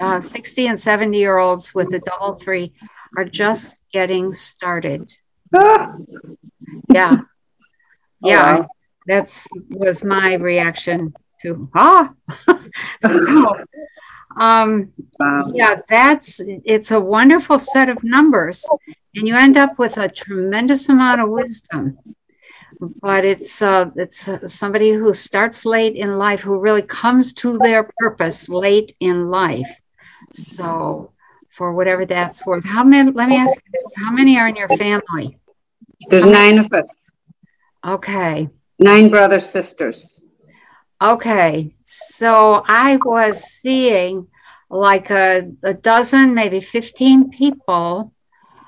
uh, 0.00 0.20
60 0.20 0.66
and 0.66 0.78
70 0.78 1.18
year 1.18 1.38
olds 1.38 1.74
with 1.74 1.90
the 1.90 2.00
double 2.00 2.34
three 2.34 2.74
are 3.16 3.24
just 3.24 3.80
getting 3.90 4.34
started 4.34 5.16
yeah. 6.92 7.16
Yeah. 8.24 8.58
wow. 8.58 8.68
that's 9.06 9.48
was 9.70 10.04
my 10.04 10.34
reaction 10.34 11.14
to 11.42 11.68
ah. 11.74 12.12
So 13.04 13.56
um 14.40 14.92
yeah 15.52 15.80
that's 15.88 16.40
it's 16.64 16.90
a 16.90 17.00
wonderful 17.00 17.58
set 17.58 17.90
of 17.90 18.02
numbers 18.02 18.64
and 19.14 19.28
you 19.28 19.34
end 19.36 19.56
up 19.56 19.78
with 19.78 19.98
a 19.98 20.08
tremendous 20.08 20.88
amount 20.88 21.20
of 21.20 21.28
wisdom. 21.28 21.98
But 22.80 23.24
it's 23.24 23.62
uh, 23.62 23.90
it's 23.96 24.26
uh, 24.26 24.46
somebody 24.48 24.92
who 24.92 25.12
starts 25.12 25.64
late 25.64 25.94
in 25.94 26.16
life 26.16 26.40
who 26.40 26.58
really 26.58 26.82
comes 26.82 27.32
to 27.34 27.58
their 27.58 27.88
purpose 27.98 28.48
late 28.48 28.96
in 28.98 29.30
life. 29.30 29.68
So 30.32 31.12
for 31.50 31.74
whatever 31.74 32.06
that's 32.06 32.46
worth 32.46 32.64
how 32.64 32.82
many 32.82 33.10
let 33.10 33.28
me 33.28 33.36
ask 33.36 33.54
you 33.54 33.72
this 33.72 33.92
how 33.96 34.10
many 34.10 34.38
are 34.38 34.48
in 34.48 34.56
your 34.56 34.68
family 34.70 35.38
There's 36.08 36.26
nine 36.26 36.58
of 36.58 36.72
us. 36.72 37.12
okay 37.86 38.48
Nine 38.78 39.10
brothers, 39.10 39.46
sisters. 39.46 40.24
Okay, 41.00 41.74
so 41.82 42.62
I 42.66 42.96
was 42.96 43.42
seeing 43.42 44.26
like 44.70 45.10
a, 45.10 45.52
a 45.62 45.74
dozen, 45.74 46.34
maybe 46.34 46.60
15 46.60 47.30
people. 47.30 48.12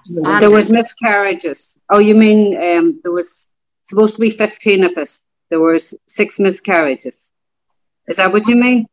There 0.07 0.51
was 0.51 0.71
miscarriages. 0.71 1.81
Oh, 1.91 1.99
you 1.99 2.15
mean 2.15 2.57
um, 2.57 3.01
there 3.03 3.13
was 3.13 3.51
supposed 3.83 4.17
to 4.17 4.21
be 4.21 4.31
15 4.31 4.85
of 4.85 4.97
us. 4.99 5.27
There 5.51 5.61
was 5.61 5.99
six 6.07 6.39
miscarriages. 6.39 7.33
Is 8.07 8.19
that 8.19 8.33
what 8.33 8.47
you 8.47 8.57
mean? 8.57 8.87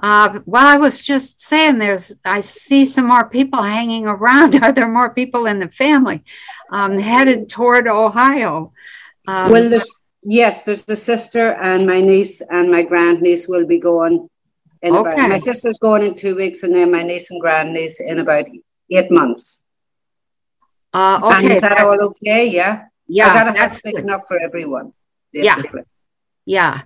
Uh, 0.00 0.40
well, 0.46 0.64
I 0.66 0.76
was 0.76 1.02
just 1.02 1.40
saying 1.40 1.78
there's, 1.78 2.16
I 2.24 2.40
see 2.40 2.84
some 2.84 3.06
more 3.08 3.28
people 3.28 3.62
hanging 3.62 4.06
around. 4.06 4.54
Are 4.62 4.72
there 4.72 4.88
more 4.88 5.12
people 5.12 5.46
in 5.46 5.58
the 5.58 5.68
family 5.70 6.24
um, 6.70 6.96
headed 6.98 7.48
toward 7.48 7.88
Ohio? 7.88 8.72
Um, 9.26 9.50
well, 9.50 9.68
there's, 9.68 9.92
yes, 10.22 10.64
there's 10.64 10.84
the 10.84 10.96
sister 10.96 11.52
and 11.54 11.84
my 11.86 12.00
niece 12.00 12.40
and 12.42 12.70
my 12.70 12.82
grandniece 12.82 13.48
will 13.48 13.66
be 13.66 13.78
going 13.80 14.28
in 14.82 14.94
about, 14.94 15.14
Okay. 15.14 15.26
my 15.28 15.36
sister's 15.38 15.78
going 15.78 16.04
in 16.06 16.14
two 16.14 16.36
weeks 16.36 16.62
and 16.62 16.72
then 16.72 16.92
my 16.92 17.02
niece 17.02 17.30
and 17.32 17.40
grandniece 17.40 17.98
in 18.00 18.20
about 18.20 18.44
eight 18.92 19.10
months. 19.10 19.64
uh, 20.94 21.20
And 21.24 21.44
okay. 21.46 21.54
is 21.56 21.60
that 21.62 21.76
that- 21.76 21.86
all 21.86 22.00
okay? 22.10 22.48
Yeah. 22.48 22.84
Yeah, 23.10 23.28
I 23.30 23.34
gotta 23.34 23.44
have 23.46 23.54
that's 23.54 23.78
speaking 23.78 24.10
up 24.10 24.24
for 24.28 24.38
everyone. 24.38 24.92
Yeah. 25.32 25.56
Yeah. 26.44 26.82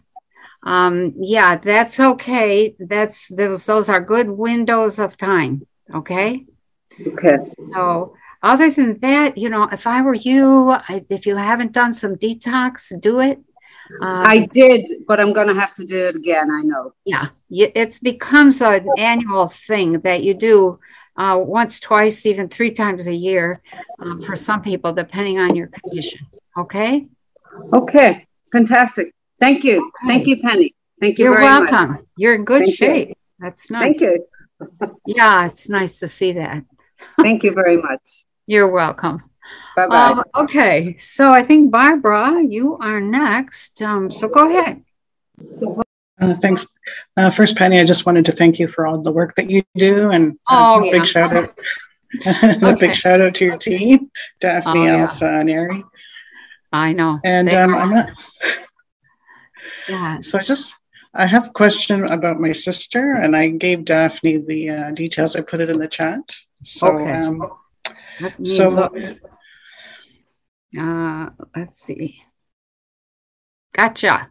Um, 0.63 1.15
yeah, 1.17 1.57
that's 1.57 1.99
okay. 1.99 2.75
That's 2.79 3.29
those 3.29 3.67
those 3.67 3.89
are 3.89 4.01
good 4.01 4.31
windows 4.31 4.99
of 4.99 5.17
time. 5.17 5.67
Okay. 5.93 6.47
Okay. 7.07 7.37
So 7.75 8.15
other 8.43 8.71
than 8.71 8.99
that, 9.01 9.37
you 9.39 9.49
know, 9.49 9.65
if 9.73 9.87
I 9.87 10.03
were 10.03 10.15
you, 10.15 10.71
I, 10.71 11.05
if 11.09 11.27
you 11.27 11.37
haven't 11.37 11.73
done 11.73 11.93
some 11.95 12.17
detox, 12.17 12.99
do 13.01 13.21
it. 13.21 13.39
Um, 14.01 14.27
I 14.27 14.49
did, 14.53 14.87
but 15.07 15.21
I'm 15.21 15.33
gonna 15.33 15.55
have 15.55 15.73
to 15.75 15.85
do 15.85 16.07
it 16.07 16.17
again. 16.17 16.51
I 16.51 16.63
know. 16.63 16.95
yeah, 17.05 17.29
it 17.51 17.99
becomes 18.03 18.63
an 18.63 18.87
annual 18.97 19.49
thing 19.49 20.01
that 20.01 20.23
you 20.23 20.35
do 20.35 20.79
uh, 21.17 21.39
once, 21.45 21.81
twice, 21.81 22.25
even 22.25 22.49
three 22.49 22.71
times 22.71 23.07
a 23.07 23.15
year 23.15 23.61
um, 23.99 24.23
for 24.23 24.37
some 24.37 24.63
people, 24.63 24.93
depending 24.93 25.39
on 25.39 25.55
your 25.57 25.67
condition. 25.67 26.27
Okay. 26.57 27.07
Okay. 27.73 28.27
Fantastic. 28.53 29.15
Thank 29.43 29.65
you. 29.65 29.91
Thank 30.07 30.27
you, 30.29 30.41
Penny. 30.41 30.73
Thank 31.01 31.19
you 31.19 31.25
You're 31.27 31.35
very 31.41 31.61
much. 31.61 31.71
welcome. 31.73 32.07
You're 32.17 32.35
in 32.35 32.45
good 32.45 32.61
Thank 32.65 32.69
you. 32.81 32.87
shape. 32.87 33.19
That's 33.41 33.71
nice. 33.73 33.83
Thank 33.83 34.01
you. 34.01 34.25
Yeah, 35.07 35.47
it's 35.47 35.69
nice 35.69 35.99
to 35.99 36.07
see 36.07 36.33
that. 36.35 36.63
Thank 37.21 37.43
you 37.43 37.51
very 37.53 37.77
much. 37.77 38.25
You're 38.47 38.69
welcome. 38.69 39.19
Bye 39.75 39.89
bye. 39.89 39.97
Um, 40.13 40.23
okay, 40.45 40.97
so 40.99 41.33
I 41.33 41.43
think 41.43 41.73
Barbara, 41.73 42.41
you 42.49 42.79
are 42.79 43.01
next. 43.01 43.83
Um, 43.83 44.11
so 44.13 44.29
go 44.29 44.49
ahead. 44.49 44.85
Uh, 46.21 46.35
thanks. 46.35 46.65
Uh, 47.17 47.31
first, 47.31 47.57
Penny, 47.57 47.81
I 47.81 47.85
just 47.85 48.07
wanted 48.07 48.25
to 48.27 48.33
thank 48.33 48.61
you 48.61 48.69
for 48.69 48.87
all 48.87 49.03
the 49.03 49.11
work 49.11 49.35
that 49.35 49.51
you 49.51 49.63
do, 49.77 50.11
and 50.11 50.39
uh, 50.49 50.77
Oh, 50.79 50.81
a 50.83 50.87
yeah. 50.87 50.93
big 50.93 51.07
shout 51.07 51.33
out, 51.35 51.59
a 52.27 52.67
Okay. 52.69 52.87
big 52.87 52.95
shout 52.95 53.21
out 53.21 53.35
to 53.37 53.45
your 53.45 53.57
team, 53.59 54.11
Daphne, 54.41 54.81
Oh, 54.81 54.85
yeah. 54.85 55.01
Elsa, 55.03 55.27
and 55.27 55.51
Ari. 55.51 55.85
I 56.73 56.93
know. 56.93 57.19
And 57.25 57.51
um, 57.51 57.75
I'm 57.75 57.91
not. 57.91 58.11
Yeah. 59.89 60.21
So 60.21 60.39
I 60.39 60.43
just 60.43 60.75
I 61.15 61.27
have 61.27 61.49
a 61.49 61.51
question 61.53 62.05
about 62.05 62.41
my 62.41 62.53
sister, 62.53 63.15
and 63.15 63.37
I 63.37 63.49
gave 63.49 63.85
Daphne 63.85 64.39
the 64.39 64.71
uh, 64.71 64.91
details. 64.93 65.37
I 65.37 65.41
put 65.43 65.61
it 65.61 65.71
in 65.71 65.79
the 65.79 65.89
chat. 65.89 66.21
So 66.65 66.87
Okay. 66.89 67.11
um, 67.11 67.43
so 68.45 68.69
look. 68.69 68.95
Uh, 70.79 71.29
let's 71.55 71.79
see. 71.83 72.23
Gotcha. 73.77 74.31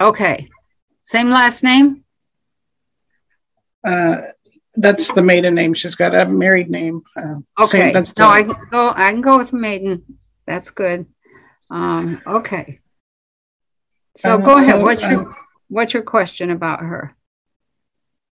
Okay. 0.00 0.48
Same 1.04 1.30
last 1.30 1.62
name? 1.62 2.04
uh, 3.84 4.16
that's 4.74 5.12
the 5.12 5.22
maiden 5.22 5.54
name. 5.54 5.74
She's 5.74 5.94
got 5.94 6.14
a 6.14 6.26
married 6.26 6.70
name. 6.70 7.02
Uh, 7.16 7.22
same- 7.22 7.44
Okay. 7.60 7.92
that's 7.92 8.16
No, 8.16 8.26
the- 8.26 8.32
I 8.32 8.42
can 8.42 8.68
go. 8.70 8.90
I 8.90 9.10
can 9.12 9.20
go 9.20 9.38
with 9.38 9.52
maiden. 9.52 10.18
That's 10.46 10.70
good. 10.70 11.06
Um, 11.70 12.20
okay. 12.26 12.80
So 14.16 14.34
Uh, 14.34 14.36
go 14.38 14.56
ahead. 14.56 14.76
so, 14.76 14.82
What's 14.82 15.02
your 15.02 15.28
uh, 15.28 15.32
What's 15.68 15.94
your 15.94 16.02
question 16.02 16.50
about 16.50 16.80
her? 16.80 17.14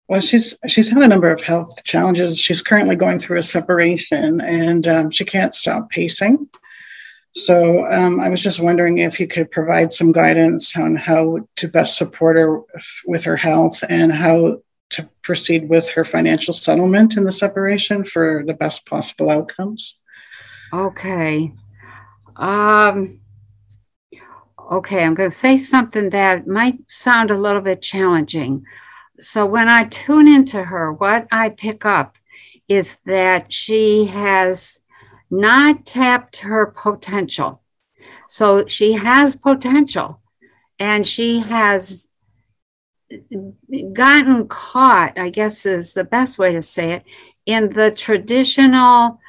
Well, 0.09 0.20
she's 0.20 0.57
she's 0.66 0.89
had 0.89 1.03
a 1.03 1.09
number 1.09 1.31
of 1.31 1.43
health 1.43 1.82
challenges. 1.85 2.39
She's 2.39 2.62
currently 2.62 2.97
going 2.97 3.19
through 3.19 3.40
a 3.40 3.43
separation, 3.43 4.40
and 4.40 4.86
um, 4.86 5.11
she 5.11 5.24
can't 5.24 5.55
stop 5.55 5.90
pacing. 5.90 6.48
So 7.35 7.85
um, 7.86 8.20
I 8.20 8.31
was 8.31 8.43
just 8.43 8.61
wondering 8.61 8.98
if 8.98 9.20
you 9.20 9.28
could 9.28 9.51
provide 9.51 9.93
some 9.93 10.12
guidance 10.12 10.74
on 10.77 10.97
how 10.97 11.47
to 11.57 11.69
best 11.69 11.98
support 11.98 12.36
her 12.36 12.62
with 13.07 13.24
her 13.24 13.36
health 13.36 13.85
and 13.86 14.11
how 14.11 14.62
to 14.90 15.11
proceed 15.20 15.69
with 15.69 15.90
her 15.90 16.05
financial 16.05 16.55
settlement 16.55 17.16
in 17.19 17.24
the 17.24 17.32
separation 17.32 18.05
for 18.05 18.43
the 18.47 18.55
best 18.55 18.86
possible 18.86 19.28
outcomes. 19.28 19.97
Okay. 20.73 21.53
Um, 22.36 23.20
okay, 24.71 25.05
I'm 25.05 25.15
going 25.15 25.31
to 25.31 25.37
say 25.37 25.57
something 25.57 26.11
that 26.11 26.47
might 26.47 26.79
sound 26.89 27.31
a 27.31 27.39
little 27.39 27.63
bit 27.63 27.83
challenging. 27.83 28.65
So, 29.21 29.47
when 29.47 29.69
I 29.69 29.85
tune 29.85 30.29
into 30.29 30.63
her, 30.63 30.93
what 30.93 31.27
I 31.33 31.51
pick 31.51 31.85
up 31.85 32.17
is 32.69 32.99
that 33.07 33.53
she 33.53 34.07
has 34.07 34.83
not 35.31 35.87
tapped 35.87 36.39
her 36.39 36.67
potential. 36.67 37.63
So, 38.29 38.67
she 38.67 38.93
has 38.93 39.37
potential 39.37 40.21
and 40.79 41.07
she 41.07 41.41
has 41.41 42.09
gotten 43.93 44.49
caught, 44.49 45.19
I 45.19 45.31
guess 45.31 45.65
is 45.65 45.95
the 45.95 46.05
best 46.05 46.39
way 46.39 46.53
to 46.53 46.63
say 46.63 46.93
it, 46.93 47.05
in 47.47 47.73
the 47.73 47.91
traditional 47.91 49.21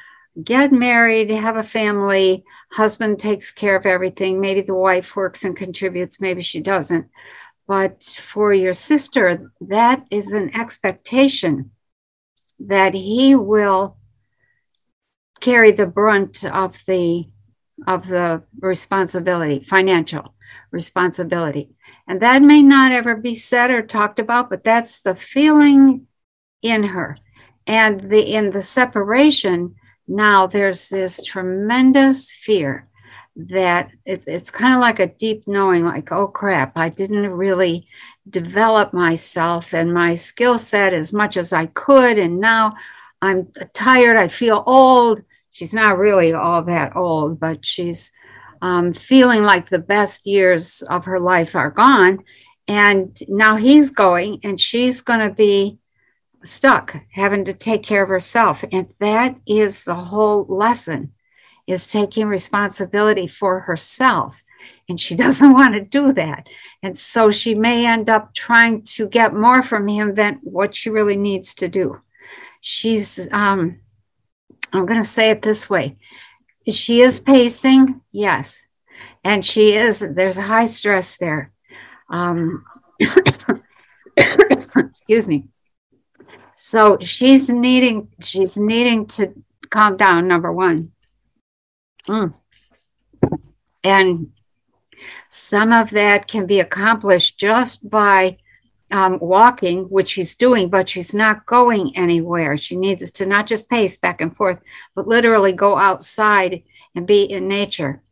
get 0.42 0.72
married, 0.72 1.30
have 1.30 1.56
a 1.56 1.64
family, 1.64 2.44
husband 2.70 3.18
takes 3.18 3.50
care 3.50 3.76
of 3.76 3.86
everything. 3.86 4.40
Maybe 4.40 4.60
the 4.60 4.74
wife 4.74 5.16
works 5.16 5.44
and 5.44 5.56
contributes, 5.56 6.20
maybe 6.20 6.42
she 6.42 6.60
doesn't. 6.60 7.06
But 7.66 8.02
for 8.02 8.52
your 8.52 8.72
sister, 8.72 9.52
that 9.60 10.06
is 10.10 10.32
an 10.32 10.56
expectation 10.56 11.70
that 12.60 12.94
he 12.94 13.34
will 13.34 13.96
carry 15.40 15.70
the 15.70 15.86
brunt 15.86 16.44
of 16.44 16.76
the 16.86 17.28
of 17.86 18.08
the 18.08 18.42
responsibility, 18.58 19.64
financial 19.64 20.34
responsibility. 20.72 21.70
And 22.08 22.20
that 22.22 22.42
may 22.42 22.60
not 22.62 22.90
ever 22.90 23.14
be 23.14 23.34
said 23.34 23.70
or 23.70 23.82
talked 23.82 24.18
about, 24.18 24.50
but 24.50 24.64
that's 24.64 25.02
the 25.02 25.14
feeling 25.14 26.06
in 26.62 26.82
her. 26.82 27.16
And 27.66 28.10
the 28.10 28.34
in 28.34 28.50
the 28.50 28.62
separation, 28.62 29.76
now 30.08 30.46
there's 30.46 30.88
this 30.88 31.22
tremendous 31.22 32.32
fear 32.32 32.88
that 33.36 33.90
it, 34.04 34.24
it's 34.26 34.50
kind 34.50 34.74
of 34.74 34.80
like 34.80 34.98
a 34.98 35.06
deep 35.06 35.46
knowing, 35.46 35.84
like, 35.84 36.10
oh 36.10 36.26
crap, 36.26 36.72
I 36.76 36.88
didn't 36.88 37.30
really 37.30 37.86
develop 38.28 38.92
myself 38.92 39.74
and 39.74 39.94
my 39.94 40.14
skill 40.14 40.58
set 40.58 40.92
as 40.92 41.12
much 41.12 41.36
as 41.36 41.52
I 41.52 41.66
could. 41.66 42.18
And 42.18 42.40
now 42.40 42.74
I'm 43.22 43.52
tired, 43.74 44.16
I 44.16 44.28
feel 44.28 44.64
old. 44.66 45.22
She's 45.52 45.72
not 45.72 45.98
really 45.98 46.32
all 46.32 46.62
that 46.62 46.96
old, 46.96 47.38
but 47.38 47.64
she's 47.64 48.10
um, 48.60 48.92
feeling 48.92 49.42
like 49.42 49.68
the 49.68 49.78
best 49.78 50.26
years 50.26 50.82
of 50.82 51.04
her 51.04 51.20
life 51.20 51.54
are 51.54 51.70
gone. 51.70 52.24
And 52.66 53.16
now 53.28 53.56
he's 53.56 53.90
going, 53.90 54.40
and 54.42 54.60
she's 54.60 55.00
going 55.00 55.20
to 55.20 55.34
be 55.34 55.78
stuck 56.44 56.96
having 57.12 57.44
to 57.46 57.52
take 57.52 57.82
care 57.82 58.02
of 58.02 58.08
herself. 58.08 58.64
And 58.72 58.92
that 59.00 59.36
is 59.46 59.84
the 59.84 59.94
whole 59.94 60.46
lesson 60.46 61.12
is 61.66 61.86
taking 61.86 62.26
responsibility 62.26 63.26
for 63.26 63.60
herself. 63.60 64.42
And 64.88 65.00
she 65.00 65.14
doesn't 65.24 65.52
want 65.52 65.74
to 65.74 65.80
do 65.80 66.12
that. 66.14 66.48
And 66.82 66.96
so 66.96 67.30
she 67.30 67.54
may 67.54 67.86
end 67.86 68.08
up 68.08 68.34
trying 68.34 68.82
to 68.82 69.08
get 69.08 69.34
more 69.34 69.62
from 69.62 69.86
him 69.88 70.14
than 70.14 70.40
what 70.42 70.74
she 70.74 70.90
really 70.90 71.16
needs 71.16 71.54
to 71.56 71.68
do. 71.68 72.00
She's, 72.60 73.32
um, 73.32 73.80
I'm 74.72 74.86
going 74.86 75.00
to 75.00 75.06
say 75.06 75.30
it 75.30 75.42
this 75.42 75.70
way 75.70 75.96
she 76.70 77.00
is 77.00 77.20
pacing, 77.20 78.00
yes. 78.12 78.66
And 79.24 79.44
she 79.44 79.74
is, 79.74 80.00
there's 80.00 80.38
a 80.38 80.42
high 80.42 80.66
stress 80.66 81.16
there. 81.18 81.52
Um, 82.10 82.64
excuse 84.76 85.28
me. 85.28 85.48
So 86.60 86.98
she's 87.00 87.48
needing, 87.48 88.08
she's 88.20 88.56
needing 88.56 89.06
to 89.06 89.32
calm 89.70 89.96
down, 89.96 90.26
number 90.26 90.52
one. 90.52 90.90
Mm. 92.08 92.34
And 93.84 94.32
some 95.28 95.72
of 95.72 95.90
that 95.90 96.26
can 96.26 96.46
be 96.46 96.58
accomplished 96.58 97.38
just 97.38 97.88
by 97.88 98.38
um, 98.90 99.20
walking, 99.20 99.84
which 99.84 100.08
she's 100.08 100.34
doing, 100.34 100.68
but 100.68 100.88
she's 100.88 101.14
not 101.14 101.46
going 101.46 101.96
anywhere. 101.96 102.56
She 102.56 102.74
needs 102.74 103.08
to 103.08 103.24
not 103.24 103.46
just 103.46 103.70
pace 103.70 103.96
back 103.96 104.20
and 104.20 104.36
forth, 104.36 104.58
but 104.96 105.06
literally 105.06 105.52
go 105.52 105.78
outside 105.78 106.64
and 106.96 107.06
be 107.06 107.22
in 107.22 107.46
nature, 107.46 108.02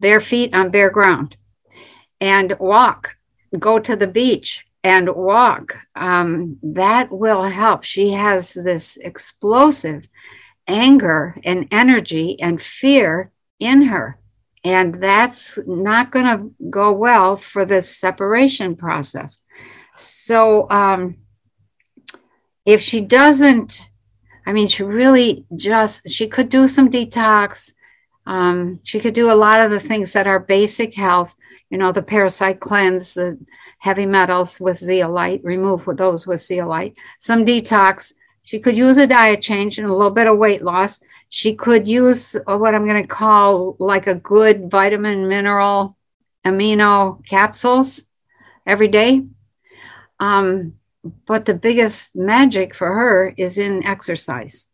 bare 0.00 0.20
feet 0.20 0.52
on 0.52 0.70
bare 0.70 0.90
ground, 0.90 1.36
and 2.20 2.56
walk, 2.58 3.16
go 3.56 3.78
to 3.78 3.94
the 3.94 4.08
beach 4.08 4.65
and 4.86 5.12
walk. 5.12 5.76
Um, 5.96 6.58
that 6.62 7.10
will 7.10 7.42
help. 7.42 7.82
She 7.82 8.12
has 8.12 8.54
this 8.54 8.96
explosive 8.98 10.08
anger 10.68 11.36
and 11.42 11.66
energy 11.72 12.40
and 12.40 12.62
fear 12.62 13.32
in 13.58 13.82
her. 13.82 14.20
And 14.62 15.02
that's 15.02 15.58
not 15.66 16.12
going 16.12 16.26
to 16.26 16.54
go 16.70 16.92
well 16.92 17.36
for 17.36 17.64
this 17.64 17.96
separation 17.96 18.76
process. 18.76 19.40
So, 19.96 20.70
um, 20.70 21.16
if 22.64 22.80
she 22.80 23.00
doesn't, 23.00 23.90
I 24.46 24.52
mean, 24.52 24.68
she 24.68 24.84
really 24.84 25.46
just, 25.56 26.08
she 26.08 26.28
could 26.28 26.48
do 26.48 26.68
some 26.68 26.90
detox. 26.90 27.72
Um, 28.24 28.78
she 28.84 29.00
could 29.00 29.14
do 29.14 29.32
a 29.32 29.40
lot 29.46 29.60
of 29.60 29.72
the 29.72 29.80
things 29.80 30.12
that 30.12 30.28
are 30.28 30.38
basic 30.38 30.94
health, 30.94 31.34
you 31.70 31.78
know, 31.78 31.90
the 31.90 32.02
parasite 32.02 32.60
cleanse, 32.60 33.14
the 33.14 33.36
heavy 33.86 34.04
metals 34.04 34.58
with 34.58 34.76
zeolite, 34.76 35.40
remove 35.44 35.88
those 35.94 36.26
with 36.26 36.40
zeolite, 36.40 36.98
some 37.20 37.46
detox, 37.46 38.12
she 38.42 38.58
could 38.58 38.76
use 38.76 38.96
a 38.96 39.06
diet 39.06 39.40
change 39.40 39.78
and 39.78 39.88
a 39.88 39.94
little 39.94 40.10
bit 40.10 40.26
of 40.26 40.38
weight 40.38 40.62
loss. 40.62 41.00
She 41.28 41.54
could 41.54 41.86
use 41.86 42.36
what 42.46 42.74
I'm 42.74 42.84
going 42.84 43.00
to 43.00 43.08
call 43.08 43.76
like 43.78 44.08
a 44.08 44.14
good 44.16 44.70
vitamin, 44.72 45.28
mineral, 45.28 45.96
amino 46.44 47.24
capsules 47.26 48.06
every 48.66 48.88
day. 48.88 49.22
Um, 50.18 50.74
but 51.24 51.44
the 51.44 51.54
biggest 51.54 52.16
magic 52.16 52.74
for 52.74 52.88
her 52.88 53.34
is 53.36 53.56
in 53.56 53.86
exercise. 53.86 54.66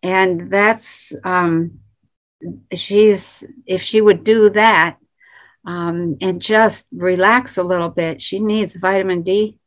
And 0.00 0.48
that's, 0.48 1.12
um, 1.24 1.80
she's, 2.72 3.44
if 3.66 3.82
she 3.82 4.00
would 4.00 4.22
do 4.22 4.50
that 4.50 4.97
um, 5.66 6.16
and 6.20 6.40
just 6.40 6.88
relax 6.92 7.58
a 7.58 7.62
little 7.62 7.90
bit, 7.90 8.22
she 8.22 8.38
needs 8.40 8.76
vitamin 8.76 9.22
D 9.22 9.58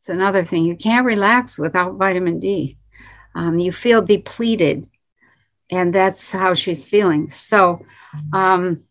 it's 0.00 0.08
another 0.08 0.46
thing. 0.46 0.64
You 0.64 0.76
can't 0.76 1.04
relax 1.04 1.58
without 1.58 1.96
vitamin 1.96 2.40
D. 2.40 2.78
Um, 3.34 3.58
you 3.58 3.70
feel 3.70 4.00
depleted, 4.00 4.88
and 5.70 5.94
that's 5.94 6.32
how 6.32 6.54
she's 6.54 6.88
feeling. 6.88 7.28
So, 7.28 7.84
um, 8.32 8.84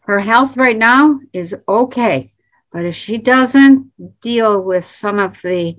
her 0.00 0.18
health 0.18 0.58
right 0.58 0.76
now 0.76 1.18
is 1.32 1.56
okay. 1.66 2.34
But 2.70 2.84
if 2.84 2.94
she 2.94 3.16
doesn't 3.16 3.90
deal 4.20 4.60
with 4.60 4.84
some 4.84 5.18
of 5.18 5.40
the, 5.40 5.78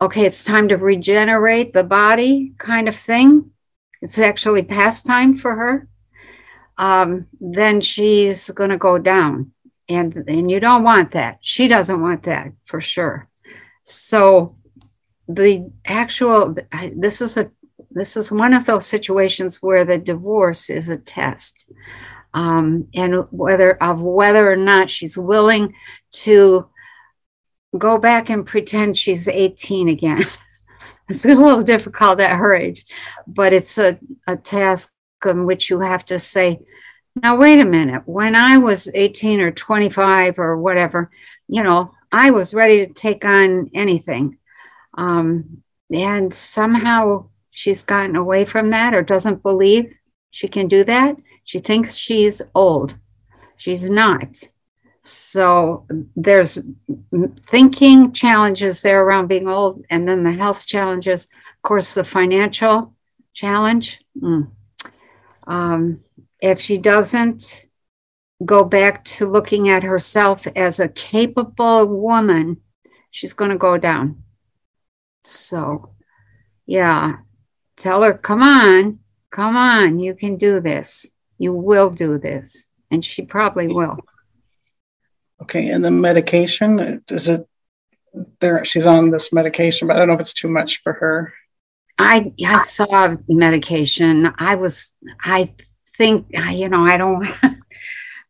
okay, 0.00 0.26
it's 0.26 0.42
time 0.42 0.66
to 0.68 0.76
regenerate 0.76 1.72
the 1.72 1.84
body 1.84 2.54
kind 2.58 2.88
of 2.88 2.96
thing, 2.96 3.52
it's 4.00 4.18
actually 4.18 4.64
past 4.64 5.06
time 5.06 5.38
for 5.38 5.54
her, 5.54 5.88
um, 6.82 7.26
then 7.40 7.80
she's 7.80 8.50
going 8.50 8.70
to 8.70 8.76
go 8.76 8.98
down. 8.98 9.52
And, 9.88 10.24
and 10.26 10.50
you 10.50 10.58
don't 10.58 10.82
want 10.82 11.12
that. 11.12 11.38
She 11.40 11.68
doesn't 11.68 12.02
want 12.02 12.24
that 12.24 12.52
for 12.64 12.80
sure. 12.80 13.28
So 13.84 14.56
the 15.28 15.70
actual 15.84 16.56
this 16.96 17.20
is 17.20 17.36
a 17.36 17.50
this 17.90 18.16
is 18.16 18.32
one 18.32 18.54
of 18.54 18.66
those 18.66 18.86
situations 18.86 19.62
where 19.62 19.84
the 19.84 19.98
divorce 19.98 20.70
is 20.70 20.88
a 20.88 20.96
test 20.96 21.70
um, 22.34 22.88
and 22.94 23.26
whether 23.30 23.72
of 23.82 24.02
whether 24.02 24.50
or 24.50 24.56
not 24.56 24.90
she's 24.90 25.16
willing 25.16 25.74
to 26.10 26.68
go 27.78 27.98
back 27.98 28.30
and 28.30 28.46
pretend 28.46 28.98
she's 28.98 29.28
18 29.28 29.88
again 29.88 30.22
it's 31.08 31.24
a 31.24 31.28
little 31.28 31.62
difficult 31.62 32.20
at 32.20 32.36
her 32.36 32.54
age 32.54 32.84
but 33.26 33.52
it's 33.52 33.78
a, 33.78 33.98
a 34.26 34.36
task 34.36 34.92
in 35.26 35.46
which 35.46 35.70
you 35.70 35.80
have 35.80 36.04
to 36.04 36.18
say 36.18 36.60
now 37.22 37.36
wait 37.36 37.60
a 37.60 37.64
minute 37.64 38.02
when 38.06 38.34
i 38.34 38.56
was 38.56 38.88
18 38.94 39.40
or 39.40 39.50
25 39.50 40.38
or 40.38 40.56
whatever 40.58 41.10
you 41.48 41.62
know 41.62 41.92
I 42.12 42.30
was 42.30 42.52
ready 42.52 42.86
to 42.86 42.92
take 42.92 43.24
on 43.24 43.70
anything. 43.72 44.36
Um, 44.94 45.62
and 45.90 46.32
somehow 46.32 47.28
she's 47.50 47.82
gotten 47.82 48.16
away 48.16 48.44
from 48.44 48.70
that 48.70 48.94
or 48.94 49.02
doesn't 49.02 49.42
believe 49.42 49.94
she 50.30 50.46
can 50.46 50.68
do 50.68 50.84
that. 50.84 51.16
She 51.44 51.58
thinks 51.58 51.96
she's 51.96 52.42
old. 52.54 52.98
She's 53.56 53.88
not. 53.88 54.42
So 55.02 55.86
there's 56.14 56.58
thinking 57.46 58.12
challenges 58.12 58.82
there 58.82 59.02
around 59.02 59.26
being 59.26 59.48
old, 59.48 59.84
and 59.90 60.06
then 60.06 60.22
the 60.22 60.32
health 60.32 60.66
challenges. 60.66 61.24
Of 61.24 61.62
course, 61.62 61.94
the 61.94 62.04
financial 62.04 62.94
challenge. 63.32 64.00
Mm. 64.20 64.50
Um, 65.46 66.00
if 66.40 66.60
she 66.60 66.78
doesn't 66.78 67.66
go 68.44 68.64
back 68.64 69.04
to 69.04 69.30
looking 69.30 69.68
at 69.68 69.82
herself 69.82 70.46
as 70.56 70.80
a 70.80 70.88
capable 70.88 71.86
woman, 71.86 72.60
she's 73.10 73.32
going 73.32 73.50
to 73.50 73.58
go 73.58 73.78
down. 73.78 74.22
So, 75.24 75.94
yeah, 76.66 77.16
tell 77.76 78.02
her, 78.02 78.14
come 78.14 78.42
on, 78.42 78.98
come 79.30 79.56
on, 79.56 80.00
you 80.00 80.14
can 80.14 80.36
do 80.36 80.60
this. 80.60 81.06
You 81.38 81.52
will 81.52 81.90
do 81.90 82.18
this. 82.18 82.66
And 82.90 83.04
she 83.04 83.22
probably 83.22 83.68
will. 83.68 83.98
Okay, 85.42 85.68
and 85.70 85.84
the 85.84 85.90
medication, 85.90 87.02
is 87.08 87.28
it 87.28 87.46
there? 88.40 88.64
She's 88.64 88.86
on 88.86 89.10
this 89.10 89.32
medication, 89.32 89.88
but 89.88 89.96
I 89.96 89.98
don't 89.98 90.08
know 90.08 90.14
if 90.14 90.20
it's 90.20 90.34
too 90.34 90.48
much 90.48 90.82
for 90.82 90.92
her. 90.92 91.32
I 91.98 92.32
I 92.44 92.58
saw 92.58 93.16
medication. 93.28 94.32
I 94.38 94.54
was 94.56 94.92
I 95.22 95.54
think 95.96 96.26
I, 96.36 96.52
you 96.54 96.68
know 96.68 96.84
I 96.84 96.96
don't 96.96 97.26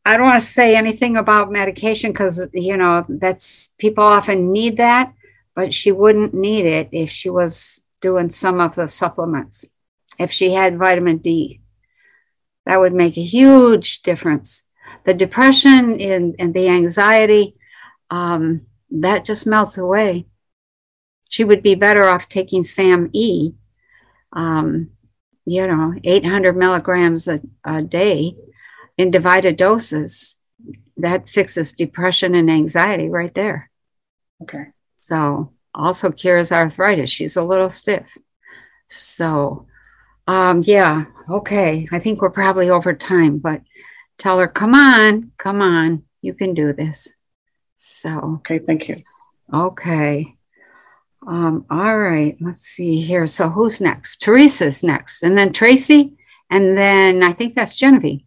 I 0.05 0.17
don't 0.17 0.27
want 0.27 0.41
to 0.41 0.47
say 0.47 0.75
anything 0.75 1.17
about 1.17 1.53
medication 1.53 2.11
because, 2.11 2.49
you 2.53 2.77
know, 2.77 3.05
that's 3.09 3.73
people 3.79 4.03
often 4.03 4.51
need 4.51 4.79
that, 4.79 5.15
but 5.55 5.73
she 5.73 5.93
wouldn't 5.93 6.35
need 6.35 6.67
it 6.67 6.89
if 6.91 7.09
she 7.09 7.31
was 7.31 7.85
doing 8.01 8.31
some 8.31 8.61
of 8.61 8.75
the 8.75 8.89
supplements. 8.89 9.65
If 10.19 10.33
she 10.33 10.53
had 10.53 10.79
vitamin 10.79 11.19
D, 11.19 11.61
that 12.67 12.81
would 12.81 12.93
make 12.93 13.17
a 13.17 13.23
huge 13.23 14.03
difference. 14.03 14.65
The 15.05 15.15
depression 15.15 16.01
and, 16.01 16.35
and 16.39 16.53
the 16.53 16.69
anxiety, 16.69 17.55
um, 18.11 18.67
that 18.91 19.25
just 19.25 19.47
melts 19.47 19.79
away. 19.79 20.27
She 21.33 21.45
would 21.45 21.63
be 21.63 21.75
better 21.75 22.05
off 22.05 22.29
taking 22.29 22.63
SAM 22.63 23.09
E, 23.15 23.53
um, 24.35 24.91
you 25.47 25.67
know, 25.67 25.95
800 26.05 26.55
milligrams 26.55 27.27
a, 27.27 27.39
a 27.65 27.81
day 27.81 28.37
in 28.99 29.11
divided 29.11 29.57
doses, 29.57 30.37
that 30.99 31.31
fixes 31.31 31.73
depression 31.73 32.35
and 32.35 32.51
anxiety 32.51 33.09
right 33.09 33.33
there. 33.33 33.71
Okay. 34.43 34.67
So 34.97 35.55
also 35.75 36.11
cures 36.11 36.53
arthritis. 36.53 37.09
She's 37.09 37.39
a 37.39 37.43
little 37.43 37.71
stiff. 37.71 38.07
So, 38.89 39.67
um, 40.27 40.61
yeah, 40.67 41.07
okay. 41.31 41.89
I 41.93 41.99
think 41.99 42.21
we're 42.21 42.29
probably 42.29 42.69
over 42.69 42.93
time, 42.93 43.39
but 43.39 43.63
tell 44.19 44.39
her, 44.39 44.49
come 44.49 44.75
on, 44.75 45.33
come 45.39 45.63
on, 45.63 46.03
you 46.21 46.35
can 46.35 46.53
do 46.53 46.75
this. 46.75 47.09
So, 47.75 48.41
okay, 48.41 48.59
thank 48.59 48.91
you. 48.91 48.97
Okay. 49.51 50.37
Um, 51.27 51.67
all 51.71 51.99
right, 51.99 52.37
let's 52.41 52.63
see 52.63 53.01
here. 53.01 53.27
So, 53.27 53.49
who's 53.49 53.81
next? 53.81 54.21
Teresa's 54.23 54.83
next, 54.83 55.23
and 55.23 55.39
then 55.39 55.53
Tracy, 55.53 56.15
and 56.51 56.77
then 56.77 57.23
I 57.23 57.33
think 57.33 57.55
that's 57.55 57.77
Genevieve. 57.77 58.23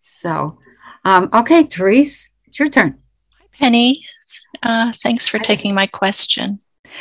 So, 0.00 0.58
um, 1.04 1.28
okay, 1.32 1.64
Therese, 1.64 2.30
it's 2.46 2.58
your 2.58 2.68
turn. 2.68 2.98
Hi, 3.38 3.46
Penny. 3.52 4.04
Uh, 4.62 4.92
thanks 4.92 5.28
for 5.28 5.38
taking 5.38 5.74
my 5.74 5.86
question. 5.86 6.58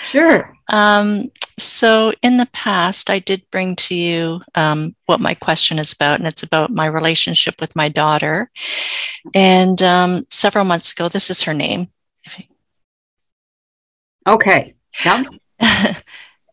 Sure. 0.08 0.54
Um, 0.72 1.32
so, 1.58 2.14
in 2.22 2.38
the 2.38 2.50
past, 2.54 3.10
I 3.10 3.20
did 3.20 3.50
bring 3.50 3.76
to 3.78 3.96
you 3.96 4.42
um, 4.54 4.96
what 5.08 5.22
my 5.22 5.34
question 5.34 5.80
is 5.80 5.92
about, 5.92 6.20
and 6.20 6.28
it's 6.28 6.44
about 6.44 6.70
my 6.70 6.86
relationship 6.86 7.60
with 7.60 7.76
my 7.76 7.90
daughter. 7.90 8.52
And 9.34 9.82
um, 9.82 10.26
several 10.30 10.66
months 10.66 10.92
ago, 10.92 11.10
this 11.10 11.32
is 11.32 11.44
her 11.44 11.54
name. 11.54 11.88
Okay. 14.28 14.75
Yep. 15.04 15.26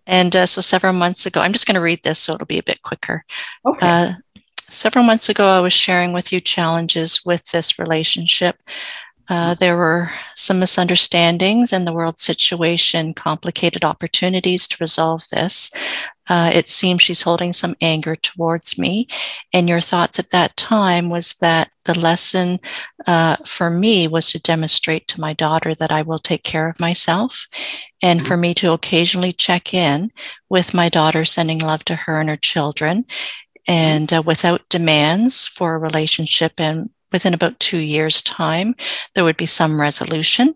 and 0.07 0.35
uh, 0.35 0.47
so, 0.47 0.61
several 0.61 0.93
months 0.93 1.27
ago, 1.27 1.41
I'm 1.41 1.53
just 1.53 1.67
going 1.67 1.75
to 1.75 1.81
read 1.81 2.03
this 2.03 2.19
so 2.19 2.35
it'll 2.35 2.47
be 2.47 2.59
a 2.59 2.63
bit 2.63 2.83
quicker. 2.83 3.25
Okay. 3.67 3.87
Uh, 3.87 4.13
several 4.59 5.05
months 5.05 5.29
ago, 5.29 5.47
I 5.47 5.61
was 5.61 5.73
sharing 5.73 6.13
with 6.13 6.33
you 6.33 6.41
challenges 6.41 7.25
with 7.25 7.45
this 7.51 7.79
relationship. 7.79 8.57
Uh, 9.29 9.55
there 9.55 9.77
were 9.77 10.09
some 10.35 10.59
misunderstandings 10.59 11.73
and 11.73 11.87
the 11.87 11.93
world 11.93 12.19
situation 12.19 13.15
complicated 13.15 13.85
opportunities 13.85 14.67
to 14.69 14.77
resolve 14.81 15.25
this. 15.31 15.71
Uh, 16.29 16.51
it 16.55 16.69
seems 16.69 17.03
she's 17.03 17.23
holding 17.23 17.53
some 17.53 17.75
anger 17.81 18.17
towards 18.17 18.79
me. 18.79 19.07
And 19.53 19.69
your 19.69 19.81
thoughts 19.81 20.19
at 20.19 20.31
that 20.31 20.57
time 20.57 21.11
was 21.11 21.35
that 21.41 21.71
the 21.85 21.99
lesson 21.99 22.61
uh, 23.07 23.37
for 23.45 23.71
me 23.71 24.07
was 24.09 24.31
to 24.31 24.41
demonstrate 24.41 25.09
to 25.09 25.21
my 25.21 25.33
daughter 25.33 25.75
that 25.75 25.93
I 25.93 26.03
will 26.03 26.21
take 26.21 26.45
care 26.45 26.69
of 26.69 26.81
myself 26.81 27.47
and 28.03 28.25
for 28.25 28.37
me 28.37 28.55
to 28.55 28.73
occasionally 28.73 29.33
check 29.33 29.75
in 29.75 30.11
with 30.49 30.75
my 30.75 30.89
daughter, 30.89 31.25
sending 31.25 31.59
love 31.59 31.85
to 31.87 31.97
her 31.97 32.21
and 32.21 32.29
her 32.29 32.37
children 32.37 33.05
and 33.69 34.13
uh, 34.13 34.23
without 34.25 34.69
demands 34.69 35.47
for 35.47 35.75
a 35.75 35.79
relationship 35.79 36.53
and 36.59 36.91
within 37.13 37.35
about 37.35 37.59
two 37.61 37.79
years' 37.79 38.23
time, 38.23 38.75
there 39.15 39.25
would 39.25 39.37
be 39.37 39.47
some 39.47 39.81
resolution. 39.81 40.55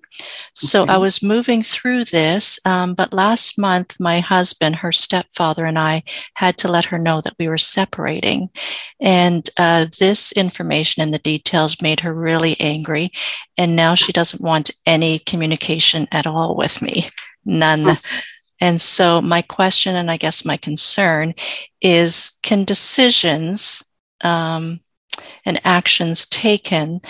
So 0.54 0.82
Okay. 0.82 0.94
I 0.94 0.96
was 0.98 1.22
moving 1.22 1.62
through 1.62 2.04
this, 2.04 2.58
um, 2.64 2.94
but 2.94 3.12
last 3.12 3.58
month, 3.58 4.00
my 4.00 4.20
husband, 4.20 4.76
her 4.76 4.92
stepfather, 4.92 5.66
and 5.66 5.78
I 5.78 6.02
had 6.34 6.56
to 6.58 6.68
let 6.68 6.86
her 6.86 6.98
know 6.98 7.20
that 7.20 7.34
we 7.38 7.48
were 7.48 7.58
separating. 7.58 8.50
And 9.00 9.48
uh, 9.58 9.86
this 9.98 10.32
information 10.32 11.02
and 11.02 11.12
the 11.12 11.18
details 11.18 11.82
made 11.82 12.00
her 12.00 12.14
really 12.14 12.56
angry. 12.60 13.10
And 13.58 13.76
now 13.76 13.94
she 13.94 14.12
doesn't 14.12 14.42
want 14.42 14.70
any 14.86 15.18
communication 15.20 16.08
at 16.12 16.26
all 16.26 16.56
with 16.56 16.80
me, 16.82 17.06
none. 17.44 17.96
And 18.60 18.80
so, 18.80 19.20
my 19.20 19.42
question, 19.42 19.96
and 19.96 20.10
I 20.10 20.16
guess 20.16 20.44
my 20.44 20.56
concern, 20.56 21.34
is 21.82 22.38
can 22.42 22.64
decisions 22.64 23.84
um, 24.22 24.80
and 25.46 25.60
actions 25.64 26.26
taken, 26.26 27.00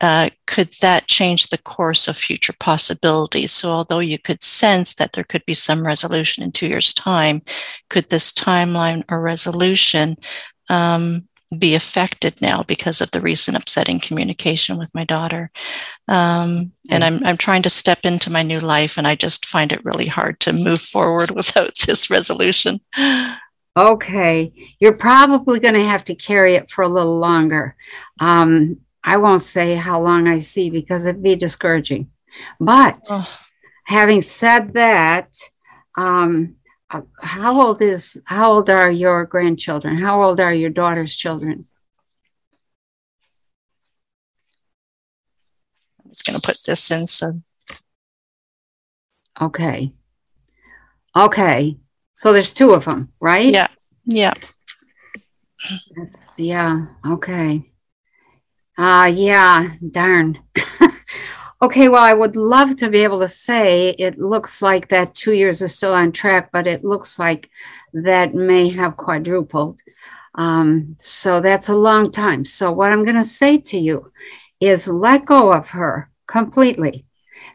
uh, 0.00 0.28
could 0.46 0.70
that 0.82 1.06
change 1.06 1.48
the 1.48 1.58
course 1.58 2.08
of 2.08 2.16
future 2.16 2.52
possibilities? 2.60 3.52
So, 3.52 3.70
although 3.70 4.00
you 4.00 4.18
could 4.18 4.42
sense 4.42 4.94
that 4.96 5.12
there 5.12 5.24
could 5.24 5.46
be 5.46 5.54
some 5.54 5.86
resolution 5.86 6.42
in 6.42 6.52
two 6.52 6.66
years' 6.66 6.92
time, 6.92 7.40
could 7.88 8.10
this 8.10 8.32
timeline 8.32 9.04
or 9.08 9.22
resolution 9.22 10.16
um, 10.68 11.26
be 11.58 11.74
affected 11.74 12.34
now 12.42 12.64
because 12.64 13.00
of 13.00 13.12
the 13.12 13.20
recent 13.20 13.56
upsetting 13.56 14.00
communication 14.00 14.76
with 14.76 14.94
my 14.94 15.04
daughter? 15.04 15.50
Um, 16.08 16.72
and 16.90 17.04
I'm, 17.04 17.24
I'm 17.24 17.38
trying 17.38 17.62
to 17.62 17.70
step 17.70 18.00
into 18.02 18.30
my 18.30 18.42
new 18.42 18.60
life, 18.60 18.98
and 18.98 19.06
I 19.06 19.14
just 19.14 19.46
find 19.46 19.72
it 19.72 19.84
really 19.84 20.06
hard 20.06 20.38
to 20.40 20.52
move 20.52 20.82
forward 20.82 21.30
without 21.34 21.72
this 21.86 22.10
resolution. 22.10 22.80
Okay, 23.76 24.52
you're 24.78 24.96
probably 24.96 25.58
going 25.58 25.74
to 25.74 25.84
have 25.84 26.04
to 26.04 26.14
carry 26.14 26.54
it 26.54 26.70
for 26.70 26.82
a 26.82 26.88
little 26.88 27.18
longer. 27.18 27.74
Um, 28.20 28.78
I 29.02 29.16
won't 29.16 29.42
say 29.42 29.74
how 29.74 30.00
long 30.00 30.28
I 30.28 30.38
see 30.38 30.70
because 30.70 31.06
it'd 31.06 31.22
be 31.22 31.34
discouraging. 31.34 32.10
But 32.60 33.04
having 33.84 34.20
said 34.20 34.74
that, 34.74 35.36
um, 35.98 36.56
uh, 36.90 37.02
how 37.20 37.60
old 37.60 37.82
is 37.82 38.20
how 38.24 38.52
old 38.52 38.70
are 38.70 38.90
your 38.90 39.24
grandchildren? 39.24 39.98
How 39.98 40.22
old 40.22 40.38
are 40.38 40.54
your 40.54 40.70
daughter's 40.70 41.16
children? 41.16 41.66
I'm 46.04 46.10
just 46.10 46.24
going 46.24 46.38
to 46.38 46.46
put 46.46 46.58
this 46.64 46.90
in 46.92 47.06
so 47.08 47.40
Okay. 49.40 49.92
Okay. 51.16 51.76
So 52.14 52.32
there's 52.32 52.52
two 52.52 52.72
of 52.72 52.84
them, 52.84 53.12
right? 53.20 53.52
Yeah. 53.52 53.66
Yeah. 54.04 54.34
That's, 55.96 56.38
yeah. 56.38 56.86
Okay. 57.06 57.70
Uh, 58.78 59.10
yeah. 59.12 59.68
Darn. 59.90 60.38
okay. 61.62 61.88
Well, 61.88 62.02
I 62.02 62.12
would 62.12 62.36
love 62.36 62.76
to 62.76 62.88
be 62.88 63.02
able 63.02 63.20
to 63.20 63.28
say 63.28 63.90
it 63.90 64.18
looks 64.18 64.62
like 64.62 64.88
that 64.88 65.14
two 65.14 65.32
years 65.32 65.60
is 65.62 65.76
still 65.76 65.92
on 65.92 66.12
track, 66.12 66.50
but 66.52 66.66
it 66.66 66.84
looks 66.84 67.18
like 67.18 67.50
that 67.92 68.34
may 68.34 68.68
have 68.70 68.96
quadrupled. 68.96 69.80
Um, 70.36 70.96
so 70.98 71.40
that's 71.40 71.68
a 71.68 71.76
long 71.76 72.10
time. 72.10 72.44
So 72.44 72.72
what 72.72 72.92
I'm 72.92 73.04
going 73.04 73.16
to 73.16 73.24
say 73.24 73.58
to 73.58 73.78
you 73.78 74.12
is 74.60 74.88
let 74.88 75.26
go 75.26 75.52
of 75.52 75.70
her 75.70 76.10
completely. 76.26 77.06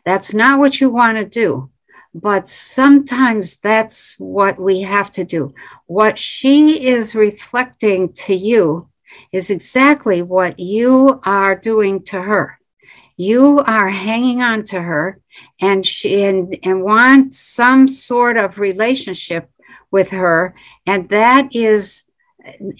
That's 0.06 0.34
not 0.34 0.60
what 0.60 0.80
you 0.80 0.90
want 0.90 1.18
to 1.18 1.26
do. 1.26 1.69
But 2.14 2.49
sometimes 2.49 3.57
that's 3.57 4.15
what 4.18 4.60
we 4.60 4.81
have 4.81 5.11
to 5.11 5.23
do. 5.23 5.53
What 5.86 6.18
she 6.18 6.88
is 6.88 7.15
reflecting 7.15 8.14
to 8.14 8.34
you 8.34 8.90
is 9.31 9.49
exactly 9.49 10.22
what 10.22 10.60
you 10.60 11.19
are 11.23 11.56
doing 11.56 12.03
to 12.06 12.22
her. 12.22 12.60
You 13.18 13.60
are 13.60 13.90
hanging 13.90 14.41
on 14.41 14.64
to 14.65 14.81
her 14.81 15.19
and 15.60 15.86
she 15.86 16.23
and, 16.23 16.57
and 16.64 16.84
want 16.84 17.36
some 17.36 17.88
sort 17.88 18.38
of 18.38 18.60
relationship 18.60 19.49
with 19.91 20.10
her. 20.11 20.56
And 20.88 21.10
that 21.10 21.53
is 21.56 22.06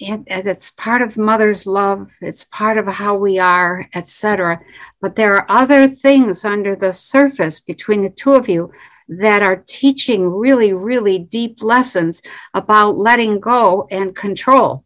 and 0.00 0.26
it's 0.28 0.70
part 0.70 1.02
of 1.02 1.18
mother's 1.18 1.66
love 1.66 2.10
it's 2.20 2.44
part 2.44 2.78
of 2.78 2.86
how 2.86 3.14
we 3.14 3.38
are 3.38 3.86
etc 3.94 4.58
but 5.00 5.16
there 5.16 5.34
are 5.36 5.46
other 5.48 5.86
things 5.86 6.44
under 6.44 6.74
the 6.74 6.92
surface 6.92 7.60
between 7.60 8.02
the 8.02 8.10
two 8.10 8.34
of 8.34 8.48
you 8.48 8.72
that 9.10 9.42
are 9.42 9.64
teaching 9.66 10.28
really 10.28 10.72
really 10.72 11.18
deep 11.18 11.62
lessons 11.62 12.22
about 12.54 12.96
letting 12.96 13.40
go 13.40 13.86
and 13.90 14.14
control. 14.14 14.84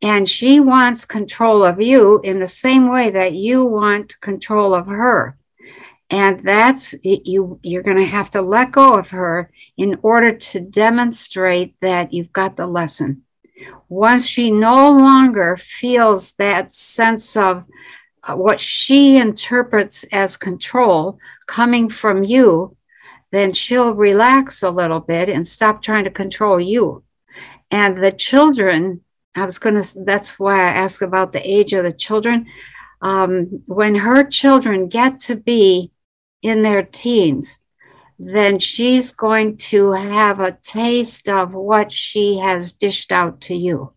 And 0.00 0.28
she 0.28 0.60
wants 0.60 1.04
control 1.04 1.64
of 1.64 1.80
you 1.80 2.20
in 2.22 2.38
the 2.38 2.46
same 2.46 2.88
way 2.88 3.10
that 3.10 3.34
you 3.34 3.64
want 3.64 4.20
control 4.20 4.72
of 4.72 4.86
her. 4.86 5.36
And 6.08 6.40
that's 6.40 6.94
you 7.02 7.58
you're 7.62 7.82
going 7.82 7.98
to 7.98 8.06
have 8.06 8.30
to 8.30 8.40
let 8.40 8.72
go 8.72 8.94
of 8.94 9.10
her 9.10 9.50
in 9.76 9.98
order 10.02 10.32
to 10.32 10.60
demonstrate 10.60 11.74
that 11.80 12.12
you've 12.12 12.32
got 12.32 12.56
the 12.56 12.66
lesson. 12.66 13.24
Once 13.88 14.26
she 14.26 14.50
no 14.50 14.90
longer 14.90 15.56
feels 15.56 16.34
that 16.34 16.70
sense 16.72 17.36
of 17.36 17.64
uh, 18.22 18.34
what 18.34 18.60
she 18.60 19.16
interprets 19.16 20.04
as 20.12 20.36
control 20.36 21.18
coming 21.46 21.90
from 21.90 22.22
you, 22.22 22.76
then 23.30 23.52
she'll 23.52 23.92
relax 23.92 24.62
a 24.62 24.70
little 24.70 25.00
bit 25.00 25.28
and 25.28 25.46
stop 25.46 25.82
trying 25.82 26.04
to 26.04 26.10
control 26.10 26.60
you. 26.60 27.02
And 27.70 28.02
the 28.02 28.12
children, 28.12 29.02
I 29.36 29.44
was 29.44 29.58
going 29.58 29.80
to, 29.80 30.04
that's 30.04 30.38
why 30.38 30.56
I 30.58 30.70
asked 30.70 31.02
about 31.02 31.32
the 31.32 31.48
age 31.48 31.72
of 31.72 31.84
the 31.84 31.92
children. 31.92 32.46
Um, 33.02 33.62
when 33.66 33.94
her 33.94 34.24
children 34.24 34.88
get 34.88 35.18
to 35.20 35.36
be 35.36 35.92
in 36.42 36.62
their 36.62 36.82
teens, 36.82 37.60
then 38.18 38.58
she's 38.58 39.12
going 39.12 39.56
to 39.56 39.92
have 39.92 40.40
a 40.40 40.58
taste 40.62 41.28
of 41.28 41.54
what 41.54 41.92
she 41.92 42.38
has 42.38 42.72
dished 42.72 43.12
out 43.12 43.40
to 43.42 43.54
you. 43.54 43.92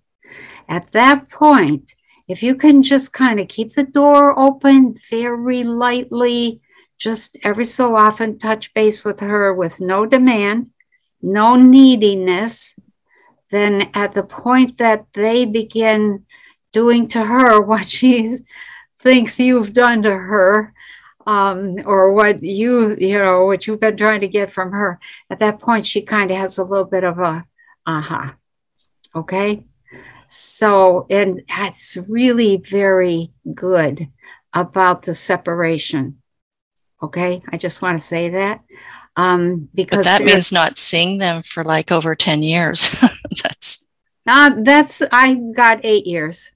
At 0.70 0.92
that 0.92 1.30
point, 1.30 1.96
if 2.28 2.44
you 2.44 2.56
can 2.56 2.84
just 2.84 3.14
kind 3.14 3.40
of 3.40 3.48
keep 3.48 3.74
the 3.74 3.84
door 3.84 4.38
open 4.40 4.96
very 5.10 5.64
lightly, 5.64 6.62
just 7.02 7.36
every 7.42 7.66
so 7.66 7.96
often 7.96 8.38
touch 8.38 8.72
base 8.76 9.04
with 9.04 9.22
her 9.22 9.54
with 9.56 9.82
no 9.82 10.06
demand, 10.06 10.70
no 11.20 11.56
neediness, 11.56 12.76
then 13.50 13.90
at 13.96 14.14
the 14.14 14.24
point 14.24 14.78
that 14.78 15.08
they 15.14 15.46
begin 15.46 16.26
doing 16.72 17.08
to 17.08 17.26
her 17.26 17.60
what 17.72 17.88
she 17.88 18.38
thinks 19.00 19.40
you've 19.40 19.74
done 19.74 20.04
to 20.04 20.16
her, 20.16 20.74
um, 21.26 21.76
or 21.86 22.14
what 22.14 22.44
you 22.44 22.96
you 23.00 23.18
know 23.18 23.46
what 23.46 23.66
you've 23.66 23.80
been 23.80 23.98
trying 23.98 24.22
to 24.22 24.28
get 24.28 24.52
from 24.52 24.72
her 24.72 25.00
at 25.30 25.38
that 25.38 25.60
point 25.60 25.86
she 25.86 26.02
kind 26.02 26.32
of 26.32 26.38
has 26.38 26.58
a 26.58 26.64
little 26.64 26.86
bit 26.86 27.04
of 27.04 27.20
a 27.20 27.46
aha 27.86 28.36
okay? 29.16 29.66
So 30.28 31.06
and 31.10 31.42
that's 31.48 31.98
really 32.08 32.58
very 32.58 33.32
good 33.54 34.08
about 34.54 35.04
the 35.04 35.14
separation 35.14 36.21
okay 37.02 37.42
i 37.52 37.58
just 37.58 37.82
want 37.82 38.00
to 38.00 38.06
say 38.06 38.30
that 38.30 38.62
um 39.18 39.70
because 39.74 40.00
But 40.00 40.06
that 40.06 40.24
means 40.24 40.52
not 40.52 40.78
seeing 40.78 41.18
them 41.18 41.42
for 41.44 41.64
like 41.64 41.92
over 41.92 42.16
10 42.16 42.44
years. 42.44 42.96
That's 43.44 43.88
uh, 44.28 44.52
that's 44.58 45.02
i 45.12 45.34
got 45.34 45.80
eight 45.84 46.06
years 46.06 46.52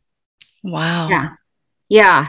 wow. 0.66 1.08
Yeah. 1.10 1.30
Yeah. 1.90 2.28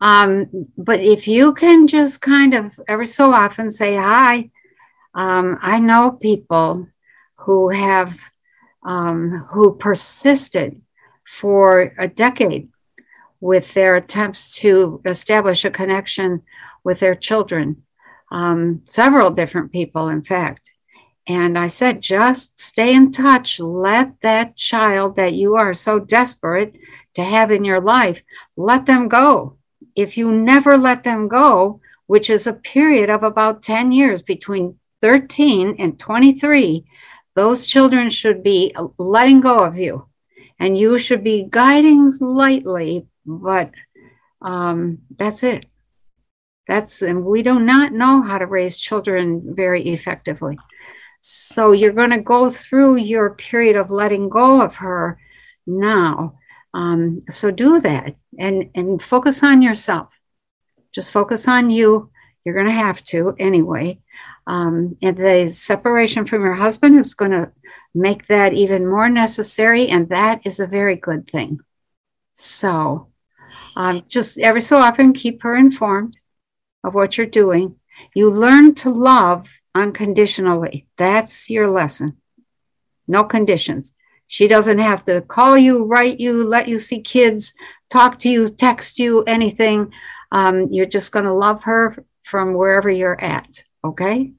Um, 0.00 0.66
but 0.76 1.00
if 1.00 1.28
you 1.28 1.54
can 1.54 1.86
just 1.86 2.20
kind 2.20 2.54
of 2.54 2.78
every 2.88 3.06
so 3.06 3.32
often 3.32 3.70
say, 3.70 3.94
Hi, 3.96 4.50
Um, 5.14 5.58
I 5.62 5.78
know 5.78 6.10
people 6.10 6.88
who 7.36 7.68
have 7.68 8.18
um, 8.84 9.30
who 9.52 9.76
persisted 9.76 10.80
for 11.26 11.94
a 11.98 12.08
decade 12.08 12.68
with 13.40 13.72
their 13.74 13.96
attempts 13.96 14.56
to 14.56 15.00
establish 15.04 15.64
a 15.64 15.70
connection 15.70 16.42
with 16.84 17.00
their 17.00 17.14
children. 17.14 17.82
Um, 18.30 18.80
several 18.84 19.30
different 19.30 19.72
people, 19.72 20.08
in 20.08 20.22
fact. 20.22 20.70
And 21.26 21.58
I 21.58 21.68
said, 21.68 22.02
just 22.02 22.60
stay 22.60 22.94
in 22.94 23.10
touch. 23.10 23.58
Let 23.58 24.20
that 24.20 24.56
child 24.56 25.16
that 25.16 25.32
you 25.32 25.56
are 25.56 25.72
so 25.72 25.98
desperate 25.98 26.76
to 27.14 27.24
have 27.24 27.50
in 27.50 27.64
your 27.64 27.80
life, 27.80 28.22
let 28.56 28.86
them 28.86 29.08
go. 29.08 29.56
If 29.96 30.18
you 30.18 30.30
never 30.30 30.76
let 30.76 31.04
them 31.04 31.28
go, 31.28 31.80
which 32.06 32.28
is 32.28 32.46
a 32.46 32.52
period 32.52 33.08
of 33.08 33.22
about 33.22 33.62
10 33.62 33.92
years 33.92 34.20
between 34.20 34.78
13 35.00 35.76
and 35.78 35.98
23, 35.98 36.84
those 37.34 37.64
children 37.64 38.10
should 38.10 38.42
be 38.42 38.74
letting 38.98 39.40
go 39.40 39.56
of 39.56 39.76
you 39.76 40.06
and 40.58 40.76
you 40.76 40.98
should 40.98 41.24
be 41.24 41.46
guiding 41.48 42.12
lightly, 42.20 43.06
but 43.24 43.72
um, 44.42 44.98
that's 45.16 45.42
it. 45.42 45.66
That's, 46.66 47.02
and 47.02 47.24
we 47.24 47.42
do 47.42 47.60
not 47.60 47.92
know 47.92 48.22
how 48.22 48.38
to 48.38 48.46
raise 48.46 48.78
children 48.78 49.54
very 49.54 49.82
effectively. 49.88 50.58
So 51.20 51.72
you're 51.72 51.92
going 51.92 52.10
to 52.10 52.20
go 52.20 52.50
through 52.50 52.96
your 52.96 53.30
period 53.34 53.76
of 53.76 53.90
letting 53.90 54.28
go 54.28 54.60
of 54.62 54.76
her 54.76 55.18
now. 55.66 56.38
Um, 56.72 57.22
so 57.30 57.50
do 57.50 57.80
that 57.80 58.16
and, 58.38 58.70
and 58.74 59.02
focus 59.02 59.42
on 59.42 59.62
yourself. 59.62 60.08
Just 60.92 61.12
focus 61.12 61.48
on 61.48 61.70
you. 61.70 62.10
You're 62.44 62.54
going 62.54 62.66
to 62.66 62.72
have 62.72 63.02
to 63.04 63.34
anyway. 63.38 64.00
Um, 64.46 64.96
and 65.00 65.16
the 65.16 65.48
separation 65.48 66.26
from 66.26 66.42
your 66.42 66.54
husband 66.54 66.98
is 66.98 67.14
going 67.14 67.30
to 67.30 67.52
make 67.94 68.26
that 68.26 68.52
even 68.52 68.86
more 68.86 69.08
necessary. 69.08 69.88
And 69.88 70.08
that 70.10 70.42
is 70.44 70.60
a 70.60 70.66
very 70.66 70.96
good 70.96 71.30
thing. 71.30 71.60
So 72.34 73.08
um, 73.76 74.02
just 74.08 74.38
every 74.38 74.60
so 74.60 74.78
often 74.78 75.12
keep 75.12 75.42
her 75.42 75.56
informed 75.56 76.18
of 76.84 76.94
what 76.94 77.16
you're 77.16 77.26
doing. 77.26 77.76
You 78.14 78.30
learn 78.30 78.74
to 78.76 78.90
love 78.90 79.48
unconditionally. 79.74 80.86
That's 80.96 81.50
your 81.50 81.68
lesson. 81.68 82.18
No 83.08 83.24
conditions. 83.24 83.94
She 84.26 84.48
doesn't 84.48 84.78
have 84.78 85.04
to 85.04 85.20
call 85.22 85.56
you, 85.56 85.84
write 85.84 86.20
you, 86.20 86.44
let 86.44 86.68
you 86.68 86.78
see 86.78 87.00
kids, 87.00 87.54
talk 87.90 88.18
to 88.20 88.28
you, 88.28 88.48
text 88.48 88.98
you, 88.98 89.22
anything. 89.24 89.92
Um, 90.32 90.68
you're 90.70 90.86
just 90.86 91.12
going 91.12 91.26
to 91.26 91.34
love 91.34 91.62
her 91.64 92.04
from 92.22 92.54
wherever 92.54 92.90
you're 92.90 93.20
at. 93.20 93.64
Okay. 93.84 94.32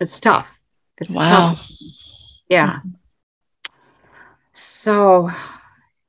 It's 0.00 0.20
tough. 0.20 0.58
It's 0.98 1.14
wow. 1.14 1.54
tough. 1.54 1.70
Yeah. 2.48 2.80
So, 4.52 5.28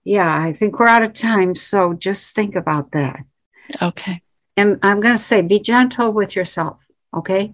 yeah, 0.04 0.36
I 0.42 0.54
think 0.54 0.80
we're 0.80 0.88
out 0.88 1.04
of 1.04 1.14
time. 1.14 1.56
So 1.56 1.94
just 1.94 2.36
think 2.36 2.56
about 2.56 2.92
that. 2.92 3.24
Okay. 3.82 4.23
And 4.56 4.80
I'm 4.84 5.00
going 5.00 5.16
to 5.16 5.22
say 5.22 5.42
be 5.42 5.60
gentle 5.60 6.12
with 6.12 6.36
yourself. 6.36 6.80
Okay. 7.14 7.54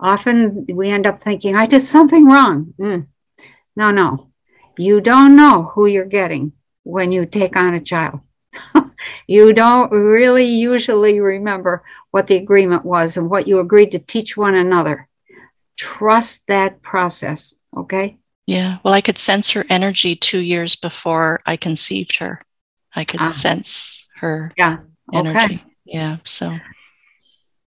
Often 0.00 0.66
we 0.72 0.90
end 0.90 1.06
up 1.06 1.22
thinking, 1.22 1.56
I 1.56 1.66
did 1.66 1.82
something 1.82 2.26
wrong. 2.26 2.74
Mm. 2.78 3.06
No, 3.76 3.90
no. 3.90 4.30
You 4.76 5.00
don't 5.00 5.36
know 5.36 5.70
who 5.74 5.86
you're 5.86 6.04
getting 6.04 6.52
when 6.82 7.12
you 7.12 7.26
take 7.26 7.56
on 7.56 7.74
a 7.74 7.80
child. 7.80 8.20
you 9.26 9.52
don't 9.52 9.90
really 9.90 10.46
usually 10.46 11.20
remember 11.20 11.84
what 12.10 12.26
the 12.26 12.36
agreement 12.36 12.84
was 12.84 13.16
and 13.16 13.30
what 13.30 13.48
you 13.48 13.60
agreed 13.60 13.92
to 13.92 13.98
teach 13.98 14.36
one 14.36 14.54
another. 14.54 15.08
Trust 15.76 16.42
that 16.48 16.82
process. 16.82 17.54
Okay. 17.76 18.18
Yeah. 18.46 18.78
Well, 18.84 18.94
I 18.94 19.00
could 19.00 19.18
sense 19.18 19.52
her 19.52 19.64
energy 19.70 20.14
two 20.14 20.44
years 20.44 20.76
before 20.76 21.40
I 21.46 21.56
conceived 21.56 22.18
her. 22.18 22.40
I 22.94 23.04
could 23.04 23.22
ah. 23.22 23.26
sense 23.26 24.06
her 24.16 24.52
yeah. 24.56 24.78
energy. 25.12 25.38
Okay. 25.38 25.64
Yeah. 25.84 26.18
So, 26.24 26.58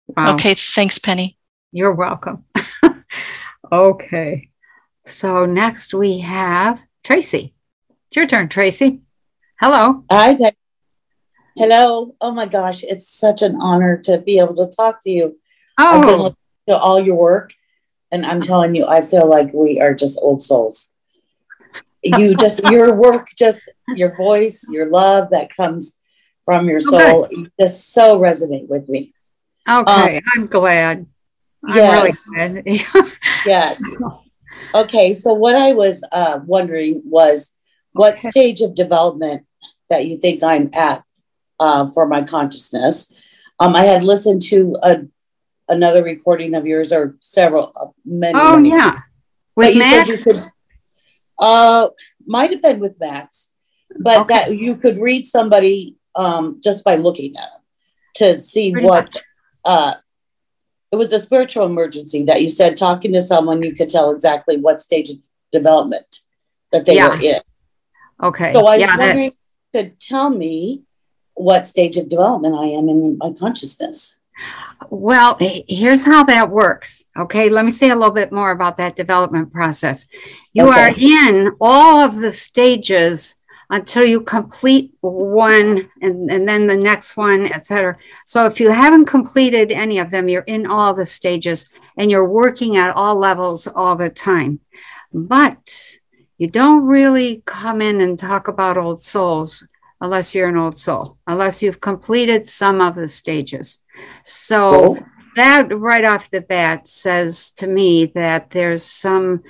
wow. 0.07 0.33
okay. 0.33 0.55
Thanks, 0.55 0.99
Penny. 0.99 1.37
You're 1.71 1.93
welcome. 1.93 2.45
okay. 3.71 4.49
So 5.05 5.45
next 5.45 5.93
we 5.93 6.19
have 6.19 6.79
Tracy. 7.03 7.53
It's 8.07 8.15
your 8.15 8.27
turn, 8.27 8.49
Tracy. 8.49 9.01
Hello. 9.59 10.03
Hi. 10.11 10.37
Hello. 11.55 12.15
Oh 12.21 12.31
my 12.31 12.45
gosh, 12.45 12.83
it's 12.83 13.09
such 13.09 13.41
an 13.41 13.57
honor 13.59 13.97
to 14.03 14.19
be 14.19 14.39
able 14.39 14.55
to 14.55 14.67
talk 14.67 15.03
to 15.03 15.09
you. 15.09 15.39
Oh. 15.77 15.97
I've 15.97 16.01
been 16.01 16.19
oh. 16.19 16.33
to 16.67 16.77
all 16.77 16.99
your 16.99 17.15
work, 17.15 17.53
and 18.11 18.25
I'm 18.25 18.41
telling 18.41 18.75
you, 18.75 18.85
I 18.85 19.01
feel 19.01 19.27
like 19.27 19.53
we 19.53 19.79
are 19.79 19.93
just 19.93 20.19
old 20.21 20.43
souls. 20.43 20.91
You 22.03 22.35
just 22.35 22.63
your 22.69 22.95
work, 22.95 23.29
just 23.37 23.69
your 23.95 24.15
voice, 24.15 24.63
your 24.69 24.89
love 24.89 25.29
that 25.31 25.55
comes 25.55 25.95
from 26.47 26.69
your 26.69 26.79
soul, 26.79 27.25
okay. 27.25 27.43
just 27.59 27.91
so 27.91 28.17
resonate 28.17 28.69
with 28.69 28.87
me. 28.87 29.13
Okay, 29.69 30.17
um, 30.17 30.23
I'm 30.33 30.47
glad. 30.47 31.05
I'm 31.67 31.75
yes. 31.75 32.25
really 32.31 32.79
glad. 32.93 33.11
yes. 33.45 33.83
Okay, 34.73 35.13
so 35.13 35.33
what 35.33 35.57
I 35.57 35.73
was 35.73 36.05
uh, 36.09 36.39
wondering 36.45 37.01
was 37.03 37.53
what 37.91 38.13
okay. 38.13 38.29
stage 38.29 38.61
of 38.61 38.75
development 38.75 39.45
that 39.89 40.07
you 40.07 40.17
think 40.17 40.41
I'm 40.41 40.69
at 40.73 41.03
uh, 41.59 41.91
for 41.91 42.07
my 42.07 42.23
consciousness. 42.23 43.13
Um, 43.59 43.75
I 43.75 43.83
had 43.83 44.05
listened 44.05 44.41
to 44.43 44.77
a, 44.81 45.01
another 45.67 46.01
recording 46.01 46.55
of 46.55 46.65
yours 46.65 46.93
or 46.93 47.17
several, 47.19 47.73
uh, 47.75 47.87
many. 48.05 48.39
Oh 48.39 48.55
many, 48.55 48.69
yeah, 48.69 48.99
with 49.53 49.77
Max. 49.77 50.09
You 50.09 50.17
could, 50.17 50.35
uh, 51.39 51.89
might 52.25 52.51
have 52.51 52.61
been 52.61 52.79
with 52.79 52.97
Max, 53.01 53.49
but 53.99 54.21
okay. 54.21 54.33
that 54.33 54.57
you 54.57 54.77
could 54.77 54.97
read 54.97 55.25
somebody 55.25 55.96
um, 56.17 56.59
just 56.63 56.83
by 56.83 56.95
looking 56.95 57.35
at 57.37 57.49
them 57.51 57.61
to 58.15 58.39
see 58.39 58.71
Pretty 58.71 58.87
what. 58.87 59.15
Uh, 59.63 59.93
it 60.91 60.95
was 60.95 61.11
a 61.11 61.19
spiritual 61.19 61.65
emergency 61.65 62.23
that 62.23 62.41
you 62.41 62.49
said 62.49 62.77
talking 62.77 63.11
to 63.11 63.21
someone 63.21 63.61
you 63.61 63.75
could 63.75 63.89
tell 63.89 64.11
exactly 64.11 64.57
what 64.57 64.81
stage 64.81 65.09
of 65.09 65.17
development 65.51 66.21
that 66.71 66.85
they 66.85 66.95
yeah. 66.95 67.09
were 67.09 67.21
in. 67.21 67.39
Okay. 68.23 68.53
So 68.53 68.65
I 68.65 68.77
yeah, 68.77 68.87
was 68.87 68.97
wondering 68.97 69.29
that- 69.73 69.83
could 69.83 69.99
tell 69.99 70.29
me 70.29 70.83
what 71.33 71.67
stage 71.67 71.97
of 71.97 72.09
development 72.09 72.55
I 72.55 72.67
am 72.67 72.89
in 72.89 73.17
my 73.17 73.31
consciousness. 73.33 74.19
Well, 74.89 75.37
here's 75.39 76.05
how 76.05 76.23
that 76.25 76.49
works. 76.49 77.05
Okay, 77.17 77.49
let 77.49 77.65
me 77.65 77.71
say 77.71 77.89
a 77.89 77.95
little 77.95 78.13
bit 78.13 78.31
more 78.31 78.51
about 78.51 78.77
that 78.77 78.95
development 78.95 79.51
process. 79.51 80.07
You 80.53 80.69
okay. 80.69 80.79
are 80.79 80.93
in 80.95 81.51
all 81.59 82.01
of 82.01 82.17
the 82.17 82.31
stages 82.31 83.35
until 83.69 84.05
you 84.05 84.21
complete 84.21 84.93
one 85.01 85.89
and, 86.01 86.29
and 86.31 86.47
then 86.47 86.67
the 86.67 86.75
next 86.75 87.17
one, 87.17 87.51
etc. 87.51 87.97
So 88.25 88.45
if 88.45 88.59
you 88.59 88.69
haven't 88.69 89.05
completed 89.05 89.71
any 89.71 89.99
of 89.99 90.09
them, 90.09 90.29
you're 90.29 90.43
in 90.43 90.65
all 90.65 90.93
the 90.93 91.05
stages 91.05 91.69
and 91.97 92.09
you're 92.09 92.27
working 92.27 92.77
at 92.77 92.95
all 92.95 93.15
levels 93.15 93.67
all 93.67 93.95
the 93.95 94.09
time. 94.09 94.59
But 95.13 95.99
you 96.37 96.47
don't 96.47 96.85
really 96.85 97.41
come 97.45 97.81
in 97.81 98.01
and 98.01 98.17
talk 98.17 98.47
about 98.47 98.77
old 98.77 99.01
souls 99.01 99.65
unless 99.99 100.35
you're 100.35 100.49
an 100.49 100.57
old 100.57 100.77
soul, 100.77 101.17
unless 101.27 101.61
you've 101.61 101.81
completed 101.81 102.47
some 102.47 102.81
of 102.81 102.95
the 102.95 103.07
stages. 103.07 103.79
So 104.23 104.97
that 105.35 105.75
right 105.75 106.05
off 106.05 106.29
the 106.29 106.41
bat 106.41 106.87
says 106.87 107.51
to 107.53 107.67
me 107.67 108.05
that 108.15 108.51
there's 108.51 108.83
some, 108.83 109.43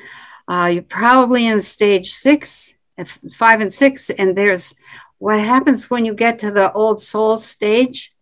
uh, 0.48 0.72
you're 0.74 0.84
probably 0.84 1.48
in 1.48 1.60
stage 1.60 2.14
six, 2.14 2.74
five 3.32 3.62
and 3.62 3.74
six, 3.74 4.10
and 4.10 4.36
there's 4.36 4.74
what 5.20 5.40
happens 5.40 5.90
when 5.90 6.06
you 6.06 6.14
get 6.14 6.40
to 6.40 6.52
the 6.52 6.72
old 6.74 7.02
soul 7.02 7.38
stage. 7.38 8.14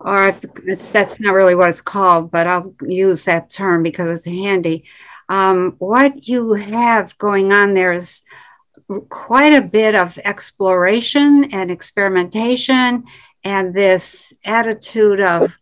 Or 0.00 0.32
that's 0.32 1.20
not 1.20 1.32
really 1.32 1.54
what 1.54 1.70
it's 1.70 1.80
called, 1.80 2.32
but 2.32 2.48
I'll 2.48 2.74
use 2.82 3.24
that 3.24 3.50
term 3.50 3.84
because 3.84 4.18
it's 4.18 4.26
handy. 4.26 4.84
Um, 5.28 5.76
what 5.78 6.26
you 6.26 6.54
have 6.54 7.16
going 7.18 7.52
on 7.52 7.74
there 7.74 7.92
is 7.92 8.22
quite 9.08 9.52
a 9.52 9.62
bit 9.62 9.94
of 9.94 10.18
exploration 10.24 11.44
and 11.52 11.70
experimentation 11.70 13.04
and 13.44 13.74
this 13.74 14.34
attitude 14.44 15.20
of 15.20 15.58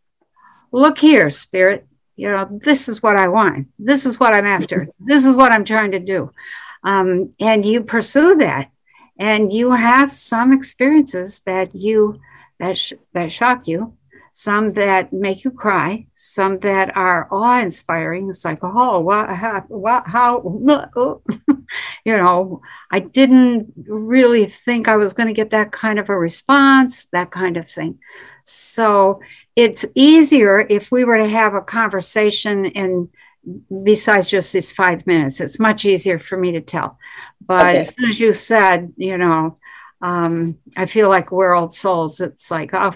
look 0.72 0.98
here 0.98 1.30
spirit 1.30 1.86
you 2.16 2.30
know 2.30 2.48
this 2.50 2.88
is 2.88 3.02
what 3.02 3.16
i 3.16 3.28
want 3.28 3.66
this 3.78 4.06
is 4.06 4.18
what 4.20 4.34
i'm 4.34 4.46
after 4.46 4.86
this 5.00 5.26
is 5.26 5.32
what 5.34 5.52
i'm 5.52 5.64
trying 5.64 5.90
to 5.90 5.98
do 5.98 6.30
um, 6.82 7.30
and 7.40 7.64
you 7.64 7.82
pursue 7.82 8.36
that 8.36 8.70
and 9.18 9.52
you 9.52 9.72
have 9.72 10.12
some 10.12 10.52
experiences 10.52 11.40
that 11.46 11.74
you 11.74 12.20
that 12.58 12.78
sh- 12.78 12.94
that 13.12 13.32
shock 13.32 13.66
you 13.66 13.96
some 14.32 14.72
that 14.74 15.12
make 15.12 15.44
you 15.44 15.50
cry, 15.50 16.06
some 16.14 16.58
that 16.60 16.96
are 16.96 17.28
awe 17.30 17.60
inspiring. 17.60 18.30
It's 18.30 18.44
like, 18.44 18.60
oh, 18.62 19.00
what, 19.00 19.28
how, 19.28 19.64
what, 19.68 20.06
how, 20.06 20.40
you 22.04 22.16
know, 22.16 22.62
I 22.90 23.00
didn't 23.00 23.72
really 23.86 24.46
think 24.46 24.88
I 24.88 24.96
was 24.96 25.12
going 25.12 25.26
to 25.26 25.34
get 25.34 25.50
that 25.50 25.72
kind 25.72 25.98
of 25.98 26.08
a 26.08 26.16
response, 26.16 27.06
that 27.06 27.30
kind 27.30 27.56
of 27.56 27.68
thing. 27.68 27.98
So 28.44 29.20
it's 29.56 29.84
easier 29.94 30.60
if 30.60 30.90
we 30.90 31.04
were 31.04 31.18
to 31.18 31.28
have 31.28 31.54
a 31.54 31.60
conversation 31.60 32.66
and 32.66 33.08
besides 33.84 34.30
just 34.30 34.52
these 34.52 34.70
five 34.72 35.06
minutes. 35.06 35.40
It's 35.40 35.58
much 35.58 35.84
easier 35.84 36.18
for 36.18 36.36
me 36.36 36.52
to 36.52 36.60
tell. 36.60 36.98
But 37.46 37.66
Okay. 37.66 37.78
as 37.80 37.94
soon 37.98 38.10
as 38.10 38.20
you 38.20 38.32
said, 38.32 38.92
you 38.96 39.18
know, 39.18 39.58
um, 40.02 40.58
I 40.76 40.86
feel 40.86 41.08
like 41.08 41.30
we're 41.32 41.54
old 41.54 41.74
souls. 41.74 42.20
It's 42.20 42.50
like, 42.50 42.70
oh, 42.74 42.94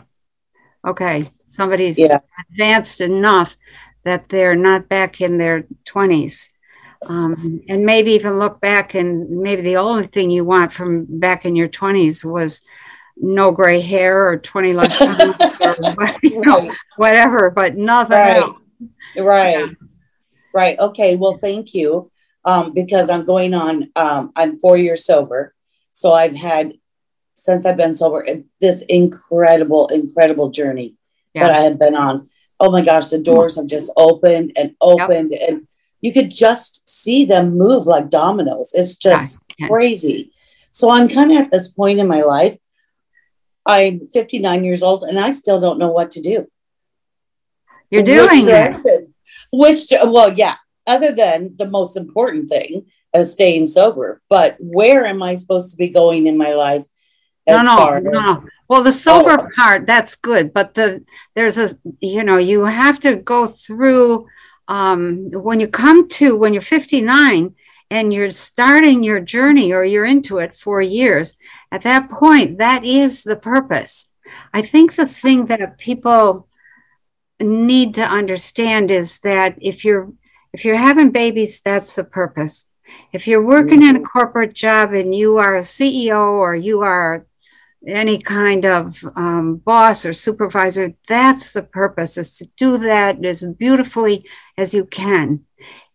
okay, 0.87 1.25
somebody's 1.47 1.99
Yeah. 1.99 2.19
advanced 2.51 3.01
enough 3.01 3.57
that 4.05 4.29
they're 4.29 4.55
not 4.57 4.89
back 4.89 5.21
in 5.21 5.39
their 5.39 5.65
20s. 5.85 6.51
Um, 7.07 7.61
and 7.69 7.85
maybe 7.85 8.13
even 8.13 8.39
look 8.39 8.61
back 8.61 8.95
and 8.95 9.29
maybe 9.43 9.63
the 9.63 9.77
only 9.77 10.07
thing 10.07 10.31
you 10.31 10.45
want 10.45 10.73
from 10.73 11.07
back 11.21 11.45
in 11.45 11.55
your 11.55 11.69
20s 11.69 12.25
was 12.25 12.63
no 13.17 13.51
gray 13.51 13.81
hair 13.81 14.29
or 14.29 14.39
20 14.39 14.73
less 14.75 14.97
pounds 14.97 15.37
or 15.61 15.77
you 16.23 16.41
know, 16.41 16.71
whatever, 16.97 17.51
but 17.51 17.77
nothing 17.77 18.17
Right. 18.17 18.37
else. 18.37 18.59
Right. 19.17 19.69
Right. 20.55 20.79
Okay. 20.79 21.17
Well, 21.17 21.37
thank 21.37 21.75
you. 21.75 22.11
Um, 22.47 22.73
because 22.73 23.11
I'm 23.11 23.25
going 23.25 23.55
on, 23.55 23.91
um, 23.97 24.33
I'm 24.37 24.59
four 24.59 24.77
years 24.77 25.05
sober. 25.05 25.55
So 25.93 26.13
I've 26.13 26.37
had, 26.37 26.75
since 27.35 27.67
I've 27.67 27.77
been 27.77 27.95
sober, 27.95 28.25
this 28.61 28.83
incredible, 28.83 29.87
incredible 29.89 30.51
journey 30.51 30.95
that 31.35 31.51
I 31.51 31.61
have 31.61 31.79
been 31.79 31.95
on. 31.95 32.29
Oh 32.61 32.71
my 32.71 32.83
gosh, 32.83 33.09
the 33.11 33.19
doors 33.19 33.57
have 33.57 33.67
just 33.67 33.91
opened 33.97 34.53
and 34.57 34.77
opened, 34.81 35.33
and 35.33 35.67
you 36.01 36.13
could 36.13 36.31
just 36.31 36.89
see 36.89 37.25
them 37.25 37.57
move 37.59 37.87
like 37.87 38.09
dominoes. 38.11 38.71
It's 38.75 38.95
just 38.95 39.39
Yeah. 39.59 39.69
crazy. 39.69 40.33
So 40.71 40.91
I'm 40.91 41.09
kind 41.09 41.31
of 41.33 41.39
at 41.39 41.51
this 41.51 41.69
point 41.69 41.99
in 41.99 42.07
my 42.07 42.23
life. 42.23 42.59
I'm 43.67 44.07
59 44.09 44.65
years 44.65 44.83
old 44.83 45.05
and 45.05 45.19
I 45.19 45.33
still 45.33 45.61
don't 45.61 45.79
know 45.79 45.91
what 45.91 46.11
to 46.13 46.21
do. 46.21 46.47
You're 47.91 48.03
doing 48.03 48.49
it. 48.49 48.77
Which, 49.59 49.81
well, 49.91 50.33
yeah, 50.33 50.57
other 50.87 51.13
than 51.15 51.57
the 51.57 51.69
most 51.69 51.97
important 51.97 52.49
thing 52.49 52.87
of 53.15 53.27
staying 53.27 53.67
sober, 53.67 54.21
but 54.29 54.57
where 54.59 55.07
am 55.07 55.23
I 55.23 55.37
supposed 55.37 55.71
to 55.71 55.77
be 55.77 55.89
going 55.89 56.27
in 56.27 56.37
my 56.37 56.55
life? 56.55 56.85
No, 57.47 57.59
as 57.59 57.65
no, 57.65 57.77
far 57.77 57.97
as- 57.99 58.05
no. 58.05 58.45
Well, 58.69 58.83
the 58.83 58.93
sober 58.93 59.51
part, 59.59 59.87
that's 59.87 60.17
good, 60.17 60.55
but 60.55 60.75
the 60.75 61.05
there's 61.35 61.59
a 61.59 61.69
you 62.01 62.25
know, 62.25 62.39
you 62.39 62.65
have 62.65 62.99
to 63.01 63.17
go 63.17 63.47
through 63.47 64.27
um 64.69 65.31
when 65.31 65.61
you 65.61 65.69
come 65.69 66.09
to 66.09 66.35
when 66.35 66.55
you're 66.55 66.63
59 66.63 67.55
and 67.91 68.13
you're 68.13 68.31
starting 68.31 69.03
your 69.03 69.21
journey 69.21 69.73
or 69.73 69.85
you're 69.85 70.07
into 70.07 70.39
it 70.39 70.55
for 70.55 70.81
years, 70.81 71.37
at 71.71 71.83
that 71.83 72.11
point, 72.11 72.59
that 72.59 72.85
is 72.85 73.23
the 73.23 73.37
purpose. 73.37 74.11
I 74.53 74.63
think 74.63 74.95
the 74.95 75.07
thing 75.07 75.47
that 75.47 75.79
people 75.79 76.49
need 77.41 77.95
to 77.95 78.03
understand 78.03 78.91
is 78.91 79.21
that 79.21 79.57
if 79.61 79.85
you're 79.85 80.13
if 80.53 80.65
you're 80.65 80.77
having 80.77 81.11
babies, 81.11 81.61
that's 81.61 81.97
the 81.97 82.05
purpose. 82.05 82.69
If 83.13 83.27
you're 83.27 83.45
working 83.45 83.83
in 83.83 83.97
a 83.97 84.03
corporate 84.03 84.55
job 84.55 84.93
and 84.93 85.13
you 85.13 85.39
are 85.39 85.57
a 85.57 85.61
CEO 85.63 86.31
or 86.31 86.55
you 86.55 86.83
are 86.83 87.27
any 87.87 88.19
kind 88.19 88.65
of 88.65 89.05
um, 89.17 89.57
boss 89.57 90.07
or 90.07 90.13
supervisor, 90.13 90.95
that's 91.09 91.53
the 91.53 91.63
purpose 91.63 92.17
is 92.17 92.37
to 92.39 92.49
do 92.57 92.79
that 92.79 93.25
as 93.25 93.45
beautifully 93.45 94.27
as 94.57 94.73
you 94.73 94.85
can. 94.85 95.45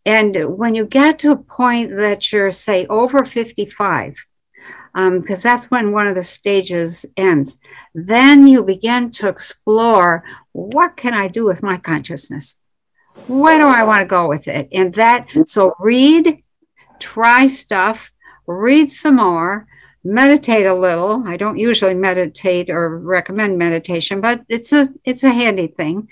And 0.06 0.58
when 0.58 0.76
you 0.76 0.86
get 0.86 1.20
to 1.20 1.32
a 1.32 1.38
point 1.38 1.92
that 1.92 2.32
you're, 2.32 2.52
say, 2.52 2.86
over 2.88 3.24
55, 3.24 4.26
Um, 4.96 5.20
because 5.20 5.44
that's 5.44 5.70
when 5.70 5.92
one 5.92 6.08
of 6.08 6.16
the 6.16 6.24
stages 6.24 7.06
ends, 7.16 7.60
then 7.94 8.48
you 8.48 8.64
begin 8.64 9.12
to 9.12 9.28
explore 9.28 10.24
what 10.52 10.98
can 10.98 11.14
I 11.14 11.28
do 11.28 11.46
with 11.46 11.64
my 11.64 11.78
consciousness? 11.78 12.60
Where 13.28 13.58
do 13.58 13.66
I 13.66 13.84
want 13.84 14.02
to 14.02 14.08
go 14.08 14.28
with 14.28 14.48
it? 14.48 14.68
And 14.72 14.94
that, 14.96 15.28
so 15.46 15.76
read, 15.80 16.44
try 17.00 17.48
stuff, 17.48 18.12
read 18.48 18.92
some 18.92 19.18
more, 19.18 19.68
meditate 20.04 20.66
a 20.66 20.74
little. 20.74 21.24
I 21.26 21.38
don't 21.38 21.58
usually 21.58 21.94
meditate 21.94 22.70
or 22.70 22.98
recommend 22.98 23.58
meditation, 23.58 24.22
but 24.22 24.42
it's 24.50 24.74
a 24.74 24.90
it's 25.04 25.24
a 25.24 25.32
handy 25.32 25.68
thing. 25.68 26.08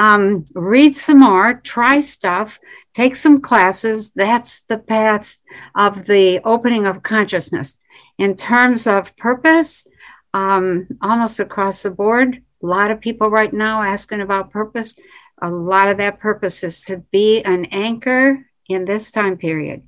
Um, 0.00 0.46
read 0.54 0.96
some 0.96 1.20
more, 1.20 1.60
try 1.62 2.00
stuff, 2.00 2.58
take 2.94 3.14
some 3.16 3.38
classes. 3.38 4.12
That's 4.12 4.62
the 4.62 4.78
path 4.78 5.38
of 5.74 6.06
the 6.06 6.40
opening 6.42 6.86
of 6.86 7.02
consciousness. 7.02 7.78
In 8.16 8.34
terms 8.34 8.86
of 8.86 9.14
purpose, 9.18 9.86
um, 10.32 10.88
almost 11.02 11.38
across 11.38 11.82
the 11.82 11.90
board, 11.90 12.42
a 12.62 12.66
lot 12.66 12.90
of 12.90 13.02
people 13.02 13.28
right 13.28 13.52
now 13.52 13.82
asking 13.82 14.22
about 14.22 14.50
purpose. 14.50 14.96
A 15.42 15.50
lot 15.50 15.88
of 15.88 15.98
that 15.98 16.18
purpose 16.18 16.64
is 16.64 16.82
to 16.84 17.04
be 17.12 17.42
an 17.42 17.66
anchor 17.66 18.46
in 18.70 18.86
this 18.86 19.10
time 19.10 19.36
period. 19.36 19.82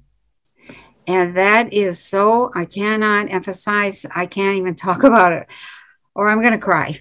And 1.06 1.38
that 1.38 1.72
is 1.72 1.98
so, 1.98 2.50
I 2.54 2.66
cannot 2.66 3.32
emphasize, 3.32 4.04
I 4.14 4.26
can't 4.26 4.58
even 4.58 4.74
talk 4.74 5.02
about 5.04 5.32
it, 5.32 5.46
or 6.14 6.28
I'm 6.28 6.42
going 6.42 6.52
to 6.52 6.58
cry. 6.58 7.00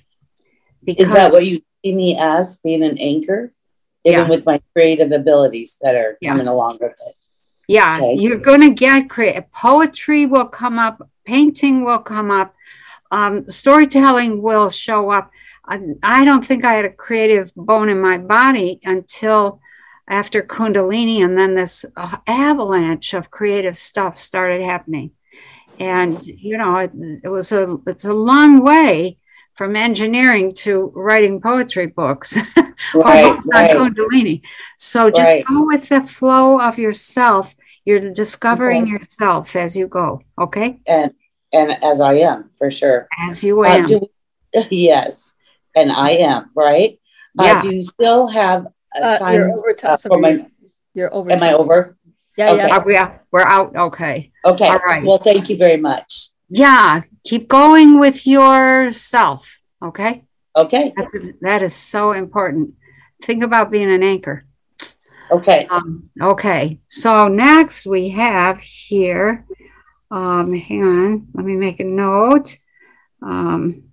Is 0.88 1.12
that 1.12 1.34
what 1.34 1.46
you 1.46 1.62
see 1.84 1.94
me 1.94 2.18
as 2.20 2.58
being 2.58 2.84
an 2.84 2.98
anchor? 2.98 3.54
Even 4.04 4.22
Yeah. 4.22 4.30
with 4.30 4.46
my 4.46 4.60
creative 4.74 5.12
abilities 5.12 5.78
that 5.82 5.96
are 5.96 6.18
Yeah. 6.22 6.32
coming 6.32 6.48
along 6.48 6.80
with 6.82 6.94
it. 7.08 7.16
Yeah, 7.68 7.98
Okay. 7.98 8.16
you're 8.16 8.38
going 8.38 8.62
to 8.62 8.72
get 8.72 9.10
creative. 9.10 9.52
Poetry 9.52 10.26
will 10.26 10.48
come 10.48 10.80
up, 10.80 11.08
painting 11.24 11.84
will 11.86 12.00
come 12.00 12.32
up, 12.32 12.56
um, 13.12 13.48
storytelling 13.48 14.42
will 14.42 14.70
show 14.70 15.12
up. 15.12 15.32
I, 15.66 15.80
I 16.02 16.26
don't 16.26 16.46
think 16.46 16.66
I 16.66 16.74
had 16.74 16.86
a 16.86 16.90
creative 16.90 17.54
bone 17.56 17.90
in 17.90 18.02
my 18.02 18.18
body 18.18 18.80
until 18.84 19.60
after 20.08 20.42
Kundalini, 20.42 21.24
and 21.24 21.38
then 21.38 21.56
this 21.56 21.86
uh, 21.96 22.18
avalanche 22.28 23.14
of 23.14 23.30
creative 23.30 23.78
stuff 23.78 24.18
started 24.18 24.62
happening. 24.62 25.12
And 25.80 26.26
you 26.26 26.58
know, 26.58 26.76
it, 26.78 26.92
it 27.24 27.30
was 27.30 27.52
a 27.52 27.78
it's 27.88 28.06
a 28.06 28.14
long 28.14 28.62
way 28.64 29.18
from 29.56 29.76
engineering 29.76 30.52
to 30.52 30.92
writing 30.96 31.42
poetry 31.42 31.88
books 31.88 32.38
or 32.96 33.02
Right, 33.02 33.38
right. 33.54 33.70
Kundalini. 33.72 34.42
So 34.78 35.10
just 35.10 35.20
Right. 35.36 35.46
go 35.46 35.66
with 35.66 35.90
the 35.90 36.02
flow 36.02 36.60
of 36.60 36.80
yourself. 36.80 37.56
You're 37.86 38.12
discovering 38.14 38.84
Okay. 38.84 38.92
yourself 38.92 39.56
as 39.56 39.76
you 39.76 39.88
go. 39.88 40.22
Okay, 40.40 40.80
And 40.88 41.12
and 41.54 41.84
as 41.84 42.00
I 42.00 42.14
am 42.16 42.50
for 42.58 42.72
sure. 42.72 43.08
as 43.28 43.44
you 43.44 43.64
Uh, 43.64 43.70
am. 43.70 43.88
do- 43.90 44.10
yes, 44.72 45.34
and 45.76 45.92
I 45.92 46.12
am 46.12 46.50
right. 46.56 47.00
Yeah. 47.36 47.58
Uh, 47.58 47.62
do 47.62 47.76
you 47.76 47.84
still 47.84 48.28
have 48.28 48.66
uh, 48.98 49.02
Uh, 49.04 49.18
time 49.20 49.36
you're 49.36 49.50
over 49.58 49.76
uh, 49.84 49.98
for 49.98 50.18
my? 50.20 50.46
You're 50.94 51.14
over. 51.14 51.32
Am 51.32 51.42
I 51.44 51.54
over? 51.54 51.98
Yeah, 52.38 52.54
yeah. 52.56 52.76
Uh, 52.76 52.84
we 52.86 52.96
are, 52.98 53.22
we're 53.32 53.42
out. 53.48 53.76
Okay. 53.76 54.32
Okay. 54.46 54.66
All 54.68 54.80
right. 54.80 55.04
Well, 55.04 55.18
thank 55.18 55.50
you 55.50 55.58
very 55.58 55.78
much. 55.78 56.31
Yeah. 56.52 57.04
Keep 57.24 57.48
going 57.48 58.00
with 58.00 58.28
yourself. 58.28 59.62
Okay. 59.82 60.26
Okay. 60.56 60.94
That's, 60.96 61.14
that 61.42 61.62
is 61.64 61.74
so 61.74 62.12
important. 62.12 62.74
Think 63.24 63.44
about 63.44 63.72
being 63.72 63.92
an 63.92 64.04
anchor. 64.04 64.46
Okay. 65.32 65.66
Um, 65.68 66.10
okay. 66.22 66.80
So 66.90 67.30
next 67.30 67.86
we 67.86 68.10
have 68.10 68.60
here, 68.60 69.46
um, 70.12 70.54
hang 70.54 70.84
on, 70.84 71.28
let 71.34 71.46
me 71.46 71.56
make 71.56 71.80
a 71.80 71.86
note. 71.86 72.58
Um, 73.22 73.84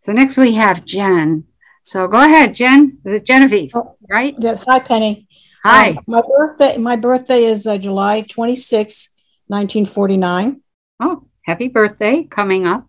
so 0.00 0.12
next 0.12 0.36
we 0.36 0.54
have 0.54 0.84
Jen. 0.84 1.44
So 1.82 2.08
go 2.08 2.18
ahead, 2.18 2.54
Jen. 2.54 2.98
Is 3.04 3.14
it 3.14 3.24
Genevieve? 3.24 3.72
Right? 4.08 4.34
Yes. 4.38 4.64
Hi, 4.64 4.80
Penny. 4.80 5.28
Hi. 5.62 5.90
Um, 5.90 5.98
my 6.06 6.22
birthday. 6.22 6.76
My 6.78 6.96
birthday 6.96 7.44
is 7.44 7.66
uh, 7.66 7.78
July 7.78 8.22
26, 8.22 9.10
1949. 9.46 10.60
Oh, 11.00 11.24
happy 11.50 11.68
birthday 11.68 12.22
coming 12.38 12.64
up. 12.66 12.86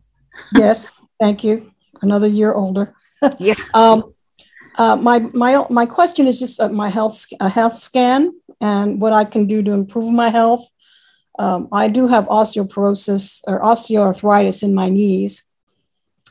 yes. 0.54 1.04
Thank 1.20 1.44
you. 1.44 1.72
Another 2.02 2.28
year 2.28 2.54
older. 2.54 2.94
yeah. 3.40 3.56
Um, 3.74 4.14
uh, 4.78 4.96
my 4.96 5.20
my 5.44 5.66
my 5.70 5.86
question 5.86 6.28
is 6.28 6.40
just 6.40 6.60
uh, 6.60 6.70
my 6.70 6.90
health 6.90 7.26
a 7.40 7.50
health 7.50 7.78
scan 7.78 8.32
and 8.60 9.02
what 9.02 9.14
I 9.14 9.26
can 9.26 9.46
do 9.54 9.62
to 9.64 9.72
improve 9.72 10.12
my 10.14 10.30
health. 10.30 10.64
Um, 11.40 11.68
I 11.72 11.88
do 11.98 12.08
have 12.08 12.26
osteoporosis 12.28 13.42
or 13.48 13.62
osteoarthritis 13.62 14.64
in 14.64 14.74
my 14.74 14.90
knees, 14.90 15.44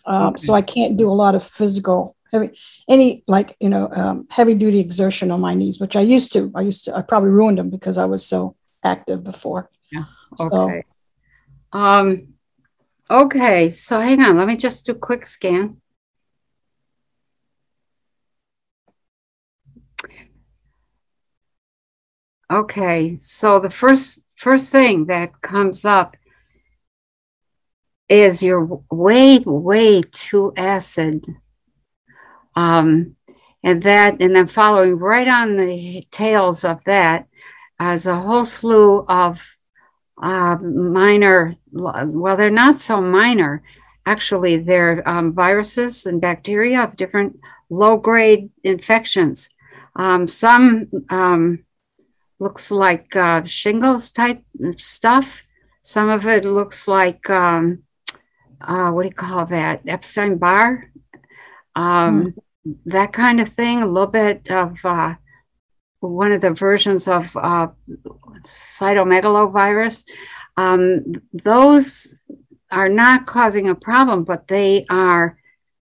um, 0.07 0.37
so 0.37 0.55
I 0.55 0.63
can't 0.63 0.97
do 0.97 1.09
a 1.11 1.17
lot 1.25 1.35
of 1.35 1.43
physical 1.43 2.17
heavy 2.33 2.51
any 2.89 3.23
like 3.27 3.57
you 3.61 3.69
know 3.69 3.89
um, 3.93 4.27
heavy 4.31 4.55
duty 4.55 4.81
exertion 4.81 5.31
on 5.31 5.41
my 5.41 5.55
knees, 5.55 5.81
which 5.81 5.97
I 5.97 6.01
used 6.17 6.33
to. 6.35 6.51
I 6.55 6.63
used 6.63 6.85
to. 6.87 6.97
I 6.97 7.03
probably 7.03 7.31
ruined 7.31 7.59
them 7.59 7.71
because 7.71 7.97
I 7.99 8.07
was 8.07 8.23
so 8.27 8.57
active 8.83 9.23
before. 9.23 9.63
Yeah. 9.93 10.05
So- 10.39 10.49
Okay. 10.53 10.85
Um, 11.73 12.35
okay. 13.11 13.69
So 13.69 14.01
hang 14.01 14.23
on. 14.23 14.37
Let 14.37 14.47
me 14.47 14.57
just 14.57 14.87
do 14.87 14.93
a 14.93 14.95
quick 14.97 15.27
scan. 15.27 15.81
Okay. 22.51 23.17
So 23.21 23.61
the 23.61 23.71
first 23.71 24.21
first 24.37 24.71
thing 24.71 25.07
that 25.07 25.41
comes 25.41 25.85
up 25.85 26.17
is 28.09 28.43
you're 28.43 28.83
way 28.91 29.39
way 29.39 30.03
too 30.03 30.53
acid. 30.57 31.27
Um, 32.57 33.17
and 33.63 33.83
that 33.83 34.21
and 34.21 34.35
then 34.35 34.47
following 34.47 34.97
right 34.97 35.29
on 35.29 35.57
the 35.57 36.05
tails 36.11 36.65
of 36.65 36.83
that 36.85 37.27
as 37.79 38.07
a 38.07 38.21
whole 38.21 38.45
slew 38.45 39.05
of 39.09 39.57
uh, 40.23 40.57
minor, 40.57 41.53
well, 41.73 42.37
they're 42.37 42.51
not 42.51 42.77
so 42.77 43.01
minor. 43.01 43.63
Actually, 44.07 44.57
they're 44.57 45.07
um, 45.09 45.33
viruses 45.33 46.07
and 46.07 46.21
bacteria 46.21 46.83
of 46.83 46.97
different 46.97 47.39
low 47.71 47.97
grade 47.97 48.51
infections. 48.65 49.51
Um, 49.97 50.27
some 50.27 50.89
um, 51.11 51.65
looks 52.39 52.71
like 52.71 53.15
uh, 53.17 53.45
shingles 53.45 54.11
type 54.11 54.43
stuff. 54.77 55.43
Some 55.81 56.09
of 56.09 56.27
it 56.27 56.45
looks 56.45 56.87
like, 56.87 57.29
um, 57.31 57.83
uh, 58.61 58.91
what 58.91 59.03
do 59.03 59.09
you 59.09 59.15
call 59.15 59.47
that? 59.47 59.83
Epstein 59.87 60.37
Barr, 60.37 60.91
um, 61.75 62.35
mm. 62.67 62.77
that 62.87 63.13
kind 63.13 63.41
of 63.41 63.49
thing. 63.49 63.83
A 63.83 63.87
little 63.87 64.07
bit 64.07 64.51
of 64.51 64.79
uh, 64.85 65.15
one 66.01 66.33
of 66.33 66.41
the 66.41 66.51
versions 66.51 67.09
of 67.09 67.35
uh, 67.37 67.69
cytomegalovirus. 68.43 70.09
Um, 70.57 71.15
those 71.33 72.15
are 72.71 72.89
not 72.89 73.27
causing 73.27 73.69
a 73.69 73.75
problem, 73.75 74.25
but 74.25 74.49
they 74.49 74.87
are 74.89 75.39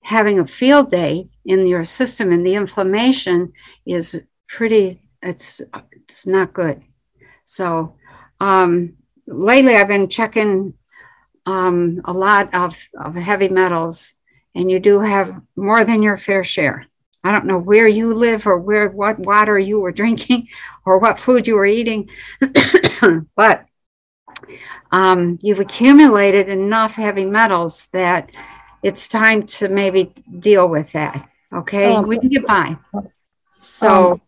having 0.04 0.40
a 0.40 0.48
field 0.48 0.92
day 0.92 1.30
in 1.46 1.68
your 1.68 1.84
system, 1.84 2.32
and 2.32 2.46
the 2.46 2.56
inflammation 2.56 3.54
is 3.86 4.22
pretty. 4.48 5.02
It's 5.22 5.62
it's 5.92 6.28
not 6.28 6.54
good. 6.54 6.84
So 7.46 7.96
um, 8.40 8.96
lately, 9.28 9.76
I've 9.76 9.88
been 9.88 10.10
checking 10.10 10.74
um, 11.46 12.02
a 12.06 12.14
lot 12.14 12.54
of, 12.54 12.78
of 13.00 13.16
heavy 13.16 13.50
metals, 13.50 14.14
and 14.56 14.70
you 14.70 14.80
do 14.80 15.00
have 15.00 15.42
more 15.56 15.84
than 15.86 16.02
your 16.02 16.18
fair 16.18 16.44
share. 16.44 16.88
I 17.24 17.32
don't 17.32 17.46
know 17.46 17.58
where 17.58 17.88
you 17.88 18.14
live 18.14 18.46
or 18.46 18.58
where 18.58 18.90
what 18.90 19.18
water 19.18 19.58
you 19.58 19.80
were 19.80 19.92
drinking 19.92 20.50
or 20.86 21.00
what 21.00 21.20
food 21.20 21.48
you 21.48 21.56
were 21.56 21.66
eating, 21.66 22.10
but 23.36 23.66
um, 24.92 25.40
you've 25.42 25.60
accumulated 25.60 26.50
enough 26.50 26.96
heavy 26.96 27.26
metals 27.26 27.88
that 27.94 28.30
it's 28.82 29.08
time 29.08 29.46
to 29.46 29.70
maybe 29.70 30.14
deal 30.40 30.68
with 30.68 30.92
that. 30.92 31.30
Okay, 31.54 31.94
um, 31.94 32.08
we 32.08 32.18
can 32.18 32.30
get 32.30 32.46
by. 32.46 32.78
So, 33.58 34.14
um, 34.14 34.22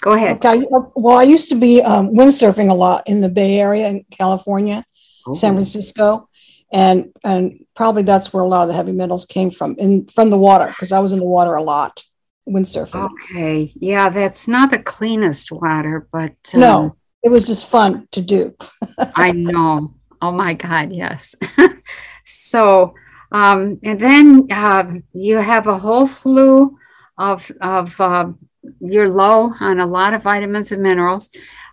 go 0.00 0.12
ahead. 0.12 0.36
Okay. 0.36 0.64
Well, 0.70 1.16
I 1.16 1.24
used 1.24 1.48
to 1.48 1.56
be 1.56 1.82
um, 1.82 2.10
windsurfing 2.10 2.70
a 2.70 2.74
lot 2.74 3.08
in 3.08 3.20
the 3.20 3.28
Bay 3.28 3.58
Area 3.58 3.88
in 3.88 4.04
California, 4.10 4.84
Ooh. 5.28 5.34
San 5.34 5.54
Francisco, 5.54 6.28
and 6.72 7.12
and 7.24 7.64
probably 7.74 8.02
that's 8.02 8.32
where 8.32 8.44
a 8.44 8.48
lot 8.48 8.62
of 8.62 8.68
the 8.68 8.74
heavy 8.74 8.92
metals 8.92 9.26
came 9.26 9.50
from, 9.50 9.74
in 9.78 10.06
from 10.06 10.30
the 10.30 10.38
water 10.38 10.68
because 10.68 10.92
I 10.92 11.00
was 11.00 11.10
in 11.10 11.18
the 11.18 11.26
water 11.26 11.54
a 11.54 11.62
lot 11.62 12.04
windsurfing. 12.48 13.10
Okay, 13.10 13.72
yeah, 13.76 14.08
that's 14.08 14.48
not 14.48 14.70
the 14.70 14.78
cleanest 14.78 15.52
water, 15.52 16.08
but 16.12 16.34
um, 16.54 16.60
no, 16.60 16.96
it 17.22 17.30
was 17.30 17.46
just 17.46 17.68
fun 17.68 18.08
to 18.12 18.20
do. 18.20 18.54
I 19.16 19.32
know. 19.32 19.94
Oh 20.20 20.32
my 20.32 20.54
God, 20.54 20.92
yes. 20.92 21.34
so, 22.24 22.94
um, 23.32 23.78
and 23.82 23.98
then 24.00 24.46
uh, 24.50 24.84
you 25.12 25.38
have 25.38 25.66
a 25.66 25.78
whole 25.78 26.06
slew 26.06 26.76
of 27.18 27.50
of 27.60 28.00
uh, 28.00 28.32
you're 28.80 29.08
low 29.08 29.52
on 29.60 29.80
a 29.80 29.86
lot 29.86 30.14
of 30.14 30.22
vitamins 30.22 30.72
and 30.72 30.82
minerals. 30.82 31.30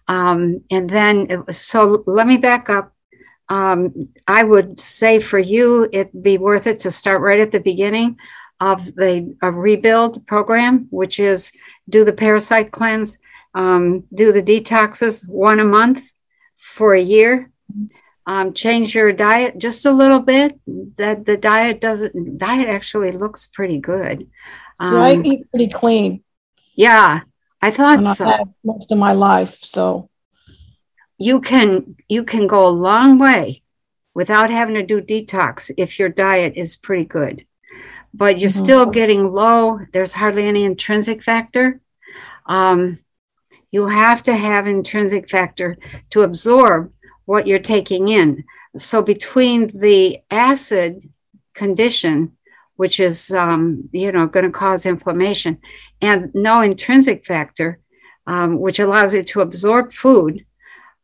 Um, 0.08 0.64
and 0.72 0.90
then, 0.90 1.28
it, 1.30 1.54
so 1.54 2.04
let 2.08 2.28
me 2.28 2.38
back 2.38 2.70
up. 2.70 2.94
Um, 3.48 4.10
I 4.28 4.44
would 4.44 4.80
say 4.80 5.20
for 5.20 5.40
you, 5.40 5.88
it'd 5.92 6.24
be 6.24 6.38
worth 6.38 6.68
it 6.68 6.80
to 6.82 6.92
start 6.92 7.22
right 7.22 7.40
at 7.40 7.52
the 7.52 7.60
beginning 7.60 8.18
of 8.60 8.96
the 8.96 9.36
rebuild 9.42 10.26
program, 10.28 10.88
which 10.90 11.20
is 11.20 11.54
do 11.88 12.04
the 12.04 12.14
parasite 12.14 12.72
cleanse, 12.72 13.18
um, 13.54 14.04
do 14.14 14.32
the 14.32 14.44
detoxes 14.44 15.28
one 15.28 15.60
a 15.60 15.66
month 15.66 16.12
for 16.58 16.94
a 16.94 17.02
year. 17.02 17.52
Um, 18.26 18.54
change 18.54 18.94
your 18.94 19.12
diet 19.12 19.58
just 19.58 19.86
a 19.86 19.92
little 19.92 20.20
bit. 20.20 20.60
That 20.98 21.26
the 21.26 21.38
diet 21.38 21.82
doesn't 21.82 22.38
diet 22.38 22.68
actually 22.68 23.12
looks 23.12 23.48
pretty 23.48 23.80
good. 23.80 24.28
Um, 24.80 24.96
I 24.96 25.22
eat 25.24 25.50
pretty 25.50 25.70
clean. 25.70 26.24
Yeah, 26.76 27.22
I 27.62 27.72
thought 27.72 28.04
so. 28.04 28.54
most 28.64 28.92
of 28.92 28.98
my 28.98 29.14
life, 29.14 29.56
so 29.64 30.10
you 31.18 31.42
can 31.42 31.96
you 32.08 32.24
can 32.24 32.46
go 32.46 32.68
a 32.68 32.70
long 32.70 33.18
way 33.18 33.64
without 34.14 34.52
having 34.52 34.76
to 34.76 34.84
do 34.84 35.02
detox 35.02 35.72
if 35.78 35.98
your 35.98 36.10
diet 36.10 36.54
is 36.56 36.78
pretty 36.78 37.06
good 37.06 37.46
but 38.14 38.40
you're 38.40 38.50
mm-hmm. 38.50 38.64
still 38.66 38.86
getting 38.86 39.32
low. 39.32 39.80
There's 39.94 40.14
hardly 40.14 40.48
any 40.48 40.64
intrinsic 40.64 41.24
factor. 41.24 41.80
Um, 42.46 43.00
you 43.72 43.88
have 43.88 44.24
to 44.24 44.36
have 44.36 44.68
intrinsic 44.68 45.30
factor 45.30 45.78
to 46.10 46.22
absorb 46.22 46.92
what 47.26 47.46
you're 47.46 47.60
taking 47.60 48.08
in. 48.08 48.44
So 48.78 49.02
between 49.02 49.80
the 49.80 50.20
acid 50.32 51.04
condition, 51.54 52.36
which 52.76 53.00
is 53.00 53.32
um, 53.32 53.90
you 53.92 54.12
know 54.12 54.26
going 54.26 54.46
to 54.46 54.52
cause 54.52 54.86
inflammation, 54.86 55.60
and 56.02 56.32
no 56.34 56.62
intrinsic 56.62 57.26
factor, 57.26 57.80
um, 58.26 58.60
which 58.60 58.80
allows 58.80 59.14
it 59.14 59.28
to 59.28 59.42
absorb 59.42 59.94
food, 59.94 60.46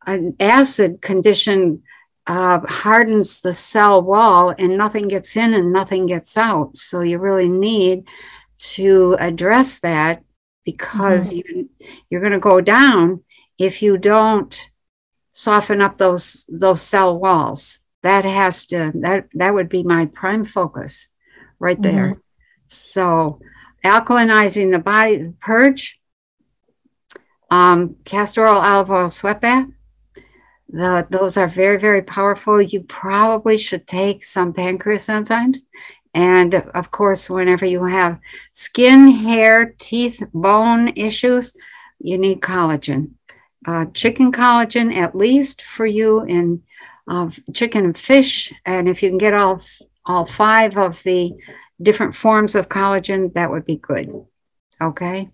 an 0.07 0.35
acid 0.39 1.01
condition 1.01 1.83
uh, 2.27 2.59
hardens 2.67 3.41
the 3.41 3.53
cell 3.53 4.01
wall 4.01 4.53
and 4.57 4.77
nothing 4.77 5.07
gets 5.07 5.37
in 5.37 5.53
and 5.53 5.71
nothing 5.71 6.07
gets 6.07 6.37
out. 6.37 6.75
So 6.75 7.01
you 7.01 7.19
really 7.19 7.49
need 7.49 8.05
to 8.57 9.15
address 9.19 9.79
that 9.81 10.23
because 10.63 11.31
mm-hmm. 11.31 11.59
you, 11.59 11.69
you're 12.09 12.21
going 12.21 12.33
to 12.33 12.39
go 12.39 12.61
down 12.61 13.23
if 13.59 13.81
you 13.81 13.97
don't 13.97 14.69
soften 15.33 15.81
up 15.81 15.97
those 15.97 16.45
those 16.49 16.81
cell 16.81 17.17
walls. 17.17 17.79
That 18.01 18.25
has 18.25 18.65
to 18.67 18.91
that 19.01 19.27
that 19.33 19.53
would 19.53 19.69
be 19.69 19.83
my 19.83 20.07
prime 20.07 20.45
focus 20.45 21.09
right 21.59 21.81
there. 21.81 22.09
Mm-hmm. 22.09 22.19
So 22.67 23.39
alkalinizing 23.83 24.71
the 24.71 24.79
body, 24.79 25.33
purge, 25.39 25.99
um, 27.51 27.97
castor 28.05 28.45
oil, 28.45 28.57
olive 28.57 28.89
oil, 28.89 29.09
sweat 29.09 29.41
bath 29.41 29.67
the, 30.69 31.07
those 31.09 31.37
are 31.37 31.47
very, 31.47 31.79
very 31.79 32.01
powerful. 32.01 32.61
You 32.61 32.81
probably 32.81 33.57
should 33.57 33.87
take 33.87 34.23
some 34.23 34.53
pancreas 34.53 35.07
enzymes. 35.07 35.59
And 36.13 36.55
of 36.55 36.91
course, 36.91 37.29
whenever 37.29 37.65
you 37.65 37.83
have 37.83 38.19
skin, 38.53 39.09
hair, 39.09 39.75
teeth, 39.77 40.23
bone 40.33 40.93
issues, 40.95 41.55
you 41.99 42.17
need 42.17 42.41
collagen. 42.41 43.11
Uh, 43.67 43.85
chicken 43.93 44.31
collagen, 44.31 44.95
at 44.95 45.15
least 45.15 45.61
for 45.61 45.85
you, 45.85 46.21
in 46.23 46.63
uh, 47.07 47.29
chicken 47.53 47.85
and 47.85 47.97
fish. 47.97 48.53
And 48.65 48.87
if 48.87 49.03
you 49.03 49.09
can 49.09 49.17
get 49.17 49.33
all, 49.33 49.61
all 50.05 50.25
five 50.25 50.77
of 50.77 51.01
the 51.03 51.33
different 51.81 52.15
forms 52.15 52.55
of 52.55 52.69
collagen, 52.69 53.33
that 53.33 53.51
would 53.51 53.65
be 53.65 53.77
good. 53.77 54.25
Okay. 54.81 55.29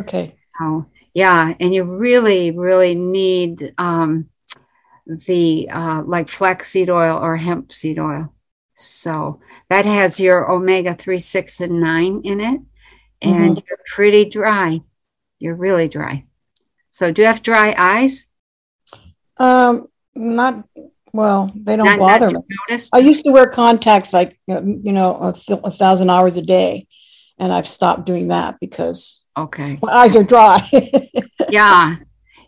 Okay. 0.00 0.34
So, 0.58 0.86
yeah. 1.14 1.54
And 1.60 1.74
you 1.74 1.84
really, 1.84 2.50
really 2.50 2.94
need 2.94 3.72
um, 3.78 4.28
the 5.06 5.68
uh, 5.70 6.02
like 6.04 6.28
flaxseed 6.28 6.90
oil 6.90 7.18
or 7.18 7.36
hemp 7.36 7.72
seed 7.72 7.98
oil. 7.98 8.32
So 8.74 9.40
that 9.68 9.84
has 9.84 10.18
your 10.18 10.50
omega 10.50 10.94
3, 10.94 11.18
6, 11.18 11.60
and 11.60 11.80
9 11.80 12.22
in 12.24 12.40
it. 12.40 12.60
And 13.22 13.56
mm-hmm. 13.56 13.58
you're 13.68 13.78
pretty 13.86 14.24
dry. 14.24 14.80
You're 15.38 15.54
really 15.54 15.88
dry. 15.88 16.24
So 16.90 17.10
do 17.10 17.22
you 17.22 17.28
have 17.28 17.42
dry 17.42 17.74
eyes? 17.76 18.26
Um, 19.36 19.88
not 20.14 20.64
well, 21.14 21.52
they 21.54 21.76
don't 21.76 21.86
not, 21.86 21.98
bother 21.98 22.32
not 22.32 22.44
me. 22.68 22.78
I 22.92 22.98
used 22.98 23.24
to 23.24 23.30
wear 23.30 23.48
contacts 23.48 24.12
like 24.12 24.36
uh, 24.48 24.62
you 24.62 24.92
know 24.92 25.16
a, 25.20 25.32
th- 25.32 25.60
a 25.62 25.70
thousand 25.70 26.10
hours 26.10 26.36
a 26.36 26.42
day, 26.42 26.88
and 27.38 27.52
I've 27.52 27.68
stopped 27.68 28.04
doing 28.04 28.28
that 28.28 28.58
because 28.60 29.22
okay, 29.36 29.78
my 29.80 29.92
eyes 29.92 30.16
are 30.16 30.24
dry. 30.24 30.68
yeah, 31.50 31.96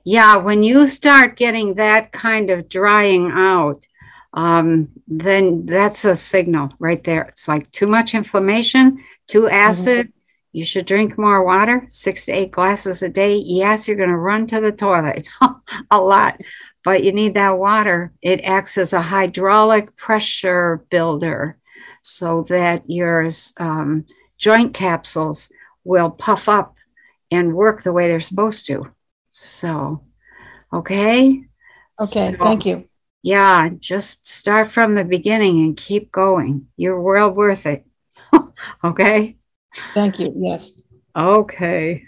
yeah, 0.06 0.36
when 0.36 0.62
you 0.62 0.86
start 0.86 1.36
getting 1.36 1.74
that 1.74 2.12
kind 2.12 2.48
of 2.48 2.68
drying 2.68 3.28
out, 3.32 3.84
um, 4.34 4.88
then 5.08 5.66
that's 5.66 6.04
a 6.04 6.14
signal 6.14 6.70
right 6.78 7.02
there. 7.02 7.22
It's 7.22 7.48
like 7.48 7.72
too 7.72 7.88
much 7.88 8.14
inflammation, 8.14 9.02
too 9.26 9.42
mm-hmm. 9.42 9.54
acid. 9.54 10.06
Mm-hmm. 10.06 10.12
You 10.52 10.64
should 10.64 10.86
drink 10.86 11.18
more 11.18 11.44
water, 11.44 11.86
six 11.88 12.26
to 12.26 12.32
eight 12.32 12.52
glasses 12.52 13.02
a 13.02 13.08
day. 13.08 13.34
Yes, 13.34 13.88
you're 13.88 13.96
going 13.96 14.10
to 14.10 14.16
run 14.16 14.46
to 14.46 14.60
the 14.60 14.70
toilet 14.70 15.28
a 15.90 16.00
lot, 16.00 16.40
but 16.84 17.02
you 17.02 17.10
need 17.10 17.34
that 17.34 17.58
water. 17.58 18.12
It 18.22 18.44
acts 18.44 18.78
as 18.78 18.92
a 18.92 19.02
hydraulic 19.02 19.96
pressure 19.96 20.84
builder 20.88 21.58
so 22.02 22.46
that 22.48 22.88
your 22.88 23.28
um, 23.56 24.06
joint 24.38 24.72
capsules 24.72 25.50
will 25.82 26.10
puff 26.10 26.48
up 26.48 26.76
and 27.32 27.56
work 27.56 27.82
the 27.82 27.92
way 27.92 28.06
they're 28.06 28.20
supposed 28.20 28.68
to. 28.68 28.92
So, 29.38 30.02
okay. 30.72 31.44
Okay, 32.00 32.32
so, 32.32 32.36
thank 32.38 32.64
you. 32.64 32.88
Yeah, 33.22 33.68
just 33.80 34.26
start 34.26 34.70
from 34.70 34.94
the 34.94 35.04
beginning 35.04 35.58
and 35.60 35.76
keep 35.76 36.10
going. 36.10 36.68
You're 36.76 37.00
well 37.00 37.30
worth 37.30 37.66
it. 37.66 37.84
okay. 38.84 39.36
Thank 39.92 40.20
you. 40.20 40.32
Yes. 40.34 40.72
Okay. 41.14 42.04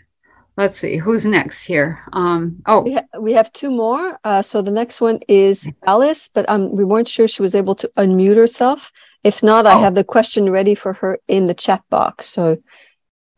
let's 0.56 0.78
see 0.78 0.96
who's 0.96 1.26
next 1.26 1.64
here. 1.64 2.02
Um, 2.14 2.62
oh, 2.66 2.80
we, 2.80 2.94
ha- 2.94 3.20
we 3.20 3.32
have 3.34 3.52
two 3.52 3.70
more. 3.70 4.18
Uh, 4.24 4.40
so 4.40 4.62
the 4.62 4.70
next 4.70 5.00
one 5.00 5.20
is 5.28 5.68
Alice, 5.86 6.30
but 6.32 6.48
um, 6.48 6.74
we 6.74 6.84
weren't 6.84 7.08
sure 7.08 7.28
she 7.28 7.42
was 7.42 7.54
able 7.54 7.74
to 7.74 7.90
unmute 7.98 8.36
herself. 8.36 8.90
If 9.22 9.42
not, 9.42 9.66
I 9.66 9.74
have 9.78 9.94
the 9.94 10.04
question 10.04 10.50
ready 10.50 10.74
for 10.74 10.94
her 10.94 11.18
in 11.28 11.46
the 11.46 11.54
chat 11.54 11.82
box. 11.90 12.26
So, 12.26 12.56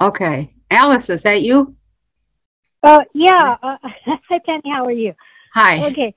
okay, 0.01 0.55
Alice, 0.71 1.11
is 1.11 1.25
that 1.25 1.43
you? 1.43 1.77
Uh, 2.83 3.01
yeah. 3.15 3.57
Uh, 3.63 3.77
hi, 4.29 4.41
Penny. 4.45 4.63
How 4.73 4.85
are 4.85 4.93
you? 4.93 5.15
Hi. 5.55 5.87
Okay. 5.91 6.15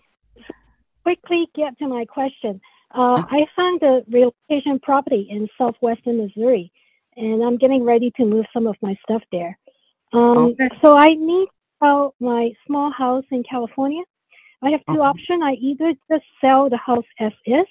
Quickly 1.03 1.47
get 1.55 1.77
to 1.79 1.87
my 1.87 2.05
question. 2.05 2.61
Uh, 2.95 3.23
I 3.29 3.45
found 3.55 3.81
a 3.83 4.03
relocation 4.09 4.79
property 4.79 5.27
in 5.29 5.47
southwestern 5.57 6.17
Missouri, 6.17 6.71
and 7.17 7.43
I'm 7.43 7.57
getting 7.57 7.83
ready 7.83 8.11
to 8.17 8.25
move 8.25 8.45
some 8.53 8.67
of 8.67 8.75
my 8.81 8.95
stuff 9.03 9.21
there. 9.31 9.57
Um, 10.13 10.53
Okay. 10.59 10.69
So 10.83 10.95
I 10.95 11.07
need 11.07 11.47
to 11.47 11.51
sell 11.81 12.15
my 12.19 12.51
small 12.67 12.91
house 12.91 13.25
in 13.31 13.43
California. 13.49 14.03
I 14.61 14.69
have 14.69 14.81
2 14.89 15.01
options. 15.01 15.41
I 15.43 15.53
either 15.53 15.93
just 16.09 16.23
sell 16.39 16.69
the 16.69 16.77
house 16.77 17.05
as 17.19 17.33
is 17.45 17.65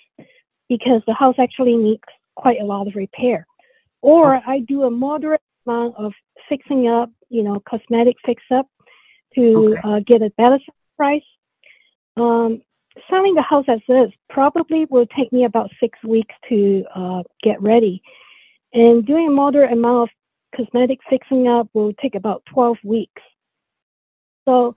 because 0.68 1.00
the 1.06 1.14
house 1.14 1.36
actually 1.38 1.76
needs 1.76 2.02
quite 2.34 2.60
a 2.60 2.64
lot 2.64 2.86
of 2.86 2.94
repair, 2.94 3.46
or 4.02 4.42
I 4.46 4.58
do 4.60 4.82
a 4.82 4.90
moderate 4.90 5.40
amount 5.66 5.94
of 5.96 6.12
fixing 6.48 6.88
up, 6.88 7.10
you 7.30 7.42
know, 7.42 7.62
cosmetic 7.66 8.16
fix 8.26 8.42
up 8.50 8.66
to 9.34 9.76
uh, 9.84 10.00
get 10.06 10.22
a 10.22 10.30
better 10.36 10.58
price. 10.96 11.22
Um, 12.16 12.62
selling 13.10 13.34
the 13.34 13.42
house 13.42 13.64
as 13.68 13.80
is 13.88 14.12
probably 14.28 14.84
will 14.86 15.06
take 15.06 15.32
me 15.32 15.44
about 15.44 15.70
six 15.80 15.98
weeks 16.04 16.34
to 16.48 16.84
uh, 16.94 17.22
get 17.42 17.60
ready, 17.62 18.02
and 18.72 19.06
doing 19.06 19.28
a 19.28 19.30
moderate 19.30 19.72
amount 19.72 20.10
of 20.10 20.56
cosmetic 20.56 20.98
fixing 21.08 21.48
up 21.48 21.68
will 21.72 21.92
take 21.94 22.14
about 22.14 22.42
12 22.52 22.76
weeks. 22.84 23.22
So 24.46 24.76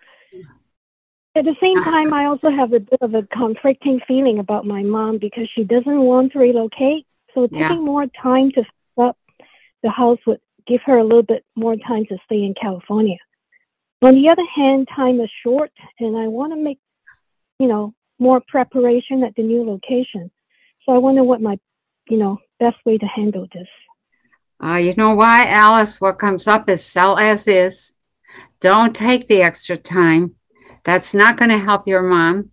at 1.36 1.44
the 1.44 1.56
same 1.62 1.84
time, 1.84 2.14
I 2.14 2.26
also 2.26 2.50
have 2.50 2.72
a 2.72 2.80
bit 2.80 3.00
of 3.02 3.14
a 3.14 3.24
conflicting 3.24 4.00
feeling 4.08 4.40
about 4.40 4.66
my 4.66 4.84
mom 4.84 5.18
because 5.18 5.50
she 5.54 5.66
doesn't 5.66 6.00
want 6.02 6.32
to 6.32 6.40
relocate. 6.40 7.06
So 7.34 7.48
Yeah. 7.52 7.68
taking 7.68 7.84
more 7.84 8.06
time 8.08 8.52
to 8.52 8.64
fix 8.64 8.74
up 8.98 9.18
the 9.84 9.90
house 9.90 10.20
would 10.26 10.40
give 10.66 10.82
her 10.84 10.98
a 10.98 11.04
little 11.04 11.24
bit 11.24 11.46
more 11.56 11.76
time 11.76 12.06
to 12.06 12.18
stay 12.26 12.44
in 12.44 12.54
California. 12.54 13.18
On 14.02 14.14
the 14.14 14.30
other 14.30 14.46
hand, 14.56 14.88
time 14.96 15.20
is 15.22 15.30
short, 15.44 15.72
and 16.00 16.18
I 16.18 16.28
want 16.28 16.54
to 16.54 16.58
make, 16.58 16.80
you 17.60 17.68
know, 17.68 17.94
more 18.20 18.42
preparation 18.48 19.24
at 19.24 19.36
the 19.36 19.44
new 19.44 19.64
location. 19.64 20.32
So 20.84 20.94
I 20.94 20.98
wonder 20.98 21.24
what 21.24 21.42
my, 21.42 21.58
you 22.10 22.18
know, 22.18 22.38
best 22.60 22.78
way 22.86 22.98
to 22.98 23.06
handle 23.06 23.48
this. 23.54 23.68
Uh, 24.64 24.76
you 24.76 24.94
know 24.96 25.16
why, 25.16 25.48
Alice? 25.48 26.00
What 26.00 26.20
comes 26.20 26.48
up 26.48 26.70
is 26.70 26.86
sell 26.86 27.18
as 27.18 27.48
is. 27.48 27.94
Don't 28.60 28.96
take 28.96 29.28
the 29.28 29.42
extra 29.42 29.78
time. 29.78 30.36
That's 30.84 31.14
not 31.14 31.38
going 31.38 31.50
to 31.50 31.58
help 31.58 31.88
your 31.88 32.04
mom. 32.04 32.52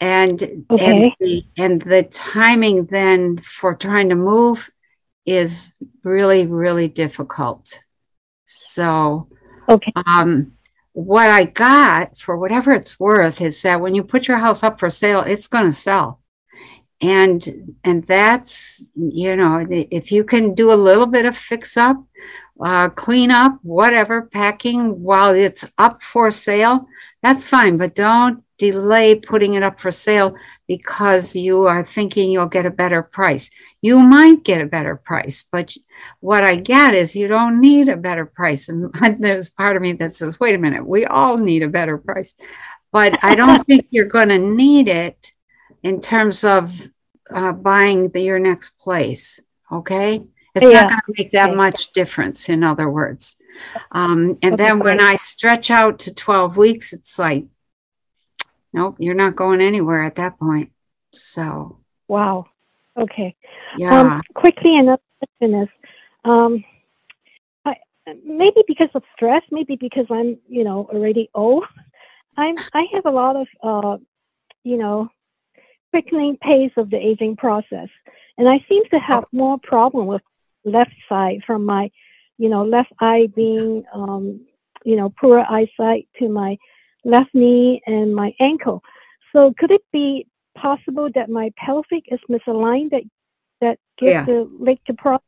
And 0.00 0.42
and, 0.68 1.12
the, 1.20 1.44
and 1.56 1.80
the 1.80 2.02
timing 2.02 2.86
then 2.86 3.38
for 3.38 3.74
trying 3.74 4.08
to 4.08 4.16
move 4.16 4.70
is 5.24 5.72
really, 6.02 6.46
really 6.46 6.88
difficult. 6.88 7.84
So, 8.46 9.28
okay. 9.74 9.92
um, 10.06 10.52
what 10.92 11.28
I 11.28 11.44
got 11.44 12.18
for 12.18 12.36
whatever 12.36 12.72
it's 12.72 13.00
worth 13.00 13.40
is 13.40 13.62
that 13.62 13.80
when 13.80 13.94
you 13.94 14.02
put 14.02 14.28
your 14.28 14.38
house 14.38 14.62
up 14.62 14.78
for 14.78 14.90
sale, 14.90 15.22
it's 15.22 15.46
going 15.46 15.66
to 15.66 15.72
sell. 15.72 16.20
And 17.00 17.76
and 17.82 18.04
that's 18.04 18.92
you 18.94 19.34
know 19.34 19.66
if 19.68 20.12
you 20.12 20.22
can 20.22 20.54
do 20.54 20.70
a 20.70 20.74
little 20.74 21.06
bit 21.06 21.24
of 21.24 21.36
fix 21.36 21.76
up 21.76 21.96
uh, 22.60 22.90
clean 22.90 23.32
up 23.32 23.58
whatever 23.62 24.22
packing 24.22 25.02
while 25.02 25.34
it's 25.34 25.68
up 25.78 26.00
for 26.00 26.30
sale 26.30 26.86
that's 27.20 27.46
fine. 27.46 27.76
But 27.76 27.96
don't 27.96 28.44
delay 28.56 29.16
putting 29.16 29.54
it 29.54 29.64
up 29.64 29.80
for 29.80 29.90
sale 29.90 30.36
because 30.68 31.34
you 31.34 31.66
are 31.66 31.84
thinking 31.84 32.30
you'll 32.30 32.46
get 32.46 32.66
a 32.66 32.70
better 32.70 33.02
price. 33.02 33.50
You 33.80 33.98
might 33.98 34.44
get 34.44 34.60
a 34.60 34.66
better 34.66 34.94
price 34.94 35.44
but 35.50 35.74
what 36.20 36.44
i 36.44 36.56
get 36.56 36.94
is 36.94 37.16
you 37.16 37.28
don't 37.28 37.60
need 37.60 37.88
a 37.88 37.96
better 37.96 38.26
price 38.26 38.68
and 38.68 38.92
there's 39.18 39.50
part 39.50 39.76
of 39.76 39.82
me 39.82 39.92
that 39.92 40.12
says 40.12 40.38
wait 40.40 40.54
a 40.54 40.58
minute 40.58 40.86
we 40.86 41.04
all 41.06 41.36
need 41.38 41.62
a 41.62 41.68
better 41.68 41.98
price 41.98 42.34
but 42.92 43.18
i 43.22 43.34
don't 43.34 43.64
think 43.66 43.86
you're 43.90 44.06
going 44.06 44.28
to 44.28 44.38
need 44.38 44.88
it 44.88 45.32
in 45.82 46.00
terms 46.00 46.44
of 46.44 46.88
uh, 47.30 47.52
buying 47.52 48.08
the, 48.10 48.20
your 48.20 48.38
next 48.38 48.78
place. 48.78 49.40
Okay. 49.70 50.22
It's 50.54 50.70
Yeah. 50.70 50.82
not 50.82 50.90
going 50.90 51.00
to 51.06 51.14
make 51.18 51.32
that 51.32 51.48
Okay. 51.48 51.56
much 51.56 51.92
difference, 51.92 52.48
in 52.48 52.62
other 52.62 52.90
words. 52.90 53.36
Um, 53.90 54.38
and 54.42 54.54
Okay, 54.54 54.56
then 54.64 54.78
when. 54.80 55.00
I 55.00 55.16
stretch 55.16 55.70
out 55.70 55.98
to 56.00 56.14
12 56.14 56.56
weeks, 56.56 56.92
it's 56.92 57.18
like, 57.18 57.46
nope, 58.72 58.96
you're 58.98 59.14
not 59.14 59.36
going 59.36 59.60
anywhere 59.60 60.02
at 60.02 60.16
that 60.16 60.38
point. 60.38 60.72
So, 61.12 61.78
Wow. 62.08 62.46
Okay. 62.96 63.34
yeah. 63.78 64.00
Um, 64.00 64.22
quickly, 64.34 64.76
another 64.76 65.02
question 65.18 65.62
is, 65.62 65.68
um, 66.24 66.64
I, 67.64 67.74
maybe 68.24 68.62
because 68.66 68.90
of 68.94 69.02
stress, 69.14 69.42
maybe 69.50 69.76
because 69.76 70.06
I'm, 70.10 70.38
you 70.48 70.64
know, 70.64 70.88
already 70.92 71.28
old. 71.34 71.64
I'm, 72.36 72.64
I 72.74 72.84
have 72.94 73.06
a 73.06 73.10
lot 73.10 73.36
of, 73.36 73.46
uh, 73.62 73.96
you 74.64 74.76
know, 74.78 75.08
quickening 75.90 76.36
pace 76.42 76.72
of 76.76 76.90
the 76.90 76.96
aging 76.96 77.36
process, 77.36 77.88
and 78.38 78.48
I 78.48 78.64
seem 78.68 78.82
to 78.90 78.98
have 78.98 79.24
more 79.32 79.58
problem 79.62 80.06
with 80.06 80.22
left 80.64 80.94
side 81.08 81.40
from 81.46 81.64
my, 81.64 81.90
you 82.38 82.48
know, 82.48 82.64
left 82.64 82.92
eye 83.00 83.28
being, 83.34 83.84
um, 83.94 84.46
you 84.84 84.96
know, 84.96 85.12
poor 85.20 85.40
eyesight 85.40 86.08
to 86.18 86.28
my 86.28 86.56
left 87.04 87.34
knee 87.34 87.82
and 87.86 88.14
my 88.14 88.32
ankle. 88.40 88.82
So 89.32 89.52
could 89.58 89.70
it 89.70 89.82
be 89.92 90.26
possible 90.56 91.08
that 91.14 91.30
my 91.30 91.50
pelvic 91.56 92.04
is 92.10 92.20
misaligned 92.30 92.90
that 92.90 93.02
that 93.60 93.78
gives 93.98 94.12
Yeah. 94.12 94.24
the 94.26 94.48
leg 94.58 94.78
to 94.86 94.94
problem? 94.94 95.22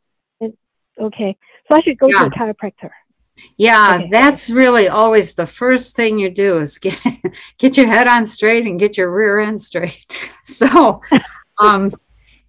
Okay, 1.00 1.36
so 1.68 1.76
I 1.76 1.82
should 1.82 1.98
go 1.98 2.08
to 2.08 2.26
a 2.26 2.30
chiropractor. 2.30 2.90
Yeah, 3.56 3.96
Okay. 3.96 4.08
that's 4.12 4.48
really 4.48 4.88
always 4.88 5.34
the 5.34 5.46
first 5.46 5.96
thing 5.96 6.18
you 6.20 6.30
do 6.30 6.58
is 6.58 6.78
get 6.78 6.96
get 7.58 7.76
your 7.76 7.88
head 7.88 8.06
on 8.08 8.26
straight 8.26 8.64
and 8.64 8.78
get 8.78 8.96
your 8.96 9.10
rear 9.10 9.40
end 9.40 9.60
straight. 9.62 10.04
So, 10.44 11.00
um, 11.60 11.90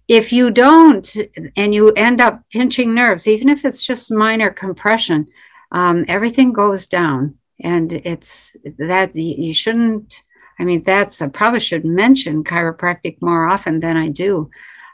if 0.06 0.32
you 0.32 0.50
don't 0.50 1.16
and 1.56 1.74
you 1.74 1.90
end 1.92 2.20
up 2.20 2.42
pinching 2.50 2.94
nerves, 2.94 3.26
even 3.26 3.48
if 3.48 3.64
it's 3.64 3.82
just 3.84 4.12
minor 4.12 4.50
compression, 4.50 5.26
um, 5.72 6.04
everything 6.08 6.52
goes 6.52 6.86
down, 6.86 7.36
and 7.60 7.92
it's 7.92 8.54
that 8.78 9.16
you 9.16 9.52
shouldn't. 9.54 10.22
I 10.60 10.64
mean, 10.64 10.84
that's 10.84 11.20
I 11.20 11.28
probably 11.28 11.60
should 11.60 11.84
mention 11.84 12.44
chiropractic 12.44 13.20
more 13.20 13.48
often 13.48 13.80
than 13.80 13.96
I 13.96 14.08
do. 14.08 14.50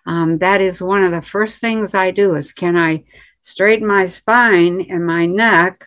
Um, 0.07 0.39
that 0.39 0.61
is 0.61 0.81
one 0.83 1.05
of 1.05 1.13
the 1.13 1.23
first 1.23 1.61
things 1.61 1.95
I 1.95 2.11
do 2.13 2.35
is 2.35 2.53
can 2.53 2.77
I 2.77 3.05
straighten 3.43 3.87
my 3.87 4.07
spine 4.07 4.87
and 4.89 5.07
my 5.07 5.27
neck 5.27 5.87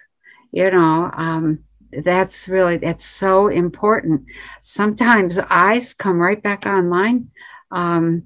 you 0.52 0.69
know 0.69 1.10
um, 1.14 1.65
that's 2.03 2.49
really 2.49 2.77
that's 2.77 3.06
so 3.06 3.48
important. 3.48 4.26
Sometimes 4.61 5.40
eyes 5.49 5.94
come 5.94 6.19
right 6.19 6.41
back 6.41 6.65
online 6.65 7.30
um, 7.72 8.23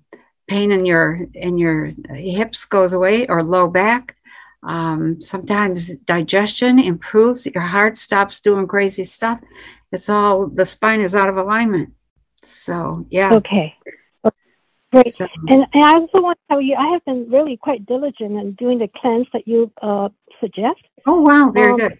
pain 0.47 0.71
in 0.71 0.85
your 0.85 1.27
in 1.33 1.57
your 1.57 1.91
hips 2.11 2.65
goes 2.65 2.93
away 2.93 3.27
or 3.27 3.43
low 3.43 3.67
back. 3.67 4.15
Um, 4.61 5.21
sometimes 5.21 5.95
digestion 5.99 6.79
improves 6.79 7.45
your 7.45 7.63
heart 7.63 7.97
stops 7.97 8.41
doing 8.41 8.67
crazy 8.67 9.05
stuff. 9.05 9.39
It's 9.91 10.09
all 10.09 10.47
the 10.47 10.65
spine 10.65 11.01
is 11.01 11.15
out 11.15 11.29
of 11.29 11.37
alignment. 11.37 11.93
So 12.43 13.05
yeah. 13.09 13.35
Okay. 13.35 13.75
Great. 14.91 15.13
So- 15.13 15.27
And, 15.47 15.65
and 15.73 15.83
I 15.83 15.93
also 15.93 16.21
want 16.21 16.37
to 16.39 16.53
tell 16.53 16.61
you, 16.61 16.75
I 16.75 16.87
have 16.93 17.05
been 17.05 17.29
really 17.29 17.57
quite 17.57 17.85
diligent 17.85 18.37
in 18.37 18.53
doing 18.53 18.79
the 18.79 18.89
cleanse 18.95 19.27
that 19.33 19.47
you 19.47 19.71
uh, 19.81 20.09
suggest. 20.39 20.81
oh 21.05 21.21
wow 21.21 21.51
very 21.53 21.71
Um, 21.71 21.77
good 21.77 21.99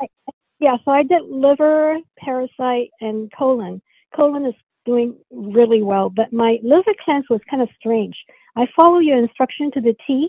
I, 0.00 0.06
yeah, 0.60 0.76
so 0.84 0.90
I 0.90 1.02
did 1.04 1.22
liver, 1.28 1.98
parasite, 2.18 2.90
and 3.00 3.30
colon. 3.32 3.80
Colon 4.14 4.44
is 4.46 4.54
doing 4.84 5.14
really 5.30 5.82
well, 5.82 6.10
but 6.10 6.32
my 6.32 6.58
liver 6.62 6.94
cleanse 7.04 7.26
was 7.30 7.40
kind 7.48 7.62
of 7.62 7.68
strange. 7.78 8.16
I 8.56 8.66
follow 8.74 8.98
your 8.98 9.18
instruction 9.18 9.70
to 9.72 9.80
the 9.80 9.94
T, 10.06 10.28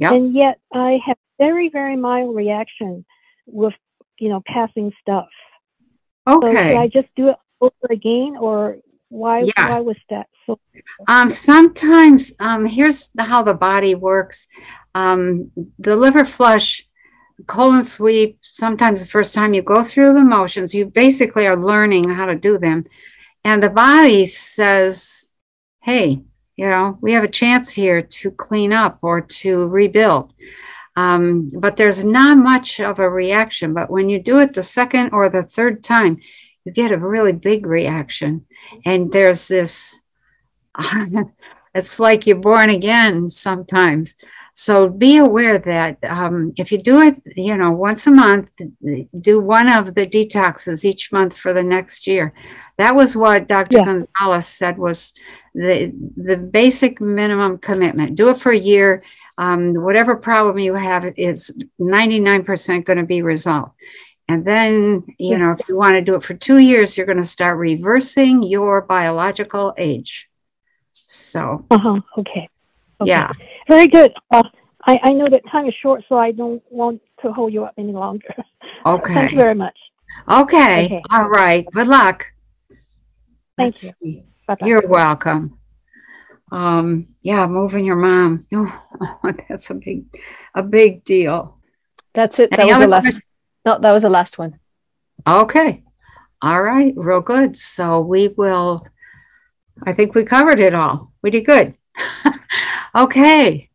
Yep. 0.00 0.12
and 0.12 0.34
yet 0.34 0.58
I 0.72 0.98
have 1.06 1.16
very, 1.38 1.68
very 1.70 1.96
mild 1.96 2.34
reaction 2.36 3.04
with, 3.46 3.74
you 4.18 4.28
know, 4.28 4.42
passing 4.46 4.92
stuff. 5.00 5.28
So 6.28 6.36
okay 6.36 6.70
should 6.72 6.80
I 6.80 6.88
just 6.88 7.08
do 7.16 7.28
it 7.28 7.36
over 7.60 7.86
again, 7.90 8.36
or 8.38 8.76
why? 9.12 9.42
Yeah. 9.42 9.70
Why 9.70 9.80
was 9.80 9.98
that 10.08 10.26
so? 10.46 10.58
Um, 11.06 11.28
sometimes, 11.28 12.32
um, 12.40 12.66
here's 12.66 13.10
the, 13.10 13.24
how 13.24 13.42
the 13.42 13.54
body 13.54 13.94
works. 13.94 14.46
Um, 14.94 15.50
the 15.78 15.96
liver 15.96 16.24
flush, 16.24 16.86
colon 17.46 17.84
sweep, 17.84 18.38
sometimes 18.40 19.02
the 19.02 19.08
first 19.08 19.34
time 19.34 19.54
you 19.54 19.62
go 19.62 19.82
through 19.82 20.14
the 20.14 20.22
motions, 20.22 20.74
you 20.74 20.86
basically 20.86 21.46
are 21.46 21.62
learning 21.62 22.08
how 22.08 22.26
to 22.26 22.34
do 22.34 22.58
them. 22.58 22.84
And 23.44 23.62
the 23.62 23.70
body 23.70 24.26
says, 24.26 25.32
hey, 25.82 26.22
you 26.56 26.68
know, 26.68 26.98
we 27.00 27.12
have 27.12 27.24
a 27.24 27.28
chance 27.28 27.72
here 27.72 28.02
to 28.02 28.30
clean 28.30 28.72
up 28.72 28.98
or 29.02 29.20
to 29.20 29.66
rebuild. 29.66 30.32
Um, 30.96 31.48
but 31.58 31.76
there's 31.76 32.04
not 32.04 32.38
much 32.38 32.80
of 32.80 32.98
a 32.98 33.08
reaction. 33.08 33.74
But 33.74 33.90
when 33.90 34.08
you 34.08 34.22
do 34.22 34.38
it 34.38 34.54
the 34.54 34.62
second 34.62 35.10
or 35.12 35.28
the 35.28 35.42
third 35.42 35.82
time, 35.82 36.18
you 36.64 36.72
get 36.72 36.92
a 36.92 36.98
really 36.98 37.32
big 37.32 37.66
reaction. 37.66 38.46
And 38.84 39.12
there's 39.12 39.48
this, 39.48 40.00
it's 41.74 41.98
like 42.00 42.26
you're 42.26 42.36
born 42.36 42.70
again 42.70 43.28
sometimes. 43.28 44.16
So 44.54 44.88
be 44.88 45.16
aware 45.16 45.58
that 45.58 45.98
um, 46.04 46.52
if 46.56 46.72
you 46.72 46.78
do 46.78 47.00
it, 47.00 47.20
you 47.36 47.56
know, 47.56 47.70
once 47.70 48.06
a 48.06 48.10
month, 48.10 48.50
do 49.18 49.40
one 49.40 49.68
of 49.68 49.94
the 49.94 50.06
detoxes 50.06 50.84
each 50.84 51.10
month 51.10 51.36
for 51.36 51.54
the 51.54 51.62
next 51.62 52.06
year. 52.06 52.34
That 52.76 52.94
was 52.94 53.16
what 53.16 53.48
Dr. 53.48 53.78
Yeah. 53.78 53.84
Gonzalez 53.86 54.46
said 54.46 54.76
was 54.76 55.14
the 55.54 55.92
the 56.16 56.36
basic 56.36 57.00
minimum 57.00 57.58
commitment. 57.58 58.14
Do 58.14 58.28
it 58.28 58.38
for 58.38 58.52
a 58.52 58.58
year. 58.58 59.02
Um, 59.38 59.72
whatever 59.72 60.16
problem 60.16 60.58
you 60.58 60.74
have 60.74 61.14
is 61.16 61.50
99% 61.80 62.84
going 62.84 62.98
to 62.98 63.04
be 63.04 63.22
resolved. 63.22 63.72
And 64.28 64.44
then, 64.44 65.04
you 65.18 65.36
know, 65.36 65.52
if 65.52 65.68
you 65.68 65.76
want 65.76 65.92
to 65.92 66.00
do 66.00 66.14
it 66.14 66.22
for 66.22 66.34
two 66.34 66.58
years, 66.58 66.96
you're 66.96 67.06
going 67.06 67.20
to 67.20 67.26
start 67.26 67.58
reversing 67.58 68.42
your 68.42 68.80
biological 68.80 69.74
age. 69.76 70.28
So, 70.92 71.66
uh-huh. 71.70 72.00
okay. 72.18 72.48
okay. 73.00 73.10
Yeah. 73.10 73.32
Very 73.68 73.88
good. 73.88 74.12
Uh, 74.30 74.42
I, 74.84 74.98
I 75.02 75.10
know 75.10 75.28
that 75.28 75.42
time 75.50 75.66
is 75.66 75.74
short, 75.82 76.04
so 76.08 76.16
I 76.16 76.32
don't 76.32 76.62
want 76.70 77.02
to 77.22 77.32
hold 77.32 77.52
you 77.52 77.64
up 77.64 77.74
any 77.78 77.92
longer. 77.92 78.34
Okay. 78.84 79.14
Thank 79.14 79.32
you 79.32 79.38
very 79.38 79.54
much. 79.54 79.78
Okay. 80.28 80.86
okay. 80.86 81.02
All 81.10 81.28
right. 81.28 81.64
Good 81.72 81.86
luck. 81.86 82.26
Thank 83.56 83.82
Let's 83.82 83.92
you. 84.00 84.24
Bye-bye. 84.48 84.66
You're 84.66 84.86
welcome. 84.88 85.58
Um, 86.50 87.08
yeah, 87.22 87.46
moving 87.46 87.84
your 87.84 87.96
mom. 87.96 88.46
Oh, 88.52 88.82
that's 89.48 89.70
a 89.70 89.74
big, 89.74 90.04
a 90.54 90.62
big 90.62 91.04
deal. 91.04 91.58
That's 92.12 92.38
it. 92.40 92.50
That 92.50 92.66
was 92.66 92.80
a 92.80 92.86
last. 92.86 93.16
No, 93.64 93.78
that 93.78 93.92
was 93.92 94.02
the 94.02 94.10
last 94.10 94.38
one. 94.38 94.58
Okay. 95.26 95.84
All 96.40 96.62
right. 96.62 96.92
Real 96.96 97.20
good. 97.20 97.56
So 97.56 98.00
we 98.00 98.28
will. 98.28 98.86
I 99.84 99.92
think 99.92 100.14
we 100.14 100.24
covered 100.24 100.60
it 100.60 100.74
all. 100.74 101.12
We 101.22 101.30
did 101.30 101.46
good. 101.46 101.74
okay. 102.94 103.70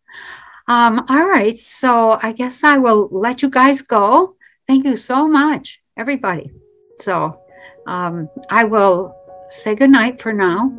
Um, 0.68 1.05
all 1.09 1.26
right. 1.26 1.57
So 1.57 2.19
I 2.22 2.34
guess 2.34 2.64
I 2.64 2.77
will 2.77 3.07
let 3.11 3.41
you 3.41 3.49
guys 3.49 3.81
go. 3.81 4.35
Thank 4.68 4.85
you 4.85 4.97
so 4.97 5.27
much, 5.27 5.81
everybody. 5.95 6.51
So 6.97 7.39
um, 7.88 8.30
I 8.49 8.65
will 8.65 9.15
say 9.47 9.76
goodnight 9.76 10.22
for 10.22 10.34
now. 10.34 10.72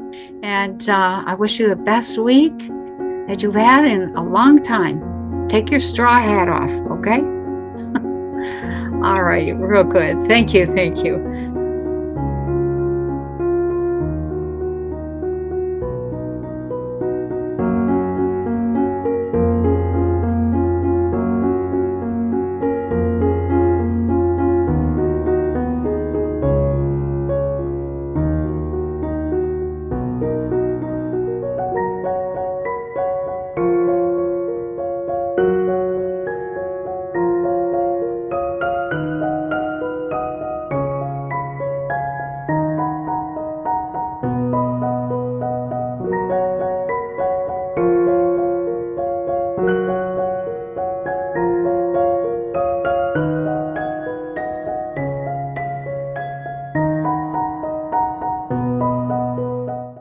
And 0.42 0.88
uh, 0.88 1.24
I 1.26 1.34
wish 1.34 1.58
you 1.58 1.68
the 1.68 1.76
best 1.76 2.18
week 2.18 2.56
that 3.28 3.42
you've 3.42 3.54
had 3.54 3.86
in 3.86 4.14
a 4.16 4.22
long 4.22 4.62
time. 4.62 5.48
Take 5.48 5.70
your 5.70 5.80
straw 5.80 6.20
hat 6.20 6.48
off, 6.48 6.70
okay? 6.98 7.37
All 9.04 9.22
right, 9.22 9.54
real 9.56 9.84
good. 9.84 10.26
Thank 10.26 10.52
you. 10.52 10.66
Thank 10.66 11.04
you. 11.04 11.27